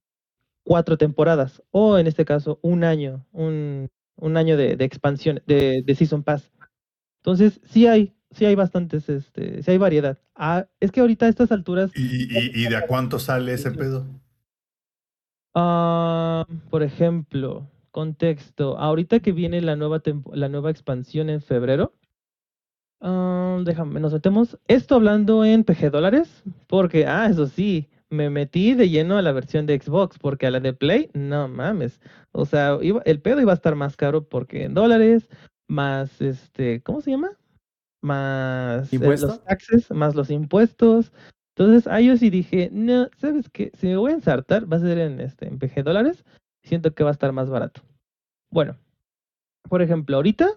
cuatro 0.64 0.98
temporadas, 0.98 1.62
o 1.70 1.98
en 1.98 2.06
este 2.06 2.24
caso 2.24 2.58
un 2.62 2.84
año, 2.84 3.24
un, 3.32 3.88
un 4.16 4.36
año 4.36 4.56
de, 4.56 4.76
de 4.76 4.84
expansión, 4.84 5.42
de, 5.46 5.82
de 5.82 5.94
Season 5.94 6.22
Pass. 6.22 6.50
Entonces, 7.22 7.60
sí 7.64 7.86
hay, 7.86 8.14
sí 8.32 8.44
hay 8.44 8.54
bastantes, 8.54 9.08
este, 9.08 9.62
sí 9.62 9.70
hay 9.70 9.78
variedad. 9.78 10.18
Ah, 10.34 10.66
es 10.80 10.90
que 10.90 11.00
ahorita 11.00 11.26
a 11.26 11.28
estas 11.28 11.52
alturas, 11.52 11.90
¿Y, 11.94 12.24
y, 12.24 12.50
y 12.54 12.68
de 12.68 12.76
a 12.76 12.86
cuánto 12.86 13.18
sale 13.18 13.54
ese 13.54 13.70
pedo? 13.70 14.06
Ah, 15.54 16.46
por 16.70 16.82
ejemplo, 16.82 17.68
contexto, 17.90 18.76
ahorita 18.78 19.20
que 19.20 19.32
viene 19.32 19.60
la 19.60 19.76
nueva 19.76 20.00
tempo- 20.00 20.34
la 20.34 20.48
nueva 20.48 20.70
expansión 20.70 21.30
en 21.30 21.40
febrero, 21.40 21.92
ah, 23.00 23.60
déjame, 23.64 24.00
nos 24.00 24.12
metemos, 24.12 24.58
esto 24.68 24.94
hablando 24.96 25.44
en 25.44 25.64
PG 25.64 25.90
dólares, 25.90 26.42
porque, 26.66 27.06
ah, 27.06 27.26
eso 27.30 27.46
sí, 27.46 27.88
me 28.10 28.30
metí 28.30 28.74
de 28.74 28.88
lleno 28.88 29.16
a 29.16 29.22
la 29.22 29.32
versión 29.32 29.66
de 29.66 29.78
Xbox, 29.80 30.18
porque 30.18 30.46
a 30.46 30.50
la 30.50 30.60
de 30.60 30.72
Play, 30.72 31.10
no 31.14 31.48
mames, 31.48 32.00
o 32.32 32.44
sea, 32.46 32.78
iba- 32.82 33.02
el 33.04 33.20
pedo 33.20 33.40
iba 33.40 33.52
a 33.52 33.56
estar 33.56 33.74
más 33.74 33.96
caro 33.96 34.28
porque 34.28 34.64
en 34.64 34.74
dólares, 34.74 35.28
más 35.68 36.20
este, 36.20 36.82
¿cómo 36.82 37.00
se 37.00 37.12
llama? 37.12 37.30
Más 38.02 38.92
eh, 38.92 38.98
los 39.22 39.42
taxes, 39.44 39.90
más 39.90 40.14
los 40.14 40.30
impuestos. 40.30 41.12
Entonces, 41.56 41.86
a 41.86 42.00
yo 42.00 42.16
sí 42.16 42.30
dije, 42.30 42.68
no, 42.72 43.08
¿sabes 43.16 43.48
qué? 43.48 43.70
Si 43.74 43.86
me 43.86 43.96
voy 43.96 44.10
a 44.10 44.14
ensartar, 44.14 44.70
va 44.70 44.76
a 44.76 44.80
ser 44.80 44.98
en, 44.98 45.20
este, 45.20 45.46
en 45.46 45.58
PG 45.58 45.84
dólares, 45.84 46.24
siento 46.62 46.92
que 46.94 47.04
va 47.04 47.10
a 47.10 47.12
estar 47.12 47.32
más 47.32 47.48
barato. 47.48 47.82
Bueno, 48.50 48.76
por 49.68 49.80
ejemplo, 49.80 50.16
ahorita 50.16 50.48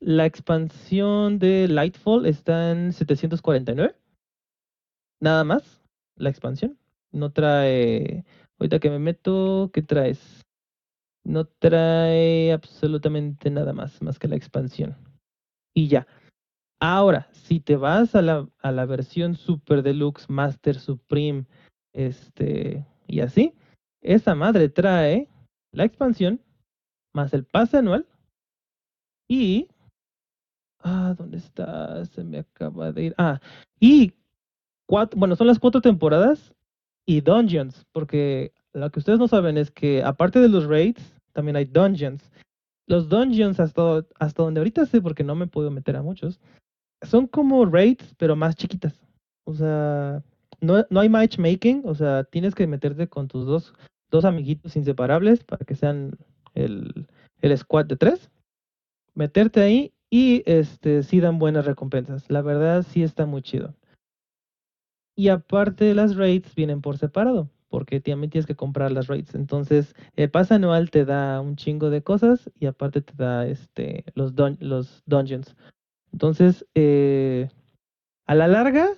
la 0.00 0.26
expansión 0.26 1.38
de 1.38 1.68
Lightfall 1.68 2.26
está 2.26 2.70
en 2.70 2.92
749. 2.92 3.96
Nada 5.20 5.44
más, 5.44 5.82
la 6.16 6.28
expansión. 6.28 6.78
No 7.12 7.32
trae, 7.32 8.24
ahorita 8.58 8.78
que 8.78 8.90
me 8.90 8.98
meto, 8.98 9.70
¿qué 9.72 9.80
traes? 9.80 10.44
No 11.24 11.46
trae 11.46 12.52
absolutamente 12.52 13.50
nada 13.50 13.72
más, 13.72 14.02
más 14.02 14.18
que 14.18 14.28
la 14.28 14.36
expansión. 14.36 14.96
Y 15.74 15.88
ya. 15.88 16.06
Ahora, 16.80 17.28
si 17.32 17.60
te 17.60 17.76
vas 17.76 18.14
a 18.14 18.22
la, 18.22 18.48
a 18.58 18.72
la 18.72 18.84
versión 18.84 19.34
Super 19.34 19.82
Deluxe, 19.82 20.28
Master 20.28 20.78
Supreme, 20.78 21.46
este, 21.94 22.86
y 23.06 23.20
así, 23.20 23.54
esa 24.02 24.34
madre 24.34 24.68
trae 24.68 25.28
la 25.72 25.84
expansión, 25.84 26.40
más 27.14 27.32
el 27.32 27.44
pase 27.44 27.78
anual, 27.78 28.06
y... 29.28 29.68
Ah, 30.80 31.14
¿dónde 31.16 31.38
está? 31.38 32.04
Se 32.04 32.22
me 32.22 32.38
acaba 32.38 32.92
de 32.92 33.04
ir. 33.04 33.14
Ah, 33.18 33.40
y 33.80 34.12
cuatro, 34.86 35.18
bueno, 35.18 35.34
son 35.34 35.46
las 35.46 35.58
cuatro 35.58 35.80
temporadas 35.80 36.54
y 37.06 37.20
dungeons, 37.22 37.86
porque 37.92 38.52
lo 38.72 38.90
que 38.90 38.98
ustedes 38.98 39.18
no 39.18 39.26
saben 39.26 39.56
es 39.56 39.70
que 39.70 40.02
aparte 40.04 40.38
de 40.40 40.48
los 40.48 40.66
raids, 40.66 41.02
también 41.32 41.56
hay 41.56 41.64
dungeons. 41.64 42.30
Los 42.86 43.08
dungeons, 43.08 43.58
hasta, 43.58 44.04
hasta 44.20 44.42
donde 44.42 44.60
ahorita 44.60 44.86
sé, 44.86 45.00
porque 45.00 45.24
no 45.24 45.34
me 45.34 45.46
puedo 45.46 45.70
meter 45.70 45.96
a 45.96 46.02
muchos, 46.02 46.38
son 47.02 47.26
como 47.26 47.64
raids, 47.66 48.14
pero 48.16 48.36
más 48.36 48.56
chiquitas. 48.56 48.94
O 49.44 49.54
sea, 49.54 50.22
no, 50.60 50.84
no 50.90 51.00
hay 51.00 51.08
matchmaking, 51.08 51.82
o 51.84 51.94
sea, 51.94 52.24
tienes 52.24 52.54
que 52.54 52.66
meterte 52.66 53.08
con 53.08 53.28
tus 53.28 53.46
dos, 53.46 53.74
dos 54.10 54.24
amiguitos 54.24 54.76
inseparables 54.76 55.44
para 55.44 55.64
que 55.64 55.74
sean 55.74 56.16
el, 56.54 57.06
el 57.40 57.58
squad 57.58 57.86
de 57.86 57.96
tres. 57.96 58.30
Meterte 59.14 59.60
ahí 59.60 59.92
y 60.10 60.42
este 60.46 61.02
sí 61.02 61.20
dan 61.20 61.38
buenas 61.38 61.64
recompensas. 61.66 62.28
La 62.30 62.42
verdad 62.42 62.84
sí 62.88 63.02
está 63.02 63.26
muy 63.26 63.42
chido. 63.42 63.74
Y 65.16 65.28
aparte 65.28 65.94
las 65.94 66.16
raids 66.16 66.54
vienen 66.54 66.82
por 66.82 66.98
separado, 66.98 67.48
porque 67.70 68.00
también 68.00 68.30
tienes 68.30 68.46
que 68.46 68.54
comprar 68.54 68.92
las 68.92 69.06
raids. 69.06 69.34
Entonces, 69.34 69.94
el 70.14 70.30
pase 70.30 70.54
anual 70.54 70.90
te 70.90 71.04
da 71.06 71.40
un 71.40 71.56
chingo 71.56 71.88
de 71.88 72.02
cosas 72.02 72.50
y 72.60 72.66
aparte 72.66 73.00
te 73.00 73.14
da 73.16 73.46
este 73.46 74.04
los, 74.14 74.34
dun- 74.34 74.58
los 74.60 75.02
dungeons. 75.06 75.56
Entonces, 76.12 76.66
eh, 76.74 77.48
a 78.26 78.34
la 78.34 78.48
larga, 78.48 78.88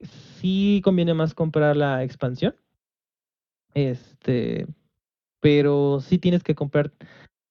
sí 0.00 0.80
conviene 0.84 1.14
más 1.14 1.34
comprar 1.34 1.76
la 1.76 2.02
expansión. 2.04 2.54
Este, 3.74 4.66
pero 5.40 6.00
sí 6.00 6.18
tienes 6.18 6.42
que 6.42 6.54
comprar, 6.54 6.92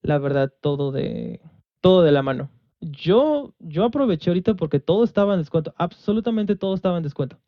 la 0.02 0.18
verdad, 0.18 0.52
todo 0.62 0.92
de, 0.92 1.40
todo 1.82 2.04
de 2.04 2.12
la 2.12 2.24
mano. 2.24 2.50
Yo, 2.82 3.54
yo 3.60 3.86
aproveché 3.86 4.30
ahorita 4.30 4.56
porque 4.56 4.80
todo 4.80 5.04
estaba 5.04 5.34
en 5.34 5.40
descuento, 5.40 5.74
absolutamente 5.78 6.56
todo 6.56 6.76
estaba 6.76 6.98
en 6.98 7.04
descuento. 7.04 7.40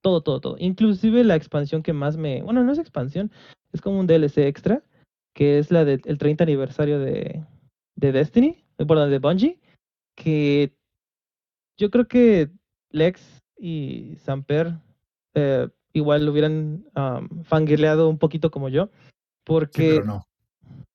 Todo, 0.00 0.22
todo, 0.22 0.40
todo. 0.40 0.56
Inclusive 0.58 1.22
la 1.24 1.36
expansión 1.36 1.82
que 1.82 1.92
más 1.92 2.16
me, 2.16 2.42
bueno, 2.42 2.64
no 2.64 2.72
es 2.72 2.78
expansión, 2.78 3.30
es 3.72 3.80
como 3.80 4.00
un 4.00 4.06
DLC 4.06 4.38
extra, 4.46 4.82
que 5.34 5.58
es 5.58 5.70
la 5.70 5.84
del 5.84 6.02
el 6.04 6.18
30 6.18 6.44
aniversario 6.44 6.98
de, 6.98 7.44
de 7.96 8.12
Destiny, 8.12 8.64
eh, 8.78 8.86
perdón, 8.86 9.10
de 9.10 9.18
Bungie, 9.18 9.60
que 10.14 10.72
yo 11.76 11.90
creo 11.90 12.06
que 12.06 12.50
Lex 12.90 13.20
y 13.58 14.16
Samper 14.24 14.74
eh, 15.34 15.68
igual 15.92 16.24
lo 16.26 16.32
hubieran 16.32 16.84
um, 16.94 17.42
fangirleado 17.44 18.08
un 18.08 18.18
poquito 18.18 18.50
como 18.50 18.68
yo, 18.68 18.86
Sí, 18.86 19.44
porque... 19.44 19.90
pero 19.94 20.04
no. 20.04 20.26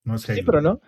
No 0.04 0.16
es 0.16 0.22
Sí, 0.22 0.32
Halo. 0.34 0.42
pero 0.46 0.62
no. 0.62 0.82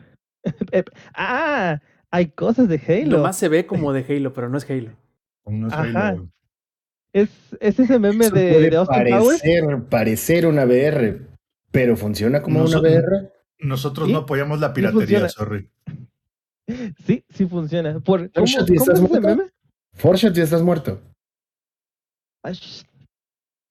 Ah, 1.14 1.82
hay 2.12 2.28
cosas 2.28 2.70
de 2.70 2.78
Halo. 2.88 3.18
Nomás 3.18 3.38
se 3.38 3.50
ve 3.50 3.66
como 3.66 3.92
de 3.94 4.06
Halo, 4.08 4.34
pero 4.34 4.50
no 4.50 4.58
es 4.58 4.70
Halo. 4.70 4.92
No 5.46 5.68
es 5.68 5.74
Ajá. 5.74 6.08
Halo. 6.10 6.30
Es, 7.12 7.30
es 7.60 7.80
ese 7.80 7.98
meme 8.00 8.26
Eso 8.26 8.36
de, 8.36 8.52
puede 8.54 8.70
de 8.70 8.78
Austin 8.78 9.04
Powers. 9.10 9.40
parecer, 9.42 9.84
parecer 9.90 10.46
una 10.48 10.64
VR, 10.66 11.22
pero 11.72 11.98
funciona 11.98 12.42
como 12.42 12.60
Noso- 12.62 12.80
una 12.80 12.90
VR. 12.90 13.32
Nosotros 13.62 14.08
¿Sí? 14.08 14.14
no 14.14 14.20
apoyamos 14.20 14.60
la 14.60 14.68
Sí 14.70 14.74
piratería, 14.76 15.28
sorry. 15.28 15.70
Sí, 17.06 17.24
sí 17.30 17.46
funciona. 17.46 18.00
Por, 18.00 18.32
¿Cómo, 18.32 18.46
Shot, 18.46 18.62
cómo 18.68 18.74
¿y 18.74 18.78
estás 18.78 18.98
es 19.00 19.04
ese 19.04 19.08
muerto? 19.20 19.28
meme? 19.28 19.50
Forshot, 19.96 20.34
ya 20.34 20.44
estás 20.44 20.62
muerto. 20.62 21.02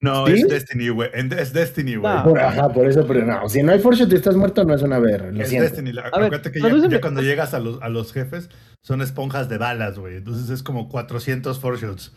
No, 0.01 0.27
¿Sí? 0.27 0.35
es 0.35 0.49
Destiny, 0.49 0.91
güey. 0.91 1.11
Es 1.13 1.53
Destiny, 1.53 1.97
güey. 1.97 2.15
No. 2.15 2.25
Por, 2.25 2.39
ajá, 2.39 2.73
por 2.73 2.87
eso, 2.87 3.07
pero 3.07 3.25
no. 3.25 3.49
Si 3.49 3.63
no 3.63 3.73
hay 3.73 3.79
Forshot 3.81 4.13
y 4.13 4.15
estás 4.17 4.37
muerto, 4.37 4.65
no 4.65 4.75
es 4.75 4.83
una 4.83 4.99
VR. 4.99 5.33
Lo 5.33 5.43
Es 5.43 5.49
siento. 5.49 5.69
Destiny. 5.69 5.93
La- 5.93 6.03
A 6.03 6.05
ver, 6.19 6.27
Acuérdate 6.27 6.53
que 6.53 6.61
ya, 6.61 7.01
cuando 7.01 7.23
llegas 7.23 7.55
a 7.55 7.61
los, 7.61 7.81
a 7.83 7.89
los 7.89 8.13
jefes 8.13 8.49
son 8.85 9.01
esponjas 9.03 9.49
de 9.49 9.59
balas, 9.59 9.99
güey. 9.99 10.17
Entonces 10.17 10.51
es 10.51 10.63
como 10.63 10.89
400 10.89 11.59
foreshots. 11.59 12.13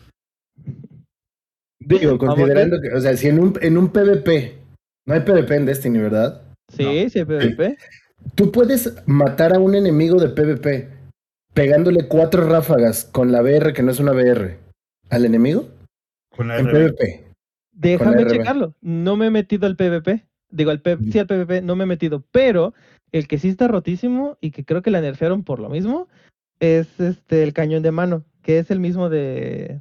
Digo, 1.80 2.18
considerando 2.18 2.80
que, 2.80 2.94
o 2.94 3.00
sea, 3.00 3.16
si 3.16 3.28
en 3.28 3.40
un, 3.40 3.58
en 3.60 3.76
un 3.76 3.88
PvP, 3.88 4.58
no 5.06 5.14
hay 5.14 5.20
PvP 5.20 5.56
en 5.56 5.66
Destiny, 5.66 5.98
¿verdad? 5.98 6.42
Sí, 6.72 7.10
sí, 7.10 7.18
hay 7.18 7.24
PvP. 7.24 7.76
Tú 8.34 8.50
puedes 8.52 8.94
matar 9.06 9.54
a 9.54 9.58
un 9.58 9.74
enemigo 9.74 10.18
de 10.20 10.28
PvP 10.28 10.88
pegándole 11.54 12.08
cuatro 12.08 12.48
ráfagas 12.48 13.04
con 13.04 13.30
la 13.32 13.42
VR, 13.42 13.72
que 13.72 13.82
no 13.82 13.90
es 13.90 14.00
una 14.00 14.12
VR, 14.12 14.58
al 15.10 15.24
enemigo 15.24 15.68
Con 16.34 16.48
la 16.48 16.58
en 16.58 16.66
RB. 16.66 16.72
PvP. 16.72 17.24
Déjame 17.72 18.26
checarlo. 18.26 18.74
No 18.80 19.16
me 19.16 19.26
he 19.26 19.30
metido 19.30 19.66
al 19.66 19.76
PvP. 19.76 20.24
Digo, 20.50 20.70
al 20.70 20.80
P- 20.80 20.98
sí 21.10 21.18
al 21.18 21.26
PvP 21.26 21.62
no 21.62 21.76
me 21.76 21.84
he 21.84 21.86
metido. 21.86 22.24
Pero 22.30 22.74
el 23.10 23.26
que 23.28 23.38
sí 23.38 23.48
está 23.48 23.68
rotísimo 23.68 24.38
y 24.40 24.50
que 24.50 24.64
creo 24.64 24.82
que 24.82 24.90
la 24.90 25.00
nerfearon 25.00 25.42
por 25.44 25.58
lo 25.60 25.68
mismo 25.68 26.08
es 26.60 27.00
este 27.00 27.42
el 27.42 27.52
cañón 27.52 27.82
de 27.82 27.90
mano, 27.90 28.24
que 28.42 28.58
es 28.58 28.70
el 28.70 28.78
mismo 28.80 29.08
de, 29.10 29.80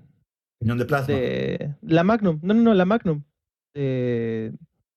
Cañón 0.60 0.78
de 0.78 0.86
plasma. 0.86 1.14
de 1.16 1.76
la 1.82 2.04
Magnum. 2.04 2.40
No, 2.42 2.54
no, 2.54 2.62
no, 2.62 2.74
la 2.74 2.86
Magnum. 2.86 3.24
De, 3.74 4.52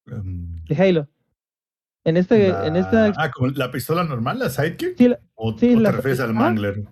Um, 0.06 0.56
de 0.66 0.74
Halo. 0.76 1.08
En 2.04 2.16
este, 2.18 2.50
la- 2.52 2.66
en 2.66 2.76
esta 2.76 3.12
Ah, 3.16 3.30
como 3.30 3.48
la 3.52 3.70
pistola 3.70 4.04
normal, 4.04 4.38
la 4.38 4.50
Sidekick. 4.50 4.96
sí, 4.96 5.08
la- 5.08 5.20
¿O, 5.34 5.56
sí, 5.58 5.74
o 5.74 5.80
la- 5.80 5.90
te 5.90 5.96
refieres 5.96 6.20
al 6.20 6.30
ah. 6.30 6.34
Mangler? 6.34 6.82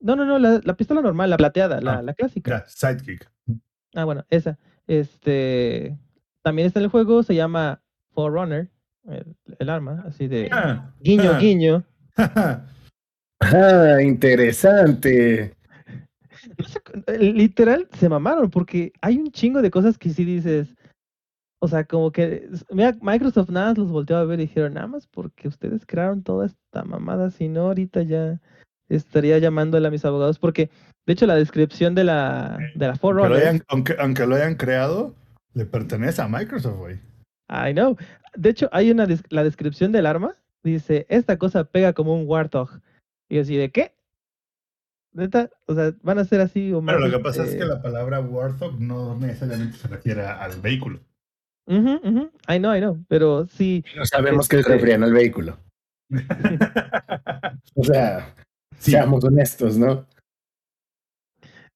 no, 0.00 0.16
no, 0.16 0.24
no, 0.24 0.38
la, 0.38 0.60
la 0.62 0.76
pistola 0.76 1.00
normal, 1.00 1.30
la 1.30 1.36
plateada, 1.36 1.80
la, 1.80 1.98
Ah, 1.98 2.02
la 2.02 2.14
clásica. 2.14 2.50
Ya, 2.50 2.64
Sidekick. 2.66 3.30
Ah, 3.94 4.04
bueno, 4.04 4.24
esa. 4.28 4.58
Este 4.86 5.96
también 6.42 6.66
está 6.66 6.80
en 6.80 6.84
el 6.84 6.90
juego, 6.90 7.22
se 7.22 7.34
llama 7.34 7.80
Forerunner, 8.12 8.68
el, 9.08 9.34
el 9.58 9.70
arma, 9.70 10.04
así 10.06 10.26
de 10.28 10.48
Ah, 10.52 10.92
guiño, 11.00 11.30
ah. 11.32 11.38
guiño. 11.38 11.84
Ah, 13.40 13.98
interesante. 14.00 15.54
No 16.56 16.64
sé, 16.64 16.80
eh, 17.08 17.18
Literal 17.18 17.88
se 17.98 18.08
mamaron 18.08 18.48
porque 18.48 18.92
hay 19.02 19.18
un 19.18 19.30
chingo 19.32 19.60
de 19.60 19.70
cosas 19.70 19.98
que 19.98 20.10
sí 20.10 20.24
dices. 20.24 20.74
O 21.64 21.68
sea, 21.68 21.84
como 21.84 22.12
que 22.12 22.48
mira, 22.70 22.94
Microsoft 23.00 23.50
nada 23.50 23.68
más 23.68 23.78
los 23.78 23.90
volteó 23.90 24.16
a 24.16 24.24
ver 24.24 24.38
y 24.38 24.46
dijeron, 24.46 24.74
nada 24.74 24.86
más 24.86 25.06
porque 25.06 25.48
ustedes 25.48 25.86
crearon 25.86 26.22
toda 26.22 26.46
esta 26.46 26.84
mamada, 26.84 27.30
si 27.30 27.48
no 27.48 27.62
ahorita 27.62 28.02
ya 28.02 28.40
estaría 28.88 29.38
llamándole 29.38 29.88
a 29.88 29.90
mis 29.90 30.04
abogados 30.04 30.38
porque 30.38 30.68
de 31.06 31.12
hecho 31.14 31.26
la 31.26 31.36
descripción 31.36 31.94
de 31.94 32.04
la 32.04 32.58
de 32.74 32.86
la 32.86 32.92
Aunque 32.92 32.92
lo, 32.92 32.98
Forerunner, 32.98 33.42
hayan, 33.48 33.62
aunque, 33.68 33.96
aunque 33.98 34.26
lo 34.26 34.36
hayan 34.36 34.56
creado, 34.56 35.14
le 35.54 35.64
pertenece 35.64 36.20
a 36.20 36.28
Microsoft, 36.28 36.76
güey. 36.76 37.00
I 37.48 37.72
know. 37.72 37.96
De 38.36 38.50
hecho, 38.50 38.68
hay 38.72 38.90
una 38.90 39.06
la 39.30 39.44
descripción 39.44 39.90
del 39.90 40.06
arma 40.06 40.36
dice, 40.62 41.06
esta 41.08 41.38
cosa 41.38 41.64
pega 41.64 41.92
como 41.92 42.14
un 42.14 42.26
Warthog. 42.26 42.80
Y 43.28 43.36
yo 43.36 43.42
así 43.42 43.56
de 43.56 43.70
qué? 43.70 43.94
¿Neta? 45.12 45.50
O 45.66 45.74
sea, 45.74 45.94
van 46.02 46.18
a 46.18 46.24
ser 46.24 46.40
así 46.40 46.72
o 46.72 46.80
más. 46.80 46.96
Pero 46.96 47.06
lo 47.06 47.18
que 47.18 47.22
pasa 47.22 47.44
es 47.44 47.50
este, 47.50 47.60
que 47.60 47.66
la 47.66 47.80
palabra 47.80 48.20
Warthog 48.20 48.80
no 48.80 49.16
necesariamente 49.16 49.76
se 49.76 49.88
refiere 49.88 50.26
al 50.26 50.60
vehículo. 50.60 51.00
I 51.66 52.58
know, 52.58 52.74
I 52.74 52.80
know. 52.80 53.04
Pero 53.08 53.46
sí, 53.46 53.84
No 53.96 54.04
sabemos 54.06 54.48
que 54.48 54.56
se 54.56 54.60
Este- 54.60 54.72
referían 54.74 55.02
al 55.02 55.12
vehículo. 55.12 55.58
O 57.76 57.82
sea, 57.84 58.34
Sí. 58.78 58.92
seamos 58.92 59.24
honestos, 59.24 59.76
¿no? 59.78 60.06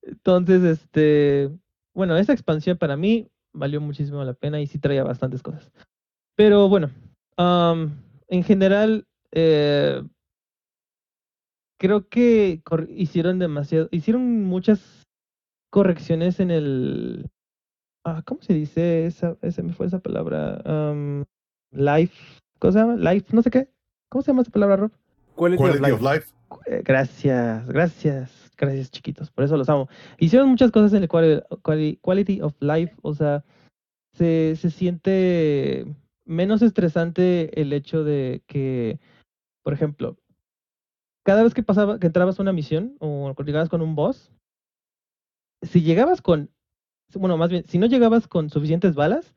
Entonces, 0.02 0.62
este, 0.62 1.50
bueno, 1.94 2.16
esa 2.16 2.32
expansión 2.32 2.76
para 2.78 2.96
mí 2.96 3.28
valió 3.52 3.80
muchísimo 3.80 4.22
la 4.24 4.34
pena 4.34 4.60
y 4.60 4.66
sí 4.66 4.78
traía 4.78 5.02
bastantes 5.04 5.42
cosas. 5.42 5.70
Pero 6.36 6.68
bueno, 6.68 6.90
en 7.36 8.44
general, 8.44 9.06
eh, 9.32 10.02
creo 11.78 12.08
que 12.08 12.62
hicieron 12.90 13.38
demasiado, 13.38 13.88
hicieron 13.90 14.44
muchas 14.44 15.06
correcciones 15.70 16.40
en 16.40 16.50
el, 16.50 17.30
ah, 18.04 18.22
¿cómo 18.24 18.40
se 18.42 18.54
dice 18.54 19.06
esa, 19.06 19.36
ese 19.42 19.62
me 19.62 19.72
fue 19.72 19.86
esa 19.86 19.98
palabra? 19.98 20.62
Life, 21.72 22.40
¿cómo 22.58 22.72
se 22.72 22.78
llama? 22.78 22.96
Life, 22.96 23.34
no 23.34 23.42
sé 23.42 23.50
qué. 23.50 23.68
¿Cómo 24.10 24.22
se 24.22 24.30
llama 24.30 24.42
esa 24.42 24.50
palabra, 24.50 24.76
Rob? 24.76 24.92
Quality, 25.36 25.62
of 25.62 25.80
life. 25.80 25.92
of 25.92 26.02
life. 26.02 26.32
Eh, 26.66 26.82
Gracias, 26.84 27.68
gracias, 27.68 28.50
gracias 28.56 28.90
chiquitos, 28.90 29.30
por 29.30 29.44
eso 29.44 29.56
los 29.56 29.68
amo. 29.68 29.88
Hicieron 30.18 30.48
muchas 30.48 30.70
cosas 30.70 30.92
en 30.94 31.02
el 31.02 31.08
quali- 31.08 31.42
quali- 31.62 31.98
quality 32.00 32.40
of 32.40 32.54
life, 32.60 32.94
o 33.02 33.14
sea, 33.14 33.44
se, 34.14 34.56
se 34.56 34.70
siente 34.70 35.84
menos 36.24 36.62
estresante 36.62 37.60
el 37.60 37.72
hecho 37.72 38.02
de 38.02 38.42
que, 38.46 38.98
por 39.62 39.74
ejemplo, 39.74 40.16
cada 41.24 41.42
vez 41.42 41.52
que 41.52 41.62
pasaba, 41.62 41.98
que 41.98 42.06
entrabas 42.06 42.38
a 42.38 42.42
una 42.42 42.52
misión 42.54 42.96
o 43.00 43.34
que 43.36 43.44
llegabas 43.44 43.68
con 43.68 43.82
un 43.82 43.94
boss, 43.94 44.32
si 45.62 45.82
llegabas 45.82 46.22
con, 46.22 46.50
bueno, 47.14 47.36
más 47.36 47.50
bien, 47.50 47.64
si 47.66 47.78
no 47.78 47.86
llegabas 47.86 48.28
con 48.28 48.50
suficientes 48.50 48.94
balas, 48.94 49.34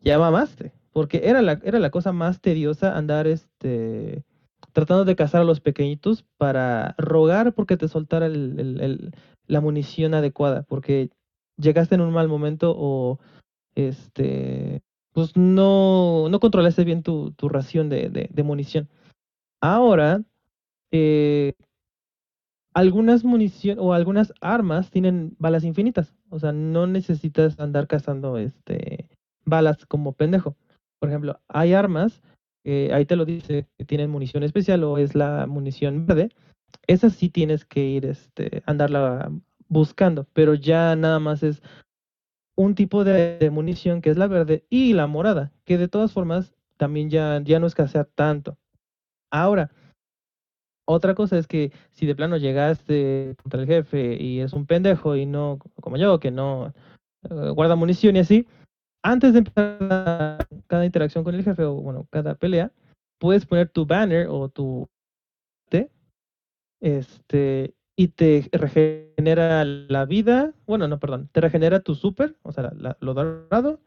ya 0.00 0.18
mamaste, 0.18 0.72
porque 0.92 1.22
era 1.24 1.42
la, 1.42 1.60
era 1.64 1.78
la 1.78 1.90
cosa 1.90 2.12
más 2.12 2.40
tediosa 2.40 2.96
andar 2.96 3.26
este 3.26 4.24
tratando 4.72 5.04
de 5.04 5.14
cazar 5.14 5.42
a 5.42 5.44
los 5.44 5.60
pequeñitos 5.60 6.24
para 6.36 6.94
rogar 6.98 7.52
porque 7.54 7.76
te 7.76 7.86
soltara 7.86 8.26
el- 8.26 8.58
el- 8.80 9.14
la 9.46 9.60
munición 9.60 10.14
adecuada, 10.14 10.62
porque 10.62 11.10
llegaste 11.56 11.94
en 11.94 12.00
un 12.00 12.12
mal 12.12 12.28
momento 12.28 12.74
o 12.76 13.18
este 13.74 14.82
pues 15.12 15.36
no, 15.36 16.28
no 16.28 16.40
controlaste 16.40 16.82
bien 16.82 17.04
tu, 17.04 17.30
tu 17.32 17.48
ración 17.48 17.88
de, 17.88 18.08
de- 18.08 18.42
munición. 18.42 18.88
Ahora, 19.60 20.22
eh, 20.90 21.54
algunas 22.74 23.22
munición 23.24 23.78
o 23.78 23.92
algunas 23.92 24.32
armas 24.40 24.90
tienen 24.90 25.36
balas 25.38 25.62
infinitas. 25.62 26.12
O 26.34 26.38
sea, 26.40 26.50
no 26.50 26.88
necesitas 26.88 27.60
andar 27.60 27.86
cazando 27.86 28.38
este 28.38 29.08
balas 29.44 29.86
como 29.86 30.14
pendejo. 30.14 30.56
Por 30.98 31.08
ejemplo, 31.08 31.40
hay 31.46 31.74
armas, 31.74 32.22
eh, 32.64 32.90
ahí 32.92 33.06
te 33.06 33.14
lo 33.14 33.24
dice, 33.24 33.68
que 33.78 33.84
tienen 33.84 34.10
munición 34.10 34.42
especial 34.42 34.82
o 34.82 34.98
es 34.98 35.14
la 35.14 35.46
munición 35.46 36.06
verde. 36.06 36.30
Esas 36.88 37.12
sí 37.12 37.28
tienes 37.30 37.64
que 37.64 37.84
ir, 37.84 38.04
este, 38.04 38.64
andarla 38.66 39.30
buscando, 39.68 40.26
pero 40.32 40.54
ya 40.54 40.96
nada 40.96 41.20
más 41.20 41.44
es 41.44 41.62
un 42.56 42.74
tipo 42.74 43.04
de, 43.04 43.38
de 43.38 43.50
munición 43.50 44.02
que 44.02 44.10
es 44.10 44.16
la 44.16 44.26
verde 44.26 44.66
y 44.70 44.92
la 44.92 45.06
morada, 45.06 45.52
que 45.64 45.78
de 45.78 45.86
todas 45.86 46.12
formas 46.12 46.52
también 46.76 47.10
ya, 47.10 47.40
ya 47.44 47.60
no 47.60 47.68
escasea 47.68 48.04
tanto. 48.04 48.58
Ahora, 49.30 49.70
otra 50.86 51.14
cosa 51.14 51.38
es 51.38 51.46
que 51.46 51.72
si 51.92 52.06
de 52.06 52.14
plano 52.14 52.36
llegaste 52.36 53.34
contra 53.42 53.60
el 53.60 53.66
jefe 53.66 54.16
y 54.20 54.40
es 54.40 54.52
un 54.52 54.66
pendejo 54.66 55.16
y 55.16 55.26
no 55.26 55.58
como 55.80 55.96
yo, 55.96 56.20
que 56.20 56.30
no 56.30 56.72
eh, 57.30 57.50
guarda 57.50 57.76
munición 57.76 58.16
y 58.16 58.20
así, 58.20 58.46
antes 59.02 59.32
de 59.32 59.40
empezar 59.40 60.46
cada 60.66 60.84
interacción 60.84 61.24
con 61.24 61.34
el 61.34 61.44
jefe 61.44 61.64
o 61.64 61.74
bueno, 61.74 62.06
cada 62.10 62.34
pelea, 62.34 62.72
puedes 63.18 63.46
poner 63.46 63.68
tu 63.68 63.86
banner 63.86 64.26
o 64.28 64.48
tu 64.48 64.88
te, 65.70 65.90
este 66.80 67.74
y 67.96 68.08
te 68.08 68.48
regenera 68.52 69.64
la 69.64 70.04
vida, 70.04 70.52
bueno, 70.66 70.88
no, 70.88 70.98
perdón, 70.98 71.28
te 71.30 71.40
regenera 71.40 71.78
tu 71.80 71.94
super, 71.94 72.36
o 72.42 72.50
sea, 72.50 72.72
la- 72.76 72.96
lo 73.00 73.14
dorado, 73.14 73.80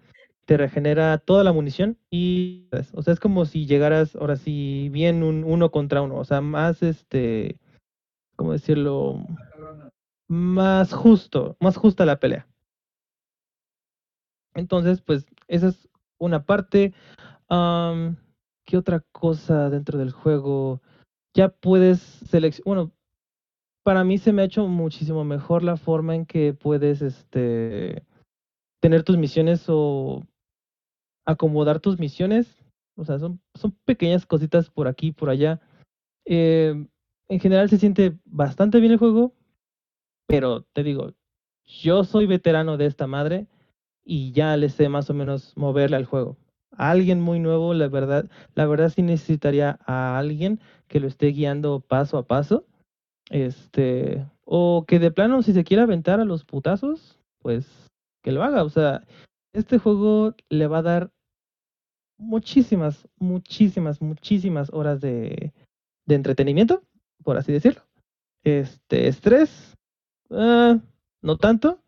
te 0.48 0.56
regenera 0.56 1.18
toda 1.18 1.44
la 1.44 1.52
munición 1.52 1.98
y, 2.10 2.68
pues, 2.72 2.90
o 2.94 3.02
sea, 3.04 3.14
es 3.14 3.20
como 3.20 3.44
si 3.44 3.66
llegaras 3.66 4.16
ahora 4.16 4.38
sí 4.38 4.88
bien 4.94 5.22
un 5.22 5.44
uno 5.44 5.72
contra 5.72 6.02
uno, 6.02 6.16
o 6.16 6.24
sea, 6.24 6.40
más 6.40 6.82
este, 6.84 7.60
¿cómo 8.38 8.54
decirlo? 8.54 9.26
Más 10.30 10.94
justo, 10.94 11.58
más 11.60 11.76
justa 11.76 12.06
la 12.06 12.22
pelea. 12.22 12.48
Entonces, 14.56 15.02
pues, 15.02 15.26
esa 15.50 15.68
es 15.68 15.90
una 16.18 16.46
parte. 16.46 16.94
¿qué 18.66 18.78
otra 18.78 19.02
cosa 19.12 19.70
dentro 19.70 20.00
del 20.00 20.12
juego? 20.12 20.82
Ya 21.36 21.50
puedes 21.50 22.00
seleccionar, 22.00 22.66
bueno, 22.66 22.92
para 23.84 24.06
mí 24.06 24.18
se 24.18 24.32
me 24.32 24.44
ha 24.44 24.46
hecho 24.46 24.66
muchísimo 24.68 25.26
mejor 25.26 25.64
la 25.64 25.76
forma 25.76 26.16
en 26.16 26.26
que 26.26 26.54
puedes, 26.54 27.02
este, 27.02 28.06
tener 28.82 29.04
tus 29.04 29.18
misiones 29.18 29.66
o 29.68 30.26
acomodar 31.28 31.80
tus 31.80 32.00
misiones. 32.00 32.64
O 32.96 33.06
sea, 33.06 33.20
son, 33.20 33.40
son 33.54 33.72
pequeñas 33.86 34.26
cositas 34.26 34.72
por 34.72 34.88
aquí, 34.88 35.12
por 35.12 35.30
allá. 35.30 35.62
Eh, 36.26 36.88
en 37.30 37.40
general 37.40 37.70
se 37.70 37.78
siente 37.78 38.18
bastante 38.26 38.80
bien 38.80 38.94
el 38.94 38.98
juego, 38.98 39.34
pero 40.28 40.64
te 40.74 40.82
digo, 40.82 41.14
yo 41.64 42.04
soy 42.04 42.26
veterano 42.26 42.78
de 42.78 42.88
esta 42.88 43.06
madre 43.06 43.48
y 44.04 44.32
ya 44.32 44.56
le 44.58 44.70
sé 44.70 44.90
más 44.90 45.10
o 45.10 45.14
menos 45.14 45.54
moverle 45.56 45.98
al 45.98 46.06
juego. 46.06 46.38
Alguien 46.72 47.22
muy 47.22 47.40
nuevo, 47.40 47.74
la 47.74 47.88
verdad, 47.88 48.30
la 48.56 48.66
verdad 48.66 48.90
sí 48.90 49.02
necesitaría 49.02 49.80
a 49.86 50.18
alguien 50.18 50.60
que 50.88 51.00
lo 51.00 51.08
esté 51.08 51.28
guiando 51.28 51.82
paso 51.82 52.18
a 52.18 52.26
paso. 52.26 52.66
Este, 53.30 54.26
o 54.46 54.86
que 54.88 55.00
de 55.00 55.12
plano, 55.12 55.42
si 55.42 55.52
se 55.54 55.66
quiere 55.66 55.84
aventar 55.84 56.20
a 56.22 56.26
los 56.26 56.46
putazos, 56.46 57.20
pues 57.40 57.88
que 58.24 58.32
lo 58.32 58.44
haga. 58.44 58.64
O 58.64 58.70
sea, 58.70 59.04
este 59.54 59.80
juego 59.80 60.36
le 60.50 60.68
va 60.68 60.80
a 60.80 60.84
dar 60.84 61.12
muchísimas, 62.18 63.08
muchísimas, 63.18 64.02
muchísimas 64.02 64.72
horas 64.74 65.02
de, 65.02 65.54
entretenimiento, 66.08 66.84
por 67.24 67.38
así 67.38 67.52
decirlo. 67.52 67.82
Este, 68.44 69.08
estrés, 69.08 69.76
ah, 70.32 70.80
no 71.22 71.38
tanto, 71.38 71.82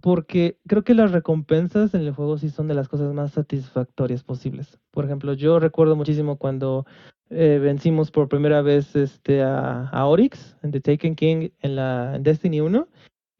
porque 0.00 0.58
creo 0.66 0.82
que 0.82 0.94
las 0.94 1.12
recompensas 1.12 1.94
en 1.94 2.02
el 2.02 2.12
juego 2.12 2.38
sí 2.38 2.48
son 2.48 2.68
de 2.68 2.74
las 2.74 2.88
cosas 2.88 3.12
más 3.12 3.32
satisfactorias 3.32 4.24
posibles. 4.24 4.78
Por 4.90 5.04
ejemplo, 5.04 5.34
yo 5.34 5.58
recuerdo 5.58 5.96
muchísimo 5.96 6.36
cuando 6.36 6.86
eh, 7.28 7.58
vencimos 7.60 8.10
por 8.10 8.28
primera 8.28 8.62
vez 8.62 8.96
este, 8.96 9.42
a, 9.42 9.88
a 9.88 10.06
Oryx 10.06 10.56
en 10.62 10.70
The 10.70 10.80
Taken 10.80 11.14
King 11.14 11.50
en, 11.60 11.76
la, 11.76 12.16
en 12.16 12.22
Destiny 12.22 12.60
1 12.60 12.88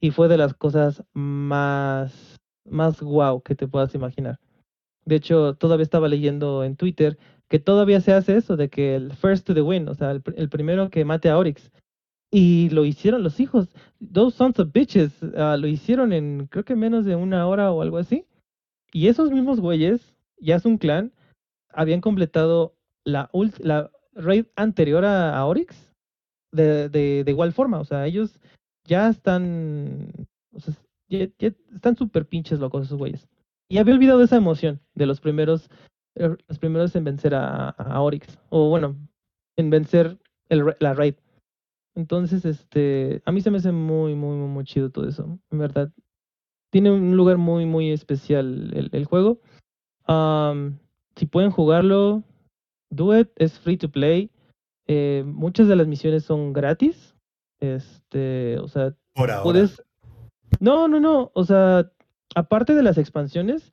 y 0.01 0.11
fue 0.11 0.29
de 0.29 0.39
las 0.39 0.55
cosas 0.55 1.03
más, 1.13 2.39
más 2.65 3.01
wow 3.01 3.43
que 3.43 3.55
te 3.55 3.67
puedas 3.67 3.95
imaginar. 3.95 4.39
De 5.05 5.17
hecho, 5.17 5.55
todavía 5.55 5.85
estaba 5.85 6.09
leyendo 6.09 6.65
en 6.65 6.77
Twitter 6.77 7.19
que 7.49 7.59
todavía 7.59 8.01
se 8.01 8.13
hace 8.13 8.37
eso 8.37 8.57
de 8.57 8.69
que 8.69 8.95
el 8.95 9.13
first 9.13 9.47
to 9.47 9.55
the 9.55 9.63
win, 9.63 9.89
o 9.89 9.95
sea, 9.95 10.13
el, 10.13 10.23
pr- 10.23 10.35
el 10.37 10.49
primero 10.49 10.89
que 10.91 11.05
mate 11.05 11.29
a 11.29 11.39
Oryx. 11.39 11.71
Y 12.31 12.69
lo 12.71 12.85
hicieron 12.85 13.25
los 13.25 13.41
hijos, 13.41 13.75
those 14.13 14.37
sons 14.37 14.61
of 14.61 14.73
bitches, 14.73 15.13
ah, 15.37 15.57
lo 15.57 15.67
hicieron 15.67 16.13
en 16.13 16.47
creo 16.47 16.65
que 16.65 16.77
menos 16.77 17.05
de 17.05 17.17
una 17.17 17.47
hora 17.49 17.73
o 17.73 17.83
algo 17.83 17.99
así. 17.99 18.25
Y 18.93 19.09
esos 19.09 19.33
mismos 19.33 19.59
güeyes, 19.59 20.15
ya 20.39 20.57
es 20.57 20.65
un 20.65 20.79
clan, 20.79 21.13
habían 21.73 22.01
completado 22.01 22.77
la, 23.05 23.29
raid 24.15 24.47
anterior 24.57 25.05
a, 25.05 25.37
a 25.37 25.45
Oryx 25.47 25.93
de, 26.53 26.89
de, 26.89 27.25
de 27.25 27.31
igual 27.31 27.53
forma. 27.53 27.81
O 27.81 27.85
sea, 27.85 28.07
ellos 28.07 28.39
ya 28.85 29.09
están, 29.09 30.13
o 30.53 30.61
sea, 30.61 30.75
ya 31.09 31.29
están 31.75 31.97
súper 31.97 32.27
pinches 32.27 32.61
locos 32.61 32.87
esos 32.87 32.99
güeyes. 32.99 33.27
Y 33.71 33.79
había 33.79 33.95
olvidado 33.95 34.23
esa 34.23 34.37
emoción 34.37 34.81
de 34.95 35.07
los 35.07 35.21
primeros, 35.21 35.71
eh, 36.17 36.37
los 36.49 36.59
primeros 36.59 36.95
en 36.97 37.05
vencer 37.05 37.35
a, 37.35 37.71
a 37.71 38.01
Oryx. 38.01 38.37
O 38.51 38.69
bueno, 38.69 38.97
en 39.57 39.71
vencer 39.71 40.19
el, 40.49 40.75
la 40.81 40.93
raid. 40.93 41.15
Entonces, 41.95 42.45
este, 42.45 43.23
a 43.25 43.33
mí 43.33 43.41
se 43.41 43.51
me 43.51 43.59
hace 43.59 43.73
muy, 43.73 44.15
muy, 44.15 44.37
muy, 44.37 44.49
muy 44.49 44.65
chido 44.65 44.91
todo 44.91 45.09
eso, 45.09 45.39
en 45.51 45.59
verdad. 45.59 45.93
Tiene 46.71 46.91
un 46.91 47.17
lugar 47.17 47.39
muy, 47.39 47.65
muy 47.65 47.91
especial 47.91 48.71
el, 48.75 48.91
el 48.93 49.05
juego. 49.05 49.41
Si 51.17 51.27
pueden 51.27 51.51
jugarlo, 51.51 52.23
do 52.91 53.17
it, 53.19 53.29
es 53.37 53.59
free 53.59 53.77
to 53.77 53.91
play. 53.91 54.31
Eh, 54.87 55.23
muchas 55.27 55.69
de 55.69 55.77
las 55.77 55.87
misiones 55.87 56.25
son 56.25 56.53
gratis. 56.53 57.15
Este, 57.61 58.59
o 58.59 58.67
sea, 58.69 58.95
Por 59.15 59.31
ahora. 59.31 59.43
puedes. 59.43 59.83
No, 60.59 60.89
no, 60.89 60.99
no. 60.99 61.31
O 61.35 61.45
sea, 61.45 61.91
aparte 62.35 62.75
de 62.75 62.83
las 62.83 62.99
expansiones, 62.99 63.73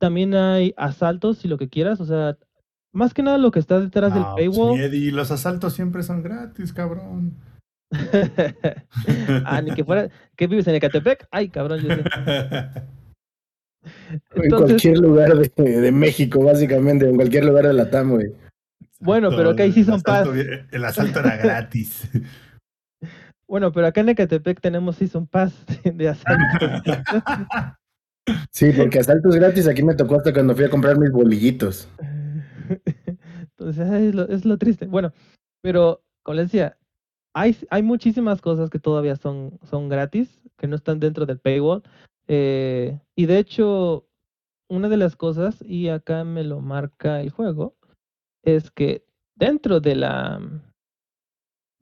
también 0.00 0.34
hay 0.34 0.74
asaltos 0.76 1.44
y 1.44 1.48
lo 1.48 1.58
que 1.58 1.68
quieras. 1.68 2.00
O 2.00 2.06
sea, 2.06 2.36
más 2.92 3.14
que 3.14 3.22
nada 3.22 3.38
lo 3.38 3.50
que 3.50 3.58
está 3.60 3.80
detrás 3.80 4.12
del 4.14 4.22
Ah, 4.22 4.32
pues, 4.36 4.48
paywall. 4.48 4.76
mi 4.78 4.84
Eddie, 4.84 5.10
los 5.12 5.30
asaltos 5.30 5.72
siempre 5.74 6.02
son 6.02 6.22
gratis, 6.22 6.72
cabrón. 6.72 7.36
ah, 9.44 9.60
ni 9.62 9.72
que 9.72 9.84
fuera. 9.84 10.08
¿Qué 10.36 10.46
vives 10.46 10.66
en 10.66 10.74
Ecatepec? 10.74 11.26
Ay, 11.30 11.48
cabrón, 11.48 11.80
yo 11.80 11.94
sé. 11.94 12.02
En 14.34 14.50
cualquier 14.50 14.98
lugar 14.98 15.34
de, 15.36 15.80
de 15.80 15.92
México, 15.92 16.42
básicamente, 16.42 17.08
en 17.08 17.16
cualquier 17.16 17.44
lugar 17.44 17.66
de 17.66 17.74
la 17.74 17.90
TAM, 17.90 18.10
güey. 18.12 18.32
Bueno, 18.98 19.28
pero 19.30 19.54
que 19.54 19.62
ahí 19.64 19.72
sí 19.72 19.80
El 19.80 19.86
son 19.86 19.94
asalto 19.96 20.30
paz. 20.30 20.34
vi- 20.34 20.46
El 20.72 20.84
asalto 20.84 21.20
era 21.20 21.36
gratis. 21.36 22.08
Bueno, 23.46 23.70
pero 23.72 23.86
acá 23.86 24.00
en 24.00 24.08
Ecatepec 24.08 24.58
tenemos 24.58 24.96
Season 24.96 25.26
Pass 25.26 25.52
de 25.84 26.08
asaltos. 26.08 26.70
Sí, 28.50 28.70
porque 28.76 29.00
asaltos 29.00 29.34
gratis 29.34 29.66
aquí 29.68 29.82
me 29.82 29.94
tocó 29.94 30.16
hasta 30.16 30.32
cuando 30.32 30.54
fui 30.54 30.64
a 30.64 30.70
comprar 30.70 30.98
mis 30.98 31.10
bolillitos. 31.10 31.88
Entonces, 33.40 33.88
ay, 33.90 34.06
es, 34.06 34.14
lo, 34.14 34.28
es 34.28 34.44
lo 34.44 34.58
triste. 34.58 34.86
Bueno, 34.86 35.12
pero 35.60 36.02
como 36.22 36.36
les 36.36 36.46
decía, 36.46 36.78
hay, 37.34 37.56
hay 37.70 37.82
muchísimas 37.82 38.40
cosas 38.40 38.70
que 38.70 38.78
todavía 38.78 39.16
son, 39.16 39.58
son 39.68 39.88
gratis, 39.88 40.40
que 40.56 40.66
no 40.66 40.76
están 40.76 41.00
dentro 41.00 41.26
del 41.26 41.38
paywall. 41.38 41.82
Eh, 42.28 42.98
y 43.14 43.26
de 43.26 43.38
hecho, 43.38 44.06
una 44.68 44.88
de 44.88 44.96
las 44.96 45.16
cosas, 45.16 45.62
y 45.62 45.88
acá 45.88 46.24
me 46.24 46.44
lo 46.44 46.60
marca 46.60 47.20
el 47.20 47.30
juego, 47.30 47.76
es 48.42 48.70
que 48.70 49.04
dentro 49.34 49.80
de 49.80 49.96
la 49.96 50.40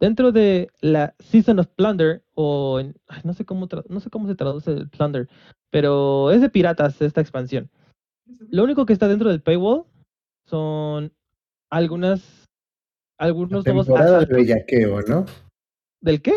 dentro 0.02 0.32
de 0.32 0.68
la 0.80 1.14
Season 1.20 1.60
of 1.60 1.68
Plunder, 1.76 2.24
o 2.34 2.80
en- 2.80 2.96
ay, 3.06 3.20
no 3.22 3.32
sé 3.34 3.44
cómo 3.44 3.68
tra- 3.68 3.84
no 3.88 4.00
sé 4.00 4.10
cómo 4.10 4.26
se 4.26 4.34
traduce 4.34 4.72
el 4.72 4.88
Plunder, 4.90 5.28
pero 5.70 6.32
es 6.32 6.40
de 6.40 6.48
piratas 6.50 7.00
esta 7.00 7.20
expansión. 7.20 7.70
Lo 8.50 8.64
único 8.64 8.84
que 8.84 8.92
está 8.92 9.06
dentro 9.06 9.28
del 9.30 9.40
paywall 9.42 9.84
son 10.46 11.12
algunas 11.70 12.48
algunos 13.18 13.64
nuevos 13.64 13.86
Temporada 13.86 14.10
de 14.10 14.16
asaltos. 14.16 14.36
bellaqueo, 14.36 15.00
¿no? 15.02 15.26
¿Del 16.00 16.20
qué? 16.20 16.32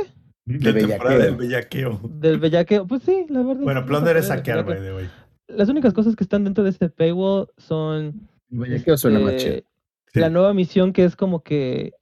La 0.46 0.72
De 0.72 0.82
temporada 0.86 1.18
del 1.18 1.36
bellaqueo. 1.36 2.00
Del 2.04 2.38
bellaqueo. 2.40 2.86
Pues 2.86 3.02
sí, 3.02 3.26
la 3.30 3.42
verdad. 3.42 3.64
Bueno, 3.64 3.84
Plunder 3.88 4.16
es 4.18 4.28
del 4.28 4.38
saquear, 4.38 4.64
güey, 4.64 4.80
de 4.80 4.92
güey. 4.94 5.06
Las 5.48 5.70
únicas 5.70 5.94
cosas 5.94 6.16
que 6.16 6.24
están 6.24 6.44
dentro 6.44 6.64
de 6.64 6.70
este 6.70 6.90
paywall 6.90 7.48
son 7.58 8.30
Bellaqueo 8.50 8.96
suena 8.98 9.20
más 9.20 9.38
chido. 9.38 9.56
este, 9.56 9.66
Sí. 10.14 10.20
la 10.20 10.30
nueva 10.30 10.54
misión 10.54 10.94
que 10.94 11.04
es 11.06 11.16
como 11.16 11.42
que 11.42 11.94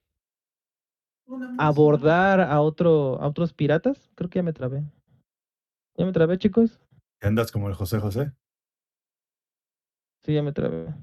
abordar 1.57 2.41
a 2.41 2.61
otro 2.61 3.19
a 3.21 3.27
otros 3.27 3.53
piratas. 3.53 4.09
Creo 4.15 4.29
que 4.29 4.39
ya 4.39 4.43
me 4.43 4.53
trabé. 4.53 4.83
¿Ya 5.97 6.05
me 6.05 6.11
trabé, 6.11 6.37
chicos? 6.37 6.79
Andas 7.21 7.51
como 7.51 7.69
el 7.69 7.75
José 7.75 7.99
José. 7.99 8.31
Sí, 10.23 10.33
ya 10.33 10.41
me 10.43 10.51
trabé. 10.53 10.93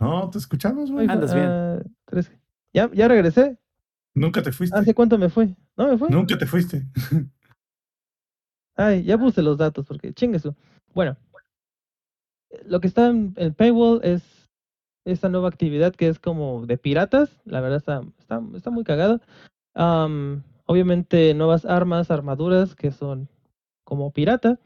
No, 0.00 0.28
te 0.30 0.38
escuchamos, 0.38 0.90
güey. 0.90 1.08
Andas 1.08 1.34
bien. 1.34 1.46
ah, 1.48 1.82
tres- 2.04 2.30
¿Ya, 2.72 2.90
ya 2.92 3.08
regresé. 3.08 3.58
Nunca 4.14 4.42
te 4.42 4.52
fuiste. 4.52 4.76
¿Hace 4.76 4.94
cuánto 4.94 5.18
me 5.18 5.28
fui? 5.28 5.56
¿No 5.76 5.88
me 5.88 5.98
fui? 5.98 6.08
Nunca 6.10 6.36
te 6.36 6.46
fuiste. 6.46 6.86
Ay, 8.76 9.04
ya 9.04 9.16
puse 9.18 9.42
los 9.42 9.56
datos 9.58 9.86
porque 9.86 10.12
chingue 10.12 10.38
su. 10.40 10.54
Bueno, 10.92 11.16
lo 12.66 12.80
que 12.80 12.88
está 12.88 13.08
en 13.08 13.32
el 13.36 13.54
paywall 13.54 14.00
es 14.02 14.43
esta 15.04 15.28
nueva 15.28 15.48
actividad 15.48 15.94
que 15.94 16.08
es 16.08 16.18
como 16.18 16.66
de 16.66 16.78
piratas. 16.78 17.40
La 17.44 17.60
verdad 17.60 17.78
está, 17.78 18.02
está, 18.18 18.42
está 18.54 18.70
muy 18.70 18.84
cagada. 18.84 19.20
Am, 19.74 20.42
obviamente 20.66 21.34
nuevas 21.34 21.64
armas, 21.64 22.10
armaduras 22.10 22.74
que 22.74 22.90
son 22.92 23.28
como 23.84 24.10
pirata. 24.12 24.58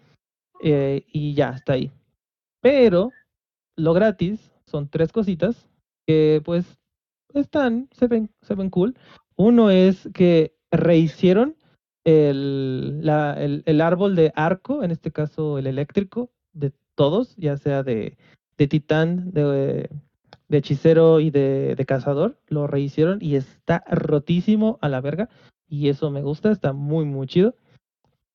eh, 0.62 1.04
y 1.12 1.34
ya, 1.34 1.50
está 1.50 1.74
ahí. 1.74 1.92
Pero 2.60 3.12
lo 3.76 3.92
gratis 3.94 4.52
son 4.66 4.88
tres 4.88 5.12
cositas 5.12 5.68
que 6.06 6.42
pues 6.44 6.78
están, 7.34 7.88
se 7.92 8.06
ven, 8.08 8.30
se 8.42 8.54
ven 8.54 8.70
cool. 8.70 8.96
Uno 9.36 9.70
es 9.70 10.08
que 10.14 10.54
rehicieron 10.72 11.56
el, 12.04 13.04
la- 13.04 13.34
el, 13.42 13.62
el 13.66 13.80
árbol 13.80 14.16
de 14.16 14.32
arco, 14.34 14.82
en 14.82 14.90
este 14.90 15.12
caso 15.12 15.58
el 15.58 15.66
eléctrico, 15.66 16.30
de 16.52 16.72
todos, 16.96 17.36
ya 17.36 17.56
sea 17.56 17.82
de, 17.82 18.16
de 18.56 18.66
titán, 18.66 19.30
de, 19.30 19.88
de 20.48 20.58
hechicero 20.58 21.20
y 21.20 21.30
de, 21.30 21.74
de 21.76 21.86
cazador, 21.86 22.38
lo 22.48 22.66
rehicieron 22.66 23.18
y 23.20 23.36
está 23.36 23.84
rotísimo 23.90 24.78
a 24.80 24.88
la 24.88 25.00
verga. 25.00 25.28
Y 25.68 25.88
eso 25.88 26.10
me 26.10 26.22
gusta, 26.22 26.50
está 26.50 26.72
muy, 26.72 27.04
muy 27.04 27.26
chido. 27.26 27.54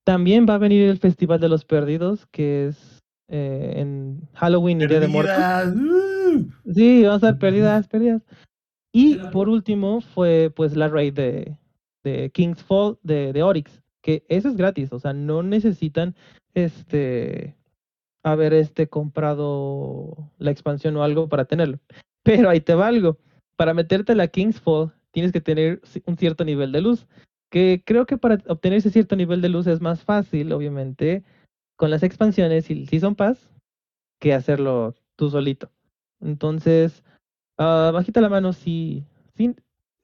También 0.03 0.45
va 0.47 0.55
a 0.55 0.59
venir 0.59 0.87
el 0.87 0.99
Festival 0.99 1.39
de 1.39 1.49
los 1.49 1.65
Perdidos, 1.65 2.27
que 2.27 2.67
es 2.67 3.03
eh, 3.29 3.73
en 3.77 4.21
Halloween 4.33 4.81
y 4.81 4.87
Día 4.87 4.99
de 4.99 5.07
Muertos. 5.07 5.75
Uh. 5.75 6.73
Sí, 6.73 7.03
vamos 7.03 7.23
a 7.23 7.31
ver 7.31 7.39
perdidas, 7.39 7.87
perdidas. 7.87 8.21
Y 8.91 9.15
por 9.31 9.49
último 9.49 10.01
fue 10.01 10.51
pues 10.55 10.75
la 10.75 10.87
raid 10.87 11.13
de, 11.13 11.57
de 12.03 12.29
King's 12.31 12.63
Fall 12.63 12.97
de, 13.01 13.33
de 13.33 13.41
Oryx, 13.41 13.81
que 14.01 14.23
eso 14.29 14.49
es 14.49 14.55
gratis, 14.55 14.91
o 14.91 14.99
sea, 14.99 15.13
no 15.13 15.41
necesitan 15.41 16.15
este 16.53 17.55
haber 18.23 18.53
este 18.53 18.87
comprado 18.87 20.31
la 20.39 20.51
expansión 20.51 20.95
o 20.97 21.03
algo 21.03 21.29
para 21.29 21.45
tenerlo. 21.45 21.79
Pero 22.23 22.49
ahí 22.49 22.61
te 22.61 22.73
va 22.73 22.87
algo. 22.87 23.17
Para 23.55 23.73
meterte 23.73 24.13
a 24.13 24.15
la 24.15 24.27
King's 24.27 24.59
Fall 24.59 24.91
tienes 25.11 25.31
que 25.31 25.41
tener 25.41 25.81
un 26.05 26.17
cierto 26.17 26.43
nivel 26.43 26.71
de 26.71 26.81
luz, 26.81 27.05
que 27.51 27.83
creo 27.85 28.07
que 28.07 28.17
para 28.17 28.39
obtener 28.47 28.79
ese 28.79 28.89
cierto 28.89 29.15
nivel 29.15 29.41
de 29.41 29.49
luz 29.49 29.67
es 29.67 29.79
más 29.79 30.03
fácil, 30.03 30.51
obviamente, 30.51 31.23
con 31.75 31.91
las 31.91 32.01
expansiones 32.01 32.69
y 32.69 32.73
el 32.73 32.89
Season 32.89 33.13
Pass, 33.13 33.51
que 34.19 34.33
hacerlo 34.33 34.95
tú 35.15 35.29
solito. 35.29 35.69
Entonces, 36.19 37.03
ah, 37.59 37.91
bajita 37.93 38.21
la 38.21 38.29
mano 38.29 38.53
si, 38.53 39.05
si, 39.35 39.55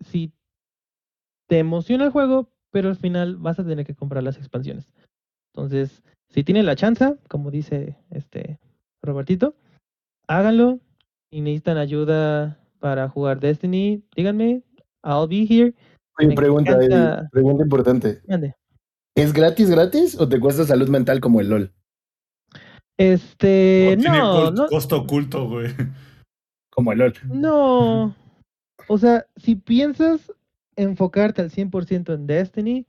si 0.02 0.32
te 1.48 1.58
emociona 1.58 2.06
el 2.06 2.12
juego, 2.12 2.52
pero 2.70 2.90
al 2.90 2.96
final 2.96 3.38
vas 3.38 3.60
a 3.60 3.66
tener 3.66 3.86
que 3.86 3.96
comprar 3.96 4.24
las 4.24 4.38
expansiones. 4.38 4.92
Entonces, 5.54 6.04
si 6.30 6.44
tienen 6.44 6.66
la 6.66 6.76
chance, 6.76 7.16
como 7.28 7.52
dice 7.52 7.98
este 8.12 8.60
Robertito, 9.02 9.56
háganlo 10.28 10.80
y 11.32 11.42
necesitan 11.42 11.78
ayuda 11.78 12.60
para 12.80 13.10
jugar 13.10 13.40
Destiny, 13.40 14.04
díganme, 14.16 14.64
I'll 15.04 15.28
be 15.28 15.46
here. 15.50 15.74
Oye, 16.18 16.36
pregunta, 16.36 16.72
encanta- 16.74 17.30
pregunta 17.32 17.64
importante. 17.64 18.22
¿Es 19.16 19.34
gratis, 19.34 19.70
gratis 19.70 20.20
o 20.20 20.28
te 20.30 20.40
cuesta 20.40 20.64
salud 20.66 20.90
mental 20.90 21.20
como 21.20 21.42
el 21.42 21.50
LOL? 21.50 21.74
Este, 22.98 23.96
tiene 24.00 24.18
no, 24.18 24.34
col- 24.46 24.54
no, 24.56 24.68
costo 24.68 24.98
oculto, 25.02 25.48
güey. 25.48 25.70
Como 26.70 26.92
el 26.92 27.00
LOL. 27.00 27.14
No. 27.26 28.16
O 28.88 28.98
sea, 28.98 29.26
si 29.38 29.56
piensas 29.56 30.32
enfocarte 30.76 31.42
al 31.42 31.50
100% 31.52 32.14
en 32.14 32.28
Destiny, 32.28 32.86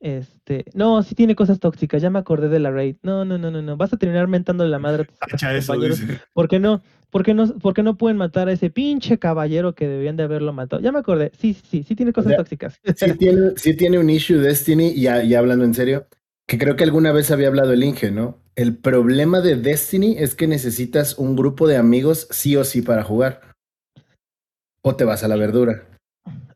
este, 0.00 0.64
no, 0.74 1.02
sí 1.02 1.14
tiene 1.14 1.34
cosas 1.34 1.58
tóxicas, 1.58 2.00
ya 2.00 2.10
me 2.10 2.18
acordé 2.18 2.48
de 2.48 2.60
la 2.60 2.70
raid. 2.70 2.96
No, 3.02 3.24
no, 3.24 3.36
no, 3.38 3.50
no, 3.50 3.62
no, 3.62 3.76
vas 3.76 3.92
a 3.92 3.96
terminar 3.96 4.28
mentándole 4.28 4.70
la 4.70 4.78
madre 4.78 5.06
a 5.20 5.26
tus 5.26 5.42
eso, 5.42 5.78
dice. 5.78 6.20
¿Por 6.32 6.48
qué 6.48 6.58
no? 6.58 6.82
¿Por 7.10 7.24
qué 7.24 7.32
no, 7.34 7.46
por 7.58 7.74
qué 7.74 7.82
no 7.82 7.96
pueden 7.96 8.18
matar 8.18 8.48
a 8.48 8.52
ese 8.52 8.70
pinche 8.70 9.18
caballero 9.18 9.74
que 9.74 9.88
debían 9.88 10.16
de 10.16 10.24
haberlo 10.24 10.52
matado? 10.52 10.82
Ya 10.82 10.92
me 10.92 10.98
acordé. 10.98 11.32
Sí, 11.38 11.54
sí, 11.54 11.62
sí, 11.68 11.82
sí 11.82 11.96
tiene 11.96 12.12
cosas 12.12 12.30
sea, 12.30 12.36
tóxicas. 12.36 12.78
Sí 12.96 13.12
tiene, 13.14 13.52
sí 13.56 13.74
tiene 13.74 13.98
un 13.98 14.10
issue 14.10 14.38
Destiny, 14.38 14.88
y 14.88 15.02
ya, 15.02 15.22
ya 15.22 15.38
hablando 15.38 15.64
en 15.64 15.74
serio, 15.74 16.06
que 16.46 16.58
creo 16.58 16.76
que 16.76 16.84
alguna 16.84 17.12
vez 17.12 17.30
había 17.30 17.48
hablado 17.48 17.72
el 17.72 17.82
Inge, 17.82 18.10
¿no? 18.10 18.38
El 18.56 18.76
problema 18.76 19.40
de 19.40 19.56
Destiny 19.56 20.16
es 20.18 20.34
que 20.34 20.46
necesitas 20.46 21.18
un 21.18 21.34
grupo 21.34 21.66
de 21.66 21.76
amigos 21.76 22.28
sí 22.30 22.56
o 22.56 22.64
sí 22.64 22.82
para 22.82 23.04
jugar. 23.04 23.40
O 24.82 24.96
te 24.96 25.04
vas 25.04 25.24
a 25.24 25.28
la 25.28 25.36
verdura. 25.36 25.86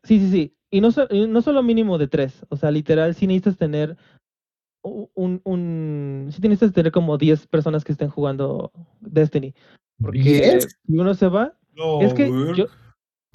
Sí, 0.03 0.19
sí, 0.19 0.31
sí. 0.31 0.52
Y 0.73 0.81
no, 0.81 0.91
so- 0.91 1.07
y 1.11 1.27
no 1.27 1.41
solo 1.43 1.61
mínimo 1.61 1.99
de 1.99 2.07
tres. 2.07 2.43
O 2.49 2.57
sea, 2.57 2.71
literal, 2.71 3.13
sí 3.13 3.27
necesitas 3.27 3.57
tener 3.57 3.95
un, 4.83 5.39
un... 5.43 6.29
Sí 6.31 6.41
necesitas 6.41 6.73
tener 6.73 6.91
como 6.91 7.19
10 7.19 7.45
personas 7.45 7.83
que 7.83 7.91
estén 7.91 8.09
jugando 8.09 8.71
Destiny. 8.99 9.53
Porque 10.01 10.57
uno 10.87 11.13
se 11.13 11.27
va, 11.27 11.53
No, 11.75 12.01
es 12.01 12.15
que 12.15 12.27
güey. 12.27 12.55
yo, 12.55 12.65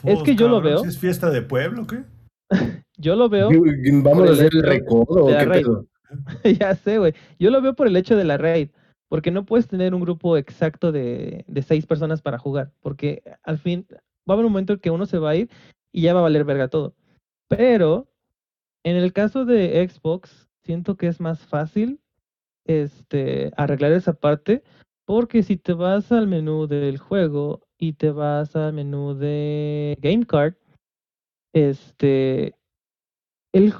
Pues, 0.02 0.16
es 0.18 0.22
que 0.24 0.34
yo 0.34 0.48
lo 0.48 0.60
veo. 0.60 0.80
¿si 0.80 0.88
¿Es 0.88 0.98
fiesta 0.98 1.30
de 1.30 1.42
pueblo 1.42 1.82
o 1.82 1.86
qué? 1.86 2.02
yo 2.98 3.14
lo 3.14 3.28
veo... 3.28 3.50
Vamos 4.02 4.28
a 4.30 4.32
hacer 4.32 4.50
el 4.56 4.62
recodo 4.64 5.24
o 5.24 5.28
de 5.28 5.34
la 5.34 5.38
qué 5.38 5.44
raid. 5.46 5.62
pedo. 5.64 5.86
ya 6.58 6.74
sé, 6.74 6.98
güey. 6.98 7.14
Yo 7.38 7.50
lo 7.50 7.62
veo 7.62 7.74
por 7.74 7.86
el 7.86 7.96
hecho 7.96 8.16
de 8.16 8.24
la 8.24 8.36
raid. 8.36 8.70
Porque 9.08 9.30
no 9.30 9.46
puedes 9.46 9.68
tener 9.68 9.94
un 9.94 10.00
grupo 10.00 10.36
exacto 10.36 10.90
de, 10.90 11.44
de 11.46 11.62
seis 11.62 11.86
personas 11.86 12.20
para 12.20 12.38
jugar. 12.38 12.72
Porque 12.80 13.22
al 13.44 13.58
fin 13.58 13.86
va 13.90 13.96
a 14.26 14.32
haber 14.32 14.44
un 14.44 14.50
momento 14.52 14.72
en 14.72 14.80
que 14.80 14.90
uno 14.90 15.06
se 15.06 15.18
va 15.18 15.30
a 15.30 15.36
ir 15.36 15.48
y 15.92 16.02
ya 16.02 16.14
va 16.14 16.18
a 16.18 16.24
valer 16.24 16.44
verga 16.44 16.66
todo. 16.66 16.94
Pero 17.48 18.08
en 18.84 18.96
el 18.96 19.12
caso 19.12 19.44
de 19.44 19.86
Xbox, 19.88 20.48
siento 20.62 20.96
que 20.96 21.08
es 21.08 21.20
más 21.20 21.40
fácil 21.46 22.00
este, 22.64 23.50
arreglar 23.56 23.92
esa 23.92 24.12
parte. 24.14 24.62
Porque 25.04 25.42
si 25.42 25.56
te 25.56 25.72
vas 25.72 26.12
al 26.12 26.26
menú 26.26 26.66
del 26.66 26.98
juego 26.98 27.66
y 27.78 27.94
te 27.94 28.10
vas 28.10 28.54
al 28.56 28.74
menú 28.74 29.14
de 29.14 29.96
Game 30.02 30.26
Card, 30.26 30.54
este, 31.54 32.54
el, 33.54 33.72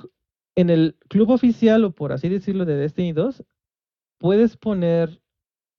en 0.56 0.70
el 0.70 0.96
club 1.08 1.30
oficial, 1.30 1.84
o 1.84 1.92
por 1.92 2.12
así 2.12 2.30
decirlo, 2.30 2.64
de 2.64 2.76
Destiny 2.76 3.12
2, 3.12 3.44
puedes 4.18 4.56
poner 4.56 5.20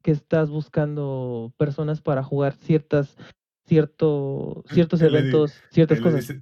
que 0.04 0.12
estás 0.12 0.52
buscando 0.52 1.52
personas 1.58 2.00
para 2.00 2.24
jugar 2.24 2.54
ciertas, 2.54 3.18
cierto, 3.66 4.64
ciertos 4.70 5.02
eventos, 5.02 5.62
ciertas 5.72 6.00
cosas. 6.00 6.28
dice- 6.28 6.42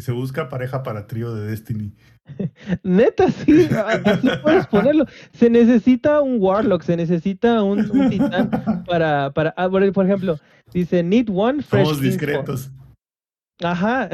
se 0.00 0.12
busca 0.12 0.48
pareja 0.48 0.82
para 0.82 1.06
trío 1.06 1.34
de 1.34 1.48
Destiny. 1.48 1.92
Neta, 2.82 3.30
sí, 3.30 3.68
así 4.04 4.28
puedes 4.42 4.66
ponerlo. 4.70 5.06
Se 5.32 5.48
necesita 5.50 6.20
un 6.20 6.38
Warlock, 6.40 6.82
se 6.82 6.96
necesita 6.96 7.62
un, 7.62 7.90
un 7.90 8.10
titán 8.10 8.50
para, 8.86 9.30
para 9.32 9.54
ah, 9.56 9.68
por 9.68 9.92
por 9.92 10.04
ejemplo, 10.06 10.38
dice, 10.72 11.02
need 11.02 11.28
one 11.32 11.62
fresh 11.62 11.84
Somos 11.84 12.00
King's 12.00 12.16
Fall". 12.16 12.28
discretos. 12.28 12.70
Ajá. 13.62 14.10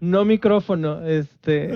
no 0.00 0.24
micrófono, 0.24 1.04
este. 1.06 1.72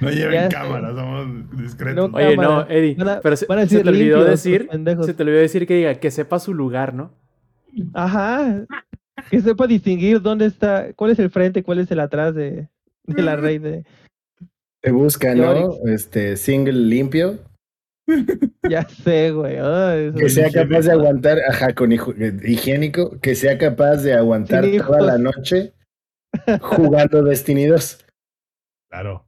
No 0.00 0.10
lleven 0.10 0.32
Ya 0.32 0.50
sé. 0.50 0.56
cámara, 0.56 0.94
somos 0.94 1.56
discretos. 1.56 2.10
No, 2.10 2.16
Oye, 2.16 2.36
no. 2.36 2.66
Eddie, 2.68 2.96
pero 3.22 3.36
se, 3.36 3.46
te 3.46 3.52
olvidó 3.88 4.18
limpios, 4.18 4.26
decir, 4.26 4.68
se 4.70 5.14
te 5.14 5.22
olvidó 5.22 5.38
decir 5.38 5.66
que 5.66 5.74
diga 5.74 5.94
que 5.96 6.10
sepa 6.10 6.38
su 6.38 6.54
lugar, 6.54 6.94
¿no? 6.94 7.12
Ajá. 7.94 8.64
Que 9.30 9.40
sepa 9.40 9.66
distinguir 9.66 10.20
dónde 10.20 10.46
está, 10.46 10.92
cuál 10.94 11.10
es 11.12 11.18
el 11.18 11.30
frente, 11.30 11.62
cuál 11.62 11.78
es 11.78 11.90
el 11.90 12.00
atrás 12.00 12.34
de, 12.34 12.68
de 13.04 13.22
la 13.22 13.36
rey 13.36 13.58
de. 13.58 13.84
Te 14.82 14.90
busca, 14.90 15.34
¿no? 15.34 15.76
Este 15.86 16.36
single 16.36 16.72
limpio. 16.72 17.38
Ya 18.68 18.88
sé, 18.88 19.30
güey. 19.32 19.58
ay, 19.58 20.06
eso- 20.08 20.18
Que 20.18 20.28
sea 20.28 20.50
capaz 20.50 20.82
de 20.82 20.92
aguantar, 20.92 21.38
ajá, 21.48 21.72
con 21.74 21.92
eh, 21.92 21.98
higiénico, 22.44 23.18
que 23.20 23.34
sea 23.34 23.58
capaz 23.58 23.96
de 23.98 24.12
aguantar 24.14 24.64
toda 24.78 25.00
la 25.02 25.18
noche 25.18 25.72
jugando 26.60 27.22
Destiny 27.24 27.66
2. 27.66 28.04
Claro. 28.90 29.26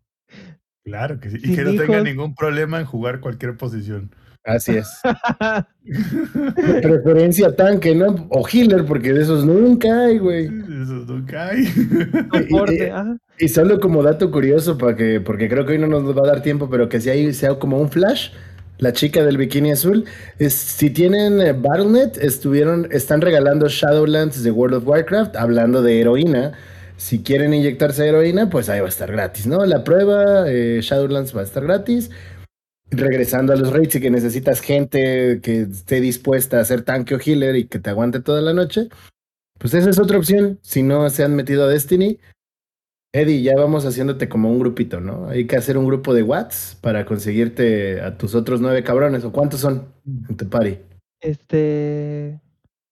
Claro 0.84 1.20
que 1.20 1.30
sí. 1.30 1.36
Y 1.38 1.46
Sin 1.46 1.56
que 1.56 1.62
no 1.62 1.70
tenga 1.76 2.02
ningún 2.02 2.34
problema 2.34 2.80
en 2.80 2.86
jugar 2.86 3.20
cualquier 3.20 3.56
posición. 3.56 4.10
Así 4.44 4.72
es. 4.76 4.88
De 5.82 6.80
preferencia 6.82 7.56
tanque, 7.56 7.94
¿no? 7.94 8.26
O 8.28 8.46
healer, 8.46 8.84
porque 8.84 9.12
de 9.12 9.22
esos 9.22 9.44
nunca 9.44 10.04
hay, 10.04 10.18
güey. 10.18 10.44
Eso 10.44 11.04
nunca 11.06 11.48
hay. 11.48 11.64
Soporte, 12.32 12.90
ajá. 12.90 13.16
Y 13.38 13.48
solo 13.48 13.80
como 13.80 14.02
dato 14.02 14.30
curioso, 14.30 14.78
para 14.78 14.94
que, 14.94 15.20
porque 15.20 15.48
creo 15.48 15.64
que 15.66 15.72
hoy 15.72 15.78
no 15.78 15.86
nos 15.86 16.16
va 16.16 16.22
a 16.24 16.28
dar 16.34 16.42
tiempo, 16.42 16.68
pero 16.70 16.88
que 16.88 17.00
si 17.00 17.10
hay 17.10 17.32
sea 17.32 17.58
como 17.58 17.80
un 17.80 17.90
flash, 17.90 18.30
la 18.78 18.92
chica 18.92 19.24
del 19.24 19.38
bikini 19.38 19.72
azul, 19.72 20.04
es, 20.38 20.52
si 20.52 20.90
tienen 20.90 21.40
eh, 21.40 21.52
Battle.net, 21.52 22.18
estuvieron, 22.20 22.86
están 22.92 23.22
regalando 23.22 23.66
Shadowlands 23.68 24.42
de 24.42 24.50
World 24.50 24.76
of 24.76 24.86
Warcraft, 24.86 25.36
hablando 25.36 25.82
de 25.82 26.00
heroína. 26.00 26.52
Si 26.96 27.22
quieren 27.22 27.52
inyectarse 27.54 28.06
heroína, 28.06 28.50
pues 28.50 28.68
ahí 28.68 28.78
va 28.78 28.86
a 28.86 28.88
estar 28.88 29.10
gratis, 29.10 29.48
¿no? 29.48 29.64
La 29.64 29.82
prueba, 29.82 30.44
eh, 30.46 30.78
Shadowlands 30.80 31.34
va 31.36 31.40
a 31.40 31.44
estar 31.44 31.64
gratis. 31.64 32.10
Regresando 32.96 33.52
a 33.52 33.56
los 33.56 33.72
raids 33.72 33.94
y 33.96 34.00
que 34.00 34.10
necesitas 34.10 34.60
gente 34.60 35.40
que 35.42 35.62
esté 35.62 36.00
dispuesta 36.00 36.58
a 36.58 36.60
hacer 36.60 36.82
tanque 36.82 37.14
o 37.14 37.18
healer 37.18 37.56
y 37.56 37.64
que 37.66 37.78
te 37.78 37.90
aguante 37.90 38.20
toda 38.20 38.40
la 38.40 38.52
noche, 38.52 38.88
pues 39.58 39.74
esa 39.74 39.90
es 39.90 39.98
otra 39.98 40.18
opción. 40.18 40.58
Si 40.62 40.82
no 40.82 41.08
se 41.10 41.24
han 41.24 41.34
metido 41.34 41.64
a 41.64 41.68
Destiny, 41.68 42.18
Eddie, 43.12 43.42
ya 43.42 43.54
vamos 43.56 43.86
haciéndote 43.86 44.28
como 44.28 44.50
un 44.50 44.58
grupito, 44.58 45.00
¿no? 45.00 45.28
Hay 45.28 45.46
que 45.46 45.56
hacer 45.56 45.78
un 45.78 45.86
grupo 45.86 46.12
de 46.14 46.22
Watts 46.24 46.76
para 46.80 47.04
conseguirte 47.06 48.00
a 48.00 48.18
tus 48.18 48.34
otros 48.34 48.60
nueve 48.60 48.82
cabrones. 48.82 49.24
¿O 49.24 49.30
cuántos 49.32 49.60
son 49.60 49.86
en 50.28 50.36
tu 50.36 50.48
party? 50.48 50.78
Este. 51.20 52.40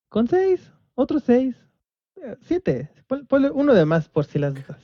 Con 0.08 0.28
seis, 0.28 0.70
otros 0.94 1.24
seis, 1.26 1.56
eh, 2.16 2.36
siete. 2.42 2.90
Pon- 3.08 3.26
Ponle 3.26 3.50
uno 3.50 3.74
de 3.74 3.84
más 3.84 4.08
por 4.08 4.24
si 4.24 4.38
las 4.38 4.54
dudas. 4.54 4.78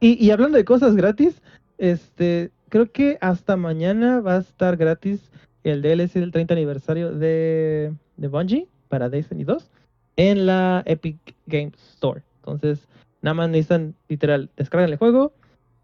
Y, 0.00 0.24
y 0.24 0.30
hablando 0.30 0.56
de 0.56 0.64
cosas 0.64 0.96
gratis, 0.96 1.42
este, 1.76 2.50
creo 2.74 2.90
que 2.90 3.18
hasta 3.20 3.56
mañana 3.56 4.20
va 4.20 4.34
a 4.34 4.40
estar 4.40 4.76
gratis 4.76 5.30
el 5.62 5.80
DLC 5.80 6.14
del 6.18 6.32
30 6.32 6.54
aniversario 6.54 7.12
de, 7.14 7.94
de 8.16 8.26
Bungie 8.28 8.66
para 8.88 9.08
Destiny 9.08 9.44
2 9.44 9.70
en 10.16 10.46
la 10.46 10.82
Epic 10.84 11.36
Games 11.46 11.74
Store. 11.92 12.22
Entonces, 12.40 12.88
nada 13.22 13.34
más 13.34 13.48
necesitan, 13.48 13.94
literal, 14.08 14.50
descargan 14.56 14.90
el 14.90 14.96
juego 14.96 15.32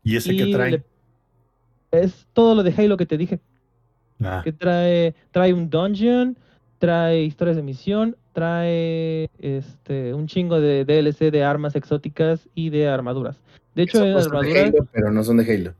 Y 0.02 0.16
ese 0.16 0.32
y 0.32 0.36
que 0.36 0.46
trae. 0.52 0.70
le- 0.72 0.82
es 1.92 2.26
todo 2.32 2.56
lo 2.56 2.64
de 2.64 2.74
Halo 2.76 2.96
que 2.96 3.06
te 3.06 3.16
dije, 3.16 3.38
Ah, 4.20 4.40
que 4.42 4.50
trae, 4.52 5.14
trae 5.30 5.54
un 5.54 5.70
dungeon, 5.70 6.36
trae 6.80 7.22
historias 7.22 7.56
de 7.56 7.62
misión, 7.62 8.16
trae 8.32 9.28
este 9.38 10.12
un 10.12 10.26
chingo 10.26 10.60
de 10.60 10.84
DLC 10.84 11.30
de 11.30 11.44
armas 11.44 11.76
exóticas 11.76 12.48
y 12.56 12.70
de 12.70 12.88
armaduras. 12.88 13.40
De 13.76 13.84
hecho, 13.84 13.98
son 13.98 14.08
de 14.12 14.20
armaduras, 14.24 14.74
Halo, 14.74 14.88
pero 14.90 15.12
no 15.12 15.22
son 15.22 15.36
de 15.36 15.54
Halo. 15.54 15.74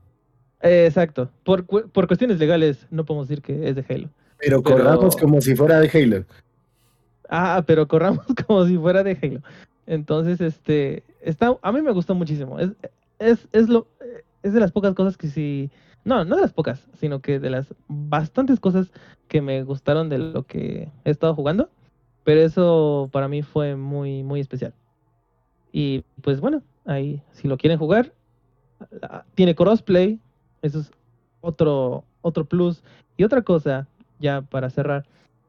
Eh, 0.63 0.85
exacto. 0.85 1.29
Por, 1.43 1.65
por 1.65 2.07
cuestiones 2.07 2.39
legales 2.39 2.87
no 2.91 3.05
podemos 3.05 3.27
decir 3.27 3.41
que 3.43 3.67
es 3.69 3.75
de 3.75 3.85
Halo. 3.89 4.09
Pero, 4.37 4.61
Pero- 4.61 4.77
corramos 4.77 5.15
como 5.15 5.41
si 5.41 5.55
fuera 5.55 5.79
de 5.79 5.89
Halo. 5.89 6.25
Ah, 7.29 7.63
pero 7.65 7.87
corramos 7.87 8.25
como 8.47 8.65
si 8.65 8.77
fuera 8.77 9.03
de 9.03 9.17
Halo. 9.21 9.41
Entonces, 9.87 10.41
este, 10.41 11.03
está, 11.21 11.57
a 11.61 11.71
mí 11.71 11.81
me 11.81 11.91
gustó 11.91 12.13
muchísimo. 12.15 12.59
Es, 12.59 12.71
es, 13.19 13.47
es 13.51 13.69
lo, 13.69 13.87
es 14.43 14.53
de 14.53 14.59
las 14.59 14.71
pocas 14.71 14.93
cosas 14.93 15.17
que 15.17 15.27
sí, 15.27 15.69
no, 16.03 16.25
no 16.25 16.35
de 16.35 16.41
las 16.41 16.53
pocas, 16.53 16.87
sino 16.99 17.21
que 17.21 17.39
de 17.39 17.49
las 17.49 17.73
bastantes 17.87 18.59
cosas 18.59 18.91
que 19.27 19.41
me 19.41 19.63
gustaron 19.63 20.09
de 20.09 20.17
lo 20.17 20.43
que 20.43 20.89
he 21.05 21.09
estado 21.09 21.35
jugando. 21.35 21.69
Pero 22.23 22.41
eso 22.41 23.09
para 23.11 23.27
mí 23.27 23.41
fue 23.41 23.75
muy, 23.75 24.23
muy 24.23 24.39
especial. 24.39 24.73
Y 25.71 26.03
pues 26.21 26.39
bueno, 26.41 26.61
ahí, 26.85 27.21
si 27.31 27.47
lo 27.47 27.57
quieren 27.57 27.79
jugar, 27.79 28.13
ah, 29.01 29.23
tiene 29.35 29.55
crossplay, 29.55 30.19
eso 30.61 30.79
es 30.79 30.91
otro, 31.41 32.03
otro 32.21 32.45
plus. 32.45 32.83
Y 33.17 33.23
otra 33.23 33.41
cosa, 33.41 33.87
ya 34.19 34.41
para 34.41 34.69
cerrar, 34.69 35.05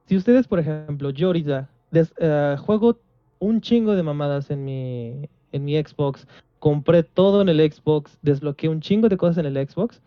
si 0.06 0.16
ustedes, 0.16 0.46
por 0.46 0.58
ejemplo, 0.58 1.10
yo 1.10 1.28
ahorita 1.28 1.68
eh, 1.92 2.56
juego 2.60 2.98
un 3.38 3.60
chingo 3.60 3.94
de 3.94 4.02
mamadas 4.02 4.50
en 4.50 4.64
mi, 4.64 5.28
en 5.52 5.64
mi 5.64 5.82
Xbox, 5.82 6.26
compré 6.58 7.02
todo 7.02 7.42
en 7.42 7.48
el 7.48 7.72
Xbox, 7.72 8.18
desbloqueé 8.22 8.68
un 8.68 8.80
chingo 8.80 9.08
de 9.08 9.16
cosas 9.16 9.38
en 9.38 9.46
el 9.46 9.68
Xbox, 9.68 10.00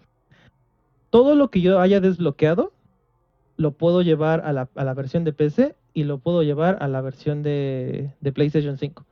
todo 1.09 1.35
lo 1.35 1.49
que 1.49 1.61
yo 1.61 1.79
haya 1.79 1.99
desbloqueado 1.99 2.71
lo 3.57 3.71
puedo 3.71 4.01
llevar 4.01 4.41
a 4.45 4.51
la, 4.51 4.67
a 4.75 4.83
la 4.83 4.93
versión 4.93 5.23
de 5.23 5.33
PC 5.33 5.75
y 5.93 6.03
lo 6.03 6.17
puedo 6.17 6.43
llevar 6.43 6.77
a 6.81 6.87
la 6.87 7.01
versión 7.01 7.41
de, 7.41 8.11
de 8.19 8.31
PlayStation 8.33 8.77
5 8.77 9.05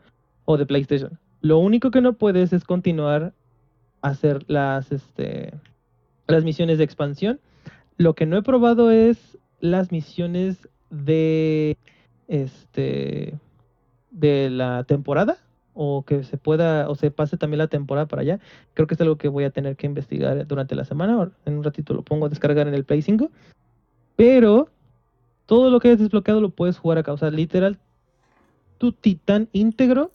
o 0.46 0.58
de 0.58 0.66
PlayStation. 0.66 1.18
Lo 1.42 1.60
único 1.60 1.92
que 1.92 2.02
no 2.02 2.14
puedes 2.14 2.52
es 2.52 2.66
continuar 2.66 3.34
hacer 4.02 4.44
las, 4.48 4.92
este, 4.92 5.54
las 6.28 6.44
misiones 6.44 6.78
de 6.78 6.84
expansión. 6.84 7.40
Lo 7.98 8.14
que 8.16 8.26
no 8.26 8.38
he 8.38 8.42
probado 8.42 8.92
es 8.92 9.38
las 9.60 9.92
misiones 9.92 10.68
de 10.90 11.78
este 12.28 13.40
de 14.12 14.50
la 14.50 14.84
temporada 14.84 15.38
o 15.74 16.04
que 16.04 16.24
se 16.24 16.38
pueda 16.38 16.90
o 16.90 16.96
se 16.96 17.12
pase 17.12 17.38
también 17.38 17.58
la 17.58 17.68
temporada 17.68 18.08
para 18.08 18.22
allá. 18.22 18.40
Creo 18.74 18.88
que 18.88 18.94
es 18.94 19.02
algo 19.02 19.18
que 19.18 19.28
voy 19.28 19.44
a 19.44 19.50
tener 19.50 19.76
que 19.76 19.88
investigar 19.88 20.46
durante 20.48 20.76
la 20.76 20.86
semana. 20.86 21.32
En 21.46 21.58
un 21.58 21.64
ratito 21.64 21.94
lo 21.94 22.04
pongo 22.04 22.28
a 22.28 22.30
descargar 22.30 22.68
en 22.68 22.74
el 22.74 22.86
Play 22.86 23.02
5. 23.02 23.30
Pero 24.16 24.70
todo 25.46 25.70
lo 25.72 25.80
que 25.80 25.90
hayas 25.90 26.00
desbloqueado 26.00 26.42
lo 26.42 26.52
puedes 26.52 26.78
jugar 26.78 27.00
acá. 27.00 27.14
O 27.14 27.18
sea, 27.18 27.32
literal, 27.32 27.80
tu 28.78 28.92
titán 28.92 29.50
íntegro 29.52 30.12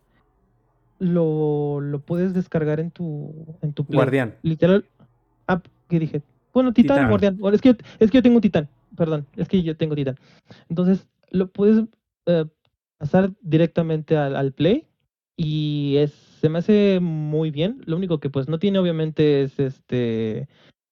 lo, 0.99 1.81
lo 1.81 2.01
puedes 2.01 2.35
descargar 2.35 2.81
en 2.81 2.91
tu, 2.91 3.57
en 3.63 3.73
tu 3.73 3.85
Play. 3.85 3.97
Guardián. 3.97 4.37
Literal. 4.43 4.85
Ah, 5.47 5.61
¿qué 5.89 5.99
dije? 5.99 6.23
Bueno, 6.53 6.73
titán, 6.73 6.97
Titán. 6.97 7.11
guardián. 7.11 7.39
Es, 7.53 7.61
que, 7.61 7.77
es 7.99 8.11
que 8.11 8.19
yo 8.19 8.23
tengo 8.23 8.37
un 8.37 8.43
titán. 8.43 8.69
Perdón, 8.97 9.27
es 9.37 9.49
que 9.49 9.63
yo 9.63 9.77
tengo 9.77 9.95
titán. 9.95 10.17
Entonces, 10.69 11.09
lo 11.31 11.49
puedes 11.49 11.85
eh, 12.27 12.47
pasar 12.99 13.33
directamente 13.43 14.17
al, 14.17 14.37
al 14.37 14.53
Play. 14.53 14.87
Y 15.37 15.97
es, 15.99 16.13
se 16.41 16.49
me 16.49 16.59
hace 16.59 16.99
muy 17.01 17.51
bien. 17.51 17.83
Lo 17.87 17.97
único 17.97 18.19
que 18.19 18.31
pues 18.31 18.49
no 18.49 18.59
tiene 18.59 18.79
obviamente 18.79 19.43
es 19.43 19.59
este 19.61 20.49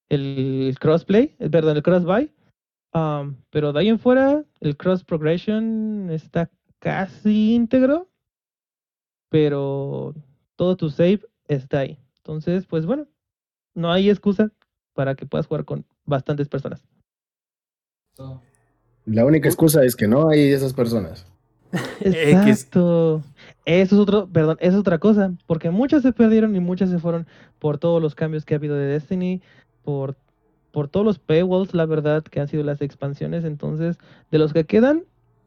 el 0.09 0.77
crossplay, 0.79 1.35
eh, 1.41 1.51
perdón, 1.51 1.77
el 1.77 1.83
cross-buy. 1.83 2.31
Um, 2.95 3.37
pero 3.51 3.73
de 3.73 3.81
ahí 3.81 3.89
en 3.89 3.99
fuera, 3.99 4.45
el 4.61 4.77
cross 4.77 5.03
progression 5.03 6.09
está 6.11 6.49
casi 6.79 7.55
íntegro. 7.55 8.09
Pero 9.29 10.15
todo 10.55 10.77
tu 10.77 10.91
save 10.91 11.23
está 11.49 11.81
ahí. 11.81 11.99
Entonces, 12.19 12.67
pues 12.67 12.87
bueno, 12.87 13.09
no 13.75 13.91
hay 13.91 14.11
excusa 14.11 14.53
para 14.97 15.15
que 15.15 15.27
puedas 15.27 15.47
jugar 15.47 15.65
con 15.65 15.85
bastantes 16.07 16.49
personas. 16.49 16.83
La 19.05 19.25
única 19.25 19.49
excusa 19.49 19.85
es 19.85 19.95
que 19.95 20.09
no 20.09 20.29
hay 20.29 20.53
esas 20.53 20.73
personas. 20.73 21.27
Exacto. 22.01 23.23
Eso 23.67 23.95
es 23.97 24.01
otro, 24.01 24.27
perdón, 24.27 24.57
eso 24.61 24.73
es 24.73 24.81
otra 24.81 24.99
cosa, 24.99 25.33
porque 25.47 25.71
muchas 25.71 26.03
se 26.03 26.13
perdieron 26.13 26.57
y 26.57 26.61
muchas 26.61 26.91
se 26.91 26.99
fueron 26.99 27.27
por 27.59 27.79
todos 27.79 28.01
los 28.01 28.15
cambios 28.15 28.45
que 28.45 28.55
ha 28.55 28.59
habido 28.59 28.75
de 28.75 28.87
Destiny, 28.87 29.43
por, 29.85 30.17
por 30.73 30.89
todos 30.89 31.05
los 31.05 31.19
paywalls, 31.19 31.75
la 31.75 31.85
verdad, 31.85 32.23
que 32.23 32.41
han 32.41 32.49
sido 32.49 32.63
las 32.63 32.81
expansiones. 32.81 33.45
Entonces, 33.45 33.99
de 34.31 34.39
los 34.39 34.53
que 34.53 34.65
quedan, 34.65 35.05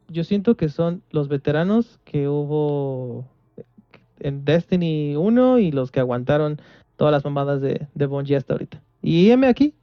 yo 0.08 0.22
siento 0.24 0.56
que 0.56 0.68
son 0.68 1.02
los 1.10 1.28
veteranos 1.28 1.98
que 2.04 2.28
hubo 2.28 3.26
en 4.20 4.44
Destiny 4.44 5.16
1 5.16 5.58
y 5.58 5.72
los 5.72 5.90
que 5.90 6.00
aguantaron 6.00 6.60
todas 6.96 7.12
las 7.12 7.24
mamadas 7.24 7.60
de, 7.60 7.88
de 7.94 8.06
Bungie 8.06 8.36
hasta 8.36 8.54
ahorita. 8.54 8.82
Y 9.02 9.30
heme 9.30 9.46
aquí, 9.48 9.74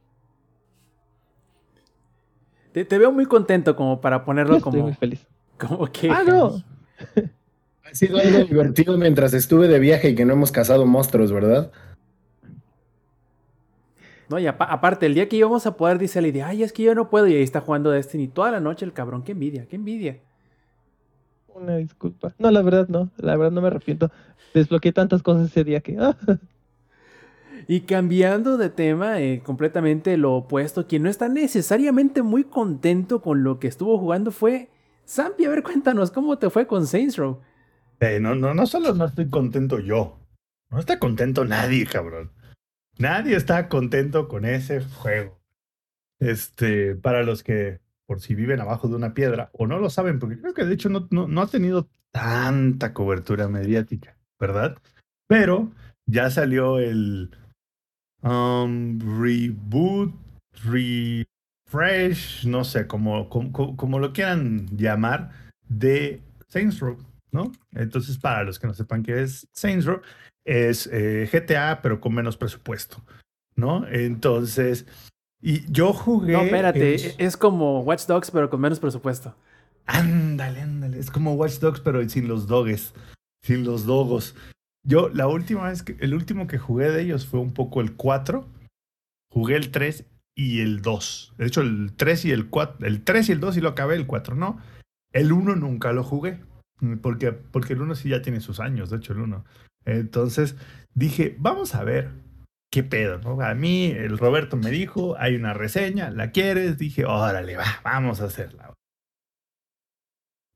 Te, 2.72 2.84
te 2.84 2.98
veo 2.98 3.10
muy 3.10 3.26
contento 3.26 3.74
como 3.74 4.00
para 4.00 4.18
yo 4.18 4.24
ponerlo 4.24 4.56
estoy 4.56 4.72
como, 4.72 4.84
muy 4.84 4.94
feliz. 4.94 5.26
como 5.58 5.86
que. 5.90 6.10
Ah, 6.10 6.22
no. 6.26 6.62
Ha 7.90 7.94
sido 7.94 8.18
algo 8.18 8.40
divertido 8.40 8.98
mientras 8.98 9.32
estuve 9.32 9.66
de 9.66 9.78
viaje 9.78 10.10
y 10.10 10.14
que 10.14 10.26
no 10.26 10.34
hemos 10.34 10.52
cazado 10.52 10.84
monstruos, 10.84 11.32
¿verdad? 11.32 11.72
No, 14.28 14.38
y 14.38 14.46
apa- 14.46 14.66
aparte, 14.66 15.06
el 15.06 15.14
día 15.14 15.26
que 15.26 15.36
íbamos 15.36 15.64
a 15.64 15.74
poder, 15.78 15.96
dice 15.98 16.20
Lady, 16.20 16.40
ay, 16.40 16.62
es 16.62 16.74
que 16.74 16.82
yo 16.82 16.94
no 16.94 17.08
puedo. 17.08 17.26
Y 17.28 17.32
ahí 17.34 17.42
está 17.42 17.62
jugando 17.62 17.90
Destiny 17.90 18.28
toda 18.28 18.50
la 18.50 18.60
noche 18.60 18.84
el 18.84 18.92
cabrón. 18.92 19.22
Qué 19.22 19.32
envidia, 19.32 19.64
qué 19.64 19.76
envidia. 19.76 20.18
Una 21.54 21.76
disculpa. 21.76 22.34
No, 22.38 22.50
la 22.50 22.60
verdad 22.60 22.88
no. 22.88 23.08
La 23.16 23.34
verdad 23.38 23.52
no 23.52 23.62
me 23.62 23.68
arrepiento. 23.68 24.10
Desbloqueé 24.52 24.92
tantas 24.92 25.22
cosas 25.22 25.46
ese 25.46 25.64
día 25.64 25.80
que. 25.80 25.96
Y 27.70 27.82
cambiando 27.82 28.56
de 28.56 28.70
tema, 28.70 29.20
eh, 29.20 29.42
completamente 29.44 30.16
lo 30.16 30.32
opuesto, 30.34 30.86
quien 30.86 31.02
no 31.02 31.10
está 31.10 31.28
necesariamente 31.28 32.22
muy 32.22 32.44
contento 32.44 33.20
con 33.20 33.44
lo 33.44 33.60
que 33.60 33.68
estuvo 33.68 33.98
jugando 33.98 34.30
fue 34.30 34.70
Zampi. 35.06 35.44
A 35.44 35.50
ver, 35.50 35.62
cuéntanos, 35.62 36.10
¿cómo 36.10 36.38
te 36.38 36.48
fue 36.48 36.66
con 36.66 36.86
Saints 36.86 37.18
Row? 37.18 37.42
Eh, 38.00 38.20
no, 38.20 38.34
no, 38.34 38.54
no 38.54 38.66
solo 38.66 38.94
no 38.94 39.04
estoy 39.04 39.28
contento 39.28 39.80
yo, 39.80 40.18
no 40.70 40.78
está 40.78 40.98
contento 40.98 41.44
nadie, 41.44 41.84
cabrón. 41.84 42.32
Nadie 42.96 43.36
está 43.36 43.68
contento 43.68 44.28
con 44.28 44.46
ese 44.46 44.80
juego. 44.80 45.38
Este, 46.20 46.96
para 46.96 47.22
los 47.22 47.42
que 47.42 47.80
por 48.06 48.20
si 48.20 48.34
viven 48.34 48.62
abajo 48.62 48.88
de 48.88 48.96
una 48.96 49.12
piedra 49.12 49.50
o 49.52 49.66
no 49.66 49.78
lo 49.78 49.90
saben, 49.90 50.18
porque 50.18 50.40
creo 50.40 50.54
que 50.54 50.64
de 50.64 50.72
hecho 50.72 50.88
no, 50.88 51.06
no, 51.10 51.28
no 51.28 51.42
ha 51.42 51.46
tenido 51.46 51.90
tanta 52.12 52.94
cobertura 52.94 53.46
mediática, 53.48 54.16
¿verdad? 54.40 54.78
Pero 55.26 55.70
ya 56.06 56.30
salió 56.30 56.78
el 56.78 57.30
um, 58.22 58.98
reboot, 59.20 60.12
refresh, 60.64 62.44
no 62.46 62.64
sé, 62.64 62.86
como, 62.86 63.28
como, 63.28 63.76
como 63.76 63.98
lo 63.98 64.12
quieran 64.12 64.66
llamar, 64.76 65.30
de 65.68 66.22
Saints 66.48 66.80
Row, 66.80 66.96
¿no? 67.30 67.52
Entonces, 67.72 68.18
para 68.18 68.44
los 68.44 68.58
que 68.58 68.66
no 68.66 68.74
sepan 68.74 69.02
qué 69.02 69.22
es 69.22 69.46
Saints 69.52 69.84
Row, 69.84 70.00
es 70.44 70.88
eh, 70.92 71.28
GTA, 71.30 71.80
pero 71.82 72.00
con 72.00 72.14
menos 72.14 72.36
presupuesto, 72.36 73.02
¿no? 73.54 73.86
Entonces, 73.86 74.86
y 75.42 75.70
yo 75.70 75.92
jugué. 75.92 76.32
No, 76.32 76.42
espérate, 76.42 76.94
el- 76.94 77.12
es 77.18 77.36
como 77.36 77.80
Watch 77.82 78.06
Dogs, 78.06 78.30
pero 78.30 78.48
con 78.50 78.60
menos 78.60 78.80
presupuesto. 78.80 79.34
Ándale, 79.86 80.60
ándale. 80.62 80.98
Es 80.98 81.10
como 81.10 81.34
Watch 81.34 81.58
Dogs, 81.60 81.80
pero 81.80 82.06
sin 82.08 82.28
los 82.28 82.46
dogues. 82.46 82.92
Sin 83.42 83.64
los 83.64 83.86
dogos. 83.86 84.34
Yo, 84.88 85.10
la 85.10 85.28
última 85.28 85.68
vez 85.68 85.82
que. 85.82 85.96
El 86.00 86.14
último 86.14 86.46
que 86.46 86.56
jugué 86.56 86.90
de 86.90 87.02
ellos 87.02 87.26
fue 87.26 87.40
un 87.40 87.52
poco 87.52 87.82
el 87.82 87.94
4. 87.94 88.48
Jugué 89.30 89.56
el 89.56 89.70
3 89.70 90.06
y 90.34 90.60
el 90.60 90.80
2. 90.80 91.34
De 91.36 91.46
hecho, 91.46 91.60
el 91.60 91.92
3 91.94 92.24
y 92.24 92.30
el 92.32 92.48
4. 92.48 92.86
El 92.86 93.04
3 93.04 93.28
y 93.28 93.32
el 93.32 93.40
2 93.40 93.54
sí 93.54 93.60
lo 93.60 93.68
acabé, 93.68 93.96
el 93.96 94.06
4 94.06 94.34
no. 94.34 94.58
El 95.12 95.32
1 95.32 95.56
nunca 95.56 95.92
lo 95.92 96.04
jugué. 96.04 96.40
Porque, 97.02 97.32
porque 97.32 97.74
el 97.74 97.82
1 97.82 97.96
sí 97.96 98.08
ya 98.08 98.22
tiene 98.22 98.40
sus 98.40 98.60
años, 98.60 98.88
de 98.88 98.96
hecho, 98.96 99.12
el 99.12 99.20
1. 99.20 99.44
Entonces 99.84 100.56
dije, 100.94 101.36
vamos 101.38 101.74
a 101.74 101.84
ver 101.84 102.10
qué 102.72 102.82
pedo, 102.82 103.18
¿no? 103.18 103.42
A 103.42 103.54
mí, 103.54 103.86
el 103.90 104.16
Roberto 104.16 104.56
me 104.56 104.70
dijo, 104.70 105.16
hay 105.18 105.34
una 105.34 105.52
reseña, 105.52 106.10
¿la 106.10 106.30
quieres? 106.30 106.78
Dije, 106.78 107.04
órale, 107.04 107.56
va, 107.56 107.64
vamos 107.84 108.22
a 108.22 108.26
hacerla. 108.26 108.72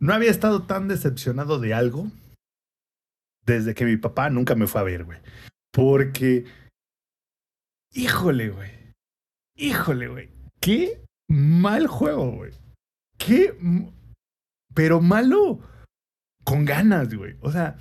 No 0.00 0.14
había 0.14 0.30
estado 0.30 0.62
tan 0.62 0.88
decepcionado 0.88 1.59
de 1.59 1.74
algo 1.74 2.10
desde 3.44 3.74
que 3.74 3.85
mi 3.85 3.97
papá 3.97 4.31
nunca 4.31 4.55
me 4.55 4.66
fue 4.66 4.81
a 4.81 4.85
ver, 4.85 5.05
güey. 5.05 5.19
Porque, 5.73 6.44
híjole, 7.93 8.51
güey. 8.51 8.70
Híjole, 9.56 10.09
güey. 10.09 10.31
Qué 10.60 11.02
mal 11.28 11.86
juego, 11.86 12.31
güey. 12.32 12.52
Qué... 13.19 13.55
Pero 14.74 15.01
malo 15.01 15.60
con 16.44 16.64
ganas, 16.64 17.14
güey. 17.14 17.36
O 17.40 17.52
sea, 17.52 17.77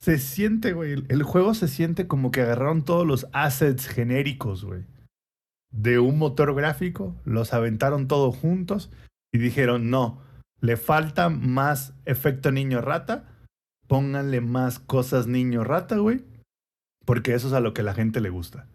se 0.00 0.18
siente, 0.18 0.72
güey. 0.72 1.04
El 1.08 1.22
juego 1.22 1.54
se 1.54 1.68
siente 1.68 2.06
como 2.06 2.30
que 2.30 2.42
agarraron 2.42 2.84
todos 2.84 3.06
los 3.06 3.26
assets 3.32 3.86
genéricos, 3.86 4.64
güey. 4.64 4.84
De 5.70 5.98
un 5.98 6.18
motor 6.18 6.54
gráfico, 6.54 7.16
los 7.24 7.52
aventaron 7.52 8.08
todos 8.08 8.36
juntos 8.36 8.90
y 9.32 9.38
dijeron, 9.38 9.90
no, 9.90 10.22
le 10.60 10.76
falta 10.76 11.28
más 11.28 11.94
efecto 12.04 12.50
niño 12.50 12.80
rata, 12.80 13.28
pónganle 13.90 14.40
más 14.40 14.78
cosas 14.78 15.26
niño 15.26 15.64
rata, 15.64 15.96
güey, 15.96 16.22
porque 17.04 17.34
eso 17.34 17.48
es 17.48 17.54
a 17.54 17.60
lo 17.60 17.74
que 17.74 17.82
la 17.82 17.92
gente 17.92 18.20
le 18.20 18.30
gusta. 18.30 18.68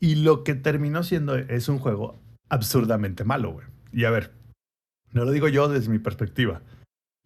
Y 0.00 0.14
lo 0.14 0.44
que 0.44 0.54
terminó 0.54 1.02
siendo 1.02 1.36
es 1.36 1.68
un 1.68 1.78
juego 1.78 2.18
absurdamente 2.48 3.24
malo, 3.24 3.52
güey. 3.52 3.66
Y 3.92 4.06
a 4.06 4.10
ver, 4.10 4.32
no 5.12 5.26
lo 5.26 5.30
digo 5.30 5.48
yo 5.48 5.68
desde 5.68 5.90
mi 5.90 5.98
perspectiva. 5.98 6.62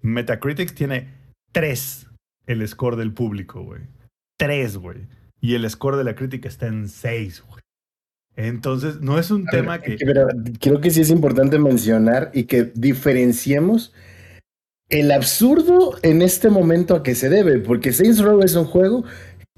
Metacritic 0.01 0.75
tiene 0.75 1.15
3 1.53 2.09
el 2.49 2.67
score 2.67 2.97
del 2.97 3.13
público, 3.13 3.63
güey. 3.63 3.83
3, 4.39 4.77
güey. 4.79 5.07
Y 5.41 5.55
el 5.55 5.71
score 5.71 5.97
de 5.97 6.05
la 6.05 6.17
crítica 6.17 6.49
está 6.49 6.67
en 6.67 6.89
6, 6.89 7.45
güey. 7.47 7.63
Entonces, 8.35 9.01
no 9.01 9.21
es 9.21 9.31
un 9.31 9.49
A 9.49 9.53
ver, 9.53 9.61
tema 9.61 9.79
que... 9.79 9.99
pero 10.05 10.27
creo 10.59 10.81
que 10.81 10.91
sí 10.91 11.03
es 11.03 11.11
importante 11.11 11.61
mencionar 11.61 12.33
y 12.35 12.45
que 12.45 12.73
diferenciemos 12.75 13.93
el 14.93 15.11
absurdo 15.11 15.97
en 16.03 16.21
este 16.21 16.51
momento 16.51 16.95
a 16.95 17.03
que 17.03 17.15
se 17.15 17.31
debe, 17.31 17.59
porque 17.59 17.93
Saints 17.95 18.21
Row 18.23 18.43
es 18.43 18.55
un 18.55 18.67
juego 18.67 19.05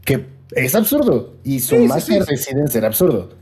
que 0.05 0.27
es 0.53 0.77
absurdo 0.77 1.37
y 1.43 1.59
su 1.59 1.75
Sí, 1.75 1.83
sí, 1.83 1.89
magia 1.89 2.23
sí. 2.23 2.31
reside 2.31 2.61
en 2.61 2.69
ser 2.69 2.85
absurdo. 2.85 3.37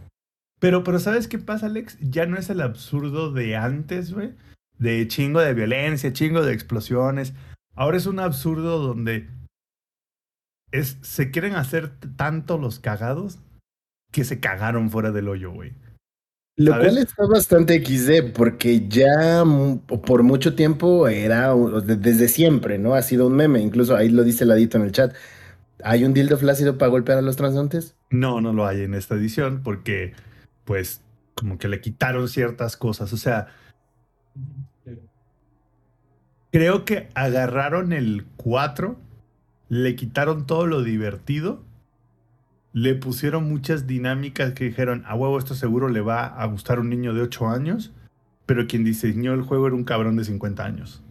Pero, 0.58 0.84
pero 0.84 0.98
¿sabes 0.98 1.28
qué 1.28 1.38
pasa, 1.38 1.66
Alex? 1.66 1.98
Ya 2.00 2.24
no 2.24 2.38
es 2.38 2.48
el 2.48 2.62
absurdo 2.62 3.30
de 3.32 3.56
antes, 3.56 4.12
güey. 4.14 4.32
De 4.78 5.06
chingo 5.06 5.40
de 5.40 5.52
violencia, 5.52 6.12
chingo 6.14 6.42
de 6.42 6.54
explosiones. 6.54 7.34
Ahora 7.74 7.98
es 7.98 8.06
un 8.06 8.20
absurdo 8.20 8.78
donde 8.78 9.28
es, 10.70 10.96
se 11.02 11.30
quieren 11.30 11.56
hacer 11.56 11.90
tanto 12.16 12.56
los 12.56 12.78
cagados 12.78 13.38
que 14.12 14.24
se 14.24 14.40
cagaron 14.40 14.88
fuera 14.90 15.10
del 15.10 15.28
hoyo, 15.28 15.52
güey. 15.52 15.74
Lo 16.56 16.72
¿Sabes? 16.72 16.92
cual 16.92 16.98
está 16.98 17.26
bastante 17.26 17.82
XD, 17.84 18.32
porque 18.34 18.86
ya 18.86 19.42
por 20.06 20.22
mucho 20.22 20.54
tiempo 20.54 21.08
era, 21.08 21.54
desde 21.54 22.28
siempre, 22.28 22.78
¿no? 22.78 22.94
Ha 22.94 23.02
sido 23.02 23.26
un 23.26 23.34
meme, 23.34 23.60
incluso 23.60 23.96
ahí 23.96 24.10
lo 24.10 24.22
dice 24.22 24.44
Ladito 24.44 24.76
en 24.76 24.84
el 24.84 24.92
chat. 24.92 25.14
¿Hay 25.84 26.04
un 26.04 26.14
dildo 26.14 26.38
flácido 26.38 26.78
para 26.78 26.90
golpear 26.90 27.18
a 27.18 27.22
los 27.22 27.36
transantes? 27.36 27.96
No, 28.10 28.40
no 28.40 28.52
lo 28.52 28.66
hay 28.66 28.82
en 28.82 28.94
esta 28.94 29.14
edición 29.14 29.62
porque, 29.62 30.12
pues, 30.64 31.02
como 31.34 31.58
que 31.58 31.68
le 31.68 31.80
quitaron 31.80 32.28
ciertas 32.28 32.76
cosas. 32.76 33.12
O 33.12 33.16
sea, 33.16 33.48
creo 36.52 36.84
que 36.84 37.08
agarraron 37.14 37.92
el 37.92 38.26
4, 38.36 38.96
le 39.68 39.96
quitaron 39.96 40.46
todo 40.46 40.66
lo 40.66 40.82
divertido, 40.82 41.64
le 42.72 42.94
pusieron 42.94 43.48
muchas 43.48 43.86
dinámicas 43.86 44.52
que 44.54 44.64
dijeron, 44.64 45.02
a 45.06 45.14
huevo, 45.14 45.38
esto 45.38 45.54
seguro 45.54 45.88
le 45.88 46.00
va 46.00 46.24
a 46.26 46.46
gustar 46.46 46.78
a 46.78 46.80
un 46.80 46.88
niño 46.90 47.12
de 47.14 47.22
8 47.22 47.48
años, 47.48 47.92
pero 48.46 48.66
quien 48.66 48.84
diseñó 48.84 49.34
el 49.34 49.42
juego 49.42 49.66
era 49.66 49.76
un 49.76 49.84
cabrón 49.84 50.16
de 50.16 50.24
50 50.24 50.64
años. 50.64 51.02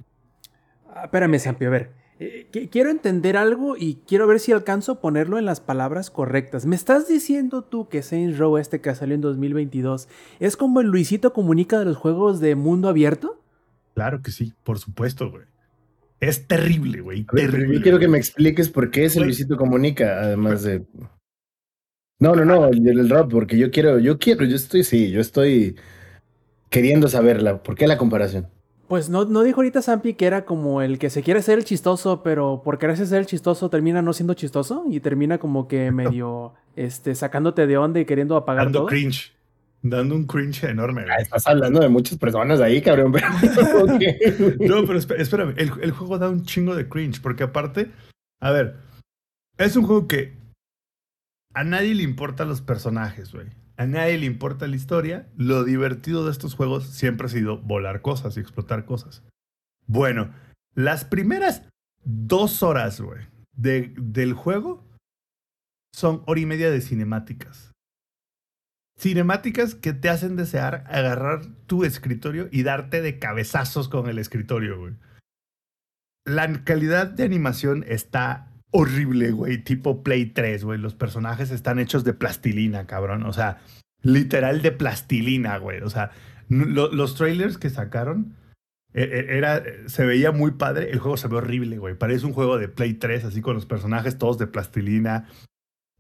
Ah, 0.93 1.03
espérame, 1.05 1.39
Sampi, 1.39 1.65
a 1.65 1.69
ver. 1.69 1.91
Eh, 2.19 2.47
qui- 2.51 2.69
quiero 2.69 2.89
entender 2.91 3.35
algo 3.38 3.75
y 3.77 3.95
quiero 4.07 4.27
ver 4.27 4.39
si 4.39 4.51
alcanzo 4.51 4.91
a 4.91 5.01
ponerlo 5.01 5.39
en 5.39 5.45
las 5.45 5.59
palabras 5.59 6.11
correctas. 6.11 6.65
¿Me 6.67 6.75
estás 6.75 7.07
diciendo 7.07 7.63
tú 7.63 7.88
que 7.89 8.03
Saints 8.03 8.38
Row 8.38 8.57
este 8.57 8.79
que 8.81 8.93
salió 8.93 9.15
en 9.15 9.21
2022 9.21 10.07
es 10.39 10.55
como 10.57 10.81
el 10.81 10.88
Luisito 10.88 11.33
Comunica 11.33 11.79
de 11.79 11.85
los 11.85 11.97
juegos 11.97 12.39
de 12.39 12.53
mundo 12.55 12.89
abierto? 12.89 13.41
Claro 13.95 14.21
que 14.21 14.29
sí, 14.31 14.53
por 14.63 14.77
supuesto, 14.77 15.31
güey. 15.31 15.45
Es 16.19 16.47
terrible, 16.47 17.01
güey. 17.01 17.25
Yo 17.25 17.81
quiero 17.81 17.97
que 17.97 18.07
me 18.07 18.19
expliques 18.19 18.69
por 18.69 18.91
qué 18.91 19.05
ese. 19.05 19.19
Luisito 19.21 19.57
comunica, 19.57 20.21
además 20.21 20.61
de. 20.61 20.83
No, 22.22 22.35
no, 22.35 22.45
no, 22.45 22.68
el, 22.68 22.88
el 22.88 23.10
rap, 23.10 23.30
porque 23.31 23.57
yo 23.57 23.69
quiero, 23.72 23.99
yo 23.99 24.18
quiero, 24.19 24.45
yo 24.45 24.56
estoy, 24.56 24.84
sí, 24.85 25.10
yo 25.11 25.19
estoy 25.19 25.76
queriendo 26.69 27.07
saberla. 27.10 27.61
¿Por 27.64 27.76
qué 27.76 27.88
la 27.88 27.98
comparación? 27.98 28.48
Pues 28.88 29.10
no, 29.10 29.26
no 29.26 29.41
dijo 29.43 29.57
ahorita 29.61 29.81
Sampi 29.81 30.14
que 30.14 30.26
era 30.27 30.45
como 30.45 30.81
el 30.81 30.99
que 30.99 31.10
se 31.10 31.23
quiere 31.23 31.41
ser 31.41 31.57
el 31.57 31.65
chistoso, 31.65 32.23
pero 32.23 32.61
por 32.64 32.77
quererse 32.77 33.06
ser 33.06 33.19
el 33.19 33.26
chistoso 33.26 33.69
termina 33.69 34.02
no 34.02 34.14
siendo 34.14 34.34
chistoso 34.35 34.84
y 34.89 34.99
termina 34.99 35.38
como 35.39 35.68
que 35.68 35.91
medio 35.93 36.53
este, 36.76 37.15
sacándote 37.15 37.68
de 37.68 37.77
onda 37.77 37.99
y 37.99 38.06
queriendo 38.06 38.35
apagar 38.38 38.65
Dando 38.65 38.80
todo. 38.80 38.88
cringe. 38.88 39.34
Dando 39.84 40.14
un 40.14 40.26
cringe 40.27 40.65
enorme. 40.65 41.06
Ah, 41.10 41.19
estás 41.22 41.48
hablando 41.48 41.80
de 41.80 41.89
muchas 41.89 42.19
personas 42.19 42.61
ahí, 42.61 42.81
cabrón. 42.81 43.11
Pero... 43.14 43.27
No, 44.60 44.85
pero 44.85 44.99
espé- 44.99 45.19
espérame, 45.19 45.56
el, 45.57 45.72
el 45.81 45.91
juego 45.91 46.19
da 46.19 46.30
un 46.30 46.43
chingo 46.43 46.76
de 46.76 46.88
cringe, 46.88 47.19
porque 47.19 47.43
aparte, 47.43 47.89
a 48.39 48.52
ver, 48.52 48.76
es 49.57 49.76
un 49.76 49.85
juego 49.85 50.07
que 50.07 50.34
a 51.53 51.64
nadie 51.64 51.95
le 51.95 52.03
importan 52.03 52.48
los 52.48 52.61
personajes, 52.61 53.32
güey. 53.34 53.48
A 53.78 53.86
nadie 53.88 54.18
le 54.18 54.26
importa 54.26 54.68
la 54.68 54.76
historia. 54.76 55.28
Lo 55.38 55.64
divertido 55.64 56.26
de 56.26 56.32
estos 56.32 56.53
juegos 56.53 56.86
siempre 56.88 57.28
ha 57.28 57.30
sido 57.30 57.57
volar 57.60 58.02
cosas 58.02 58.38
y 58.38 58.40
explotar 58.40 58.86
cosas. 58.86 59.23
Bueno, 59.88 60.34
las 60.76 61.03
primeras 61.03 61.64
dos 62.03 62.64
horas, 62.64 63.02
güey, 63.02 63.26
de- 63.53 63.94
del 63.98 64.34
juego 64.34 64.88
son 65.94 66.23
hora 66.28 66.40
y 66.40 66.45
media 66.45 66.69
de 66.72 66.82
cinemáticas. 66.82 67.72
Cinemáticas 68.98 69.73
que 69.73 69.94
te 69.94 70.10
hacen 70.10 70.36
desear 70.36 70.84
agarrar 70.88 71.41
tu 71.65 71.84
escritorio 71.84 72.48
y 72.52 72.64
darte 72.64 73.02
de 73.02 73.18
cabezazos 73.19 73.90
con 73.90 74.07
el 74.07 74.19
escritorio, 74.19 74.80
güey. 74.80 74.94
La 76.26 76.64
calidad 76.64 77.07
de 77.07 77.23
animación 77.23 77.84
está 77.88 78.51
horrible, 78.72 79.31
güey. 79.31 79.57
Tipo 79.60 80.03
Play 80.03 80.26
3, 80.27 80.64
güey. 80.64 80.80
Los 80.80 80.95
personajes 80.95 81.52
están 81.52 81.80
hechos 81.80 82.03
de 82.03 82.14
plastilina, 82.14 82.88
cabrón. 82.88 83.23
O 83.23 83.34
sea, 83.34 83.60
literal 84.02 84.61
de 84.61 84.72
plastilina, 84.72 85.57
güey. 85.57 85.81
O 85.81 85.89
sea, 85.89 86.11
los 86.49 87.15
trailers 87.15 87.57
que 87.57 87.69
sacaron 87.69 88.35
e- 88.93 89.03
e- 89.03 89.38
era, 89.38 89.64
se 89.88 90.06
veía 90.06 90.31
muy 90.31 90.52
padre. 90.52 90.91
El 90.91 90.99
juego 90.99 91.18
se 91.18 91.27
ve 91.27 91.38
horrible, 91.38 91.77
güey. 91.77 91.95
Parece 91.95 92.26
un 92.26 92.34
juego 92.34 92.57
de 92.57 92.68
Play 92.68 92.95
3, 92.95 93.26
así 93.26 93.41
con 93.41 93.56
los 93.56 93.65
personajes 93.65 94.18
todos 94.18 94.38
de 94.38 94.48
plastilina. 94.48 95.27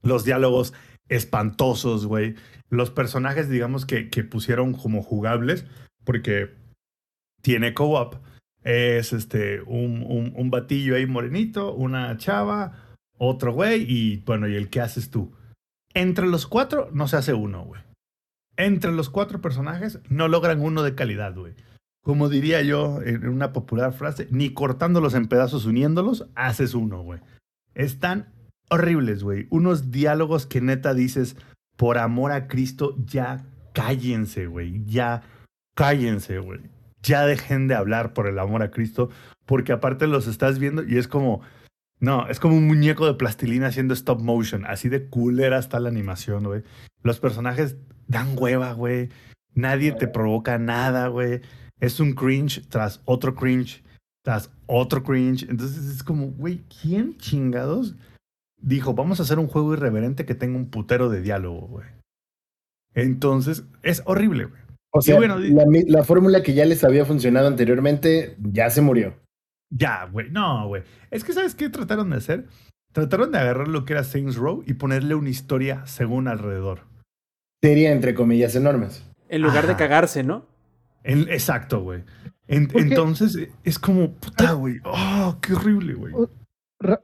Los 0.03 0.25
diálogos 0.25 0.73
espantosos, 1.09 2.05
güey. 2.05 2.35
Los 2.69 2.89
personajes, 2.89 3.49
digamos, 3.49 3.85
que, 3.85 4.09
que 4.09 4.23
pusieron 4.23 4.73
como 4.73 5.03
jugables, 5.03 5.65
porque 6.03 6.55
tiene 7.41 7.73
co-op. 7.73 8.15
Es 8.63 9.13
este, 9.13 9.61
un, 9.61 10.03
un, 10.07 10.33
un 10.35 10.51
batillo 10.51 10.95
ahí 10.95 11.05
morenito, 11.05 11.73
una 11.73 12.17
chava, 12.17 12.95
otro 13.17 13.53
güey, 13.53 13.85
y 13.87 14.17
bueno, 14.17 14.47
y 14.47 14.55
el 14.55 14.69
que 14.69 14.81
haces 14.81 15.09
tú. 15.09 15.31
Entre 15.93 16.27
los 16.27 16.47
cuatro 16.47 16.89
no 16.93 17.07
se 17.07 17.17
hace 17.17 17.33
uno, 17.33 17.65
güey. 17.65 17.81
Entre 18.57 18.91
los 18.91 19.09
cuatro 19.09 19.41
personajes 19.41 19.99
no 20.09 20.27
logran 20.27 20.61
uno 20.61 20.83
de 20.83 20.95
calidad, 20.95 21.35
güey. 21.35 21.53
Como 22.03 22.29
diría 22.29 22.61
yo 22.61 23.01
en 23.03 23.27
una 23.27 23.53
popular 23.53 23.93
frase, 23.93 24.27
ni 24.31 24.53
cortándolos 24.53 25.13
en 25.13 25.27
pedazos 25.27 25.65
uniéndolos, 25.65 26.27
haces 26.35 26.73
uno, 26.73 27.03
güey. 27.03 27.19
Están 27.75 28.33
horribles, 28.69 29.23
güey. 29.23 29.47
Unos 29.49 29.91
diálogos 29.91 30.47
que 30.47 30.61
neta 30.61 30.93
dices, 30.93 31.37
por 31.77 31.97
amor 31.97 32.31
a 32.31 32.47
Cristo, 32.47 32.95
ya 33.05 33.45
cállense, 33.73 34.47
güey. 34.47 34.83
Ya 34.85 35.21
cállense, 35.75 36.39
güey. 36.39 36.61
Ya 37.01 37.25
dejen 37.25 37.67
de 37.67 37.75
hablar 37.75 38.13
por 38.13 38.27
el 38.27 38.39
amor 38.39 38.61
a 38.61 38.71
Cristo, 38.71 39.09
porque 39.45 39.71
aparte 39.71 40.07
los 40.07 40.27
estás 40.27 40.59
viendo 40.59 40.83
y 40.83 40.97
es 40.97 41.07
como, 41.07 41.41
no, 41.99 42.27
es 42.27 42.39
como 42.39 42.55
un 42.57 42.67
muñeco 42.67 43.05
de 43.05 43.13
plastilina 43.13 43.67
haciendo 43.67 43.93
stop 43.93 44.21
motion. 44.21 44.65
Así 44.65 44.89
de 44.89 45.07
culera 45.07 45.59
está 45.59 45.79
la 45.79 45.89
animación, 45.89 46.43
güey. 46.43 46.63
Los 47.03 47.19
personajes 47.19 47.77
dan 48.07 48.35
hueva, 48.37 48.73
güey. 48.73 49.09
Nadie 49.53 49.91
te 49.91 50.07
provoca 50.07 50.57
nada, 50.57 51.07
güey. 51.07 51.41
Es 51.79 51.99
un 51.99 52.13
cringe 52.13 52.67
tras 52.69 53.01
otro 53.05 53.35
cringe, 53.35 53.83
tras 54.23 54.51
otro 54.67 55.03
cringe. 55.03 55.43
Entonces 55.49 55.85
es 55.85 56.03
como, 56.03 56.27
güey, 56.27 56.63
¿quién 56.81 57.17
chingados 57.17 57.95
dijo, 58.57 58.93
vamos 58.93 59.19
a 59.19 59.23
hacer 59.23 59.39
un 59.39 59.47
juego 59.47 59.73
irreverente 59.73 60.25
que 60.25 60.35
tenga 60.35 60.57
un 60.57 60.69
putero 60.69 61.09
de 61.09 61.21
diálogo, 61.21 61.67
güey? 61.67 61.87
Entonces, 62.93 63.63
es 63.83 64.03
horrible, 64.05 64.45
güey. 64.45 64.61
O 64.93 65.01
sea, 65.01 65.15
bueno, 65.15 65.37
la, 65.39 66.03
fórmula 66.03 66.43
que 66.43 66.53
ya 66.53 66.65
les 66.65 66.83
había 66.83 67.05
funcionado 67.05 67.47
anteriormente 67.47 68.35
ya 68.39 68.69
se 68.69 68.81
murió. 68.81 69.15
Ya, 69.69 70.05
güey. 70.11 70.29
No, 70.31 70.67
güey. 70.67 70.83
Es 71.11 71.23
que, 71.23 71.31
¿sabes 71.33 71.55
qué 71.55 71.69
trataron 71.69 72.09
de 72.09 72.17
hacer? 72.17 72.45
Trataron 72.91 73.31
de 73.31 73.37
agarrar 73.39 73.69
lo 73.69 73.85
que 73.85 73.93
era 73.93 74.03
Saints 74.03 74.35
Row 74.35 74.63
y 74.67 74.73
ponerle 74.73 75.15
una 75.15 75.29
historia 75.29 75.85
según 75.85 76.27
alrededor. 76.27 76.81
Sería 77.63 77.91
entre 77.93 78.13
comillas 78.13 78.55
enormes. 78.55 79.05
En 79.29 79.41
lugar 79.41 79.65
de 79.67 79.77
cagarse, 79.77 80.23
¿no? 80.23 80.45
En- 81.03 81.29
exacto, 81.29 81.81
güey. 81.81 82.03
En- 82.47 82.67
¿Por 82.67 82.81
entonces, 82.81 83.37
es 83.63 83.79
como, 83.79 84.11
puta, 84.15 84.51
güey. 84.53 84.79
Oh, 84.83 85.37
qué 85.41 85.53
horrible, 85.53 85.93
güey. 85.93 86.13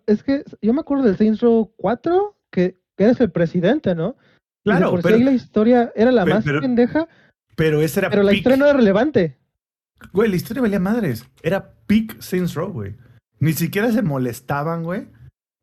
Es 0.07 0.23
que 0.23 0.43
yo 0.61 0.73
me 0.73 0.81
acuerdo 0.81 1.05
del 1.05 1.15
Saints 1.17 1.39
Row 1.39 1.71
4, 1.77 2.35
que, 2.51 2.75
que 2.97 3.03
eres 3.05 3.21
el 3.21 3.31
presidente, 3.31 3.95
¿no? 3.95 4.17
Y 4.65 4.71
Claro, 4.71 4.89
por 4.89 4.99
sí 4.99 5.03
pero, 5.03 5.15
ahí 5.15 5.23
la 5.23 5.31
historia 5.31 5.93
era 5.95 6.11
la 6.11 6.25
pero- 6.25 6.35
más 6.35 6.43
pero- 6.43 6.59
pendeja, 6.61 7.07
pero 7.07 7.17
ese 7.57 7.99
era 7.99 8.09
pero 8.09 8.23
la 8.23 8.29
peak. 8.31 8.37
historia 8.37 8.57
no 8.57 8.65
era 8.65 8.77
relevante. 8.77 9.37
Güey, 10.13 10.29
la 10.29 10.35
historia 10.35 10.61
valía 10.61 10.79
madres. 10.79 11.25
Era 11.41 11.73
peak 11.87 12.21
Saints 12.21 12.53
Row, 12.53 12.71
güey. 12.71 12.95
Ni 13.39 13.53
siquiera 13.53 13.91
se 13.91 14.01
molestaban, 14.01 14.83
güey, 14.83 15.07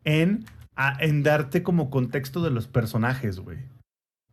en, 0.04 0.44
a- 0.76 0.96
en 1.00 1.22
darte 1.22 1.62
como 1.62 1.90
contexto 1.90 2.42
de 2.42 2.50
los 2.50 2.66
personajes, 2.66 3.38
güey. 3.40 3.58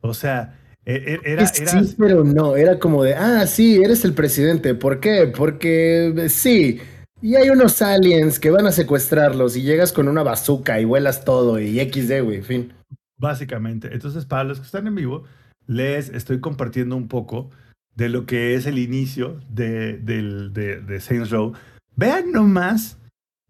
O 0.02 0.14
sea, 0.14 0.60
e- 0.86 0.96
e- 0.96 1.32
era... 1.32 1.44
Era 1.44 1.48
Sí, 1.84 1.96
pero 1.98 2.24
no. 2.24 2.56
Era 2.56 2.80
como 2.80 3.04
de, 3.04 3.14
ah, 3.16 3.46
sí, 3.48 3.82
eres 3.84 4.04
el 4.06 4.14
presidente. 4.14 4.74
¿Por 4.74 5.00
qué? 5.00 5.32
Porque 5.36 6.26
sí. 6.30 6.80
Y 7.22 7.36
hay 7.36 7.52
unos 7.52 7.82
aliens 7.84 8.40
que 8.40 8.50
van 8.50 8.66
a 8.66 8.72
secuestrarlos 8.72 9.56
y 9.56 9.62
llegas 9.62 9.94
con 9.94 10.08
una 10.08 10.24
bazooka 10.24 10.80
y 10.80 10.86
vuelas 10.86 11.24
todo 11.24 11.60
y 11.60 11.80
XD, 11.80 12.24
güey, 12.24 12.42
fin. 12.42 12.74
Básicamente. 13.18 13.90
Entonces, 13.94 14.26
para 14.26 14.44
los 14.46 14.60
que 14.60 14.66
están 14.66 14.88
en 14.88 14.96
vivo, 14.96 15.26
les 15.68 16.10
estoy 16.10 16.40
compartiendo 16.40 16.96
un 16.96 17.08
poco 17.08 17.50
de 17.96 18.10
lo 18.10 18.26
que 18.26 18.56
es 18.56 18.66
el 18.66 18.80
inicio 18.80 19.40
de, 19.50 19.98
de, 19.98 20.82
de 20.82 21.00
Saints 21.00 21.30
Row. 21.30 21.54
Vean 21.96 22.32
nomás. 22.32 22.98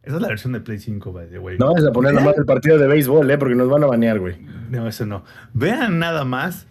Esa 0.03 0.15
es 0.15 0.21
la 0.21 0.29
versión 0.29 0.53
de 0.53 0.61
Play 0.61 0.79
5, 0.79 1.13
by 1.13 1.29
the 1.29 1.39
way. 1.39 1.57
No 1.59 1.73
vas 1.73 1.85
a 1.85 1.91
poner 1.91 2.13
nomás 2.13 2.37
el 2.37 2.45
partido 2.45 2.77
de 2.77 2.87
béisbol, 2.87 3.29
¿eh? 3.29 3.37
Porque 3.37 3.55
nos 3.55 3.69
van 3.69 3.83
a 3.83 3.87
banear, 3.87 4.19
güey. 4.19 4.39
No, 4.69 4.87
eso 4.87 5.05
no. 5.05 5.23
Vean 5.53 5.99
nada 5.99 6.25
más 6.25 6.67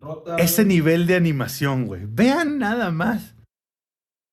Rota, 0.00 0.36
ese 0.36 0.64
nivel 0.64 1.06
de 1.06 1.14
animación, 1.14 1.86
güey. 1.86 2.02
Vean 2.06 2.58
nada 2.58 2.90
más. 2.90 3.36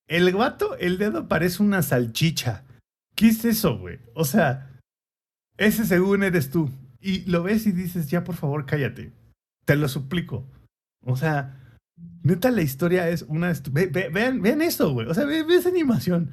El 0.08 0.32
gato, 0.32 0.76
el 0.78 0.98
dedo 0.98 1.28
parece 1.28 1.62
una 1.62 1.84
salchicha. 1.84 2.66
¿Qué 3.16 3.28
es 3.28 3.46
eso, 3.46 3.78
güey? 3.78 4.00
O 4.16 4.26
sea, 4.26 4.72
ese 5.58 5.86
según 5.86 6.24
eres 6.24 6.50
tú. 6.50 6.70
Y 7.00 7.30
lo 7.30 7.44
ves 7.44 7.68
y 7.68 7.72
dices, 7.72 8.10
ya 8.10 8.24
por 8.24 8.36
favor, 8.36 8.66
cállate. 8.66 9.12
Te 9.72 9.78
lo 9.78 9.88
suplico. 9.88 10.46
O 11.06 11.16
sea, 11.16 11.58
neta, 12.24 12.52
la 12.52 12.62
historia 12.62 13.08
es 13.08 13.22
una... 13.24 13.54
ve- 13.72 13.88
ve- 13.88 14.10
vean, 14.10 14.42
vean 14.42 14.62
eso, 14.62 14.92
güey. 14.92 15.08
O 15.08 15.14
sea, 15.14 15.24
ve, 15.26 15.44
ve 15.44 15.56
esa 15.56 15.70
animación. 15.70 16.32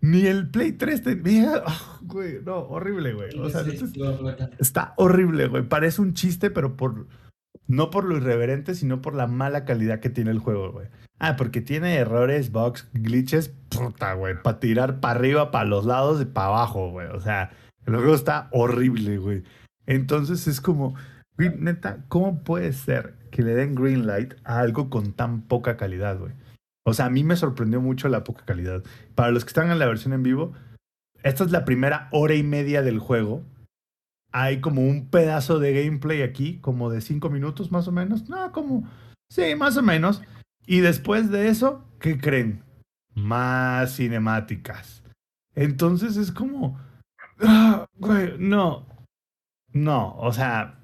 Ni 0.00 0.26
el 0.26 0.50
Play 0.50 0.72
3 0.72 1.02
te... 1.02 1.22
ah, 1.64 1.98
güey, 2.02 2.40
no, 2.44 2.56
horrible, 2.56 3.14
güey. 3.14 3.38
O 3.38 3.48
sea, 3.50 3.62
neta, 3.62 4.50
Está 4.58 4.94
horrible, 4.96 5.46
güey. 5.46 5.62
Parece 5.62 6.02
un 6.02 6.14
chiste, 6.14 6.50
pero 6.50 6.76
por. 6.76 7.06
No 7.68 7.90
por 7.90 8.04
lo 8.04 8.16
irreverente, 8.16 8.74
sino 8.74 9.00
por 9.00 9.14
la 9.14 9.28
mala 9.28 9.64
calidad 9.64 10.00
que 10.00 10.10
tiene 10.10 10.32
el 10.32 10.40
juego, 10.40 10.72
güey. 10.72 10.88
Ah, 11.20 11.36
porque 11.36 11.60
tiene 11.60 11.94
errores, 11.94 12.50
bugs, 12.50 12.88
glitches, 12.94 13.50
puta, 13.68 14.14
güey. 14.14 14.34
Para 14.42 14.58
tirar 14.58 14.98
para 14.98 15.14
arriba, 15.20 15.52
para 15.52 15.66
los 15.66 15.86
lados 15.86 16.20
y 16.20 16.24
para 16.24 16.48
abajo, 16.48 16.90
güey. 16.90 17.06
O 17.06 17.20
sea, 17.20 17.50
el 17.86 17.94
juego 17.94 18.16
está 18.16 18.48
horrible, 18.50 19.18
güey. 19.18 19.44
Entonces 19.86 20.48
es 20.48 20.60
como, 20.60 20.96
neta, 21.38 22.04
¿cómo 22.08 22.42
puede 22.42 22.72
ser 22.72 23.16
que 23.30 23.42
le 23.42 23.54
den 23.54 23.74
green 23.74 24.06
light 24.06 24.34
a 24.44 24.60
algo 24.60 24.90
con 24.90 25.12
tan 25.12 25.42
poca 25.42 25.76
calidad, 25.76 26.18
güey? 26.18 26.32
O 26.84 26.94
sea, 26.94 27.06
a 27.06 27.10
mí 27.10 27.24
me 27.24 27.36
sorprendió 27.36 27.80
mucho 27.80 28.08
la 28.08 28.24
poca 28.24 28.44
calidad. 28.44 28.82
Para 29.14 29.30
los 29.30 29.44
que 29.44 29.48
están 29.48 29.70
en 29.70 29.78
la 29.78 29.86
versión 29.86 30.12
en 30.12 30.22
vivo, 30.22 30.52
esta 31.22 31.44
es 31.44 31.50
la 31.50 31.64
primera 31.64 32.08
hora 32.10 32.34
y 32.34 32.42
media 32.42 32.82
del 32.82 32.98
juego 32.98 33.44
hay 34.32 34.60
como 34.60 34.82
un 34.82 35.08
pedazo 35.08 35.58
de 35.58 35.84
gameplay 35.84 36.22
aquí, 36.22 36.58
como 36.58 36.90
de 36.90 37.00
cinco 37.00 37.28
minutos 37.28 37.70
más 37.70 37.86
o 37.86 37.92
menos. 37.92 38.28
No, 38.28 38.50
como, 38.52 38.88
sí, 39.30 39.54
más 39.54 39.76
o 39.76 39.82
menos. 39.82 40.22
Y 40.66 40.80
después 40.80 41.30
de 41.30 41.48
eso, 41.48 41.86
¿qué 42.00 42.18
creen? 42.18 42.64
Más 43.14 43.96
cinemáticas. 43.96 45.02
Entonces 45.54 46.16
es 46.16 46.32
como, 46.32 46.80
ah, 47.40 47.84
güey, 47.98 48.38
no, 48.38 48.86
no, 49.72 50.16
o 50.16 50.32
sea, 50.32 50.80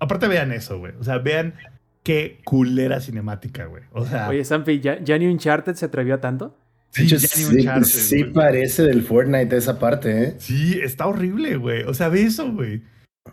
aparte 0.00 0.28
vean 0.28 0.52
eso, 0.52 0.78
güey. 0.78 0.92
O 0.98 1.04
sea, 1.04 1.18
vean 1.18 1.54
qué 2.02 2.40
culera 2.44 3.00
cinemática, 3.00 3.66
güey. 3.66 3.82
O 3.92 4.06
sea, 4.06 4.28
Oye, 4.28 4.44
Sanfi, 4.44 4.80
¿ya, 4.80 5.02
¿ya 5.02 5.18
ni 5.18 5.26
Uncharted 5.26 5.74
se 5.74 5.86
atrevió 5.86 6.14
a 6.14 6.20
tanto? 6.20 6.56
De 6.96 7.02
hecho, 7.04 7.16
ya 7.16 7.28
sí, 7.28 7.44
Uncharted, 7.44 7.84
sí 7.84 8.24
parece 8.24 8.82
del 8.84 9.02
Fortnite 9.02 9.56
esa 9.56 9.78
parte, 9.78 10.22
¿eh? 10.24 10.34
Sí, 10.38 10.78
está 10.82 11.06
horrible, 11.06 11.56
güey. 11.56 11.82
O 11.82 11.92
sea, 11.94 12.08
ve 12.08 12.22
eso, 12.22 12.50
güey. 12.52 12.82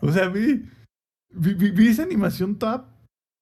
O 0.02 0.12
sea, 0.12 0.28
vi, 0.28 0.66
vi- 1.32 1.54
vi 1.72 1.88
esa 1.88 2.04
animación 2.04 2.58
toda 2.58 2.90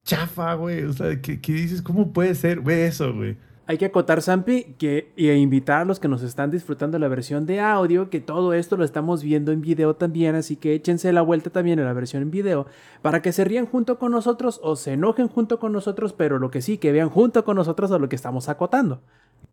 chafa, 0.05 0.53
güey. 0.55 0.83
O 0.83 0.93
sea, 0.93 1.21
que, 1.21 1.39
que 1.41 1.53
dices, 1.53 1.81
¿cómo 1.81 2.11
puede 2.13 2.35
ser? 2.35 2.59
Ve 2.61 2.85
eso, 2.85 3.13
güey. 3.13 3.37
Hay 3.71 3.77
que 3.77 3.85
acotar, 3.85 4.21
Sampi, 4.21 4.75
que, 4.77 5.13
y 5.15 5.29
invitar 5.29 5.83
a 5.83 5.85
los 5.85 6.01
que 6.01 6.09
nos 6.09 6.23
están 6.23 6.51
disfrutando 6.51 6.99
la 6.99 7.07
versión 7.07 7.45
de 7.45 7.61
audio, 7.61 8.09
que 8.09 8.19
todo 8.19 8.53
esto 8.53 8.75
lo 8.75 8.83
estamos 8.83 9.23
viendo 9.23 9.53
en 9.53 9.61
video 9.61 9.95
también, 9.95 10.35
así 10.35 10.57
que 10.57 10.73
échense 10.75 11.13
la 11.13 11.21
vuelta 11.21 11.51
también 11.51 11.79
en 11.79 11.85
la 11.85 11.93
versión 11.93 12.21
en 12.21 12.31
video, 12.31 12.67
para 13.01 13.21
que 13.21 13.31
se 13.31 13.45
rían 13.45 13.65
junto 13.65 13.97
con 13.97 14.11
nosotros 14.11 14.59
o 14.61 14.75
se 14.75 14.91
enojen 14.91 15.29
junto 15.29 15.57
con 15.57 15.71
nosotros, 15.71 16.11
pero 16.11 16.37
lo 16.37 16.51
que 16.51 16.61
sí, 16.61 16.79
que 16.79 16.91
vean 16.91 17.07
junto 17.07 17.45
con 17.45 17.55
nosotros 17.55 17.93
a 17.93 17.97
lo 17.97 18.09
que 18.09 18.17
estamos 18.17 18.49
acotando. 18.49 19.03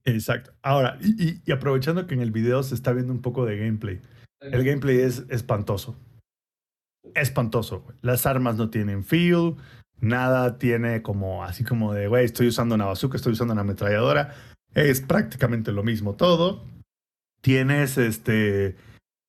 Exacto. 0.05 0.51
Ahora, 0.63 0.99
y, 1.01 1.41
y- 1.47 1.53
aprovechando 1.53 2.09
que 2.09 2.15
en 2.15 2.21
el 2.21 2.33
video 2.33 2.65
se 2.65 2.75
está 2.75 2.93
viendo 2.93 3.13
un 3.13 3.23
poco 3.23 3.47
de 3.47 3.57
gameplay. 3.57 4.01
El 4.41 4.65
gameplay 4.65 4.99
es 4.99 5.27
espantoso. 5.29 5.95
Espantoso. 7.15 7.85
Las 8.03 8.27
armas 8.27 8.57
no 8.57 8.69
tienen 8.69 9.05
feel. 9.05 9.55
Nada 10.01 10.59
tiene 10.59 11.03
como, 11.03 11.45
así 11.45 11.65
como 11.65 11.93
de, 11.93 12.07
güey, 12.09 12.25
estoy 12.25 12.49
usando 12.49 12.75
una 12.75 12.85
bazooka, 12.87 13.17
estoy 13.17 13.33
usando 13.33 13.53
una 13.53 13.63
ametralladora. 13.63 14.35
Es 14.75 15.01
prácticamente 15.01 15.73
lo 15.73 15.83
mismo 15.83 16.15
todo. 16.15 16.65
Tienes, 17.41 17.99
este, 17.99 18.77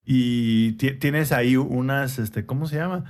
y 0.06 0.74
ti- 0.74 0.94
tienes 0.94 1.32
ahí 1.32 1.56
unas, 1.58 2.20
este, 2.20 2.46
¿cómo 2.46 2.68
se 2.68 2.76
llama? 2.78 3.06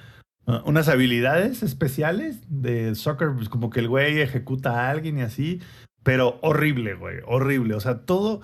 Ah, 0.46 0.64
unas 0.66 0.88
habilidades 0.88 1.64
especiales 1.64 2.40
de 2.50 2.96
soccer, 2.96 3.30
pues 3.36 3.50
como 3.50 3.70
que 3.70 3.80
el 3.82 3.88
güey 3.90 4.20
ejecuta 4.22 4.72
a 4.88 4.90
alguien 4.90 5.18
y 5.18 5.22
así. 5.22 5.62
Pero 6.04 6.40
horrible, 6.42 6.94
güey, 6.96 7.18
horrible. 7.26 7.76
O 7.76 7.80
sea, 7.82 8.06
todo, 8.06 8.42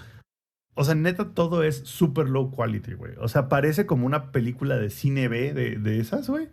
o 0.76 0.84
sea, 0.84 0.96
neta, 0.96 1.34
todo 1.34 1.64
es 1.64 1.78
super 1.86 2.28
low 2.30 2.52
quality, 2.52 2.94
güey. 2.94 3.14
O 3.20 3.28
sea, 3.30 3.48
parece 3.48 3.86
como 3.86 4.06
una 4.06 4.32
película 4.32 4.78
de 4.78 4.90
cine 4.90 5.28
B 5.30 5.54
de, 5.54 5.78
de 5.78 6.00
esas, 6.00 6.30
güey. 6.30 6.50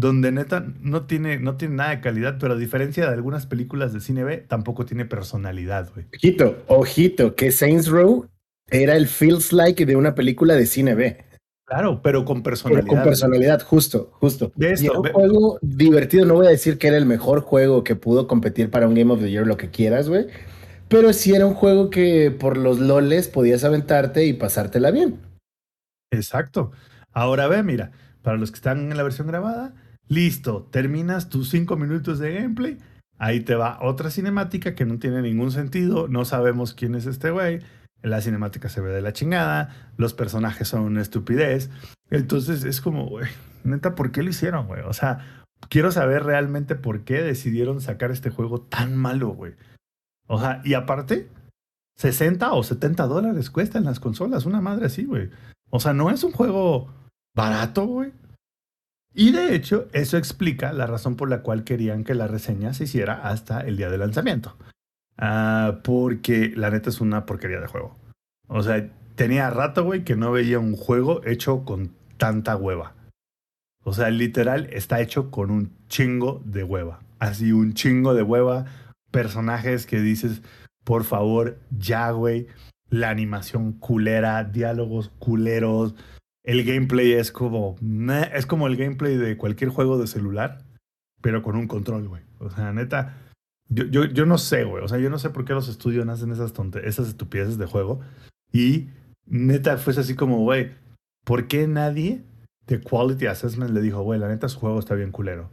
Donde 0.00 0.32
neta 0.32 0.64
no 0.80 1.04
tiene, 1.04 1.38
no 1.38 1.58
tiene 1.58 1.74
nada 1.74 1.90
de 1.90 2.00
calidad, 2.00 2.38
pero 2.40 2.54
a 2.54 2.56
diferencia 2.56 3.06
de 3.06 3.12
algunas 3.12 3.44
películas 3.44 3.92
de 3.92 4.00
cine 4.00 4.24
B, 4.24 4.38
tampoco 4.38 4.86
tiene 4.86 5.04
personalidad, 5.04 5.90
güey. 5.92 6.06
Ojito, 6.14 6.64
ojito, 6.68 7.34
que 7.34 7.52
Saints 7.52 7.86
Row 7.86 8.26
era 8.70 8.96
el 8.96 9.08
feels 9.08 9.52
like 9.52 9.84
de 9.84 9.96
una 9.96 10.14
película 10.14 10.54
de 10.54 10.64
cine 10.64 10.94
B. 10.94 11.22
Claro, 11.66 12.00
pero 12.00 12.24
con 12.24 12.38
Pero 12.38 12.44
personalidad. 12.44 12.86
con 12.86 13.02
personalidad, 13.02 13.62
justo, 13.62 14.10
justo. 14.14 14.52
Y 14.56 14.64
esto, 14.64 14.90
era 14.90 15.00
un 15.00 15.12
juego 15.12 15.58
divertido. 15.60 16.24
No 16.24 16.34
voy 16.36 16.46
a 16.46 16.50
decir 16.50 16.78
que 16.78 16.88
era 16.88 16.96
el 16.96 17.04
mejor 17.04 17.42
juego 17.42 17.84
que 17.84 17.94
pudo 17.94 18.26
competir 18.26 18.70
para 18.70 18.88
un 18.88 18.94
Game 18.94 19.12
of 19.12 19.20
the 19.20 19.30
Year, 19.30 19.46
lo 19.46 19.58
que 19.58 19.68
quieras, 19.68 20.08
güey. 20.08 20.28
Pero 20.88 21.12
sí 21.12 21.34
era 21.34 21.44
un 21.44 21.54
juego 21.54 21.90
que 21.90 22.30
por 22.30 22.56
los 22.56 22.80
loles 22.80 23.28
podías 23.28 23.64
aventarte 23.64 24.24
y 24.24 24.32
pasártela 24.32 24.90
bien. 24.92 25.20
Exacto. 26.10 26.72
Ahora 27.12 27.48
ve, 27.48 27.62
mira, 27.62 27.92
para 28.22 28.38
los 28.38 28.50
que 28.50 28.56
están 28.56 28.90
en 28.90 28.96
la 28.96 29.02
versión 29.02 29.26
grabada, 29.26 29.74
listo, 30.10 30.68
terminas 30.70 31.30
tus 31.30 31.48
cinco 31.48 31.76
minutos 31.76 32.18
de 32.18 32.34
gameplay. 32.34 32.78
Ahí 33.16 33.40
te 33.40 33.54
va 33.54 33.78
otra 33.80 34.10
cinemática 34.10 34.74
que 34.74 34.84
no 34.84 34.98
tiene 34.98 35.22
ningún 35.22 35.52
sentido. 35.52 36.08
No 36.08 36.24
sabemos 36.24 36.74
quién 36.74 36.94
es 36.94 37.06
este 37.06 37.30
güey. 37.30 37.60
La 38.02 38.20
cinemática 38.20 38.68
se 38.68 38.80
ve 38.80 38.90
de 38.90 39.02
la 39.02 39.12
chingada. 39.12 39.92
Los 39.96 40.12
personajes 40.12 40.68
son 40.68 40.82
una 40.82 41.00
estupidez. 41.00 41.70
Entonces 42.10 42.64
es 42.64 42.80
como, 42.80 43.06
güey, 43.06 43.28
neta, 43.62 43.94
¿por 43.94 44.10
qué 44.10 44.22
lo 44.22 44.30
hicieron, 44.30 44.66
güey? 44.66 44.82
O 44.82 44.92
sea, 44.92 45.44
quiero 45.68 45.92
saber 45.92 46.24
realmente 46.24 46.74
por 46.74 47.04
qué 47.04 47.22
decidieron 47.22 47.80
sacar 47.80 48.10
este 48.10 48.30
juego 48.30 48.60
tan 48.62 48.96
malo, 48.96 49.28
güey. 49.28 49.54
O 50.26 50.40
sea, 50.40 50.60
y 50.64 50.74
aparte, 50.74 51.28
60 51.96 52.52
o 52.52 52.62
70 52.62 53.06
dólares 53.06 53.50
cuestan 53.50 53.84
las 53.84 54.00
consolas. 54.00 54.46
Una 54.46 54.60
madre 54.60 54.86
así, 54.86 55.04
güey. 55.04 55.30
O 55.68 55.78
sea, 55.78 55.92
no 55.92 56.10
es 56.10 56.24
un 56.24 56.32
juego 56.32 56.92
barato, 57.34 57.86
güey. 57.86 58.12
Y 59.14 59.32
de 59.32 59.54
hecho, 59.54 59.88
eso 59.92 60.16
explica 60.16 60.72
la 60.72 60.86
razón 60.86 61.16
por 61.16 61.28
la 61.28 61.42
cual 61.42 61.64
querían 61.64 62.04
que 62.04 62.14
la 62.14 62.28
reseña 62.28 62.74
se 62.74 62.84
hiciera 62.84 63.28
hasta 63.28 63.60
el 63.60 63.76
día 63.76 63.90
de 63.90 63.98
lanzamiento. 63.98 64.56
Ah, 65.18 65.80
porque 65.82 66.52
la 66.56 66.70
neta 66.70 66.90
es 66.90 67.00
una 67.00 67.26
porquería 67.26 67.60
de 67.60 67.66
juego. 67.66 67.96
O 68.46 68.62
sea, 68.62 68.88
tenía 69.16 69.50
rato, 69.50 69.84
güey, 69.84 70.04
que 70.04 70.16
no 70.16 70.32
veía 70.32 70.58
un 70.58 70.76
juego 70.76 71.22
hecho 71.24 71.64
con 71.64 71.94
tanta 72.16 72.56
hueva. 72.56 72.94
O 73.84 73.92
sea, 73.92 74.10
literal 74.10 74.68
está 74.72 75.00
hecho 75.00 75.30
con 75.30 75.50
un 75.50 75.72
chingo 75.88 76.42
de 76.44 76.64
hueva. 76.64 77.00
Así, 77.18 77.52
un 77.52 77.74
chingo 77.74 78.14
de 78.14 78.22
hueva. 78.22 78.66
Personajes 79.10 79.86
que 79.86 80.00
dices, 80.00 80.42
por 80.84 81.04
favor, 81.04 81.58
ya, 81.70 82.10
güey. 82.10 82.46
La 82.88 83.10
animación 83.10 83.72
culera, 83.72 84.44
diálogos 84.44 85.10
culeros. 85.18 85.94
El 86.50 86.64
gameplay 86.64 87.12
es 87.12 87.30
como. 87.30 87.76
Es 88.34 88.44
como 88.44 88.66
el 88.66 88.76
gameplay 88.76 89.16
de 89.16 89.36
cualquier 89.36 89.70
juego 89.70 89.98
de 89.98 90.08
celular, 90.08 90.64
pero 91.20 91.44
con 91.44 91.54
un 91.54 91.68
control, 91.68 92.08
güey. 92.08 92.24
O 92.40 92.50
sea, 92.50 92.72
neta. 92.72 93.18
Yo, 93.68 93.84
yo, 93.84 94.04
yo 94.06 94.26
no 94.26 94.36
sé, 94.36 94.64
güey. 94.64 94.82
O 94.82 94.88
sea, 94.88 94.98
yo 94.98 95.10
no 95.10 95.20
sé 95.20 95.30
por 95.30 95.44
qué 95.44 95.52
los 95.52 95.68
estudios 95.68 96.08
hacen 96.08 96.32
esas 96.32 96.52
tonte 96.52 96.88
esas 96.88 97.06
estupideces 97.06 97.56
de 97.56 97.66
juego. 97.66 98.00
Y 98.52 98.88
neta, 99.26 99.78
fuese 99.78 100.00
así 100.00 100.16
como, 100.16 100.38
güey, 100.38 100.72
¿por 101.24 101.46
qué 101.46 101.68
nadie 101.68 102.24
de 102.66 102.80
Quality 102.80 103.26
Assessment 103.26 103.70
le 103.70 103.80
dijo, 103.80 104.02
güey, 104.02 104.18
la 104.18 104.26
neta 104.26 104.48
su 104.48 104.58
juego 104.58 104.80
está 104.80 104.96
bien 104.96 105.12
culero? 105.12 105.50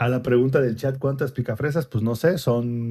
A 0.00 0.08
la 0.08 0.24
pregunta 0.24 0.60
del 0.60 0.74
chat, 0.74 0.98
¿cuántas 0.98 1.30
picafresas? 1.30 1.86
Pues 1.86 2.02
no 2.02 2.16
sé, 2.16 2.36
son 2.36 2.90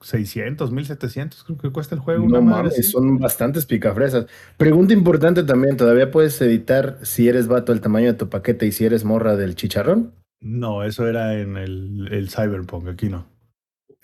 1600, 0.00 0.70
1700, 0.72 1.44
creo 1.44 1.58
que 1.58 1.70
cuesta 1.70 1.94
el 1.94 2.00
juego. 2.00 2.20
No 2.20 2.26
una 2.26 2.40
madre 2.40 2.62
mames, 2.64 2.72
así. 2.78 2.82
son 2.90 3.18
bastantes 3.18 3.64
picafresas. 3.66 4.26
Pregunta 4.56 4.92
importante 4.92 5.42
también, 5.42 5.76
¿todavía 5.76 6.10
puedes 6.10 6.40
editar 6.42 6.98
si 7.02 7.28
eres 7.28 7.48
vato 7.48 7.72
el 7.72 7.80
tamaño 7.80 8.08
de 8.08 8.14
tu 8.14 8.28
paquete 8.28 8.66
y 8.66 8.72
si 8.72 8.84
eres 8.84 9.04
morra 9.04 9.36
del 9.36 9.54
chicharrón? 9.54 10.12
No, 10.40 10.82
eso 10.84 11.06
era 11.08 11.34
en 11.40 11.56
el, 11.56 12.08
el 12.12 12.28
Cyberpunk, 12.28 12.88
aquí 12.88 13.08
no. 13.08 13.26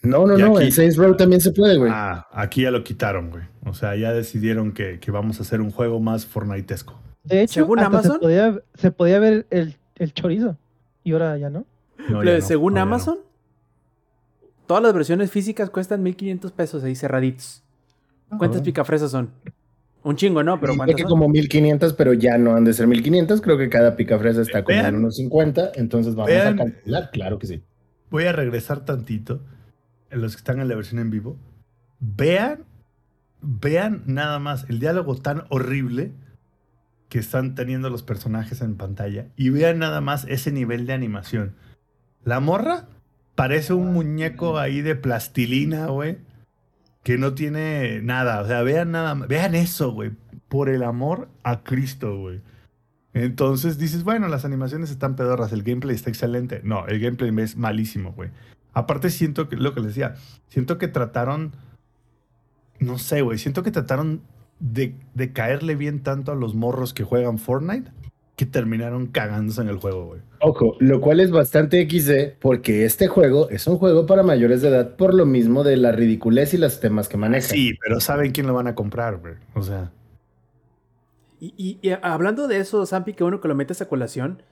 No, 0.02 0.26
no, 0.26 0.36
Y 0.36 0.42
no, 0.42 0.56
aquí- 0.56 0.66
en 0.66 0.72
Saints 0.72 0.96
Row 0.96 1.14
también 1.16 1.40
se 1.40 1.52
puede, 1.52 1.76
güey. 1.76 1.90
Ah, 1.94 2.26
aquí 2.32 2.62
ya 2.62 2.70
lo 2.70 2.82
quitaron, 2.82 3.30
güey. 3.30 3.44
O 3.66 3.74
sea, 3.74 3.94
ya 3.94 4.12
decidieron 4.12 4.72
que, 4.72 4.98
que 4.98 5.10
vamos 5.12 5.38
a 5.38 5.42
hacer 5.42 5.60
un 5.60 5.70
juego 5.70 6.00
más 6.00 6.26
Fortniteesco. 6.26 6.98
De 7.22 7.42
hecho, 7.42 7.60
Según 7.60 7.78
hasta 7.78 7.88
Amazon. 7.88 8.12
Se, 8.14 8.18
podía, 8.18 8.60
se 8.74 8.90
podía 8.90 9.20
ver 9.20 9.46
el, 9.50 9.76
el 9.96 10.12
chorizo. 10.12 10.56
Y 11.04 11.12
ahora 11.12 11.36
ya 11.38 11.50
no. 11.50 11.66
No, 12.08 12.22
Lo 12.22 12.24
ya 12.24 12.32
de 12.32 12.40
no, 12.40 12.44
según 12.46 12.72
no, 12.74 12.80
ya 12.80 12.84
no. 12.84 12.90
Todas 14.72 14.84
las 14.84 14.94
versiones 14.94 15.30
físicas 15.30 15.68
cuestan 15.68 16.02
1500 16.02 16.50
pesos 16.52 16.82
ahí 16.82 16.94
cerraditos. 16.94 17.62
¿Cuántas 18.38 18.62
Ah. 18.62 18.64
picafresas 18.64 19.10
son? 19.10 19.28
Un 20.02 20.16
chingo, 20.16 20.42
¿no? 20.42 20.58
Pero 20.60 20.72
Dice 20.72 20.78
¿cuántas 20.78 20.96
que 20.96 21.02
son? 21.02 21.10
como 21.10 21.28
1500, 21.28 21.92
pero 21.92 22.14
ya 22.14 22.38
no 22.38 22.56
han 22.56 22.64
de 22.64 22.72
ser 22.72 22.86
1500. 22.86 23.42
Creo 23.42 23.58
que 23.58 23.68
cada 23.68 23.96
picafresa 23.96 24.40
está 24.40 24.64
como 24.64 24.78
en 24.78 24.94
unos 24.94 25.16
50. 25.16 25.72
Entonces 25.74 26.14
vamos 26.14 26.30
Vean. 26.30 26.54
a 26.58 26.64
calcular. 26.64 27.10
Claro 27.12 27.38
que 27.38 27.46
sí. 27.48 27.62
Voy 28.08 28.24
a 28.24 28.32
regresar 28.32 28.86
tantito. 28.86 29.42
En 30.08 30.22
los 30.22 30.32
que 30.36 30.38
están 30.38 30.58
en 30.58 30.68
la 30.68 30.74
versión 30.74 31.00
en 31.00 31.10
vivo. 31.10 31.36
Vean, 32.00 32.64
vean 33.42 34.04
nada 34.06 34.38
más 34.38 34.64
el 34.70 34.78
diálogo 34.78 35.16
tan 35.16 35.42
horrible 35.50 36.12
que 37.10 37.18
están 37.18 37.54
teniendo 37.54 37.90
los 37.90 38.02
personajes 38.02 38.62
en 38.62 38.76
pantalla. 38.78 39.26
Y 39.36 39.50
vean 39.50 39.78
nada 39.78 40.00
más 40.00 40.24
ese 40.30 40.50
nivel 40.50 40.86
de 40.86 40.94
animación. 40.94 41.56
La 42.24 42.40
morra 42.40 42.88
parece 43.42 43.72
un 43.72 43.92
muñeco 43.92 44.56
ahí 44.56 44.82
de 44.82 44.94
plastilina, 44.94 45.86
güey. 45.86 46.18
Que 47.02 47.18
no 47.18 47.34
tiene 47.34 48.00
nada. 48.00 48.40
O 48.40 48.46
sea, 48.46 48.62
vean 48.62 48.92
nada. 48.92 49.14
Vean 49.14 49.56
eso, 49.56 49.90
güey. 49.90 50.12
Por 50.46 50.68
el 50.68 50.84
amor 50.84 51.28
a 51.42 51.64
Cristo, 51.64 52.16
güey. 52.16 52.40
Entonces 53.14 53.78
dices, 53.78 54.04
bueno, 54.04 54.28
las 54.28 54.44
animaciones 54.44 54.92
están 54.92 55.16
pedorras, 55.16 55.52
el 55.52 55.64
gameplay 55.64 55.96
está 55.96 56.08
excelente. 56.08 56.60
No, 56.62 56.86
el 56.86 57.00
gameplay 57.00 57.32
es 57.42 57.56
malísimo, 57.56 58.12
güey. 58.12 58.30
Aparte 58.74 59.10
siento 59.10 59.48
que, 59.48 59.56
lo 59.56 59.74
que 59.74 59.80
les 59.80 59.88
decía, 59.88 60.14
siento 60.48 60.78
que 60.78 60.86
trataron, 60.86 61.50
no 62.78 62.96
sé, 62.96 63.22
güey, 63.22 63.38
siento 63.38 63.64
que 63.64 63.72
trataron 63.72 64.22
de, 64.60 64.94
de 65.14 65.32
caerle 65.32 65.74
bien 65.74 66.04
tanto 66.04 66.30
a 66.30 66.36
los 66.36 66.54
morros 66.54 66.94
que 66.94 67.02
juegan 67.02 67.38
Fortnite 67.38 67.90
que 68.36 68.46
terminaron 68.46 69.08
cagándose 69.08 69.62
en 69.62 69.68
el 69.68 69.78
juego, 69.78 70.06
güey. 70.06 70.20
Ojo, 70.44 70.76
lo 70.80 71.00
cual 71.00 71.20
es 71.20 71.30
bastante 71.30 71.88
XD 71.88 72.38
porque 72.40 72.84
este 72.84 73.06
juego 73.06 73.48
es 73.50 73.66
un 73.68 73.78
juego 73.78 74.06
para 74.06 74.22
mayores 74.24 74.60
de 74.60 74.68
edad 74.68 74.96
por 74.96 75.14
lo 75.14 75.24
mismo 75.24 75.62
de 75.62 75.76
la 75.76 75.92
ridiculez 75.92 76.52
y 76.52 76.58
los 76.58 76.80
temas 76.80 77.08
que 77.08 77.16
maneja. 77.16 77.48
Sí, 77.48 77.74
pero 77.80 78.00
saben 78.00 78.32
quién 78.32 78.48
lo 78.48 78.54
van 78.54 78.66
a 78.66 78.74
comprar, 78.74 79.18
güey. 79.18 79.34
O 79.54 79.62
sea, 79.62 79.92
Y, 81.38 81.54
y- 81.56 81.78
y 81.88 81.92
hablando 82.02 82.46
de 82.48 82.58
eso, 82.58 82.84
Zampi, 82.86 83.14
que 83.14 83.22
bueno 83.24 83.40
que 83.40 83.48
lo 83.48 83.54
metes 83.56 83.80
a 83.82 83.88
colación. 83.88 84.42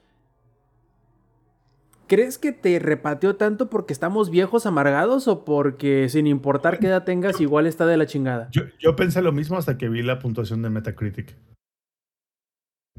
¿Crees 2.07 2.37
que 2.37 2.51
te 2.51 2.77
repateó 2.79 3.37
tanto 3.37 3.69
porque 3.69 3.93
estamos 3.93 4.29
viejos 4.29 4.65
amargados 4.65 5.29
o 5.29 5.45
porque 5.45 6.09
sin 6.09 6.27
importar 6.27 6.79
qué 6.79 6.87
edad 6.87 7.05
tengas 7.05 7.39
igual 7.39 7.67
está 7.67 7.85
de 7.85 7.95
la 7.95 8.05
chingada? 8.05 8.49
yo, 8.51 8.63
yo 8.79 8.97
pensé 8.97 9.21
lo 9.21 9.31
mismo 9.31 9.57
hasta 9.57 9.77
que 9.77 9.87
vi 9.87 10.01
la 10.03 10.19
puntuación 10.19 10.61
de 10.61 10.69
Metacritic. 10.69 11.35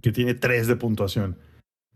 Que 0.01 0.12
tiene 0.12 0.32
3 0.35 0.66
de 0.66 0.77
puntuación. 0.77 1.36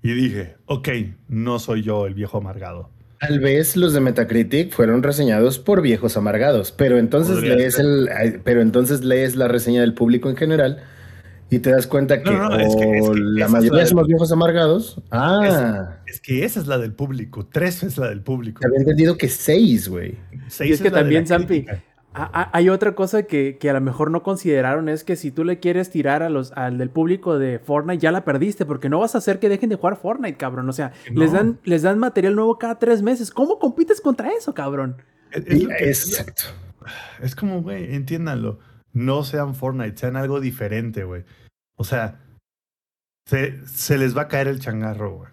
Y 0.02 0.12
dije, 0.12 0.56
ok, 0.66 0.88
no 1.28 1.58
soy 1.58 1.82
yo 1.82 2.06
el 2.06 2.14
viejo 2.14 2.38
amargado. 2.38 2.90
Tal 3.18 3.40
vez 3.40 3.76
los 3.76 3.92
de 3.94 4.00
Metacritic 4.00 4.72
fueron 4.72 5.02
reseñados 5.02 5.58
por 5.58 5.80
viejos 5.80 6.16
amargados, 6.16 6.70
pero 6.70 6.98
entonces 6.98 7.36
Podría 7.36 7.56
lees 7.56 7.74
ser. 7.74 7.86
el, 7.86 8.40
pero 8.44 8.60
entonces 8.60 9.02
lees 9.02 9.36
la 9.36 9.48
reseña 9.48 9.80
del 9.80 9.94
público 9.94 10.28
en 10.28 10.36
general 10.36 10.82
y 11.48 11.60
te 11.60 11.70
das 11.70 11.86
cuenta 11.86 12.22
que, 12.22 12.30
No, 12.30 12.50
no, 12.50 12.56
es 12.60 12.76
que- 12.76 12.98
es 12.98 13.08
que 13.10 13.14
la 13.20 13.46
es 13.46 13.50
mayoría 13.50 13.80
la- 13.82 13.86
somos 13.86 14.06
viejos 14.06 14.30
amargados. 14.32 15.00
Ah, 15.10 15.96
Es 16.06 16.20
que 16.20 16.44
esa 16.44 16.60
es 16.60 16.66
la 16.66 16.76
del 16.78 16.92
público. 16.92 17.46
3 17.50 17.84
es 17.84 17.96
la 17.98 18.10
del 18.10 18.20
público. 18.20 18.60
había 18.66 18.80
entendido 18.80 19.16
que 19.16 19.28
seis, 19.28 19.88
güey. 19.88 20.16
Seis 20.48 20.70
Y 20.70 20.74
es 20.74 20.82
que 20.82 20.90
también, 20.90 21.26
Zampi, 21.26 21.64
hay 22.52 22.68
otra 22.68 22.94
cosa 22.94 23.24
que, 23.24 23.58
que 23.58 23.68
a 23.70 23.72
lo 23.74 23.80
mejor 23.80 24.10
no 24.10 24.22
consideraron, 24.22 24.88
es 24.88 25.04
que 25.04 25.16
si 25.16 25.30
tú 25.30 25.44
le 25.44 25.60
quieres 25.60 25.90
tirar 25.90 26.22
a 26.22 26.30
los, 26.30 26.52
al 26.52 26.78
del 26.78 26.90
público 26.90 27.38
de 27.38 27.58
Fortnite, 27.58 27.98
ya 28.00 28.10
la 28.12 28.24
perdiste, 28.24 28.64
porque 28.64 28.88
no 28.88 28.98
vas 29.00 29.14
a 29.14 29.18
hacer 29.18 29.38
que 29.38 29.48
dejen 29.48 29.68
de 29.68 29.76
jugar 29.76 29.96
Fortnite, 29.96 30.36
cabrón. 30.38 30.68
O 30.68 30.72
sea, 30.72 30.92
No. 31.12 31.20
les, 31.20 31.32
dan, 31.32 31.58
les 31.64 31.82
dan 31.82 31.98
material 31.98 32.34
nuevo 32.34 32.58
cada 32.58 32.78
tres 32.78 33.02
meses. 33.02 33.30
¿Cómo 33.30 33.58
compites 33.58 34.00
contra 34.00 34.30
eso, 34.30 34.54
cabrón? 34.54 34.96
Es, 35.30 35.44
es 35.46 35.62
lo 35.62 35.68
que- 35.68 35.88
Exacto. 35.88 36.42
es 37.20 37.34
como, 37.36 37.62
güey, 37.62 37.94
entiéndanlo. 37.94 38.58
No 38.92 39.22
sean 39.24 39.54
Fortnite, 39.54 39.96
sean 39.98 40.16
algo 40.16 40.40
diferente, 40.40 41.04
güey. 41.04 41.24
O 41.76 41.84
sea, 41.84 42.20
se, 43.26 43.66
se 43.66 43.98
les 43.98 44.16
va 44.16 44.22
a 44.22 44.28
caer 44.28 44.48
el 44.48 44.60
changarro, 44.60 45.16
güey. 45.18 45.30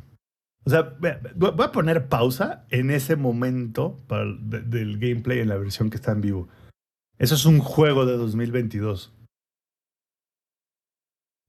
O 0.66 0.70
sea, 0.70 0.96
voy 1.36 1.52
a 1.66 1.72
poner 1.72 2.08
pausa 2.08 2.66
en 2.70 2.90
ese 2.90 3.16
momento 3.18 4.00
para 4.08 4.24
el- 4.24 4.50
de- 4.50 4.62
del 4.62 4.98
gameplay 4.98 5.40
en 5.40 5.50
la 5.50 5.58
versión 5.58 5.90
que 5.90 5.98
está 5.98 6.12
en 6.14 6.22
vivo. 6.22 6.48
Eso 7.18 7.36
es 7.36 7.46
un 7.46 7.60
juego 7.60 8.06
de 8.06 8.18
2022. 8.18 9.14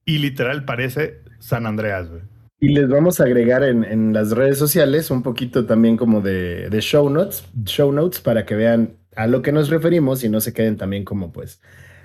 Y 0.05 0.19
literal 0.19 0.65
parece 0.65 1.21
San 1.39 1.65
Andreas, 1.65 2.09
güey. 2.09 2.21
Y 2.59 2.69
les 2.69 2.87
vamos 2.87 3.19
a 3.19 3.25
agregar 3.25 3.63
en, 3.63 3.83
en 3.83 4.13
las 4.13 4.31
redes 4.31 4.57
sociales 4.57 5.11
un 5.11 5.23
poquito 5.23 5.65
también 5.65 5.97
como 5.97 6.21
de, 6.21 6.69
de 6.69 6.79
show 6.81 7.09
notes, 7.09 7.45
show 7.63 7.91
notes 7.91 8.21
para 8.21 8.45
que 8.45 8.55
vean 8.55 8.97
a 9.15 9.27
lo 9.27 9.41
que 9.41 9.51
nos 9.51 9.69
referimos 9.69 10.23
y 10.23 10.29
no 10.29 10.39
se 10.39 10.53
queden 10.53 10.77
también 10.77 11.03
como 11.03 11.31
pues 11.31 11.61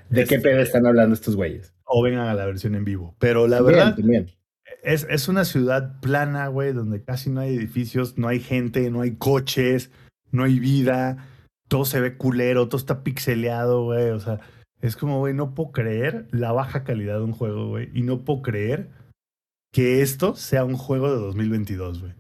de 0.08 0.24
qué 0.24 0.38
pedo 0.40 0.60
están 0.60 0.86
hablando 0.86 1.14
estos 1.14 1.36
güeyes. 1.36 1.72
O 1.84 2.02
vengan 2.02 2.26
a 2.26 2.34
la 2.34 2.46
versión 2.46 2.74
en 2.74 2.84
vivo. 2.84 3.14
Pero 3.18 3.46
la 3.46 3.58
También, 3.58 3.78
verdad, 3.78 3.96
también. 3.96 4.30
Es, 4.82 5.06
es 5.08 5.28
una 5.28 5.44
ciudad 5.44 6.00
plana, 6.00 6.48
güey, 6.48 6.72
donde 6.72 7.02
casi 7.02 7.30
no 7.30 7.40
hay 7.40 7.54
edificios, 7.54 8.18
no 8.18 8.28
hay 8.28 8.40
gente, 8.40 8.90
no 8.90 9.02
hay 9.02 9.16
coches, 9.16 9.90
no 10.32 10.44
hay 10.44 10.58
vida, 10.58 11.28
todo 11.70 11.84
se 11.84 12.00
ve 12.00 12.16
culero, 12.16 12.68
todo 12.68 12.76
está 12.78 13.02
pixeleado, 13.04 13.84
güey, 13.84 14.10
o 14.10 14.18
sea, 14.20 14.40
Es 14.82 14.96
como, 14.96 15.18
güey, 15.18 15.34
no 15.34 15.54
puedo 15.54 15.72
creer 15.72 16.26
la 16.32 16.52
baja 16.52 16.84
calidad 16.84 17.18
de 17.18 17.24
un 17.24 17.32
juego, 17.32 17.68
güey. 17.68 17.90
Y 17.94 18.02
no 18.02 18.24
puedo 18.24 18.40
creer 18.42 18.88
que 19.72 20.00
esto 20.02 20.34
sea 20.36 20.64
un 20.64 20.76
juego 20.76 21.10
de 21.12 21.20
2022, 21.20 22.00
güey. 22.00 22.14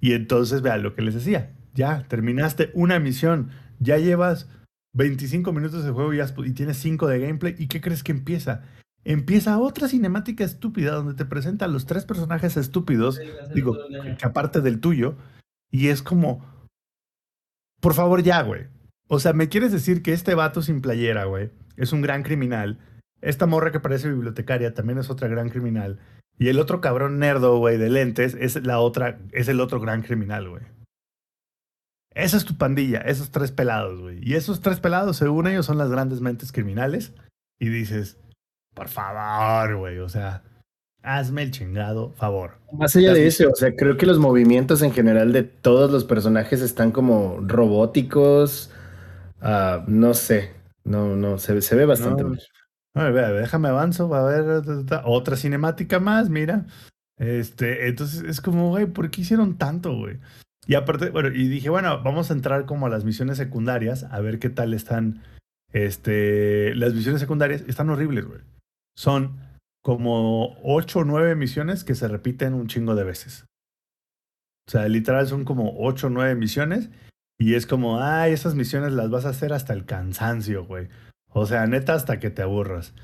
Y 0.00 0.12
entonces, 0.12 0.62
vea 0.62 0.78
lo 0.78 0.94
que 0.94 1.02
les 1.02 1.14
decía. 1.14 1.52
Ya, 1.74 2.04
terminaste 2.08 2.70
una 2.74 3.00
misión. 3.00 3.50
Ya 3.80 3.98
llevas 3.98 4.48
25 4.94 5.52
minutos 5.52 5.84
de 5.84 5.90
juego 5.90 6.14
y, 6.14 6.20
has- 6.20 6.34
y 6.44 6.52
tienes 6.52 6.76
5 6.78 7.08
de 7.08 7.18
gameplay. 7.18 7.56
¿Y 7.58 7.66
qué 7.66 7.80
crees 7.80 8.02
que 8.04 8.12
empieza? 8.12 8.62
Empieza 9.04 9.58
otra 9.58 9.88
cinemática 9.88 10.44
estúpida 10.44 10.92
donde 10.92 11.14
te 11.14 11.24
presenta 11.24 11.64
a 11.64 11.68
los 11.68 11.84
tres 11.84 12.04
personajes 12.04 12.56
estúpidos, 12.56 13.18
digo, 13.54 13.76
que 14.18 14.24
aparte 14.26 14.60
del 14.60 14.78
tuyo, 14.80 15.16
y 15.70 15.88
es 15.88 16.00
como, 16.02 16.44
por 17.80 17.94
favor 17.94 18.22
ya, 18.22 18.42
güey. 18.42 18.66
O 19.08 19.18
sea, 19.18 19.32
¿me 19.32 19.48
quieres 19.48 19.72
decir 19.72 20.02
que 20.02 20.12
este 20.12 20.34
vato 20.34 20.62
sin 20.62 20.82
playera, 20.82 21.24
güey, 21.24 21.50
es 21.76 21.92
un 21.92 22.02
gran 22.02 22.22
criminal? 22.22 22.78
Esta 23.20 23.46
morra 23.46 23.72
que 23.72 23.80
parece 23.80 24.08
bibliotecaria 24.10 24.74
también 24.74 24.98
es 24.98 25.10
otra 25.10 25.28
gran 25.28 25.48
criminal. 25.48 25.98
Y 26.38 26.48
el 26.48 26.60
otro 26.60 26.80
cabrón 26.80 27.18
nerdo, 27.18 27.58
güey, 27.58 27.78
de 27.78 27.90
lentes, 27.90 28.36
es 28.38 28.64
la 28.64 28.78
otra, 28.78 29.18
es 29.32 29.48
el 29.48 29.60
otro 29.60 29.80
gran 29.80 30.02
criminal, 30.02 30.48
güey. 30.48 30.62
Esa 32.14 32.36
es 32.36 32.44
tu 32.44 32.56
pandilla, 32.56 32.98
esos 33.00 33.30
tres 33.30 33.50
pelados, 33.50 34.00
güey. 34.00 34.18
Y 34.22 34.34
esos 34.34 34.60
tres 34.60 34.78
pelados, 34.78 35.16
según 35.16 35.46
ellos, 35.48 35.66
son 35.66 35.78
las 35.78 35.90
grandes 35.90 36.20
mentes 36.20 36.52
criminales. 36.52 37.12
Y 37.58 37.68
dices, 37.68 38.18
por 38.74 38.88
favor, 38.88 39.76
güey, 39.76 39.98
o 39.98 40.08
sea, 40.08 40.44
hazme 41.02 41.42
el 41.42 41.50
chingado 41.50 42.12
favor. 42.12 42.58
Más 42.72 42.94
allá 42.94 43.14
de 43.14 43.26
eso, 43.26 43.50
o 43.50 43.56
sea, 43.56 43.74
creo 43.74 43.96
que 43.96 44.06
los 44.06 44.18
movimientos 44.18 44.82
en 44.82 44.92
general 44.92 45.32
de 45.32 45.42
todos 45.42 45.90
los 45.90 46.04
personajes 46.04 46.60
están 46.60 46.92
como 46.92 47.38
robóticos. 47.40 48.70
Ah, 49.40 49.84
no 49.86 50.14
sé, 50.14 50.52
no, 50.84 51.16
no, 51.16 51.38
se, 51.38 51.60
se 51.62 51.76
ve 51.76 51.86
bastante 51.86 52.22
No. 52.22 52.30
mal. 52.30 52.40
A 52.94 53.04
ver, 53.04 53.12
vea, 53.12 53.30
déjame 53.30 53.68
avanzo, 53.68 54.08
va 54.08 54.28
a 54.28 54.84
ta, 54.86 55.02
otra 55.04 55.36
cinemática 55.36 56.00
más, 56.00 56.30
mira. 56.30 56.66
Este, 57.18 57.88
entonces 57.88 58.22
es 58.22 58.40
como, 58.40 58.70
güey, 58.70 58.86
¿por 58.86 59.10
qué 59.10 59.20
hicieron 59.20 59.56
tanto, 59.58 59.96
güey? 59.96 60.18
Y 60.66 60.74
aparte, 60.74 61.10
bueno, 61.10 61.28
y 61.28 61.48
dije, 61.48 61.70
bueno, 61.70 62.02
vamos 62.02 62.30
a 62.30 62.34
entrar 62.34 62.66
como 62.66 62.86
a 62.86 62.90
las 62.90 63.04
misiones 63.04 63.36
secundarias, 63.36 64.04
a 64.04 64.20
ver 64.20 64.38
qué 64.38 64.50
tal 64.50 64.74
están. 64.74 65.22
Este, 65.72 66.74
las 66.74 66.94
misiones 66.94 67.20
secundarias 67.20 67.62
están 67.68 67.90
horribles, 67.90 68.26
güey. 68.26 68.40
Son 68.96 69.38
como 69.82 70.56
ocho 70.62 71.00
o 71.00 71.04
nueve 71.04 71.34
misiones 71.34 71.84
que 71.84 71.94
se 71.94 72.08
repiten 72.08 72.54
un 72.54 72.66
chingo 72.66 72.94
de 72.94 73.04
veces. 73.04 73.44
O 74.66 74.70
sea, 74.70 74.88
literal 74.88 75.26
son 75.26 75.44
como 75.44 75.78
ocho 75.78 76.08
o 76.08 76.10
nueve 76.10 76.34
misiones 76.34 76.90
y 77.38 77.54
es 77.54 77.66
como, 77.66 78.00
ay, 78.00 78.32
esas 78.32 78.56
misiones 78.56 78.92
las 78.92 79.10
vas 79.10 79.24
a 79.24 79.28
hacer 79.30 79.52
hasta 79.52 79.72
el 79.72 79.84
cansancio, 79.84 80.64
güey. 80.64 80.88
O 81.28 81.46
sea, 81.46 81.66
neta, 81.66 81.94
hasta 81.94 82.18
que 82.18 82.30
te 82.30 82.42
aburras. 82.42 82.94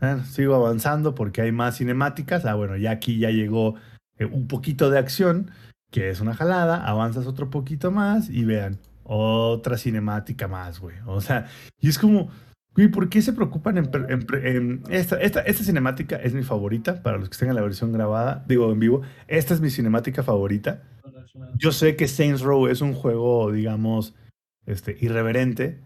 Bueno, 0.00 0.24
sigo 0.24 0.56
avanzando 0.56 1.14
porque 1.14 1.42
hay 1.42 1.52
más 1.52 1.78
cinemáticas. 1.78 2.44
Ah, 2.44 2.54
bueno, 2.54 2.76
ya 2.76 2.90
aquí 2.90 3.18
ya 3.18 3.30
llegó 3.30 3.76
eh, 4.18 4.24
un 4.24 4.48
poquito 4.48 4.90
de 4.90 4.98
acción, 4.98 5.52
que 5.92 6.10
es 6.10 6.20
una 6.20 6.34
jalada. 6.34 6.84
Avanzas 6.84 7.26
otro 7.26 7.48
poquito 7.48 7.92
más 7.92 8.28
y 8.28 8.44
vean, 8.44 8.80
otra 9.04 9.78
cinemática 9.78 10.48
más, 10.48 10.80
güey. 10.80 10.96
O 11.06 11.20
sea, 11.20 11.46
y 11.80 11.88
es 11.88 11.98
como, 11.98 12.28
güey, 12.74 12.88
¿por 12.88 13.08
qué 13.08 13.22
se 13.22 13.32
preocupan 13.32 13.78
en... 13.78 13.90
en 14.08 14.26
en 14.44 14.82
esta, 14.90 15.20
esta, 15.20 15.40
esta 15.42 15.62
cinemática 15.62 16.16
es 16.16 16.34
mi 16.34 16.42
favorita 16.42 17.02
para 17.04 17.18
los 17.18 17.28
que 17.28 17.38
tengan 17.38 17.54
la 17.54 17.62
versión 17.62 17.92
grabada, 17.92 18.44
digo, 18.48 18.72
en 18.72 18.80
vivo. 18.80 19.02
Esta 19.28 19.54
es 19.54 19.60
mi 19.60 19.70
cinemática 19.70 20.24
favorita. 20.24 20.82
Yo 21.56 21.72
sé 21.72 21.96
que 21.96 22.08
Saints 22.08 22.42
Row 22.42 22.66
es 22.66 22.80
un 22.80 22.94
juego, 22.94 23.50
digamos, 23.50 24.14
este, 24.66 24.96
irreverente, 25.00 25.80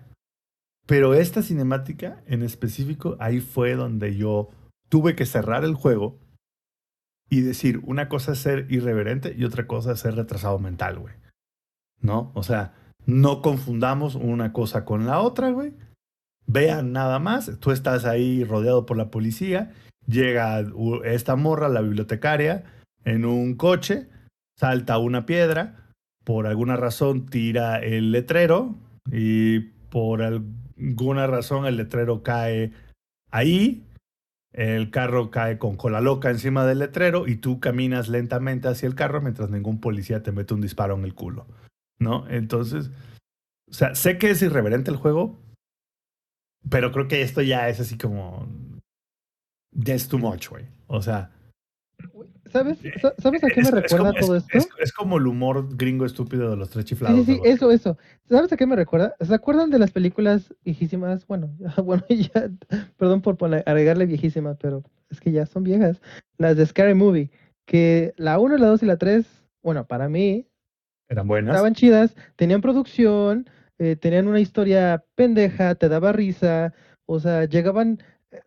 pero 0.86 1.14
esta 1.14 1.42
cinemática 1.42 2.22
en 2.26 2.42
específico, 2.42 3.16
ahí 3.20 3.40
fue 3.40 3.74
donde 3.74 4.16
yo 4.16 4.50
tuve 4.88 5.14
que 5.14 5.26
cerrar 5.26 5.64
el 5.64 5.74
juego 5.74 6.18
y 7.28 7.42
decir, 7.42 7.80
una 7.84 8.08
cosa 8.08 8.32
es 8.32 8.38
ser 8.40 8.66
irreverente 8.70 9.34
y 9.38 9.44
otra 9.44 9.66
cosa 9.66 9.92
es 9.92 10.00
ser 10.00 10.16
retrasado 10.16 10.58
mental, 10.58 10.98
güey. 10.98 11.14
¿No? 12.00 12.32
O 12.34 12.42
sea, 12.42 12.74
no 13.06 13.40
confundamos 13.40 14.16
una 14.16 14.52
cosa 14.52 14.84
con 14.84 15.06
la 15.06 15.20
otra, 15.20 15.50
güey. 15.50 15.74
Vean 16.46 16.92
nada 16.92 17.20
más, 17.20 17.58
tú 17.60 17.70
estás 17.70 18.04
ahí 18.04 18.42
rodeado 18.42 18.84
por 18.84 18.96
la 18.96 19.10
policía, 19.10 19.72
llega 20.06 20.64
esta 21.04 21.36
morra, 21.36 21.68
la 21.68 21.82
bibliotecaria, 21.82 22.64
en 23.04 23.24
un 23.24 23.54
coche, 23.54 24.08
salta 24.60 24.98
una 24.98 25.24
piedra, 25.24 25.88
por 26.22 26.46
alguna 26.46 26.76
razón 26.76 27.24
tira 27.24 27.78
el 27.78 28.12
letrero 28.12 28.74
y 29.10 29.60
por 29.88 30.20
alguna 30.20 31.26
razón 31.26 31.64
el 31.64 31.78
letrero 31.78 32.22
cae 32.22 32.70
ahí, 33.30 33.86
el 34.52 34.90
carro 34.90 35.30
cae 35.30 35.56
con 35.56 35.76
cola 35.76 36.02
loca 36.02 36.28
encima 36.28 36.66
del 36.66 36.80
letrero 36.80 37.26
y 37.26 37.36
tú 37.36 37.58
caminas 37.58 38.10
lentamente 38.10 38.68
hacia 38.68 38.86
el 38.86 38.94
carro 38.94 39.22
mientras 39.22 39.48
ningún 39.48 39.80
policía 39.80 40.22
te 40.22 40.30
mete 40.30 40.52
un 40.52 40.60
disparo 40.60 40.94
en 40.94 41.04
el 41.04 41.14
culo, 41.14 41.46
¿no? 41.98 42.28
Entonces, 42.28 42.90
o 43.70 43.72
sea, 43.72 43.94
sé 43.94 44.18
que 44.18 44.28
es 44.28 44.42
irreverente 44.42 44.90
el 44.90 44.98
juego, 44.98 45.38
pero 46.68 46.92
creo 46.92 47.08
que 47.08 47.22
esto 47.22 47.40
ya 47.40 47.70
es 47.70 47.80
así 47.80 47.96
como... 47.96 48.46
Es 49.86 50.08
too 50.08 50.18
much, 50.18 50.48
güey. 50.50 50.66
O 50.86 51.00
sea, 51.00 51.30
¿Sabes? 52.52 52.78
Sa- 53.00 53.14
¿Sabes 53.18 53.44
a 53.44 53.48
qué 53.48 53.56
me 53.56 53.62
es- 53.62 53.68
es 53.68 53.74
recuerda 53.82 54.12
como- 54.12 54.20
todo 54.26 54.36
es- 54.36 54.44
esto? 54.44 54.58
Es, 54.58 54.68
es 54.78 54.92
como 54.92 55.18
el 55.18 55.26
humor 55.26 55.76
gringo 55.76 56.04
estúpido 56.04 56.50
de 56.50 56.56
los 56.56 56.70
tres 56.70 56.84
chiflados. 56.84 57.24
sí, 57.24 57.34
sí, 57.34 57.40
eso, 57.44 57.70
eso. 57.70 57.96
¿Sabes 58.28 58.52
a 58.52 58.56
qué 58.56 58.66
me 58.66 58.76
recuerda? 58.76 59.14
¿Se 59.20 59.34
acuerdan 59.34 59.70
de 59.70 59.78
las 59.78 59.90
películas 59.92 60.54
viejísimas? 60.64 61.26
Bueno, 61.26 61.50
bueno, 61.84 62.04
ya, 62.08 62.50
perdón 62.96 63.22
por 63.22 63.36
poner- 63.36 63.62
agregarle 63.66 64.06
viejísimas, 64.06 64.56
pero 64.60 64.82
es 65.10 65.20
que 65.20 65.32
ya 65.32 65.46
son 65.46 65.64
viejas. 65.64 66.00
Las 66.38 66.56
de 66.56 66.66
Scary 66.66 66.94
Movie, 66.94 67.30
que 67.66 68.12
la 68.16 68.38
1, 68.38 68.56
la 68.56 68.66
2 68.66 68.82
y 68.82 68.86
la 68.86 68.96
3, 68.96 69.26
bueno, 69.62 69.86
para 69.86 70.08
mí, 70.08 70.46
Eran 71.08 71.28
buenas. 71.28 71.54
estaban 71.54 71.74
chidas, 71.74 72.14
tenían 72.36 72.60
producción, 72.60 73.48
eh, 73.78 73.96
tenían 73.96 74.26
una 74.28 74.40
historia 74.40 75.04
pendeja, 75.14 75.74
te 75.74 75.88
daba 75.88 76.12
risa, 76.12 76.72
o 77.06 77.18
sea, 77.20 77.44
llegaban, 77.46 77.98
eh, 78.30 78.40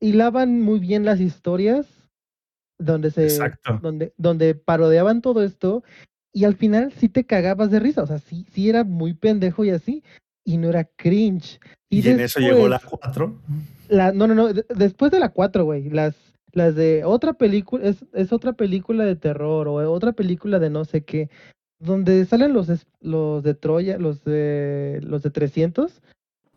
hilaban 0.00 0.60
muy 0.60 0.78
bien 0.78 1.04
las 1.04 1.20
historias, 1.20 1.86
donde 2.78 3.10
se, 3.10 3.24
Exacto. 3.24 3.78
donde, 3.82 4.12
donde 4.16 4.54
parodeaban 4.54 5.20
todo 5.22 5.42
esto, 5.42 5.82
y 6.32 6.44
al 6.44 6.54
final 6.56 6.92
sí 6.92 7.08
te 7.08 7.24
cagabas 7.24 7.70
de 7.70 7.80
risa, 7.80 8.02
o 8.02 8.06
sea, 8.06 8.18
sí, 8.18 8.46
sí 8.52 8.68
era 8.68 8.84
muy 8.84 9.14
pendejo 9.14 9.64
y 9.64 9.70
así, 9.70 10.02
y 10.44 10.56
no 10.58 10.68
era 10.68 10.84
cringe. 10.84 11.58
Y, 11.90 12.06
en 12.08 12.20
eso 12.20 12.40
llegó 12.40 12.68
la 12.68 12.76
después- 12.78 13.00
4. 13.02 13.34
la, 13.88 14.12
no, 14.12 14.26
no, 14.26 14.34
no, 14.34 14.52
de- 14.52 14.64
después 14.74 15.10
de 15.10 15.20
la 15.20 15.30
4, 15.30 15.64
güey, 15.64 15.88
las, 15.90 16.14
las 16.52 16.74
de 16.74 17.04
otra 17.04 17.32
película, 17.34 17.86
es, 17.88 18.04
es 18.12 18.32
otra 18.32 18.52
película 18.52 19.04
de 19.04 19.16
terror 19.16 19.68
o 19.68 19.74
otra 19.90 20.12
película 20.12 20.58
de 20.58 20.70
no 20.70 20.84
sé 20.84 21.02
qué, 21.02 21.28
donde 21.80 22.24
salen 22.26 22.52
los, 22.52 22.68
los 23.00 23.42
de 23.42 23.54
Troya, 23.54 23.98
los 23.98 24.24
de, 24.24 25.00
los 25.02 25.22
de 25.22 25.30
300. 25.30 26.00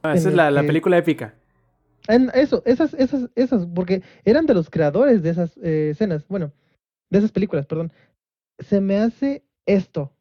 Ah, 0.04 0.16
esa 0.16 0.30
es 0.30 0.36
la, 0.36 0.50
la 0.52 0.64
película 0.64 0.98
épica. 0.98 1.36
En 2.08 2.32
eso, 2.34 2.64
esas, 2.66 2.94
esas, 2.96 3.30
esas, 3.36 3.68
porque 3.68 4.02
eran 4.24 4.46
de 4.46 4.54
los 4.54 4.70
creadores 4.70 5.22
de 5.22 5.30
esas 5.30 5.58
eh, 5.58 5.90
escenas, 5.92 6.28
bueno, 6.28 6.52
de 7.10 7.20
esas 7.20 7.32
películas, 7.32 7.66
perdón. 7.68 7.92
Se 8.60 8.82
me 8.82 8.98
hace 8.98 9.44
esto, 9.66 10.14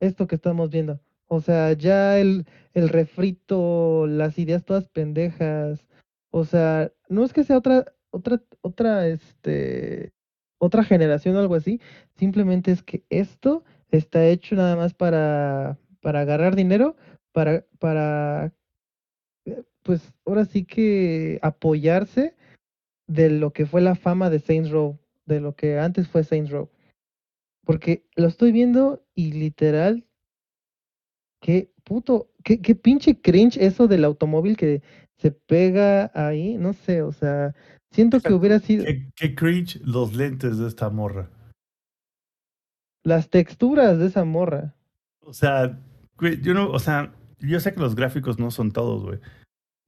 esto 0.00 0.26
que 0.26 0.36
estamos 0.36 0.70
viendo. 0.70 1.00
O 1.26 1.40
sea, 1.40 1.72
ya 1.72 2.18
el, 2.18 2.46
el 2.74 2.88
refrito, 2.88 4.06
las 4.06 4.38
ideas 4.38 4.64
todas 4.64 4.88
pendejas. 4.88 5.86
O 6.30 6.44
sea, 6.44 6.92
no 7.08 7.24
es 7.24 7.32
que 7.32 7.44
sea 7.44 7.58
otra, 7.58 7.86
otra, 8.10 8.40
otra, 8.60 9.08
este, 9.08 10.12
otra 10.58 10.84
generación 10.84 11.36
o 11.36 11.40
algo 11.40 11.54
así. 11.54 11.80
Simplemente 12.16 12.72
es 12.72 12.82
que 12.82 13.04
esto 13.10 13.64
está 13.90 14.26
hecho 14.26 14.54
nada 14.56 14.76
más 14.76 14.94
para, 14.94 15.78
para 16.00 16.20
agarrar 16.20 16.56
dinero, 16.56 16.96
para, 17.32 17.64
para 17.78 18.52
pues 19.84 20.12
ahora 20.26 20.46
sí 20.46 20.64
que 20.64 21.38
apoyarse 21.42 22.34
de 23.06 23.30
lo 23.30 23.52
que 23.52 23.66
fue 23.66 23.82
la 23.82 23.94
fama 23.94 24.30
de 24.30 24.40
Saints 24.40 24.70
Row, 24.70 24.98
de 25.26 25.40
lo 25.40 25.54
que 25.54 25.78
antes 25.78 26.08
fue 26.08 26.24
Saints 26.24 26.50
Row. 26.50 26.70
Porque 27.64 28.06
lo 28.16 28.26
estoy 28.26 28.50
viendo 28.50 29.04
y 29.14 29.32
literal, 29.32 30.06
qué 31.40 31.70
puto, 31.84 32.30
qué, 32.42 32.60
qué 32.60 32.74
pinche 32.74 33.20
cringe 33.20 33.58
eso 33.58 33.86
del 33.86 34.04
automóvil 34.04 34.56
que 34.56 34.82
se 35.18 35.30
pega 35.30 36.10
ahí, 36.14 36.56
no 36.56 36.72
sé, 36.72 37.02
o 37.02 37.12
sea, 37.12 37.54
siento 37.90 38.20
que 38.20 38.32
hubiera 38.32 38.58
sido 38.58 38.84
¿Qué, 38.84 39.10
qué 39.14 39.34
cringe 39.34 39.80
los 39.84 40.14
lentes 40.14 40.58
de 40.58 40.66
esta 40.66 40.90
morra. 40.90 41.30
las 43.02 43.28
texturas 43.28 43.98
de 43.98 44.06
esa 44.06 44.24
morra. 44.24 44.74
O 45.20 45.34
sea, 45.34 45.78
yo 46.42 46.54
no, 46.54 46.70
o 46.70 46.78
sea, 46.78 47.12
yo 47.38 47.60
sé 47.60 47.74
que 47.74 47.80
los 47.80 47.94
gráficos 47.94 48.38
no 48.38 48.50
son 48.50 48.72
todos, 48.72 49.04
güey. 49.04 49.20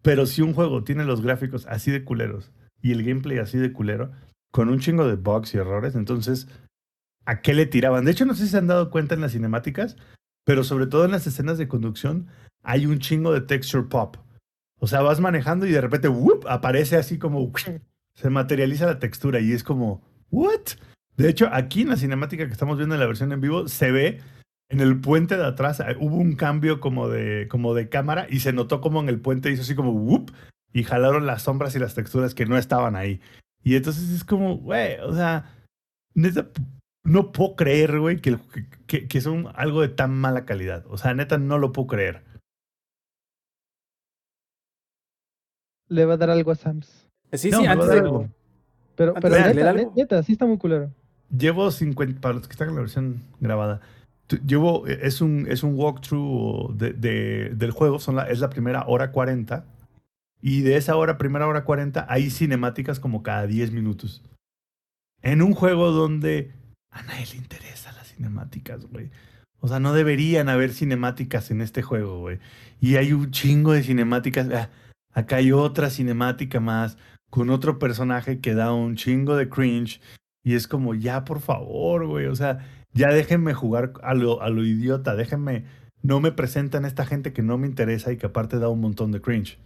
Pero 0.07 0.25
si 0.27 0.41
un 0.41 0.55
juego 0.55 0.85
tiene 0.85 1.05
los 1.05 1.21
gráficos 1.21 1.67
así 1.67 1.91
de 1.91 2.05
culeros 2.05 2.53
y 2.81 2.93
el 2.93 3.03
gameplay 3.03 3.39
así 3.39 3.59
de 3.59 3.73
culero, 3.73 4.13
con 4.53 4.69
un 4.69 4.79
chingo 4.79 5.05
de 5.05 5.17
bugs 5.17 5.53
y 5.53 5.59
errores, 5.59 5.97
entonces, 5.97 6.47
¿a 7.25 7.41
qué 7.41 7.55
le 7.55 7.67
tiraban? 7.67 8.05
De 8.05 8.13
hecho, 8.13 8.25
no 8.25 8.37
sé 8.37 8.45
si 8.45 8.51
se 8.51 8.59
han 8.59 8.69
dado 8.69 8.93
cuenta 8.93 9.17
en 9.17 9.21
las 9.21 9.33
cinemáticas, 9.33 9.97
pero 10.45 10.63
sobre 10.63 10.87
todo 10.87 11.07
en 11.07 11.11
las 11.11 11.27
escenas 11.27 11.59
de 11.59 11.67
conducción, 11.67 12.29
hay 12.63 12.87
un 12.87 13.01
chingo 13.01 13.33
de 13.33 13.41
texture 13.41 13.89
pop. 13.89 14.19
O 14.79 14.87
sea, 14.87 15.03
vas 15.03 15.19
manejando 15.19 15.67
y 15.67 15.73
de 15.73 15.81
repente 15.81 16.09
aparece 16.49 16.95
así 16.95 17.19
como 17.19 17.53
se 18.15 18.31
materializa 18.31 18.87
la 18.87 19.01
textura 19.01 19.41
y 19.41 19.51
es 19.51 19.65
como 19.65 20.05
¿what? 20.31 20.77
De 21.17 21.29
hecho, 21.29 21.49
aquí 21.51 21.81
en 21.81 21.89
la 21.89 21.97
cinemática 21.97 22.47
que 22.47 22.53
estamos 22.53 22.77
viendo 22.77 22.95
en 22.95 23.01
la 23.01 23.09
versión 23.09 23.33
en 23.33 23.41
vivo 23.41 23.67
se 23.67 23.91
ve 23.91 24.21
en 24.69 24.81
el 24.81 25.01
puente 25.01 25.37
de 25.37 25.45
atrás 25.45 25.81
eh, 25.81 25.97
hubo 26.01 26.17
un 26.17 26.35
cambio 26.35 26.81
como 26.81 27.09
de 27.09 27.47
como 27.49 27.75
de 27.75 27.89
cámara 27.89 28.27
y 28.29 28.41
se 28.41 28.53
notó 28.53 28.81
como 28.81 29.01
en 29.01 29.09
el 29.09 29.21
puente 29.21 29.51
hizo 29.51 29.63
así 29.63 29.75
como 29.75 29.93
¡wup! 29.93 30.31
y 30.73 30.83
jalaron 30.85 31.27
las 31.27 31.43
sombras 31.43 31.75
y 31.75 31.79
las 31.79 31.95
texturas 31.95 32.35
que 32.35 32.47
no 32.47 32.59
estaban 32.59 32.97
ahí. 32.97 33.21
Y 33.63 33.77
entonces 33.77 34.11
es 34.11 34.25
como, 34.25 34.59
güey, 34.59 34.99
o 35.01 35.15
sea, 35.15 35.57
neta, 36.15 36.51
no 37.03 37.33
puedo 37.33 37.57
creer, 37.57 37.99
güey, 37.99 38.21
que, 38.21 38.39
que, 38.87 39.09
que 39.09 39.21
son 39.23 39.49
algo 39.55 39.81
de 39.81 39.89
tan 39.89 40.13
mala 40.13 40.45
calidad. 40.45 40.85
O 40.89 40.99
sea, 40.99 41.15
neta, 41.15 41.39
no 41.39 41.59
lo 41.59 41.73
puedo 41.73 41.89
creer. 41.89 42.25
Le 45.89 46.05
va 46.05 46.15
a 46.15 46.17
dar 46.17 46.31
algo 46.31 46.51
a 46.51 46.57
Sams. 46.57 47.09
Sí, 47.33 47.51
No, 47.51 47.61
sí, 47.61 47.67
a 47.67 47.73
antes 47.73 47.89
de... 47.89 47.99
algo. 48.01 48.29
Pero, 48.97 49.15
pero 49.15 49.35
neta, 49.35 49.73
neta, 49.73 50.23
sí 50.23 50.33
está 50.33 50.47
muy 50.47 50.59
culero. 50.59 50.93
Llevo 51.31 51.71
50, 51.71 52.21
para 52.21 52.35
los 52.35 52.47
que 52.47 52.53
están 52.53 52.69
en 52.69 52.75
la 52.75 52.81
versión 52.81 53.23
grabada, 53.41 53.81
llevo, 54.47 54.87
eh, 54.87 54.99
es 55.03 55.21
un, 55.21 55.47
es 55.49 55.63
un 55.63 55.75
walkthrough 55.75 56.77
de, 56.77 56.93
de- 56.93 57.51
del 57.55 57.71
juego, 57.71 57.99
son 57.99 58.17
la, 58.17 58.25
es 58.25 58.41
la 58.41 58.51
primera 58.51 58.85
hora 58.87 59.13
40, 59.13 59.65
y 60.43 60.61
de 60.63 60.77
esa 60.77 60.97
hora, 60.97 61.19
primera 61.19 61.47
hora 61.47 61.65
40, 61.65 62.07
hay 62.09 62.31
cinemáticas 62.31 63.01
como 63.01 63.23
cada 63.23 63.47
10 63.47 63.73
minutos. 63.73 64.23
En 65.23 65.43
un 65.43 65.53
juego 65.55 65.91
donde 65.91 66.53
a 66.91 67.03
nadie 67.03 67.27
le 67.33 67.37
interesan 67.39 67.95
las 67.97 68.09
cinemáticas, 68.15 68.85
güey. 68.87 69.11
O 69.61 69.69
sea, 69.69 69.81
no 69.81 69.93
deberían 69.93 70.49
haber 70.49 70.73
cinemáticas 70.73 71.51
en 71.51 71.61
este 71.63 71.83
juego, 71.83 72.21
güey. 72.21 72.39
Y 72.81 72.97
hay 72.97 73.13
un 73.13 73.31
chingo 73.31 73.73
de 73.73 73.83
cinemáticas. 73.83 74.49
Ah, 74.53 74.71
acá 75.13 75.37
hay 75.37 75.51
otra 75.51 75.91
cinemática 75.91 76.61
más 76.61 76.99
con 77.31 77.51
otro 77.51 77.79
personaje 77.79 78.41
que 78.41 78.55
da 78.55 78.73
un 78.73 78.95
chingo 78.97 79.35
de 79.35 79.49
cringe. 79.49 80.01
Y 80.45 80.55
es 80.55 80.69
como, 80.69 80.95
ya, 80.95 81.25
por 81.25 81.41
favor, 81.41 82.07
güey. 82.07 82.27
O 82.27 82.37
sea, 82.37 82.59
ya 82.97 83.09
déjenme 83.09 83.55
jugar 83.55 83.93
a 84.03 84.15
lo, 84.15 84.43
a 84.43 84.51
lo 84.51 84.65
idiota. 84.65 85.15
Déjenme. 85.15 85.65
No 86.03 86.21
me 86.21 86.33
presentan 86.33 86.85
esta 86.85 87.05
gente 87.05 87.33
que 87.33 87.43
no 87.43 87.59
me 87.59 87.67
interesa 87.67 88.13
y 88.13 88.17
que 88.17 88.27
aparte 88.27 88.59
da 88.59 88.69
un 88.69 88.81
montón 88.81 89.13
de 89.13 89.21
cringe. 89.21 89.59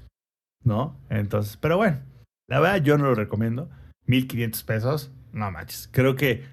¿No? 0.64 0.96
Entonces, 1.08 1.56
pero 1.56 1.76
bueno. 1.76 2.00
La 2.48 2.60
verdad, 2.60 2.82
yo 2.82 2.98
no 2.98 3.04
lo 3.04 3.14
recomiendo. 3.14 3.70
1500 4.06 4.62
pesos. 4.64 5.12
No 5.32 5.50
manches. 5.50 5.88
Creo 5.92 6.16
que. 6.16 6.44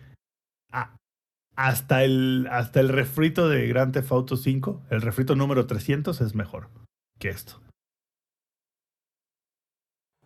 hasta 1.56 2.04
el, 2.04 2.48
hasta 2.52 2.80
el 2.80 2.90
refrito 2.90 3.50
de 3.50 3.68
Grand 3.68 3.92
Theft 3.92 4.12
Auto 4.12 4.38
5, 4.38 4.84
el 4.92 5.02
refrito 5.02 5.36
número 5.36 5.66
300 5.66 6.22
es 6.22 6.36
mejor 6.36 6.70
que 7.20 7.30
esto. 7.30 7.60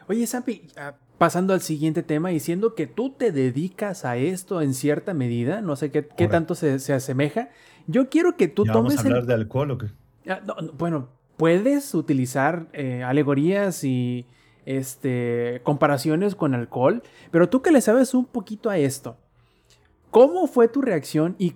Oye, 0.08 0.28
Sampi, 0.28 0.68
ah, 0.76 0.98
pasando 1.22 1.54
al 1.54 1.62
siguiente 1.62 2.02
tema, 2.02 2.30
diciendo 2.30 2.74
que 2.74 2.88
tú 2.88 3.12
te 3.12 3.32
dedicas 3.32 4.06
a 4.06 4.18
esto 4.18 4.60
en 4.60 4.74
cierta 4.74 5.14
medida, 5.14 5.62
no 5.62 5.76
sé 5.76 5.92
qué, 5.92 6.08
qué 6.08 6.28
tanto 6.28 6.56
se, 6.56 6.80
se 6.80 6.94
asemeja. 6.94 7.50
Yo 7.86 8.10
quiero 8.10 8.36
que 8.38 8.48
tú 8.48 8.66
¿Ya 8.66 8.74
vamos 8.74 8.96
tomes 8.96 8.98
a 8.98 9.08
hablar 9.08 9.22
el- 9.22 9.28
de 9.28 9.34
alcohol 9.36 9.70
o 9.70 9.78
qué? 9.78 9.86
Ah, 10.28 10.42
no, 10.44 10.56
no, 10.56 10.72
bueno, 10.74 11.10
puedes 11.38 11.94
utilizar 11.94 12.70
eh, 12.74 13.04
alegorías 13.04 13.84
y 13.84 14.26
este, 14.66 15.62
comparaciones 15.62 16.34
con 16.34 16.56
alcohol, 16.56 17.04
pero 17.30 17.50
tú 17.50 17.62
que 17.62 17.70
le 17.70 17.82
sabes 17.82 18.16
un 18.16 18.26
poquito 18.26 18.72
a 18.72 18.80
esto, 18.80 19.16
¿cómo 20.10 20.48
fue 20.48 20.70
tu 20.70 20.82
reacción 20.82 21.36
y 21.38 21.54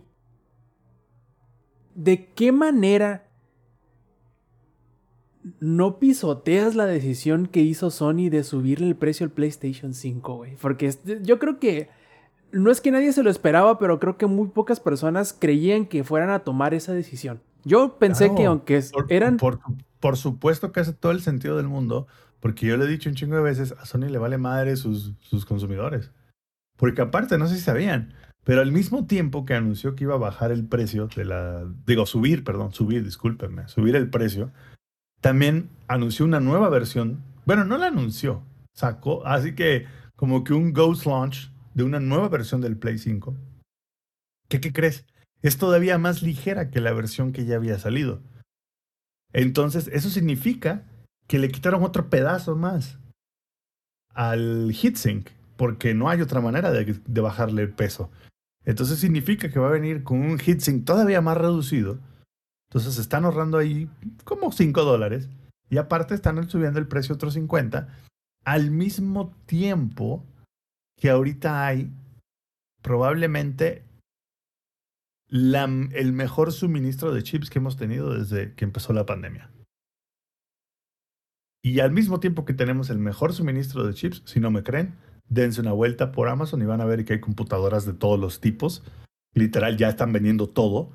de 1.96 2.28
qué 2.36 2.52
manera 2.52 3.25
no 5.60 6.00
pisoteas 6.00 6.76
la 6.76 6.86
decisión 6.86 7.48
que 7.48 7.62
hizo 7.62 7.92
Sony 7.92 8.30
de 8.30 8.44
subirle 8.44 8.88
el 8.88 8.96
precio 8.96 9.26
al 9.26 9.32
PlayStation 9.32 9.94
5, 9.94 10.36
güey? 10.36 10.56
Porque 10.56 10.94
yo 11.22 11.40
creo 11.40 11.60
que 11.60 11.90
no 12.52 12.72
es 12.72 12.82
que 12.82 12.92
nadie 12.92 13.12
se 13.14 13.24
lo 13.24 13.30
esperaba, 13.30 13.78
pero 13.78 14.00
creo 14.00 14.18
que 14.18 14.26
muy 14.26 14.48
pocas 14.48 14.80
personas 14.80 15.36
creían 15.38 15.86
que 15.86 16.04
fueran 16.04 16.30
a 16.30 16.40
tomar 16.40 16.74
esa 16.74 16.94
decisión. 16.94 17.42
Yo 17.64 17.98
pensé 17.98 18.26
Claro, 18.26 18.36
que 18.36 18.46
aunque 18.46 18.82
Por, 18.92 19.12
eran... 19.12 19.38
por, 19.38 19.60
por 20.00 20.18
supuesto 20.18 20.72
que 20.72 20.80
hace 20.80 20.94
todo 20.94 21.12
el 21.12 21.22
sentido 21.22 21.58
del 21.58 21.68
mundo, 21.68 22.08
porque 22.40 22.68
yo 22.68 22.78
le 22.78 22.86
he 22.86 22.88
dicho 22.88 23.10
un 23.10 23.16
chingo 23.16 23.36
de 23.36 23.42
veces, 23.42 23.74
a 23.74 23.86
Sony 23.86 24.08
le 24.10 24.18
vale 24.18 24.38
madre 24.38 24.76
sus, 24.76 25.14
sus 25.20 25.46
consumidores. 25.46 26.12
Porque 26.78 27.02
aparte, 27.02 27.38
no 27.38 27.48
sé 27.48 27.56
si 27.56 27.62
sabían, 27.62 28.14
pero 28.44 28.62
al 28.62 28.72
mismo 28.72 29.08
tiempo 29.08 29.46
que 29.46 29.56
anunció 29.56 29.96
que 29.96 30.04
iba 30.04 30.16
a 30.16 30.20
bajar 30.20 30.52
el 30.52 30.66
precio 30.68 31.08
de 31.08 31.26
la... 31.26 31.66
Digo, 31.86 32.06
subir, 32.06 32.44
perdón, 32.44 32.72
subir, 32.74 33.04
discúlpenme, 33.04 33.68
subir 33.68 33.96
el 33.96 34.10
precio, 34.10 34.52
también 35.26 35.72
anunció 35.88 36.24
una 36.24 36.40
nueva 36.40 36.70
versión. 36.70 37.24
Bueno, 37.48 37.66
no 37.66 37.80
la 37.80 37.88
anunció, 37.88 38.44
sacó, 38.76 39.26
así 39.26 39.56
que 39.56 39.88
como 40.16 40.44
que 40.44 40.54
un 40.54 40.72
Ghost 40.72 41.08
Launch 41.08 41.52
de 41.74 41.84
una 41.84 42.00
nueva 42.00 42.30
versión 42.30 42.62
del 42.62 42.78
Play 42.78 43.00
5. 43.00 43.36
¿Qué, 44.50 44.62
qué 44.62 44.72
crees? 44.72 45.08
Es 45.42 45.58
todavía 45.58 45.98
más 45.98 46.22
ligera 46.22 46.70
que 46.70 46.80
la 46.80 46.94
versión 46.94 47.32
que 47.32 47.44
ya 47.44 47.56
había 47.56 47.80
salido. 47.80 48.22
Entonces, 49.34 49.90
eso 49.92 50.12
significa 50.12 50.84
que 51.26 51.40
le 51.40 51.50
quitaron 51.50 51.82
otro 51.82 52.08
pedazo 52.12 52.56
más 52.56 53.00
al 54.14 54.76
heatsink, 54.80 55.30
porque 55.58 55.96
no 55.96 56.08
hay 56.08 56.22
otra 56.22 56.40
manera 56.40 56.70
de, 56.70 57.02
de 57.04 57.22
bajarle 57.22 57.64
el 57.64 57.74
peso. 57.74 58.12
Entonces 58.64 59.00
significa 59.00 59.50
que 59.50 59.58
va 59.58 59.70
a 59.70 59.72
venir 59.80 60.04
con 60.04 60.20
un 60.20 60.38
heatsink 60.38 60.86
todavía 60.86 61.20
más 61.20 61.36
reducido. 61.36 61.98
Entonces 62.76 63.00
están 63.00 63.24
ahorrando 63.24 63.58
ahí 63.58 63.90
como 64.26 64.52
5 64.52 64.84
dólares. 64.84 65.30
Y 65.70 65.78
aparte 65.78 66.14
están 66.14 66.50
subiendo 66.50 66.78
el 66.78 66.90
precio 66.90 67.16
otros 67.16 67.36
50. 67.36 67.88
Al 68.44 68.70
mismo 68.70 69.34
tiempo 69.46 70.26
que 71.00 71.10
ahorita 71.10 71.66
hay 71.66 71.90
probablemente 72.82 73.86
el 75.30 76.12
mejor 76.12 76.52
suministro 76.52 77.14
de 77.14 77.24
chips 77.24 77.50
que 77.50 77.60
hemos 77.60 77.78
tenido 77.78 78.14
desde 78.14 78.54
que 78.56 78.66
empezó 78.66 78.92
la 78.92 79.06
pandemia. 79.06 79.50
Y 81.64 81.80
al 81.80 81.94
mismo 81.94 82.20
tiempo 82.20 82.44
que 82.44 82.54
tenemos 82.54 82.90
el 82.90 83.00
mejor 83.00 83.32
suministro 83.32 83.88
de 83.88 83.94
chips, 83.94 84.22
si 84.26 84.42
no 84.42 84.52
me 84.52 84.64
creen, 84.64 84.96
dense 85.30 85.62
una 85.62 85.72
vuelta 85.72 86.12
por 86.12 86.28
Amazon 86.28 86.62
y 86.62 86.66
van 86.66 86.82
a 86.82 86.86
ver 86.86 87.06
que 87.06 87.14
hay 87.14 87.22
computadoras 87.22 87.86
de 87.86 87.94
todos 87.94 88.20
los 88.20 88.42
tipos. 88.42 88.84
Literal, 89.34 89.78
ya 89.78 89.88
están 89.88 90.12
vendiendo 90.12 90.50
todo. 90.50 90.92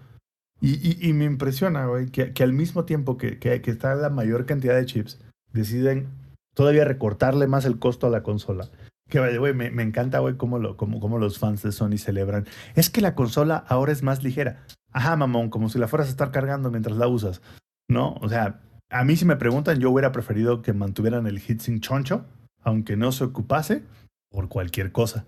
Y, 0.62 1.12
me 1.15 1.24
impresiona, 1.24 1.87
güey, 1.87 2.11
que, 2.11 2.43
al 2.43 2.53
mismo 2.53 2.85
tiempo 2.85 3.16
que, 3.16 3.39
que, 3.39 3.62
que 3.62 3.70
está 3.70 3.95
la 3.95 4.11
mayor 4.11 4.45
cantidad 4.45 4.77
de 4.77 4.85
chips, 4.85 5.19
deciden 5.53 6.09
todavía 6.55 6.85
recortarle 6.85 7.47
más 7.47 7.65
el 7.65 7.78
costo 7.78 8.07
a 8.07 8.11
la 8.11 8.23
consola. 8.23 8.69
Que, 9.09 9.20
way, 9.20 9.55
me, 9.55 9.82
encanta, 9.82 10.20
güey, 10.20 10.37
cómo, 10.37 10.77
cómo, 10.77 11.19
los 11.19 11.39
fans 11.39 11.62
de 11.62 11.73
Sony 11.73 11.97
celebran. 11.99 12.47
Es 12.74 12.91
que 12.91 13.01
la 13.01 13.15
consola 13.15 13.57
ahora 13.69 13.93
es 13.93 14.03
más 14.03 14.23
ligera. 14.23 14.65
Ajá, 14.93 15.16
mamón, 15.16 15.51
como 15.51 15.69
si 15.69 15.78
la 15.78 15.89
fueras 15.89 16.09
a 16.09 16.11
estar 16.11 16.31
cargando 16.31 16.70
mientras 16.70 16.97
la 16.97 17.09
usas. 17.09 17.43
¿No? 17.89 18.15
O 18.20 18.28
sea, 18.28 18.61
a 18.89 19.05
mí 19.05 19.16
si 19.16 19.24
me 19.24 19.37
preguntan, 19.37 19.81
yo 19.81 19.91
hubiera 19.91 20.12
preferido 20.12 20.62
que 20.62 20.73
mantuvieran 20.73 21.27
el 21.27 21.41
heatsink 21.41 21.81
choncho, 21.81 22.24
aunque 22.62 22.97
no 22.97 23.11
se 23.11 23.24
ocupase, 23.24 23.82
por 24.31 24.49
cualquier 24.49 24.93
cosa. 24.93 25.24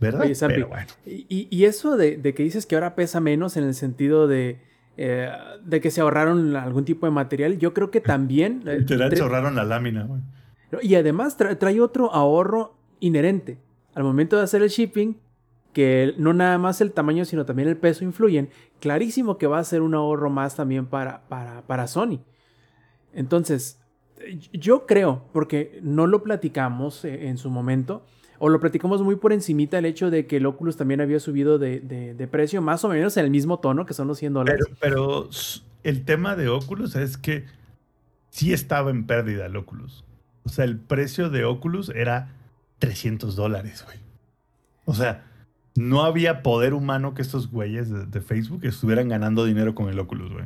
¿Verdad? 0.00 0.22
Oye, 0.22 0.34
Pero 0.40 0.68
bueno. 0.68 0.86
Y, 1.06 1.48
y- 1.50 1.64
eso 1.64 1.96
de, 1.96 2.16
de 2.16 2.34
que 2.34 2.42
dices 2.42 2.66
que 2.66 2.74
ahora 2.74 2.94
pesa 2.94 3.20
menos 3.20 3.56
en 3.56 3.64
el 3.64 3.74
sentido 3.74 4.26
de, 4.26 4.60
eh, 4.96 5.30
de 5.64 5.80
que 5.80 5.90
se 5.90 6.00
ahorraron 6.00 6.54
algún 6.56 6.84
tipo 6.84 7.06
de 7.06 7.12
material, 7.12 7.58
yo 7.58 7.72
creo 7.72 7.90
que 7.90 8.00
también... 8.00 8.62
eh, 8.66 8.80
Literal, 8.80 9.16
se 9.16 9.22
ahorraron 9.22 9.54
la 9.54 9.64
lámina, 9.64 10.04
güey. 10.04 10.20
Y 10.82 10.96
además 10.96 11.38
tra- 11.38 11.56
trae 11.56 11.80
otro 11.80 12.12
ahorro 12.12 12.76
inherente. 13.00 13.58
Al 13.94 14.02
momento 14.02 14.36
de 14.36 14.42
hacer 14.42 14.60
el 14.62 14.68
shipping, 14.70 15.16
que 15.72 16.14
no 16.18 16.32
nada 16.34 16.58
más 16.58 16.80
el 16.80 16.92
tamaño, 16.92 17.24
sino 17.24 17.44
también 17.44 17.68
el 17.68 17.76
peso 17.76 18.04
influyen, 18.04 18.48
clarísimo 18.80 19.38
que 19.38 19.46
va 19.46 19.58
a 19.60 19.64
ser 19.64 19.82
un 19.82 19.94
ahorro 19.94 20.30
más 20.30 20.56
también 20.56 20.86
para, 20.86 21.22
para, 21.28 21.62
para 21.62 21.86
Sony. 21.86 22.20
Entonces, 23.12 23.80
yo 24.52 24.86
creo, 24.86 25.24
porque 25.32 25.78
no 25.82 26.06
lo 26.06 26.22
platicamos 26.22 27.04
eh, 27.04 27.28
en 27.28 27.38
su 27.38 27.50
momento, 27.50 28.04
o 28.44 28.48
lo 28.50 28.60
platicamos 28.60 29.00
muy 29.02 29.16
por 29.16 29.32
encimita 29.32 29.78
el 29.78 29.86
hecho 29.86 30.10
de 30.10 30.26
que 30.26 30.36
el 30.36 30.44
Oculus 30.44 30.76
también 30.76 31.00
había 31.00 31.18
subido 31.18 31.58
de, 31.58 31.80
de- 31.80 32.12
de 32.12 32.28
precio, 32.28 32.60
más 32.60 32.84
o 32.84 32.88
menos 32.90 33.16
en 33.16 33.24
el 33.24 33.30
mismo 33.30 33.58
tono, 33.58 33.86
que 33.86 33.94
son 33.94 34.06
los 34.06 34.18
100 34.18 34.34
dólares. 34.34 34.60
Pero, 34.80 35.30
el 35.82 36.04
tema 36.04 36.36
de 36.36 36.48
Oculus 36.48 36.94
es 36.96 37.16
que 37.16 37.46
sí 38.28 38.52
estaba 38.52 38.90
en 38.90 39.06
pérdida 39.06 39.46
el 39.46 39.56
Oculus. 39.56 40.04
O 40.44 40.50
sea, 40.50 40.66
el 40.66 40.76
precio 40.78 41.30
de 41.30 41.46
Oculus 41.46 41.88
era 41.88 42.34
300 42.80 43.34
dólares, 43.34 43.82
güey. 43.86 43.96
O 44.84 44.92
sea, 44.92 45.24
no 45.74 46.02
había 46.02 46.42
poder 46.42 46.74
humano 46.74 47.14
que 47.14 47.22
estos 47.22 47.50
güeyes 47.50 47.88
de, 47.88 48.04
de 48.04 48.20
Facebook 48.20 48.60
estuvieran 48.64 49.08
ganando 49.08 49.46
dinero 49.46 49.74
con 49.74 49.88
el 49.88 49.98
Oculus, 49.98 50.32
güey. 50.32 50.44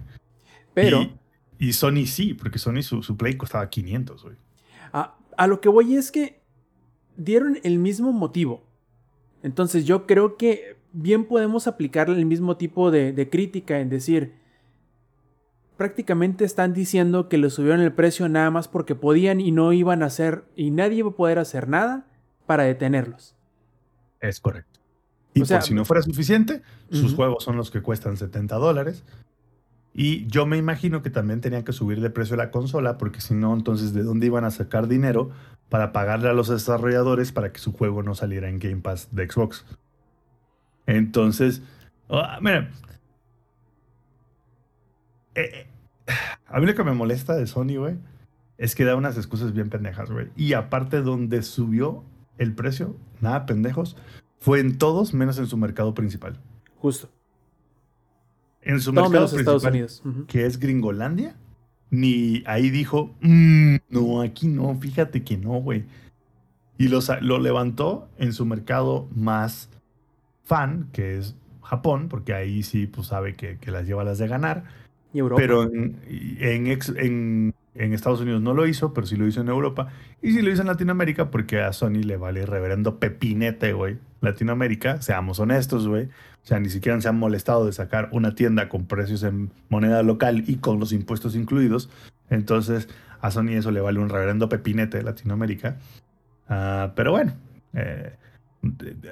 Pero... 0.72 1.02
Y, 1.02 1.16
y 1.58 1.72
Sony 1.72 2.06
sí, 2.06 2.34
porque 2.34 2.60
Sony 2.60 2.82
su, 2.82 3.02
su 3.02 3.16
Play 3.16 3.36
costaba 3.36 3.68
500, 3.68 4.22
güey. 4.22 4.36
A, 4.92 5.16
a 5.36 5.46
lo 5.48 5.60
que 5.60 5.68
voy 5.68 5.96
es 5.96 6.12
que 6.12 6.37
dieron 7.18 7.58
el 7.62 7.78
mismo 7.78 8.12
motivo. 8.12 8.62
Entonces 9.42 9.84
yo 9.84 10.06
creo 10.06 10.36
que 10.38 10.78
bien 10.92 11.26
podemos 11.26 11.66
aplicarle 11.66 12.16
el 12.16 12.24
mismo 12.24 12.56
tipo 12.56 12.90
de, 12.90 13.12
de 13.12 13.28
crítica 13.28 13.80
en 13.80 13.90
decir, 13.90 14.32
prácticamente 15.76 16.44
están 16.44 16.72
diciendo 16.72 17.28
que 17.28 17.36
le 17.36 17.50
subieron 17.50 17.80
el 17.80 17.92
precio 17.92 18.28
nada 18.28 18.50
más 18.50 18.66
porque 18.68 18.94
podían 18.94 19.40
y 19.40 19.52
no 19.52 19.72
iban 19.72 20.02
a 20.02 20.06
hacer 20.06 20.44
y 20.56 20.70
nadie 20.70 20.98
iba 20.98 21.10
a 21.10 21.14
poder 21.14 21.38
hacer 21.38 21.68
nada 21.68 22.06
para 22.46 22.64
detenerlos. 22.64 23.36
Es 24.20 24.40
correcto. 24.40 24.80
Y 25.34 25.42
O 25.42 25.44
sea, 25.44 25.58
por 25.58 25.68
si 25.68 25.74
no 25.74 25.84
fuera 25.84 26.02
suficiente, 26.02 26.62
sus 26.90 27.14
juegos 27.14 27.44
son 27.44 27.56
los 27.56 27.70
que 27.70 27.82
cuestan 27.82 28.16
70 28.16 28.56
dólares. 28.56 29.04
Y 30.00 30.28
yo 30.28 30.46
me 30.46 30.56
imagino 30.56 31.02
que 31.02 31.10
también 31.10 31.40
tenían 31.40 31.64
que 31.64 31.72
subir 31.72 32.00
de 32.00 32.08
precio 32.08 32.36
la 32.36 32.52
consola, 32.52 32.98
porque 32.98 33.20
si 33.20 33.34
no, 33.34 33.52
entonces, 33.52 33.92
¿de 33.92 34.04
dónde 34.04 34.26
iban 34.26 34.44
a 34.44 34.52
sacar 34.52 34.86
dinero 34.86 35.30
para 35.68 35.90
pagarle 35.90 36.28
a 36.28 36.34
los 36.34 36.46
desarrolladores 36.46 37.32
para 37.32 37.52
que 37.52 37.58
su 37.58 37.72
juego 37.72 38.04
no 38.04 38.14
saliera 38.14 38.48
en 38.48 38.60
Game 38.60 38.76
Pass 38.76 39.08
de 39.10 39.28
Xbox? 39.28 39.66
Entonces, 40.86 41.62
ah, 42.08 42.38
mira, 42.40 42.70
eh, 45.34 45.66
eh, 46.06 46.12
a 46.46 46.60
mí 46.60 46.66
lo 46.66 46.76
que 46.76 46.84
me 46.84 46.92
molesta 46.92 47.34
de 47.34 47.48
Sony, 47.48 47.78
güey, 47.78 47.96
es 48.56 48.76
que 48.76 48.84
da 48.84 48.94
unas 48.94 49.16
excusas 49.16 49.52
bien 49.52 49.68
pendejas, 49.68 50.12
güey. 50.12 50.28
Y 50.36 50.52
aparte, 50.52 51.02
donde 51.02 51.42
subió 51.42 52.04
el 52.38 52.54
precio, 52.54 52.94
nada 53.20 53.46
pendejos, 53.46 53.96
fue 54.38 54.60
en 54.60 54.78
todos 54.78 55.12
menos 55.12 55.40
en 55.40 55.48
su 55.48 55.56
mercado 55.56 55.92
principal. 55.94 56.38
Justo. 56.76 57.10
En 58.68 58.80
su 58.80 58.92
mercado 58.92 59.12
menos 59.14 59.32
Estados 59.32 59.62
principal, 59.62 59.72
Unidos. 59.72 60.02
Ujú. 60.04 60.26
que 60.26 60.46
es 60.46 60.58
Gringolandia, 60.60 61.34
ni 61.90 62.42
ahí 62.46 62.70
dijo, 62.70 63.14
"Mm, 63.20 63.76
no, 63.90 64.20
aquí 64.22 64.46
no, 64.48 64.74
fíjate 64.78 65.24
que 65.24 65.36
no, 65.36 65.54
güey. 65.60 65.84
Y 66.76 66.88
lo, 66.88 67.00
sa- 67.00 67.20
lo 67.20 67.38
levantó 67.40 68.08
en 68.18 68.32
su 68.32 68.44
mercado 68.46 69.08
más 69.14 69.68
fan, 70.44 70.88
que 70.92 71.18
es 71.18 71.34
Japón, 71.62 72.08
porque 72.08 72.34
ahí 72.34 72.62
sí 72.62 72.86
pues 72.86 73.08
sabe 73.08 73.34
que, 73.34 73.58
que 73.58 73.70
las 73.70 73.86
lleva 73.86 74.04
las 74.04 74.18
de 74.18 74.28
ganar. 74.28 74.64
Y 75.12 75.18
Europa. 75.18 75.40
Pero 75.40 75.62
en, 75.64 75.96
en, 76.06 76.66
ex- 76.68 76.94
en- 76.96 77.54
en 77.74 77.92
Estados 77.94 78.20
Unidos 78.20 78.42
no 78.42 78.54
lo 78.54 78.66
hizo, 78.66 78.92
pero 78.92 79.06
sí 79.06 79.16
lo 79.16 79.26
hizo 79.26 79.40
en 79.40 79.48
Europa. 79.48 79.88
Y 80.22 80.32
sí 80.32 80.42
lo 80.42 80.50
hizo 80.52 80.60
en 80.62 80.68
Latinoamérica 80.68 81.30
porque 81.30 81.60
a 81.60 81.72
Sony 81.72 82.02
le 82.04 82.16
vale 82.16 82.44
reverendo 82.46 82.98
pepinete, 82.98 83.72
güey. 83.72 83.98
Latinoamérica, 84.20 85.00
seamos 85.00 85.38
honestos, 85.40 85.86
güey. 85.88 86.08
O 86.48 86.50
sea, 86.50 86.60
ni 86.60 86.70
siquiera 86.70 86.98
se 86.98 87.06
han 87.06 87.18
molestado 87.18 87.66
de 87.66 87.74
sacar 87.74 88.08
una 88.10 88.34
tienda 88.34 88.70
con 88.70 88.86
precios 88.86 89.22
en 89.22 89.50
moneda 89.68 90.02
local 90.02 90.44
y 90.46 90.56
con 90.56 90.80
los 90.80 90.94
impuestos 90.94 91.36
incluidos. 91.36 91.90
Entonces, 92.30 92.88
a 93.20 93.30
Sony 93.30 93.50
eso 93.50 93.70
le 93.70 93.82
vale 93.82 93.98
un 93.98 94.08
reverendo 94.08 94.48
pepinete 94.48 94.96
de 94.96 95.02
Latinoamérica. 95.02 95.76
Ah, 96.48 96.92
pero 96.96 97.10
bueno, 97.10 97.34
eh, 97.74 98.16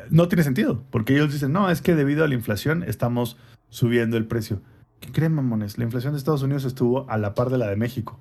no 0.09 0.29
tiene 0.29 0.45
sentido, 0.45 0.83
porque 0.89 1.13
ellos 1.13 1.31
dicen, 1.31 1.53
no, 1.53 1.69
es 1.69 1.83
que 1.83 1.95
debido 1.95 2.25
a 2.25 2.29
la 2.29 2.33
inflación 2.33 2.83
estamos 2.83 3.37
subiendo 3.69 4.17
el 4.17 4.25
precio. 4.25 4.63
¿Qué 5.01 5.13
creen, 5.13 5.35
mamones? 5.35 5.77
La 5.77 5.85
inflación 5.85 6.15
de 6.15 6.19
Estados 6.19 6.43
Unidos 6.43 6.65
estuvo 6.65 7.05
a 7.11 7.19
la 7.19 7.35
par 7.35 7.51
de 7.51 7.59
la 7.59 7.69
de 7.69 7.77
México. 7.77 8.19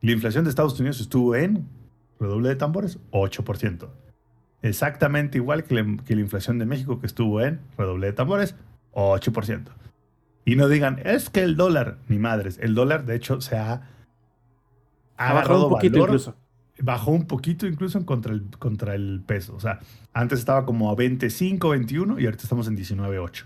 La 0.00 0.10
inflación 0.10 0.42
de 0.42 0.50
Estados 0.50 0.80
Unidos 0.80 1.00
estuvo 1.00 1.36
en, 1.36 1.68
redoble 2.18 2.48
de 2.48 2.56
tambores, 2.56 2.98
8%. 3.12 4.01
Exactamente 4.62 5.38
igual 5.38 5.64
que 5.64 5.74
la, 5.74 5.96
que 6.04 6.14
la 6.14 6.22
inflación 6.22 6.58
de 6.58 6.66
México 6.66 7.00
que 7.00 7.06
estuvo 7.06 7.40
en, 7.40 7.60
redoble 7.76 8.06
de 8.06 8.12
tambores, 8.12 8.54
8%. 8.92 9.64
Y 10.44 10.56
no 10.56 10.68
digan, 10.68 11.00
es 11.04 11.30
que 11.30 11.42
el 11.42 11.56
dólar, 11.56 11.98
ni 12.08 12.18
madres, 12.18 12.58
el 12.60 12.74
dólar 12.74 13.04
de 13.04 13.16
hecho 13.16 13.40
se 13.40 13.56
ha, 13.56 13.82
ha 15.16 15.32
bajado 15.32 15.66
un 15.66 15.74
poquito 15.74 15.94
valor, 15.94 16.08
incluso. 16.10 16.36
bajó 16.80 17.10
un 17.12 17.26
poquito 17.26 17.66
incluso 17.66 18.04
contra 18.04 18.32
el, 18.32 18.42
contra 18.58 18.94
el 18.94 19.22
peso. 19.24 19.54
O 19.54 19.60
sea, 19.60 19.80
antes 20.12 20.40
estaba 20.40 20.64
como 20.64 20.90
a 20.90 20.94
25, 20.94 21.68
21 21.68 22.18
y 22.18 22.24
ahorita 22.24 22.42
estamos 22.42 22.66
en 22.66 22.76
19,8. 22.76 23.44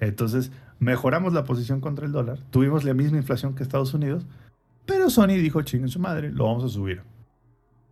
Entonces, 0.00 0.52
mejoramos 0.78 1.32
la 1.32 1.44
posición 1.44 1.80
contra 1.80 2.06
el 2.06 2.12
dólar. 2.12 2.38
Tuvimos 2.50 2.84
la 2.84 2.94
misma 2.94 3.18
inflación 3.18 3.54
que 3.54 3.64
Estados 3.64 3.94
Unidos, 3.94 4.26
pero 4.86 5.10
Sony 5.10 5.36
dijo, 5.36 5.62
chinguen 5.62 5.88
su 5.88 5.98
madre, 5.98 6.30
lo 6.30 6.44
vamos 6.44 6.64
a 6.64 6.68
subir. 6.68 7.02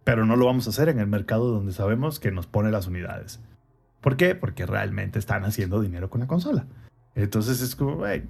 Pero 0.06 0.24
no 0.24 0.36
lo 0.36 0.46
vamos 0.46 0.68
a 0.68 0.70
hacer 0.70 0.88
en 0.88 1.00
el 1.00 1.08
mercado 1.08 1.50
donde 1.50 1.72
sabemos 1.72 2.20
que 2.20 2.30
nos 2.30 2.46
pone 2.46 2.70
las 2.70 2.86
unidades. 2.86 3.40
¿Por 4.00 4.16
qué? 4.16 4.36
Porque 4.36 4.64
realmente 4.64 5.18
están 5.18 5.44
haciendo 5.44 5.80
dinero 5.80 6.10
con 6.10 6.20
la 6.20 6.28
consola. 6.28 6.64
Entonces 7.16 7.60
es 7.60 7.74
como, 7.74 7.96
güey, 7.96 8.22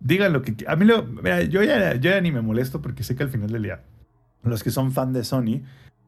digan 0.00 0.32
lo 0.32 0.42
que... 0.42 0.56
A 0.66 0.74
mí. 0.74 0.84
Mira, 1.22 1.42
yo 1.42 1.62
ya, 1.62 1.94
yo 1.94 2.10
ya 2.10 2.20
ni 2.20 2.32
me 2.32 2.40
molesto 2.40 2.82
porque 2.82 3.04
sé 3.04 3.14
que 3.14 3.22
al 3.22 3.28
final 3.28 3.52
del 3.52 3.62
día, 3.62 3.84
los 4.42 4.64
que 4.64 4.72
son 4.72 4.90
fan 4.90 5.12
de 5.12 5.22
Sony 5.22 5.62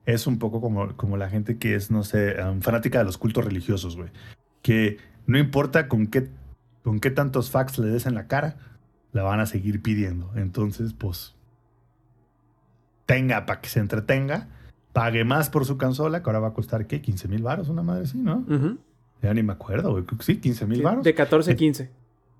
es 0.04 0.26
un 0.26 0.40
poco 0.40 0.60
como, 0.60 0.96
como 0.96 1.16
la 1.16 1.30
gente 1.30 1.58
que 1.58 1.76
es, 1.76 1.92
no 1.92 2.02
sé, 2.02 2.34
um, 2.42 2.60
fanática 2.60 2.98
de 2.98 3.04
los 3.04 3.16
cultos 3.16 3.44
religiosos, 3.44 3.96
güey. 3.96 4.10
Que 4.62 4.98
no 5.28 5.38
importa 5.38 5.86
con 5.86 6.08
qué, 6.08 6.28
con 6.82 6.98
qué 6.98 7.12
tantos 7.12 7.52
facts 7.52 7.78
le 7.78 7.86
des 7.86 8.06
en 8.06 8.16
la 8.16 8.26
cara, 8.26 8.56
la 9.12 9.22
van 9.22 9.38
a 9.38 9.46
seguir 9.46 9.80
pidiendo. 9.80 10.32
Entonces, 10.34 10.92
pues, 10.92 11.36
tenga 13.06 13.46
para 13.46 13.60
que 13.60 13.68
se 13.68 13.78
entretenga, 13.78 14.48
pague 14.94 15.24
más 15.24 15.50
por 15.50 15.66
su 15.66 15.76
consola, 15.76 16.22
que 16.22 16.30
ahora 16.30 16.38
va 16.38 16.48
a 16.48 16.52
costar, 16.54 16.86
¿qué? 16.86 17.02
15 17.02 17.28
mil 17.28 17.42
baros, 17.42 17.68
una 17.68 17.82
madre 17.82 18.04
así, 18.04 18.16
¿no? 18.16 18.46
Ya 19.20 19.34
ni 19.34 19.42
me 19.42 19.52
acuerdo, 19.52 19.90
güey. 19.90 20.04
Sí, 20.20 20.38
15 20.38 20.66
mil 20.66 20.82
baros. 20.82 21.04
De 21.04 21.14
14 21.14 21.50
a 21.50 21.56
15. 21.56 21.90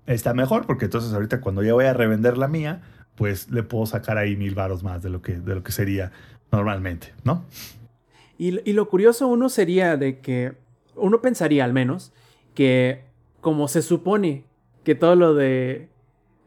Está 0.07 0.33
mejor 0.33 0.65
porque 0.65 0.85
entonces 0.85 1.13
ahorita 1.13 1.41
cuando 1.41 1.61
ya 1.61 1.73
voy 1.73 1.85
a 1.85 1.93
revender 1.93 2.37
la 2.37 2.47
mía, 2.47 2.81
pues 3.15 3.51
le 3.51 3.61
puedo 3.61 3.85
sacar 3.85 4.17
ahí 4.17 4.37
mil 4.37 4.55
baros 4.55 4.83
más 4.83 5.03
de 5.03 5.09
lo 5.09 5.21
que, 5.21 5.33
de 5.37 5.53
lo 5.53 5.63
que 5.63 5.73
sería 5.73 6.11
normalmente, 6.51 7.13
¿no? 7.25 7.43
Y, 8.37 8.67
y 8.69 8.73
lo 8.73 8.87
curioso 8.87 9.27
uno 9.27 9.49
sería 9.49 9.97
de 9.97 10.19
que 10.19 10.53
uno 10.95 11.21
pensaría 11.21 11.65
al 11.65 11.73
menos 11.73 12.13
que 12.53 13.03
como 13.41 13.67
se 13.67 13.81
supone 13.81 14.45
que 14.85 14.95
todo 14.95 15.15
lo 15.15 15.35
de 15.35 15.89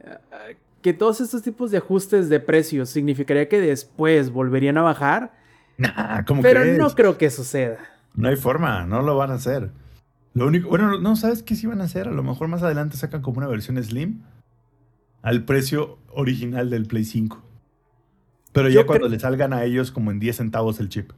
eh, 0.01 0.57
que 0.81 0.95
todos 0.95 1.21
estos 1.21 1.43
tipos 1.43 1.71
de 1.71 1.79
ajustes 1.79 2.31
de 2.31 2.41
precios 2.41 2.89
significaría 2.89 3.49
que 3.49 3.61
después 3.61 4.31
volverían 4.31 4.79
a 4.79 4.83
bajar, 4.83 5.38
Nah, 5.79 6.25
¿cómo 6.25 6.43
pero 6.43 6.61
crees? 6.61 6.77
no 6.77 6.91
creo 6.91 7.17
que 7.17 7.31
suceda. 7.31 7.79
No 8.15 8.29
hay 8.29 8.37
forma, 8.37 8.85
no 8.85 9.01
lo 9.01 9.17
van 9.17 9.31
a 9.31 9.35
hacer. 9.35 9.71
Lo 10.35 10.47
único, 10.47 10.69
bueno, 10.69 10.99
no 11.01 11.17
sabes 11.17 11.43
qué 11.43 11.55
sí 11.55 11.67
van 11.67 11.81
a 11.81 11.85
hacer. 11.85 12.09
A 12.09 12.13
lo 12.13 12.23
mejor 12.23 12.49
más 12.49 12.63
adelante 12.63 12.97
sacan 12.97 13.23
como 13.23 13.39
una 13.39 13.47
versión 13.47 13.83
Slim 13.83 14.23
al 15.23 15.45
precio 15.45 15.99
original 16.11 16.69
del 16.71 16.87
Play 16.87 17.05
5. 17.05 17.43
Pero 18.53 18.69
ya 18.69 18.81
Yo 18.81 18.87
cuando 18.87 19.09
le 19.09 19.19
salgan 19.19 19.53
a 19.53 19.65
ellos 19.65 19.91
como 19.93 20.11
en 20.11 20.19
10 20.19 20.37
centavos 20.37 20.81
el 20.81 20.89
chip. 20.89 21.13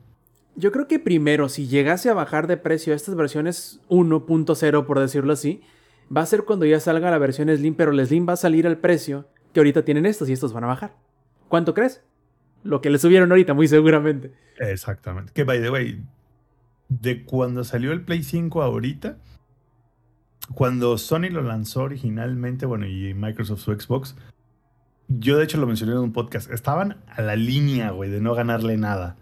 Yo 0.56 0.72
creo 0.72 0.88
que 0.88 0.98
primero, 0.98 1.48
si 1.48 1.66
llegase 1.68 2.10
a 2.10 2.14
bajar 2.14 2.46
de 2.46 2.56
precio 2.56 2.92
estas 2.92 3.14
versiones 3.14 3.80
1.0, 3.88 4.84
por 4.84 4.98
decirlo 4.98 5.32
así, 5.32 5.62
va 6.14 6.22
a 6.22 6.26
ser 6.26 6.44
cuando 6.44 6.66
ya 6.66 6.80
salga 6.80 7.10
la 7.10 7.18
versión 7.18 7.48
Slim, 7.48 7.74
pero 7.74 7.92
el 7.92 8.06
Slim 8.06 8.28
va 8.28 8.34
a 8.34 8.36
salir 8.36 8.66
al 8.66 8.78
precio 8.78 9.26
que 9.54 9.60
ahorita 9.60 9.84
tienen 9.84 10.06
estos 10.06 10.28
y 10.28 10.32
estos 10.32 10.52
van 10.52 10.64
a 10.64 10.68
bajar. 10.68 10.96
¿Cuánto 11.48 11.72
crees? 11.72 12.02
Lo 12.62 12.80
que 12.80 12.90
le 12.90 12.98
subieron 12.98 13.30
ahorita, 13.30 13.54
muy 13.54 13.68
seguramente. 13.68 14.32
Exactamente. 14.58 15.32
Que 15.32 15.44
by 15.44 15.60
the 15.60 15.70
way, 15.70 16.02
de 16.88 17.24
cuando 17.24 17.64
salió 17.64 17.92
el 17.92 18.02
Play 18.02 18.22
5 18.22 18.62
a 18.62 18.66
ahorita, 18.66 19.18
cuando 20.54 20.98
Sony 20.98 21.30
lo 21.30 21.42
lanzó 21.42 21.82
originalmente, 21.82 22.66
bueno, 22.66 22.86
y 22.86 23.14
Microsoft 23.14 23.60
su 23.60 23.72
Xbox, 23.72 24.16
yo 25.08 25.38
de 25.38 25.44
hecho 25.44 25.58
lo 25.58 25.66
mencioné 25.66 25.92
en 25.92 25.98
un 25.98 26.12
podcast, 26.12 26.50
estaban 26.50 26.98
a 27.06 27.22
la 27.22 27.36
línea, 27.36 27.90
güey, 27.90 28.10
de 28.10 28.20
no 28.20 28.34
ganarle 28.34 28.76
nada. 28.76 29.16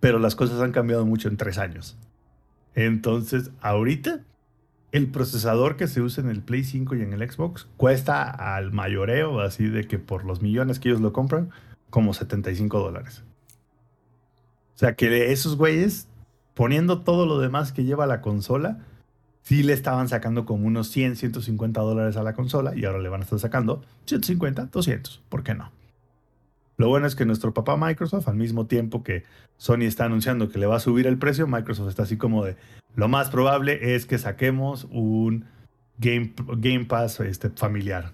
Pero 0.00 0.18
las 0.18 0.34
cosas 0.34 0.60
han 0.60 0.72
cambiado 0.72 1.06
mucho 1.06 1.28
en 1.28 1.36
tres 1.36 1.58
años. 1.58 1.98
Entonces, 2.74 3.50
ahorita, 3.60 4.20
el 4.92 5.10
procesador 5.10 5.76
que 5.76 5.88
se 5.88 6.00
usa 6.00 6.22
en 6.22 6.30
el 6.30 6.42
Play 6.42 6.64
5 6.64 6.94
y 6.96 7.02
en 7.02 7.12
el 7.12 7.30
Xbox 7.30 7.66
cuesta 7.76 8.30
al 8.30 8.72
mayoreo, 8.72 9.40
así 9.40 9.68
de 9.68 9.86
que 9.86 9.98
por 9.98 10.24
los 10.24 10.42
millones 10.42 10.78
que 10.78 10.90
ellos 10.90 11.00
lo 11.00 11.12
compran, 11.12 11.50
como 11.90 12.14
75 12.14 12.78
dólares. 12.78 13.22
O 14.74 14.78
sea, 14.78 14.94
que 14.94 15.32
esos 15.32 15.56
güeyes, 15.56 16.08
poniendo 16.54 17.02
todo 17.02 17.26
lo 17.26 17.38
demás 17.38 17.72
que 17.72 17.84
lleva 17.84 18.06
la 18.06 18.20
consola, 18.20 18.78
sí 19.42 19.62
le 19.62 19.72
estaban 19.72 20.08
sacando 20.08 20.44
como 20.44 20.66
unos 20.66 20.88
100, 20.88 21.16
150 21.16 21.80
dólares 21.80 22.16
a 22.16 22.22
la 22.22 22.34
consola 22.34 22.76
y 22.76 22.84
ahora 22.84 22.98
le 22.98 23.08
van 23.08 23.20
a 23.20 23.24
estar 23.24 23.38
sacando 23.38 23.82
150, 24.06 24.66
200. 24.66 25.22
¿Por 25.28 25.42
qué 25.42 25.54
no? 25.54 25.70
Lo 26.76 26.88
bueno 26.88 27.06
es 27.06 27.14
que 27.14 27.24
nuestro 27.24 27.54
papá 27.54 27.76
Microsoft, 27.76 28.28
al 28.28 28.36
mismo 28.36 28.66
tiempo 28.66 29.02
que 29.02 29.24
Sony 29.56 29.82
está 29.82 30.04
anunciando 30.04 30.50
que 30.50 30.58
le 30.58 30.66
va 30.66 30.76
a 30.76 30.80
subir 30.80 31.06
el 31.06 31.16
precio, 31.16 31.46
Microsoft 31.46 31.88
está 31.88 32.02
así 32.02 32.18
como 32.18 32.44
de, 32.44 32.56
lo 32.96 33.08
más 33.08 33.30
probable 33.30 33.94
es 33.94 34.04
que 34.04 34.18
saquemos 34.18 34.86
un 34.90 35.46
Game, 35.98 36.34
Game 36.58 36.84
Pass 36.84 37.20
este, 37.20 37.50
familiar. 37.50 38.12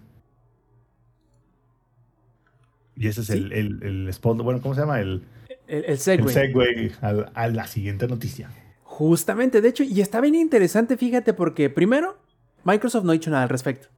Y 2.97 3.09
ese 3.09 3.23
es 3.23 3.27
Sí. 3.29 3.33
el, 3.35 3.53
el, 3.53 3.83
el 3.83 4.09
spot, 4.09 4.39
bueno, 4.43 4.61
¿cómo 4.61 4.75
se 4.75 4.81
llama? 4.83 5.01
El, 5.01 5.23
El, 5.67 5.85
el 5.85 5.91
el 5.91 5.99
segue. 5.99 6.29
segue 6.29 6.93
a 7.01 7.49
la 7.49 7.67
siguiente 7.67 8.07
noticia. 8.07 8.51
Justamente, 8.83 9.61
de 9.61 9.69
hecho, 9.69 9.83
y 9.85 10.01
está 10.01 10.21
bien 10.21 10.35
interesante, 10.35 10.97
fíjate, 10.97 11.33
porque 11.33 11.71
primero, 11.71 12.19
Microsoft 12.65 13.05
no 13.05 13.11
ha 13.11 13.15
dicho 13.15 13.31
nada 13.31 13.45
al 13.45 13.49
respecto. 13.49 13.89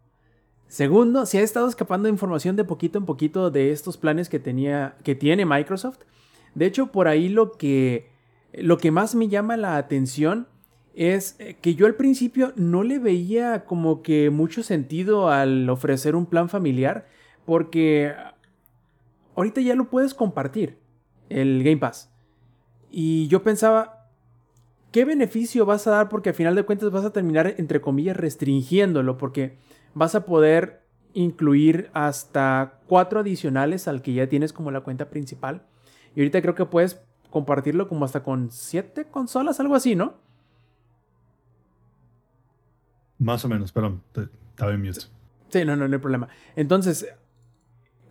Segundo, 0.69 1.27
se 1.27 1.39
ha 1.39 1.43
estado 1.43 1.69
escapando 1.69 2.09
información 2.09 2.57
de 2.57 2.65
poquito 2.65 2.99
en 2.99 3.05
poquito 3.05 3.51
de 3.51 3.71
estos 3.73 3.97
planes 3.97 4.29
que 4.29 4.39
tenía, 4.39 4.97
que 5.05 5.15
tiene 5.15 5.45
Microsoft. 5.45 5.99
De 6.55 6.67
hecho, 6.67 6.87
por 6.93 7.07
ahí 7.09 7.29
lo 7.29 7.53
que, 7.53 8.09
lo 8.53 8.79
que 8.79 8.91
más 8.91 9.15
me 9.15 9.29
llama 9.29 9.57
la 9.57 9.77
atención 9.77 10.47
es 10.95 11.37
eh, 11.41 11.57
que 11.61 11.75
yo 11.75 11.87
al 11.87 11.97
principio 11.97 12.53
no 12.57 12.83
le 12.85 12.99
veía 13.01 13.65
como 13.65 14.03
que 14.03 14.31
mucho 14.31 14.63
sentido 14.63 15.29
al 15.29 15.69
ofrecer 15.69 16.15
un 16.17 16.27
plan 16.27 16.49
familiar, 16.49 17.07
Porque 17.45 18.13
ahorita 19.37 19.61
ya 19.61 19.75
lo 19.75 19.89
puedes 19.91 20.15
compartir, 20.15 20.79
el 21.29 21.63
Game 21.63 21.79
Pass. 21.79 22.11
Y 22.91 23.27
yo 23.29 23.43
pensaba, 23.43 24.09
¿qué 24.93 25.05
beneficio 25.05 25.67
vas 25.67 25.87
a 25.87 25.91
dar? 25.91 26.09
Porque 26.09 26.31
al 26.31 26.35
final 26.35 26.55
de 26.55 26.63
cuentas 26.63 26.91
vas 26.91 27.05
a 27.05 27.13
terminar, 27.13 27.55
entre 27.59 27.81
comillas, 27.81 28.17
restringiéndolo, 28.17 29.19
porque 29.19 29.59
vas 29.95 30.15
a 30.15 30.25
poder 30.25 30.85
incluir 31.13 31.91
hasta 31.95 32.81
cuatro 32.87 33.21
adicionales 33.21 33.89
al 33.89 34.03
que 34.03 34.13
ya 34.13 34.29
tienes 34.29 34.53
como 34.53 34.71
la 34.71 34.83
cuenta 34.83 35.11
principal. 35.11 35.63
Y 36.15 36.21
ahorita 36.21 36.43
creo 36.43 36.55
que 36.55 36.67
puedes 36.67 37.01
compartirlo 37.31 37.89
como 37.89 38.05
hasta 38.05 38.23
con 38.23 38.51
siete 38.53 39.07
consolas, 39.07 39.59
algo 39.59 39.75
así, 39.75 39.97
¿no? 39.97 40.15
Más 43.19 43.45
o 43.45 43.49
menos, 43.49 43.73
perdón, 43.73 44.03
estaba 44.51 44.73
en 44.73 44.83
mute. 44.83 45.01
Sí, 45.49 45.65
no, 45.65 45.77
no, 45.77 45.89
no 45.89 45.95
hay 45.95 46.01
problema. 46.01 46.29
Entonces, 46.57 47.09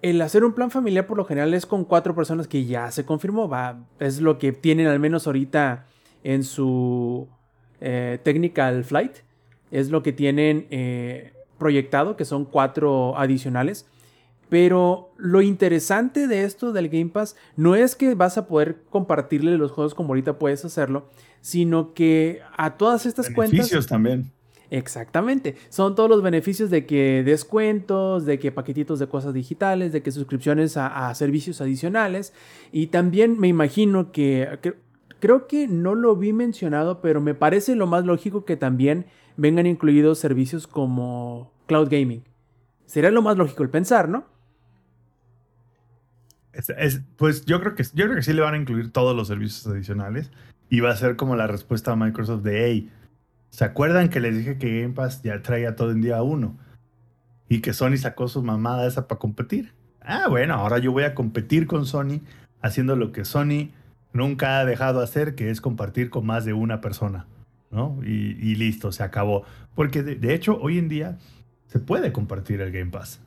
el 0.04 0.22
hacer 0.22 0.44
un 0.44 0.54
plan 0.54 0.70
familiar 0.70 1.08
por 1.08 1.18
lo 1.18 1.24
general 1.24 1.54
es 1.54 1.66
con 1.66 1.86
cuatro 1.86 2.14
personas 2.14 2.48
que 2.48 2.66
ya 2.66 2.92
se 2.92 3.06
confirmó. 3.06 3.48
Va, 3.48 3.86
es 4.00 4.20
lo 4.20 4.38
que 4.38 4.52
tienen 4.52 4.88
al 4.88 5.00
menos 5.00 5.26
ahorita 5.26 5.86
en 6.24 6.44
su 6.44 7.30
eh, 7.80 8.20
Technical 8.22 8.84
Flight. 8.84 9.20
Es 9.72 9.90
lo 9.90 10.04
que 10.04 10.12
tienen 10.12 10.68
eh, 10.72 11.32
proyectado, 11.58 12.18
que 12.18 12.26
son 12.26 12.44
cuatro 12.44 13.18
adicionales. 13.18 13.88
Pero 14.50 15.14
lo 15.18 15.42
interesante 15.42 16.28
de 16.28 16.44
esto 16.44 16.74
del 16.74 16.90
Game 16.90 17.10
Pass 17.10 17.38
no 17.56 17.76
es 17.76 17.96
que 17.96 18.14
vas 18.14 18.38
a 18.38 18.46
poder 18.46 18.84
compartirle 18.90 19.58
los 19.58 19.72
juegos 19.72 19.96
como 19.96 20.10
ahorita 20.10 20.38
puedes 20.38 20.66
hacerlo, 20.66 21.08
sino 21.40 21.94
que 21.94 22.42
a 22.58 22.76
todas 22.76 23.06
estas 23.06 23.30
cuentas... 23.30 23.52
Beneficios 23.52 23.88
también. 23.88 24.34
Exactamente. 24.74 25.56
Son 25.70 25.94
todos 25.94 26.10
los 26.10 26.24
beneficios 26.24 26.72
de 26.72 26.88
que 26.88 27.22
descuentos, 27.24 28.26
de 28.26 28.40
que 28.40 28.52
paquetitos 28.52 28.98
de 28.98 29.06
cosas 29.08 29.32
digitales, 29.32 29.92
de 29.94 30.02
que 30.02 30.12
suscripciones 30.12 30.78
a, 30.78 31.14
servicios 31.14 31.62
adicionales. 31.62 32.34
Y 32.72 32.88
también 32.88 33.40
me 33.40 33.48
imagino 33.48 34.12
que, 34.12 34.60
creo 35.20 35.46
que 35.46 35.68
no 35.68 35.94
lo 35.94 36.16
vi 36.16 36.34
mencionado, 36.34 37.02
pero 37.02 37.22
me 37.22 37.36
parece 37.36 37.76
lo 37.76 37.86
más 37.86 38.04
lógico 38.04 38.46
que 38.46 38.58
también 38.58 39.06
vengan 39.38 39.68
incluidos 39.68 40.18
servicios 40.18 40.66
como 40.66 41.52
cloud 41.68 41.88
gaming. 41.92 42.24
Sería 42.88 43.12
lo 43.12 43.22
más 43.22 43.38
lógico 43.38 43.62
el 43.62 43.70
pensar, 43.70 44.10
¿no? 44.10 44.26
Es- 46.52 46.72
es- 46.76 47.02
pues 47.18 47.46
yo 47.46 47.60
creo 47.60 47.76
que 47.76 47.84
yo 47.94 48.06
creo 48.06 48.16
que 48.16 48.24
sí 48.24 48.34
le 48.34 48.42
van 48.42 48.56
a 48.56 48.58
incluir 48.58 48.92
todos 48.92 49.16
los 49.16 49.28
servicios 49.28 49.68
adicionales 49.68 50.32
y 50.68 50.80
va 50.80 50.90
a 50.90 50.96
ser 50.96 51.16
como 51.16 51.36
la 51.36 51.46
respuesta 51.46 51.92
a 51.92 51.96
Microsoft 51.96 52.42
de 52.42 52.66
hey, 52.66 52.90
¿se 53.54 53.64
acuerdan 53.66 54.10
que 54.10 54.20
les 54.20 54.36
dije 54.36 54.58
que 54.58 54.82
Game 54.82 54.96
Pass 54.96 55.22
ya 55.22 55.40
traía 55.44 55.76
todo 55.76 55.92
en 55.92 56.02
día 56.02 56.24
uno? 56.24 56.58
Y 57.48 57.62
que 57.62 57.74
Sony 57.74 57.98
sacó 57.98 58.28
su 58.28 58.42
mamada 58.42 58.88
esa 58.88 59.08
para 59.08 59.20
competir. 59.20 59.74
Ah, 60.02 60.28
bueno, 60.28 60.56
ahora 60.56 60.80
yo 60.80 60.92
voy 60.92 61.04
a 61.04 61.14
competir 61.14 61.68
con 61.68 61.86
Sony 61.86 62.22
haciendo 62.62 62.96
lo 62.96 63.12
que 63.12 63.26
Sony 63.26 63.70
nunca 64.12 64.60
ha 64.60 64.66
dejado 64.66 65.02
hacer, 65.02 65.36
que 65.36 65.52
es 65.52 65.62
compartir 65.62 66.10
con 66.10 66.26
más 66.26 66.46
de 66.46 66.54
una 66.54 66.82
persona, 66.82 67.28
¿no? 67.70 68.00
Y, 68.04 68.56
listo, 68.56 68.92
se 68.92 69.04
acabó. 69.04 69.44
Porque 69.76 70.02
de, 70.02 70.16
de 70.16 70.34
hecho, 70.34 70.58
hoy 70.60 70.80
en 70.80 70.90
día 70.90 71.20
se 71.68 71.78
puede 71.78 72.12
compartir 72.12 72.60
el 72.60 72.72
Game 72.72 72.90
Pass, 72.90 73.22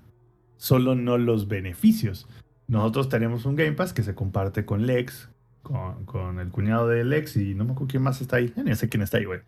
solo 0.57 0.97
no 0.97 1.19
los 1.19 1.47
beneficios. 1.47 2.27
Nosotros 2.67 3.09
tenemos 3.09 3.47
un 3.47 3.55
Game 3.55 3.73
Pass 3.73 3.93
que 3.93 4.03
se 4.03 4.17
comparte 4.17 4.65
con 4.65 4.87
Lex, 4.87 5.29
con, 5.63 6.05
con 6.05 6.41
el 6.41 6.49
cuñado 6.49 6.89
de 6.89 7.05
Lex 7.05 7.37
y 7.37 7.55
no 7.55 7.65
me 7.65 7.73
acuerdo 7.73 7.91
quién 7.93 8.03
más 8.03 8.21
está 8.21 8.37
ahí. 8.37 8.53
Ya 8.57 8.65
ni 8.65 8.75
sé 8.75 8.89
quién 8.89 9.03
está 9.03 9.19
ahí, 9.19 9.25
güey. 9.25 9.41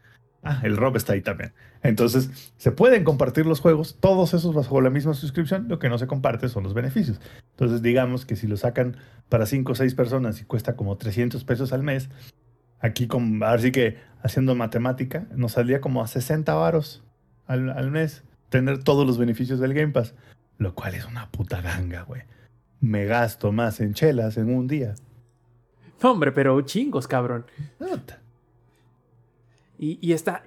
Ah, 0.43 0.61
el 0.63 0.77
Rob 0.77 0.97
está 0.97 1.15
ahí 1.15 1.21
también. 1.21 1.53
Entonces, 1.83 2.53
se 2.57 2.71
pueden 2.71 3.05
compartir 3.05 3.47
los 3.47 3.61
juegos, 3.61 3.97
todos 4.01 4.35
esos 4.35 4.55
bajo 4.55 4.81
la 4.81 4.91
misma 4.91 5.15
suscripción. 5.15 5.69
Lo 5.69 5.79
que 5.79 5.89
no 5.89 5.99
se 5.99 6.07
comparte 6.07 6.49
son 6.49 6.63
los 6.63 6.75
beneficios. 6.75 7.21
Entonces, 7.51 7.83
digamos 7.83 8.25
que 8.25 8.37
si 8.37 8.47
lo 8.47 8.57
sacan 8.57 8.97
para 9.29 9.47
5 9.47 9.73
o 9.73 9.75
6 9.75 9.95
personas 9.95 10.41
y 10.41 10.45
cuesta 10.45 10.77
como 10.77 10.97
300 10.97 11.43
pesos 11.45 11.73
al 11.73 11.83
mes, 11.83 12.09
aquí, 12.81 13.09
con, 13.09 13.43
ahora 13.43 13.61
sí 13.61 13.73
que 13.73 13.99
haciendo 14.23 14.55
matemática, 14.55 15.27
nos 15.35 15.53
saldría 15.53 15.81
como 15.81 16.03
a 16.03 16.07
60 16.07 16.55
varos 16.55 17.03
al, 17.47 17.71
al 17.71 17.91
mes 17.91 18.23
tener 18.49 18.83
todos 18.83 19.07
los 19.07 19.19
beneficios 19.19 19.59
del 19.59 19.75
Game 19.75 19.93
Pass. 19.93 20.15
Lo 20.59 20.75
cual 20.75 20.95
es 20.95 21.05
una 21.05 21.31
puta 21.31 21.61
ganga, 21.61 22.03
güey. 22.03 22.23
Me 22.81 23.07
gasto 23.07 23.53
más 23.53 23.81
en 23.81 23.95
chelas 23.95 24.37
en 24.37 24.55
un 24.55 24.69
día. 24.69 24.95
No, 26.03 26.13
hombre, 26.13 26.31
pero 26.31 26.61
chingos, 26.63 27.09
cabrón. 27.09 27.45
Y, 29.79 30.13
está. 30.13 30.43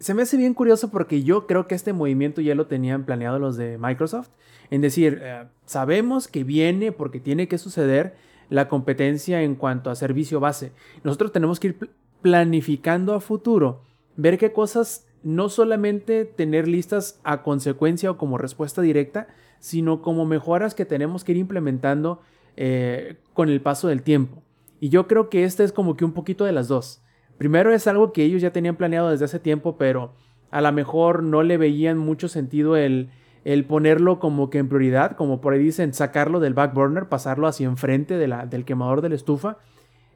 Se 0.00 0.14
me 0.14 0.22
hace 0.22 0.36
bien 0.36 0.54
curioso 0.54 0.90
porque 0.90 1.22
yo 1.22 1.46
creo 1.46 1.68
que 1.68 1.76
este 1.76 1.92
movimiento 1.92 2.40
ya 2.40 2.56
lo 2.56 2.66
tenían 2.66 3.04
planeado 3.04 3.38
los 3.38 3.56
de 3.56 3.78
Microsoft. 3.78 4.30
En 4.70 4.80
decir, 4.80 5.20
eh, 5.22 5.44
sabemos 5.66 6.26
que 6.26 6.42
viene 6.42 6.90
porque 6.90 7.20
tiene 7.20 7.46
que 7.46 7.58
suceder 7.58 8.16
la 8.48 8.68
competencia 8.68 9.42
en 9.42 9.54
cuanto 9.54 9.90
a 9.90 9.94
servicio 9.94 10.40
base. 10.40 10.72
Nosotros 11.04 11.30
tenemos 11.30 11.60
que 11.60 11.68
ir 11.68 11.78
pl- 11.78 11.92
planificando 12.20 13.14
a 13.14 13.20
futuro, 13.20 13.82
ver 14.16 14.38
qué 14.38 14.52
cosas 14.52 15.06
no 15.22 15.48
solamente 15.48 16.24
tener 16.24 16.66
listas 16.66 17.20
a 17.22 17.42
consecuencia 17.42 18.10
o 18.10 18.18
como 18.18 18.38
respuesta 18.38 18.82
directa, 18.82 19.28
sino 19.60 20.02
como 20.02 20.26
mejoras 20.26 20.74
que 20.74 20.84
tenemos 20.84 21.22
que 21.22 21.32
ir 21.32 21.38
implementando 21.38 22.20
eh, 22.56 23.18
con 23.32 23.48
el 23.48 23.60
paso 23.60 23.86
del 23.86 24.02
tiempo. 24.02 24.42
Y 24.80 24.88
yo 24.88 25.06
creo 25.06 25.28
que 25.28 25.44
este 25.44 25.62
es 25.62 25.72
como 25.72 25.96
que 25.96 26.04
un 26.04 26.12
poquito 26.12 26.44
de 26.44 26.52
las 26.52 26.66
dos. 26.66 27.04
Primero 27.42 27.72
es 27.72 27.88
algo 27.88 28.12
que 28.12 28.22
ellos 28.22 28.40
ya 28.40 28.52
tenían 28.52 28.76
planeado 28.76 29.10
desde 29.10 29.24
hace 29.24 29.40
tiempo, 29.40 29.76
pero 29.76 30.12
a 30.52 30.60
lo 30.60 30.70
mejor 30.70 31.24
no 31.24 31.42
le 31.42 31.56
veían 31.56 31.98
mucho 31.98 32.28
sentido 32.28 32.76
el, 32.76 33.10
el 33.44 33.64
ponerlo 33.64 34.20
como 34.20 34.48
que 34.48 34.58
en 34.58 34.68
prioridad, 34.68 35.16
como 35.16 35.40
por 35.40 35.52
ahí 35.52 35.58
dicen, 35.58 35.92
sacarlo 35.92 36.38
del 36.38 36.54
back 36.54 36.72
burner, 36.72 37.08
pasarlo 37.08 37.48
hacia 37.48 37.66
enfrente 37.66 38.16
del 38.16 38.64
quemador 38.64 39.00
de 39.00 39.08
la 39.08 39.16
estufa, 39.16 39.58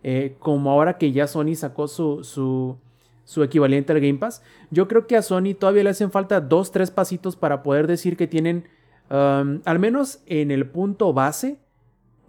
eh, 0.04 0.36
como 0.38 0.70
ahora 0.70 0.98
que 0.98 1.10
ya 1.10 1.26
Sony 1.26 1.56
sacó 1.56 1.88
su, 1.88 2.22
su, 2.22 2.76
su 3.24 3.42
equivalente 3.42 3.92
al 3.92 3.98
Game 3.98 4.20
Pass. 4.20 4.44
Yo 4.70 4.86
creo 4.86 5.08
que 5.08 5.16
a 5.16 5.22
Sony 5.22 5.56
todavía 5.58 5.82
le 5.82 5.90
hacen 5.90 6.12
falta 6.12 6.40
dos, 6.40 6.70
tres 6.70 6.92
pasitos 6.92 7.34
para 7.34 7.64
poder 7.64 7.88
decir 7.88 8.16
que 8.16 8.28
tienen, 8.28 8.68
um, 9.10 9.62
al 9.64 9.80
menos 9.80 10.22
en 10.26 10.52
el 10.52 10.66
punto 10.66 11.12
base, 11.12 11.58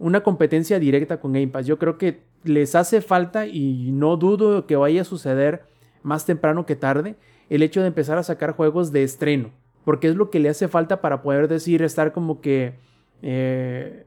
una 0.00 0.24
competencia 0.24 0.80
directa 0.80 1.20
con 1.20 1.34
Game 1.34 1.46
Pass. 1.46 1.66
Yo 1.66 1.78
creo 1.78 1.98
que 1.98 2.26
les 2.44 2.74
hace 2.74 3.00
falta 3.00 3.46
y 3.46 3.90
no 3.92 4.16
dudo 4.16 4.66
que 4.66 4.76
vaya 4.76 5.02
a 5.02 5.04
suceder 5.04 5.64
más 6.02 6.24
temprano 6.26 6.66
que 6.66 6.76
tarde 6.76 7.16
el 7.50 7.62
hecho 7.62 7.80
de 7.80 7.88
empezar 7.88 8.18
a 8.18 8.22
sacar 8.22 8.52
juegos 8.52 8.92
de 8.92 9.02
estreno. 9.02 9.50
Porque 9.84 10.08
es 10.08 10.16
lo 10.16 10.30
que 10.30 10.38
le 10.38 10.48
hace 10.48 10.68
falta 10.68 11.00
para 11.00 11.22
poder 11.22 11.48
decir, 11.48 11.82
estar 11.82 12.12
como 12.12 12.40
que... 12.40 12.74
eh, 13.22 14.04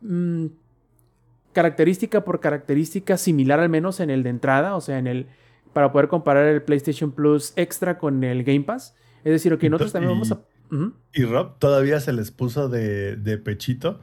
mm, 0.00 0.46
característica 1.52 2.24
por 2.24 2.38
característica 2.38 3.16
similar 3.16 3.58
al 3.58 3.68
menos 3.68 3.98
en 3.98 4.10
el 4.10 4.22
de 4.22 4.30
entrada, 4.30 4.76
o 4.76 4.80
sea, 4.80 4.98
en 4.98 5.08
el 5.08 5.26
para 5.72 5.90
poder 5.90 6.06
comparar 6.06 6.46
el 6.46 6.62
PlayStation 6.62 7.10
Plus 7.10 7.52
Extra 7.56 7.98
con 7.98 8.22
el 8.22 8.44
Game 8.44 8.60
Pass. 8.60 8.94
Es 9.24 9.32
decir, 9.32 9.52
ok, 9.52 9.64
nosotros 9.64 9.92
también 9.92 10.12
vamos 10.12 10.30
a... 10.32 10.40
Y 11.12 11.24
Rob 11.24 11.58
todavía 11.58 11.98
se 11.98 12.12
les 12.12 12.30
puso 12.30 12.68
de, 12.68 13.16
de 13.16 13.38
pechito 13.38 14.00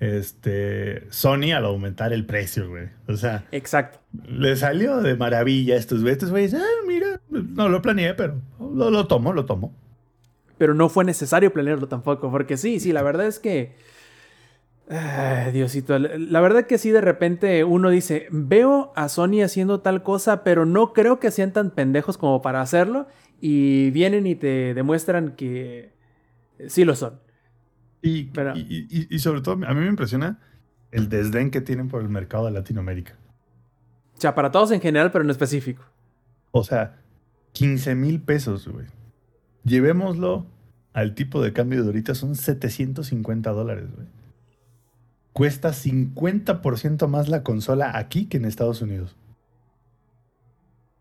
este, 0.00 1.06
Sony 1.10 1.52
al 1.54 1.64
aumentar 1.64 2.12
el 2.12 2.24
precio, 2.26 2.68
güey. 2.68 2.88
O 3.08 3.16
sea, 3.16 3.44
Exacto. 3.52 3.98
le 4.26 4.54
salió 4.56 4.98
de 4.98 5.16
maravilla 5.16 5.74
a 5.74 5.78
estos 5.78 6.00
güeyes. 6.02 6.16
Estos 6.18 6.30
güeyes, 6.30 6.54
ah, 6.54 6.64
mira, 6.86 7.20
no 7.30 7.68
lo 7.68 7.82
planeé, 7.82 8.14
pero 8.14 8.40
lo, 8.60 8.90
lo 8.90 9.06
tomo, 9.06 9.32
lo 9.32 9.44
tomo. 9.44 9.74
pero 10.56 10.74
no 10.74 10.88
fue 10.88 11.04
necesario 11.04 11.52
planearlo 11.52 11.88
tampoco, 11.88 12.30
porque 12.30 12.56
sí, 12.56 12.80
sí, 12.80 12.92
la 12.92 13.02
verdad 13.02 13.26
es 13.26 13.38
que... 13.38 13.76
Ay, 14.90 15.52
Diosito, 15.52 15.98
la 15.98 16.16
la 16.16 16.40
verdad 16.40 16.64
que 16.66 16.78
sí, 16.78 16.90
de 16.90 17.02
repente 17.02 17.62
uno 17.62 17.90
dice, 17.90 18.26
veo 18.30 18.90
a 18.96 19.10
Sony 19.10 19.42
haciendo 19.44 19.80
tal 19.80 20.02
cosa, 20.02 20.42
pero 20.44 20.64
no 20.64 20.94
creo 20.94 21.20
que 21.20 21.30
sean 21.30 21.52
tan 21.52 21.70
pendejos 21.72 22.16
como 22.16 22.40
para 22.40 22.62
hacerlo, 22.62 23.06
y 23.40 23.90
vienen 23.90 24.26
y 24.26 24.34
te 24.34 24.72
demuestran 24.74 25.36
que 25.36 25.92
sí 26.68 26.84
lo 26.86 26.96
son. 26.96 27.20
Y, 28.02 28.24
Pero- 28.24 28.56
y, 28.56 28.86
y- 28.90 29.06
y 29.14 29.18
sobre 29.18 29.40
todo, 29.40 29.54
a 29.66 29.74
mí 29.74 29.80
me 29.80 29.86
impresiona 29.88 30.38
el 30.90 31.08
desdén 31.08 31.50
que 31.50 31.60
tienen 31.60 31.88
por 31.88 32.00
el 32.02 32.08
mercado 32.08 32.46
de 32.46 32.52
Latinoamérica. 32.52 33.14
O 34.16 34.20
sea, 34.20 34.34
para 34.34 34.50
todos 34.50 34.70
en 34.72 34.80
general, 34.80 35.10
pero 35.12 35.24
en 35.24 35.30
específico. 35.30 35.84
O 36.50 36.64
sea, 36.64 36.96
15 37.52 37.94
mil 37.94 38.20
pesos, 38.20 38.66
güey. 38.68 38.86
Llevémoslo 39.64 40.46
al 40.92 41.14
tipo 41.14 41.42
de 41.42 41.52
cambio 41.52 41.82
de 41.82 41.86
ahorita, 41.88 42.14
son 42.14 42.34
750 42.34 43.50
dólares, 43.50 43.86
güey. 43.94 44.06
Cuesta 45.32 45.72
50% 45.72 47.06
más 47.06 47.28
la 47.28 47.42
consola 47.44 47.96
aquí 47.96 48.26
que 48.26 48.38
en 48.38 48.44
Estados 48.44 48.82
Unidos. 48.82 49.14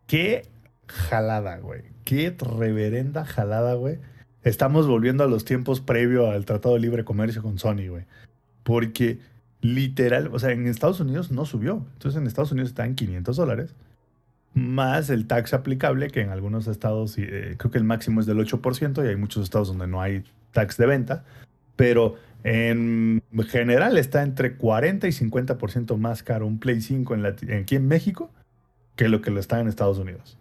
Qué 0.05 0.47
jalada, 0.87 1.57
güey. 1.57 1.83
Qué 2.05 2.35
reverenda 2.39 3.25
jalada, 3.25 3.73
güey. 3.73 3.99
Estamos 4.47 4.87
volviendo 4.87 5.23
a 5.23 5.27
los 5.27 5.43
tiempos 5.45 5.81
previo 5.81 6.31
al 6.31 6.45
Tratado 6.45 6.75
de 6.75 6.81
Libre 6.81 7.03
Comercio 7.03 7.41
con 7.41 7.59
Sony, 7.59 7.87
güey. 7.89 8.05
Porque 8.63 9.19
literal, 9.61 10.29
o 10.31 10.39
sea, 10.39 10.51
en 10.51 10.67
Estados 10.67 10.99
Unidos 10.99 11.31
no 11.31 11.45
subió. 11.45 11.85
Entonces 11.93 12.19
en 12.21 12.27
Estados 12.27 12.51
Unidos 12.51 12.69
está 12.69 12.85
en 12.85 12.95
500 12.95 13.35
dólares 13.35 13.75
más 14.53 15.09
el 15.09 15.27
tax 15.27 15.53
aplicable, 15.53 16.09
que 16.09 16.21
en 16.21 16.29
algunos 16.29 16.67
estados 16.67 17.15
eh, 17.17 17.55
creo 17.57 17.71
que 17.71 17.77
el 17.77 17.83
máximo 17.83 18.21
es 18.21 18.25
del 18.25 18.37
8% 18.39 19.03
y 19.05 19.07
hay 19.07 19.15
muchos 19.15 19.43
estados 19.43 19.67
donde 19.67 19.85
no 19.87 20.01
hay 20.01 20.23
tax 20.51 20.77
de 20.77 20.85
venta. 20.87 21.23
pero 21.75 22.15
en 22.43 23.21
general 23.49 23.97
está 23.97 24.23
entre 24.23 24.53
40 24.55 25.07
y 25.07 25.11
50% 25.11 25.97
más 25.97 26.23
caro 26.23 26.47
un 26.47 26.59
Play 26.59 26.81
5 26.81 27.13
en 27.15 27.23
Lati- 27.23 27.61
aquí 27.61 27.75
en 27.75 27.87
México 27.87 28.31
que 28.95 29.09
lo 29.09 29.21
que 29.21 29.29
lo 29.31 29.39
está 29.39 29.59
en 29.59 29.67
Estados 29.67 29.97
Unidos. 29.99 30.37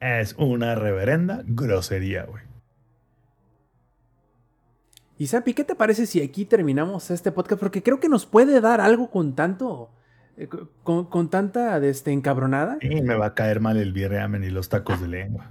Es 0.00 0.34
una 0.36 0.74
reverenda 0.74 1.42
grosería, 1.46 2.24
güey. 2.24 2.42
Y 5.18 5.28
Sapi, 5.28 5.54
¿qué 5.54 5.64
te 5.64 5.74
parece 5.74 6.06
si 6.06 6.20
aquí 6.22 6.44
terminamos 6.44 7.10
este 7.10 7.32
podcast? 7.32 7.60
Porque 7.60 7.82
creo 7.82 8.00
que 8.00 8.08
nos 8.08 8.26
puede 8.26 8.60
dar 8.60 8.80
algo 8.80 9.10
con 9.10 9.34
tanto. 9.34 9.90
eh, 10.36 10.48
con, 10.82 11.06
con 11.06 11.30
tanta 11.30 11.78
este, 11.84 12.12
encabronada. 12.12 12.78
Y 12.82 13.00
me 13.02 13.14
va 13.14 13.26
a 13.26 13.34
caer 13.34 13.60
mal 13.60 13.78
el 13.78 13.92
birramen 13.92 14.44
y 14.44 14.50
los 14.50 14.68
tacos 14.68 15.00
de 15.00 15.08
lengua. 15.08 15.50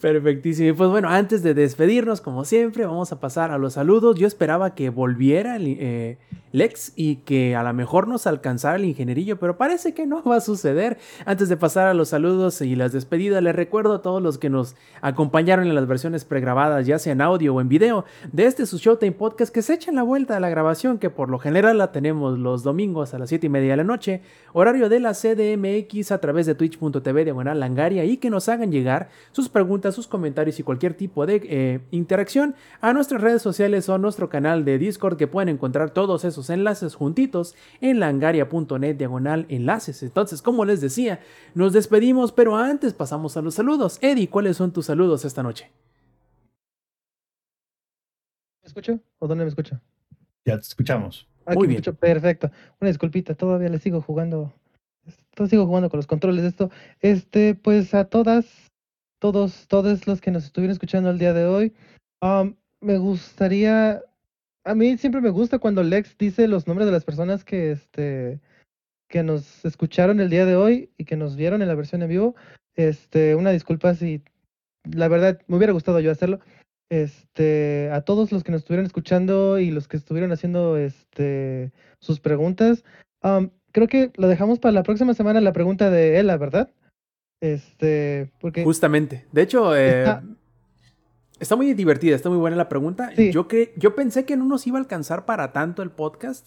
Perfectísimo. 0.00 0.68
Y 0.70 0.72
pues 0.72 0.90
bueno, 0.90 1.08
antes 1.08 1.42
de 1.42 1.54
despedirnos, 1.54 2.20
como 2.20 2.44
siempre, 2.44 2.86
vamos 2.86 3.12
a 3.12 3.20
pasar 3.20 3.50
a 3.50 3.58
los 3.58 3.74
saludos. 3.74 4.16
Yo 4.18 4.26
esperaba 4.26 4.74
que 4.74 4.88
volviera 4.90 5.56
el, 5.56 5.76
eh, 5.78 6.18
Lex 6.54 6.92
y 6.94 7.16
que 7.16 7.56
a 7.56 7.64
lo 7.64 7.74
mejor 7.74 8.06
nos 8.06 8.28
alcanzara 8.28 8.76
el 8.76 8.84
ingenierillo, 8.84 9.40
pero 9.40 9.56
parece 9.56 9.92
que 9.92 10.06
no 10.06 10.22
va 10.22 10.36
a 10.36 10.40
suceder. 10.40 10.98
Antes 11.26 11.48
de 11.48 11.56
pasar 11.56 11.88
a 11.88 11.94
los 11.94 12.10
saludos 12.10 12.60
y 12.60 12.76
las 12.76 12.92
despedidas, 12.92 13.42
les 13.42 13.56
recuerdo 13.56 13.94
a 13.94 14.02
todos 14.02 14.22
los 14.22 14.38
que 14.38 14.50
nos 14.50 14.76
acompañaron 15.00 15.66
en 15.66 15.74
las 15.74 15.88
versiones 15.88 16.24
pregrabadas, 16.24 16.86
ya 16.86 17.00
sea 17.00 17.12
en 17.12 17.22
audio 17.22 17.56
o 17.56 17.60
en 17.60 17.68
video, 17.68 18.04
de 18.32 18.46
este 18.46 18.66
su 18.66 18.78
Showtime 18.78 19.12
Podcast, 19.12 19.52
que 19.52 19.62
se 19.62 19.74
echen 19.74 19.96
la 19.96 20.04
vuelta 20.04 20.36
a 20.36 20.40
la 20.40 20.48
grabación, 20.48 20.98
que 20.98 21.10
por 21.10 21.28
lo 21.28 21.40
general 21.40 21.76
la 21.78 21.90
tenemos 21.90 22.38
los 22.38 22.62
domingos 22.62 23.14
a 23.14 23.18
las 23.18 23.30
7 23.30 23.46
y 23.46 23.50
media 23.50 23.72
de 23.72 23.78
la 23.78 23.84
noche, 23.84 24.22
horario 24.52 24.88
de 24.88 25.00
la 25.00 25.12
CDMX 25.12 26.12
a 26.12 26.18
través 26.18 26.46
de 26.46 26.54
twitch.tv 26.54 27.24
diagonal 27.24 27.58
langaria 27.58 28.04
y 28.04 28.18
que 28.18 28.30
nos 28.30 28.48
hagan 28.48 28.70
llegar 28.70 29.08
sus 29.32 29.48
preguntas, 29.48 29.96
sus 29.96 30.06
comentarios 30.06 30.60
y 30.60 30.62
cualquier 30.62 30.94
tipo 30.94 31.26
de 31.26 31.40
eh, 31.42 31.80
interacción 31.90 32.54
a 32.80 32.92
nuestras 32.92 33.20
redes 33.20 33.42
sociales 33.42 33.88
o 33.88 33.94
a 33.94 33.98
nuestro 33.98 34.28
canal 34.28 34.64
de 34.64 34.78
Discord 34.78 35.16
que 35.16 35.26
pueden 35.26 35.48
encontrar 35.48 35.90
todos 35.90 36.24
esos 36.24 36.43
enlaces 36.50 36.94
juntitos 36.94 37.54
en 37.80 38.00
langaria.net 38.00 38.96
diagonal 38.96 39.46
enlaces. 39.48 40.02
Entonces, 40.02 40.42
como 40.42 40.64
les 40.64 40.80
decía, 40.80 41.20
nos 41.54 41.72
despedimos, 41.72 42.32
pero 42.32 42.56
antes 42.56 42.94
pasamos 42.94 43.36
a 43.36 43.42
los 43.42 43.54
saludos. 43.54 43.98
Eddie, 44.00 44.28
¿cuáles 44.28 44.56
son 44.56 44.72
tus 44.72 44.86
saludos 44.86 45.24
esta 45.24 45.42
noche? 45.42 45.70
¿Me 48.62 48.68
escucho? 48.68 49.00
¿O 49.18 49.28
dónde 49.28 49.44
me 49.44 49.48
escucho? 49.50 49.80
Ya 50.44 50.56
te 50.56 50.62
escuchamos. 50.62 51.28
Aquí 51.46 51.58
Muy 51.58 51.66
me 51.66 51.72
bien. 51.72 51.80
escucho 51.80 51.98
perfecto. 51.98 52.50
Una 52.80 52.88
disculpita, 52.88 53.34
todavía 53.34 53.68
le 53.68 53.78
sigo 53.78 54.00
jugando. 54.00 54.52
Todavía 55.34 55.50
sigo 55.50 55.66
jugando 55.66 55.90
con 55.90 55.98
los 55.98 56.06
controles 56.06 56.42
de 56.42 56.48
esto. 56.48 56.70
Este, 57.00 57.54
pues 57.54 57.94
a 57.94 58.06
todas, 58.06 58.46
todos, 59.18 59.66
todos 59.68 60.06
los 60.06 60.20
que 60.20 60.30
nos 60.30 60.44
estuvieron 60.44 60.72
escuchando 60.72 61.10
el 61.10 61.18
día 61.18 61.32
de 61.32 61.44
hoy, 61.44 61.74
um, 62.22 62.54
me 62.80 62.98
gustaría. 62.98 64.02
A 64.64 64.74
mí 64.74 64.96
siempre 64.96 65.20
me 65.20 65.30
gusta 65.30 65.58
cuando 65.58 65.82
Lex 65.82 66.16
dice 66.16 66.48
los 66.48 66.66
nombres 66.66 66.86
de 66.86 66.92
las 66.92 67.04
personas 67.04 67.44
que 67.44 67.70
este 67.70 68.40
que 69.08 69.22
nos 69.22 69.64
escucharon 69.64 70.18
el 70.18 70.30
día 70.30 70.46
de 70.46 70.56
hoy 70.56 70.90
y 70.96 71.04
que 71.04 71.16
nos 71.16 71.36
vieron 71.36 71.62
en 71.62 71.68
la 71.68 71.74
versión 71.74 72.02
en 72.02 72.08
vivo. 72.08 72.34
Este, 72.74 73.34
una 73.34 73.50
disculpa 73.50 73.94
si 73.94 74.22
la 74.90 75.08
verdad 75.08 75.40
me 75.46 75.56
hubiera 75.56 75.72
gustado 75.72 76.00
yo 76.00 76.10
hacerlo. 76.10 76.40
Este, 76.90 77.90
a 77.92 78.00
todos 78.02 78.32
los 78.32 78.42
que 78.42 78.52
nos 78.52 78.62
estuvieron 78.62 78.86
escuchando 78.86 79.58
y 79.58 79.70
los 79.70 79.88
que 79.88 79.96
estuvieron 79.96 80.32
haciendo 80.32 80.76
este 80.76 81.72
sus 82.00 82.20
preguntas. 82.20 82.84
am, 83.20 83.50
creo 83.72 83.88
que 83.88 84.10
lo 84.16 84.28
dejamos 84.28 84.58
para 84.58 84.72
la 84.72 84.82
próxima 84.82 85.14
semana 85.14 85.40
la 85.40 85.52
pregunta 85.52 85.90
de 85.90 86.18
Ella, 86.18 86.36
¿verdad? 86.36 86.70
Este, 87.40 88.30
porque 88.40 88.64
Justamente. 88.64 89.26
De 89.32 89.42
hecho, 89.42 89.76
eh, 89.76 90.00
Está- 90.00 90.22
está 91.40 91.56
muy 91.56 91.72
divertida, 91.74 92.14
está 92.16 92.28
muy 92.28 92.38
buena 92.38 92.56
la 92.56 92.68
pregunta. 92.68 93.10
Sí. 93.16 93.32
Yo, 93.32 93.48
cre- 93.48 93.72
yo 93.76 93.94
pensé 93.94 94.24
que 94.24 94.36
no 94.36 94.44
nos 94.44 94.66
iba 94.66 94.78
a 94.78 94.80
alcanzar 94.80 95.24
para 95.26 95.52
tanto 95.52 95.82
el 95.82 95.90
podcast. 95.90 96.46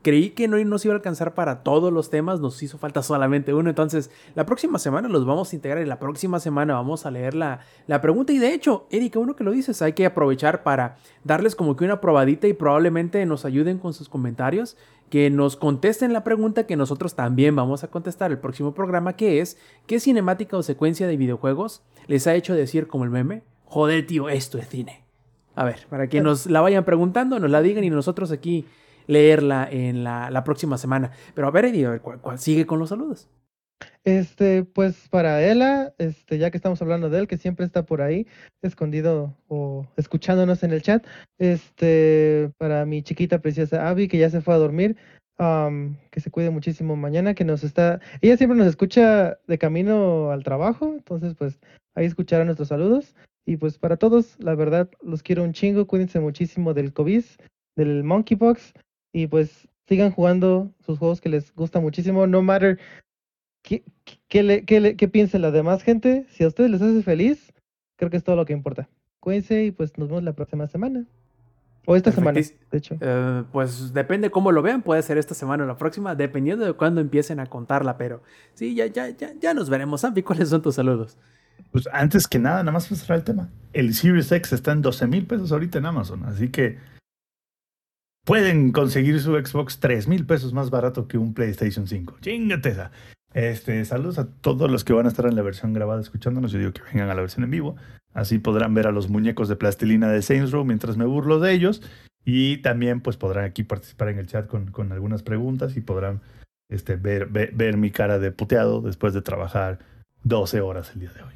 Creí 0.00 0.30
que 0.30 0.46
no 0.46 0.56
nos 0.64 0.84
iba 0.84 0.94
a 0.94 0.96
alcanzar 0.96 1.34
para 1.34 1.64
todos 1.64 1.92
los 1.92 2.08
temas, 2.08 2.38
nos 2.38 2.62
hizo 2.62 2.78
falta 2.78 3.02
solamente 3.02 3.52
uno. 3.52 3.68
Entonces, 3.68 4.12
la 4.36 4.46
próxima 4.46 4.78
semana 4.78 5.08
los 5.08 5.26
vamos 5.26 5.52
a 5.52 5.56
integrar 5.56 5.82
y 5.82 5.86
la 5.88 5.98
próxima 5.98 6.38
semana 6.38 6.74
vamos 6.74 7.04
a 7.04 7.10
leer 7.10 7.34
la, 7.34 7.60
la 7.88 8.00
pregunta. 8.00 8.32
Y 8.32 8.38
de 8.38 8.54
hecho, 8.54 8.86
Erika, 8.92 9.18
uno 9.18 9.34
que 9.34 9.42
lo 9.42 9.50
dices, 9.50 9.82
hay 9.82 9.94
que 9.94 10.06
aprovechar 10.06 10.62
para 10.62 10.98
darles 11.24 11.56
como 11.56 11.74
que 11.74 11.84
una 11.84 12.00
probadita 12.00 12.46
y 12.46 12.52
probablemente 12.52 13.26
nos 13.26 13.44
ayuden 13.44 13.78
con 13.78 13.92
sus 13.92 14.08
comentarios, 14.08 14.76
que 15.10 15.30
nos 15.30 15.56
contesten 15.56 16.12
la 16.12 16.22
pregunta 16.22 16.64
que 16.64 16.76
nosotros 16.76 17.16
también 17.16 17.56
vamos 17.56 17.82
a 17.82 17.88
contestar 17.88 18.30
el 18.30 18.38
próximo 18.38 18.74
programa, 18.74 19.14
que 19.16 19.40
es, 19.40 19.58
¿qué 19.88 19.98
cinemática 19.98 20.56
o 20.56 20.62
secuencia 20.62 21.08
de 21.08 21.16
videojuegos 21.16 21.82
les 22.06 22.28
ha 22.28 22.34
hecho 22.36 22.54
decir 22.54 22.86
como 22.86 23.02
el 23.02 23.10
meme? 23.10 23.42
Joder, 23.68 24.06
tío, 24.06 24.30
esto 24.30 24.56
es 24.56 24.66
cine. 24.68 25.04
A 25.54 25.64
ver, 25.64 25.86
para 25.90 26.06
que 26.06 26.22
nos 26.22 26.46
la 26.46 26.62
vayan 26.62 26.84
preguntando, 26.84 27.38
nos 27.38 27.50
la 27.50 27.60
digan 27.60 27.84
y 27.84 27.90
nosotros 27.90 28.32
aquí 28.32 28.64
leerla 29.06 29.68
en 29.70 30.04
la, 30.04 30.30
la 30.30 30.42
próxima 30.42 30.78
semana. 30.78 31.10
Pero 31.34 31.48
a 31.48 31.50
ver, 31.50 31.66
Eddie, 31.66 31.86
a 31.86 31.90
ver, 31.90 32.00
¿cuál, 32.00 32.20
cuál 32.20 32.38
sigue 32.38 32.64
con 32.64 32.78
los 32.78 32.88
saludos? 32.88 33.28
Este, 34.04 34.64
pues 34.64 35.08
para 35.10 35.42
Ella, 35.44 35.92
este, 35.98 36.38
ya 36.38 36.50
que 36.50 36.56
estamos 36.56 36.80
hablando 36.80 37.10
de 37.10 37.18
él, 37.18 37.28
que 37.28 37.36
siempre 37.36 37.66
está 37.66 37.84
por 37.84 38.00
ahí, 38.00 38.26
escondido 38.62 39.36
o 39.48 39.86
escuchándonos 39.96 40.62
en 40.62 40.72
el 40.72 40.80
chat, 40.80 41.06
este, 41.38 42.50
para 42.56 42.86
mi 42.86 43.02
chiquita 43.02 43.40
preciosa 43.40 43.88
Abby, 43.90 44.08
que 44.08 44.18
ya 44.18 44.30
se 44.30 44.40
fue 44.40 44.54
a 44.54 44.58
dormir, 44.58 44.96
am, 45.36 45.98
que 46.10 46.20
se 46.20 46.30
cuide 46.30 46.48
muchísimo 46.48 46.96
mañana, 46.96 47.34
que 47.34 47.44
nos 47.44 47.64
está, 47.64 48.00
ella 48.22 48.38
siempre 48.38 48.56
nos 48.56 48.66
escucha 48.66 49.38
de 49.46 49.58
camino 49.58 50.30
al 50.30 50.42
trabajo, 50.42 50.94
entonces 50.94 51.34
pues 51.34 51.60
ahí 51.94 52.06
escuchará 52.06 52.44
nuestros 52.44 52.68
saludos. 52.68 53.14
Y 53.48 53.56
pues 53.56 53.78
para 53.78 53.96
todos, 53.96 54.36
la 54.40 54.54
verdad, 54.54 54.90
los 55.00 55.22
quiero 55.22 55.42
un 55.42 55.54
chingo, 55.54 55.86
cuídense 55.86 56.20
muchísimo 56.20 56.74
del 56.74 56.92
COVID, 56.92 57.24
del 57.76 58.04
monkeypox, 58.04 58.74
y 59.10 59.26
pues 59.26 59.66
sigan 59.86 60.10
jugando 60.10 60.70
sus 60.84 60.98
juegos 60.98 61.22
que 61.22 61.30
les 61.30 61.54
gusta 61.54 61.80
muchísimo, 61.80 62.26
no 62.26 62.42
matter 62.42 62.78
¿Qué, 63.62 63.82
qué, 64.28 64.42
le- 64.42 64.64
qué 64.66 64.80
le- 64.80 64.96
qué 64.96 65.08
piensa 65.08 65.38
la 65.38 65.50
demás 65.50 65.82
gente? 65.82 66.26
Si 66.28 66.44
a 66.44 66.48
ustedes 66.48 66.70
les 66.70 66.82
hace 66.82 67.02
feliz, 67.02 67.54
creo 67.96 68.10
que 68.10 68.18
es 68.18 68.22
todo 68.24 68.36
lo 68.36 68.44
que 68.44 68.52
importa. 68.52 68.86
Cuídense 69.18 69.64
y 69.64 69.70
pues 69.70 69.96
nos 69.96 70.08
vemos 70.08 70.24
la 70.24 70.34
próxima 70.34 70.66
semana. 70.66 71.06
O 71.86 71.96
esta 71.96 72.12
semana, 72.12 72.38
de 72.38 72.78
hecho. 72.78 72.98
Eh, 73.00 73.44
pues 73.50 73.94
depende 73.94 74.30
cómo 74.30 74.52
lo 74.52 74.60
vean, 74.60 74.82
puede 74.82 75.00
ser 75.02 75.16
esta 75.16 75.34
semana 75.34 75.64
o 75.64 75.66
la 75.66 75.78
próxima, 75.78 76.14
dependiendo 76.14 76.66
de 76.66 76.74
cuándo 76.74 77.00
empiecen 77.00 77.40
a 77.40 77.46
contarla, 77.46 77.96
pero 77.96 78.22
sí, 78.52 78.74
ya, 78.74 78.84
ya, 78.86 79.08
ya, 79.08 79.32
ya 79.40 79.54
nos 79.54 79.70
veremos. 79.70 80.02
Sampi, 80.02 80.22
¿cuáles 80.22 80.50
son 80.50 80.60
tus 80.60 80.74
saludos? 80.74 81.16
Pues 81.70 81.88
antes 81.92 82.26
que 82.26 82.38
nada, 82.38 82.58
nada 82.58 82.72
más 82.72 82.86
para 82.86 83.00
cerrar 83.00 83.18
el 83.18 83.24
tema. 83.24 83.48
El 83.72 83.94
Series 83.94 84.30
X 84.32 84.52
está 84.52 84.72
en 84.72 84.82
12 84.82 85.06
mil 85.06 85.26
pesos 85.26 85.52
ahorita 85.52 85.78
en 85.78 85.86
Amazon, 85.86 86.24
así 86.24 86.48
que 86.48 86.78
pueden 88.24 88.72
conseguir 88.72 89.20
su 89.20 89.32
Xbox 89.34 89.78
3 89.80 90.08
mil 90.08 90.26
pesos 90.26 90.52
más 90.52 90.70
barato 90.70 91.08
que 91.08 91.18
un 91.18 91.34
PlayStation 91.34 91.86
5. 91.86 92.18
Chingate 92.20 92.70
esa. 92.70 92.90
Este, 93.34 93.84
saludos 93.84 94.18
a 94.18 94.26
todos 94.26 94.70
los 94.70 94.84
que 94.84 94.92
van 94.92 95.06
a 95.06 95.08
estar 95.08 95.26
en 95.26 95.36
la 95.36 95.42
versión 95.42 95.72
grabada 95.72 96.00
escuchándonos. 96.00 96.50
Yo 96.52 96.58
digo 96.58 96.72
que 96.72 96.82
vengan 96.82 97.10
a 97.10 97.14
la 97.14 97.20
versión 97.20 97.44
en 97.44 97.50
vivo. 97.50 97.76
Así 98.14 98.38
podrán 98.38 98.74
ver 98.74 98.86
a 98.86 98.92
los 98.92 99.08
muñecos 99.08 99.48
de 99.48 99.56
plastilina 99.56 100.10
de 100.10 100.22
Saints 100.22 100.50
Row 100.50 100.64
mientras 100.64 100.96
me 100.96 101.04
burlo 101.04 101.38
de 101.40 101.52
ellos. 101.52 101.82
Y 102.24 102.58
también 102.58 103.00
pues 103.00 103.16
podrán 103.16 103.44
aquí 103.44 103.62
participar 103.62 104.08
en 104.08 104.18
el 104.18 104.26
chat 104.26 104.46
con, 104.46 104.70
con 104.70 104.92
algunas 104.92 105.22
preguntas 105.22 105.76
y 105.76 105.80
podrán 105.80 106.20
este, 106.68 106.96
ver, 106.96 107.26
ver, 107.26 107.52
ver 107.54 107.76
mi 107.76 107.90
cara 107.90 108.18
de 108.18 108.32
puteado 108.32 108.80
después 108.82 109.14
de 109.14 109.22
trabajar 109.22 109.78
12 110.24 110.60
horas 110.60 110.90
el 110.94 111.00
día 111.00 111.12
de 111.12 111.22
hoy. 111.22 111.34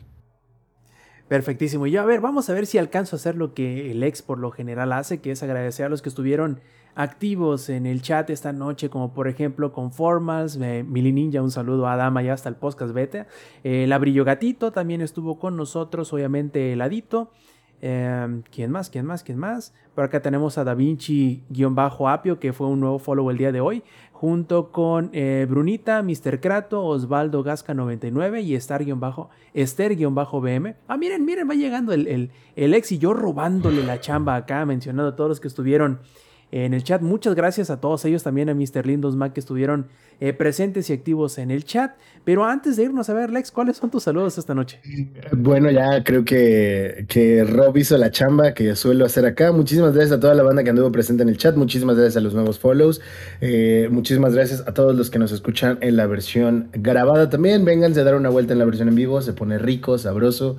Perfectísimo. 1.28 1.86
Y 1.86 1.92
yo, 1.92 2.02
a 2.02 2.04
ver, 2.04 2.20
vamos 2.20 2.50
a 2.50 2.54
ver 2.54 2.66
si 2.66 2.78
alcanzo 2.78 3.16
a 3.16 3.18
hacer 3.18 3.36
lo 3.36 3.54
que 3.54 3.90
el 3.90 4.02
ex 4.02 4.22
por 4.22 4.38
lo 4.38 4.50
general 4.50 4.92
hace, 4.92 5.20
que 5.20 5.30
es 5.30 5.42
agradecer 5.42 5.86
a 5.86 5.88
los 5.88 6.02
que 6.02 6.08
estuvieron 6.08 6.60
activos 6.94 7.68
en 7.68 7.86
el 7.86 8.02
chat 8.02 8.28
esta 8.30 8.52
noche, 8.52 8.90
como 8.90 9.14
por 9.14 9.28
ejemplo 9.28 9.72
con 9.72 9.92
Formals, 9.92 10.58
eh, 10.60 10.84
Mili 10.86 11.12
Ninja, 11.12 11.40
un 11.40 11.50
saludo 11.50 11.86
a 11.88 11.96
Dama 11.96 12.22
ya 12.22 12.34
hasta 12.34 12.48
el 12.48 12.56
podcast 12.56 12.92
beta. 12.92 13.26
Eh, 13.64 13.86
la 13.88 13.98
Brillo 13.98 14.24
Gatito 14.24 14.72
también 14.72 15.00
estuvo 15.00 15.38
con 15.38 15.56
nosotros, 15.56 16.12
obviamente 16.12 16.72
Heladito. 16.72 17.30
Eh, 17.80 18.42
¿Quién 18.52 18.70
más? 18.70 18.90
¿Quién 18.90 19.06
más? 19.06 19.22
¿Quién 19.24 19.38
más? 19.38 19.74
Por 19.94 20.04
acá 20.04 20.22
tenemos 20.22 20.56
a 20.56 20.64
Da 20.64 20.74
Vinci-Apio, 20.74 22.38
que 22.38 22.52
fue 22.52 22.68
un 22.68 22.80
nuevo 22.80 22.98
follow 22.98 23.28
el 23.30 23.38
día 23.38 23.52
de 23.52 23.60
hoy, 23.60 23.82
junto 24.22 24.70
con 24.70 25.10
eh, 25.12 25.48
Brunita, 25.50 26.00
Mr. 26.00 26.38
Krato, 26.38 26.84
Osvaldo 26.84 27.42
Gasca99 27.42 28.44
y 28.44 28.54
Star-Bajo, 28.54 29.30
Esther-BM. 29.52 30.76
Ah, 30.86 30.96
miren, 30.96 31.24
miren, 31.24 31.50
va 31.50 31.54
llegando 31.54 31.92
el, 31.92 32.06
el, 32.06 32.30
el 32.54 32.72
ex 32.72 32.92
y 32.92 32.98
yo 32.98 33.14
robándole 33.14 33.82
la 33.82 33.98
chamba 33.98 34.36
acá, 34.36 34.64
mencionando 34.64 35.10
a 35.10 35.16
todos 35.16 35.28
los 35.28 35.40
que 35.40 35.48
estuvieron 35.48 35.98
en 36.52 36.72
el 36.72 36.84
chat. 36.84 37.02
Muchas 37.02 37.34
gracias 37.34 37.68
a 37.70 37.80
todos 37.80 38.04
ellos, 38.04 38.22
también 38.22 38.48
a 38.48 38.54
Mr. 38.54 38.86
Lindos 38.86 39.16
Mac 39.16 39.32
que 39.32 39.40
estuvieron 39.40 39.88
eh, 40.22 40.32
presentes 40.32 40.88
y 40.88 40.92
activos 40.92 41.36
en 41.38 41.50
el 41.50 41.64
chat. 41.64 41.96
Pero 42.22 42.44
antes 42.44 42.76
de 42.76 42.84
irnos 42.84 43.10
a 43.10 43.14
ver, 43.14 43.30
Lex, 43.30 43.50
¿cuáles 43.50 43.76
son 43.76 43.90
tus 43.90 44.04
saludos 44.04 44.38
esta 44.38 44.54
noche? 44.54 44.80
Bueno, 45.32 45.68
ya 45.68 46.04
creo 46.04 46.24
que, 46.24 47.06
que 47.08 47.42
Rob 47.42 47.76
hizo 47.76 47.98
la 47.98 48.12
chamba 48.12 48.54
que 48.54 48.76
suelo 48.76 49.04
hacer 49.04 49.26
acá. 49.26 49.50
Muchísimas 49.50 49.94
gracias 49.94 50.18
a 50.18 50.20
toda 50.20 50.36
la 50.36 50.44
banda 50.44 50.62
que 50.62 50.70
anduvo 50.70 50.92
presente 50.92 51.24
en 51.24 51.28
el 51.28 51.38
chat. 51.38 51.56
Muchísimas 51.56 51.96
gracias 51.96 52.18
a 52.18 52.20
los 52.20 52.34
nuevos 52.34 52.60
follows. 52.60 53.00
Eh, 53.40 53.88
muchísimas 53.90 54.32
gracias 54.32 54.62
a 54.64 54.72
todos 54.72 54.94
los 54.94 55.10
que 55.10 55.18
nos 55.18 55.32
escuchan 55.32 55.78
en 55.80 55.96
la 55.96 56.06
versión 56.06 56.68
grabada 56.72 57.28
también. 57.28 57.64
Vénganse 57.64 57.98
a 57.98 58.04
dar 58.04 58.14
una 58.14 58.28
vuelta 58.28 58.52
en 58.52 58.60
la 58.60 58.64
versión 58.64 58.86
en 58.86 58.94
vivo. 58.94 59.22
Se 59.22 59.32
pone 59.32 59.58
rico, 59.58 59.98
sabroso. 59.98 60.56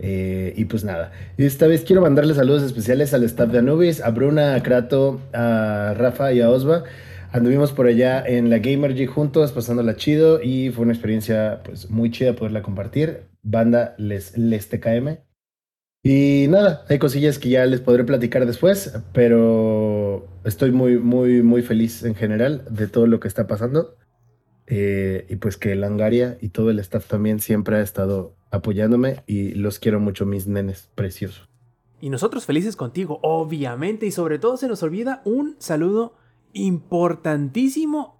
Eh, 0.00 0.52
y 0.56 0.64
pues 0.64 0.82
nada, 0.82 1.12
esta 1.38 1.68
vez 1.68 1.84
quiero 1.84 2.02
mandarle 2.02 2.34
saludos 2.34 2.64
especiales 2.64 3.14
al 3.14 3.22
staff 3.22 3.50
de 3.52 3.60
Anubis, 3.60 4.00
a 4.02 4.10
Bruna, 4.10 4.56
a 4.56 4.62
Krato, 4.64 5.20
a 5.32 5.94
Rafa 5.96 6.32
y 6.32 6.40
a 6.40 6.50
Osva. 6.50 6.82
Anduvimos 7.32 7.72
por 7.72 7.86
allá 7.86 8.24
en 8.24 8.50
la 8.50 8.58
Gamergy 8.58 9.06
juntos, 9.06 9.52
pasándola 9.52 9.96
chido 9.96 10.42
y 10.42 10.70
fue 10.70 10.84
una 10.84 10.92
experiencia 10.92 11.60
pues 11.64 11.90
muy 11.90 12.10
chida 12.10 12.34
poderla 12.34 12.62
compartir. 12.62 13.24
Banda 13.42 13.94
Les, 13.98 14.36
les 14.36 14.68
TKM. 14.68 15.18
Y 16.02 16.46
nada, 16.48 16.84
hay 16.88 16.98
cosillas 16.98 17.38
que 17.38 17.48
ya 17.48 17.66
les 17.66 17.80
podré 17.80 18.04
platicar 18.04 18.46
después, 18.46 18.96
pero 19.12 20.28
estoy 20.44 20.70
muy, 20.70 20.98
muy, 20.98 21.42
muy 21.42 21.62
feliz 21.62 22.04
en 22.04 22.14
general 22.14 22.64
de 22.70 22.86
todo 22.86 23.06
lo 23.06 23.18
que 23.18 23.28
está 23.28 23.46
pasando. 23.46 23.96
Eh, 24.68 25.26
y 25.28 25.36
pues 25.36 25.56
que 25.56 25.74
Langaria 25.74 26.38
y 26.40 26.50
todo 26.50 26.70
el 26.70 26.78
staff 26.78 27.06
también 27.06 27.40
siempre 27.40 27.76
ha 27.76 27.80
estado 27.80 28.36
apoyándome 28.50 29.22
y 29.26 29.52
los 29.54 29.78
quiero 29.78 30.00
mucho, 30.00 30.26
mis 30.26 30.46
nenes 30.46 30.90
preciosos. 30.94 31.48
Y 32.00 32.10
nosotros 32.10 32.46
felices 32.46 32.76
contigo, 32.76 33.18
obviamente, 33.22 34.06
y 34.06 34.10
sobre 34.10 34.38
todo 34.38 34.56
se 34.56 34.68
nos 34.68 34.82
olvida 34.82 35.22
un 35.24 35.56
saludo 35.58 36.14
importantísimo 36.56 38.16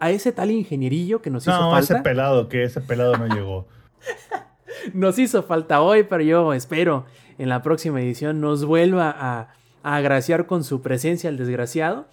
a 0.00 0.10
ese 0.10 0.32
tal 0.32 0.50
ingenierillo 0.50 1.20
que 1.22 1.30
nos 1.30 1.44
hizo 1.44 1.58
No, 1.60 1.70
falta. 1.72 1.94
ese 1.94 2.02
pelado, 2.02 2.48
que 2.48 2.62
ese 2.64 2.80
pelado 2.80 3.16
no 3.16 3.26
llegó. 3.34 3.66
Nos 4.94 5.18
hizo 5.18 5.42
falta 5.42 5.80
hoy, 5.82 6.04
pero 6.04 6.22
yo 6.22 6.52
espero 6.54 7.04
en 7.38 7.48
la 7.48 7.62
próxima 7.62 8.00
edición 8.00 8.40
nos 8.40 8.64
vuelva 8.64 9.10
a, 9.10 9.48
a 9.82 9.96
agraciar 9.96 10.46
con 10.46 10.62
su 10.62 10.82
presencia 10.82 11.28
el 11.28 11.36
desgraciado. 11.36 12.06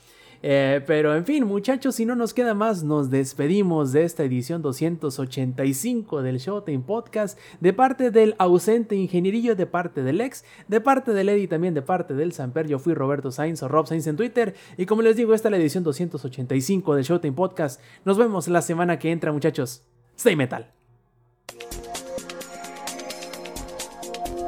Eh, 0.48 0.84
pero 0.86 1.16
en 1.16 1.26
fin, 1.26 1.44
muchachos, 1.44 1.96
si 1.96 2.06
no 2.06 2.16
nos 2.16 2.32
queda 2.32 2.54
más, 2.54 2.84
nos 2.84 3.10
despedimos 3.10 3.92
de 3.92 4.04
esta 4.04 4.24
edición 4.24 4.62
285 4.62 6.22
del 6.22 6.38
Showtime 6.38 6.84
Podcast, 6.86 7.40
de 7.62 7.74
parte 7.74 8.12
del 8.12 8.36
ausente 8.38 8.96
ingenierillo, 8.96 9.56
de 9.56 9.66
parte 9.66 10.04
del 10.04 10.22
ex, 10.22 10.46
de 10.68 10.82
parte 10.82 11.14
del 11.14 11.30
Eddie, 11.30 11.48
también 11.48 11.74
de 11.74 11.82
parte 11.82 12.14
del 12.14 12.32
Samper. 12.32 12.68
Yo 12.68 12.78
fui 12.78 12.94
Roberto 12.94 13.32
Sainz 13.32 13.64
o 13.64 13.68
Rob 13.68 13.88
Sainz 13.88 14.06
en 14.06 14.18
Twitter. 14.18 14.54
Y 14.78 14.86
como 14.86 15.02
les 15.02 15.16
digo, 15.16 15.34
esta 15.34 15.48
es 15.48 15.52
la 15.52 15.58
edición 15.58 15.84
285 15.84 16.94
del 16.94 17.04
Showtime 17.04 17.36
Podcast. 17.36 17.82
Nos 18.04 18.20
vemos 18.20 18.48
la 18.48 18.62
semana 18.62 19.00
que 19.00 19.10
entra, 19.10 19.32
muchachos. 19.32 19.82
Stay 20.16 20.36
metal. 20.36 20.72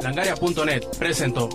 Langaria.net 0.03 0.83
presentó 0.99 1.49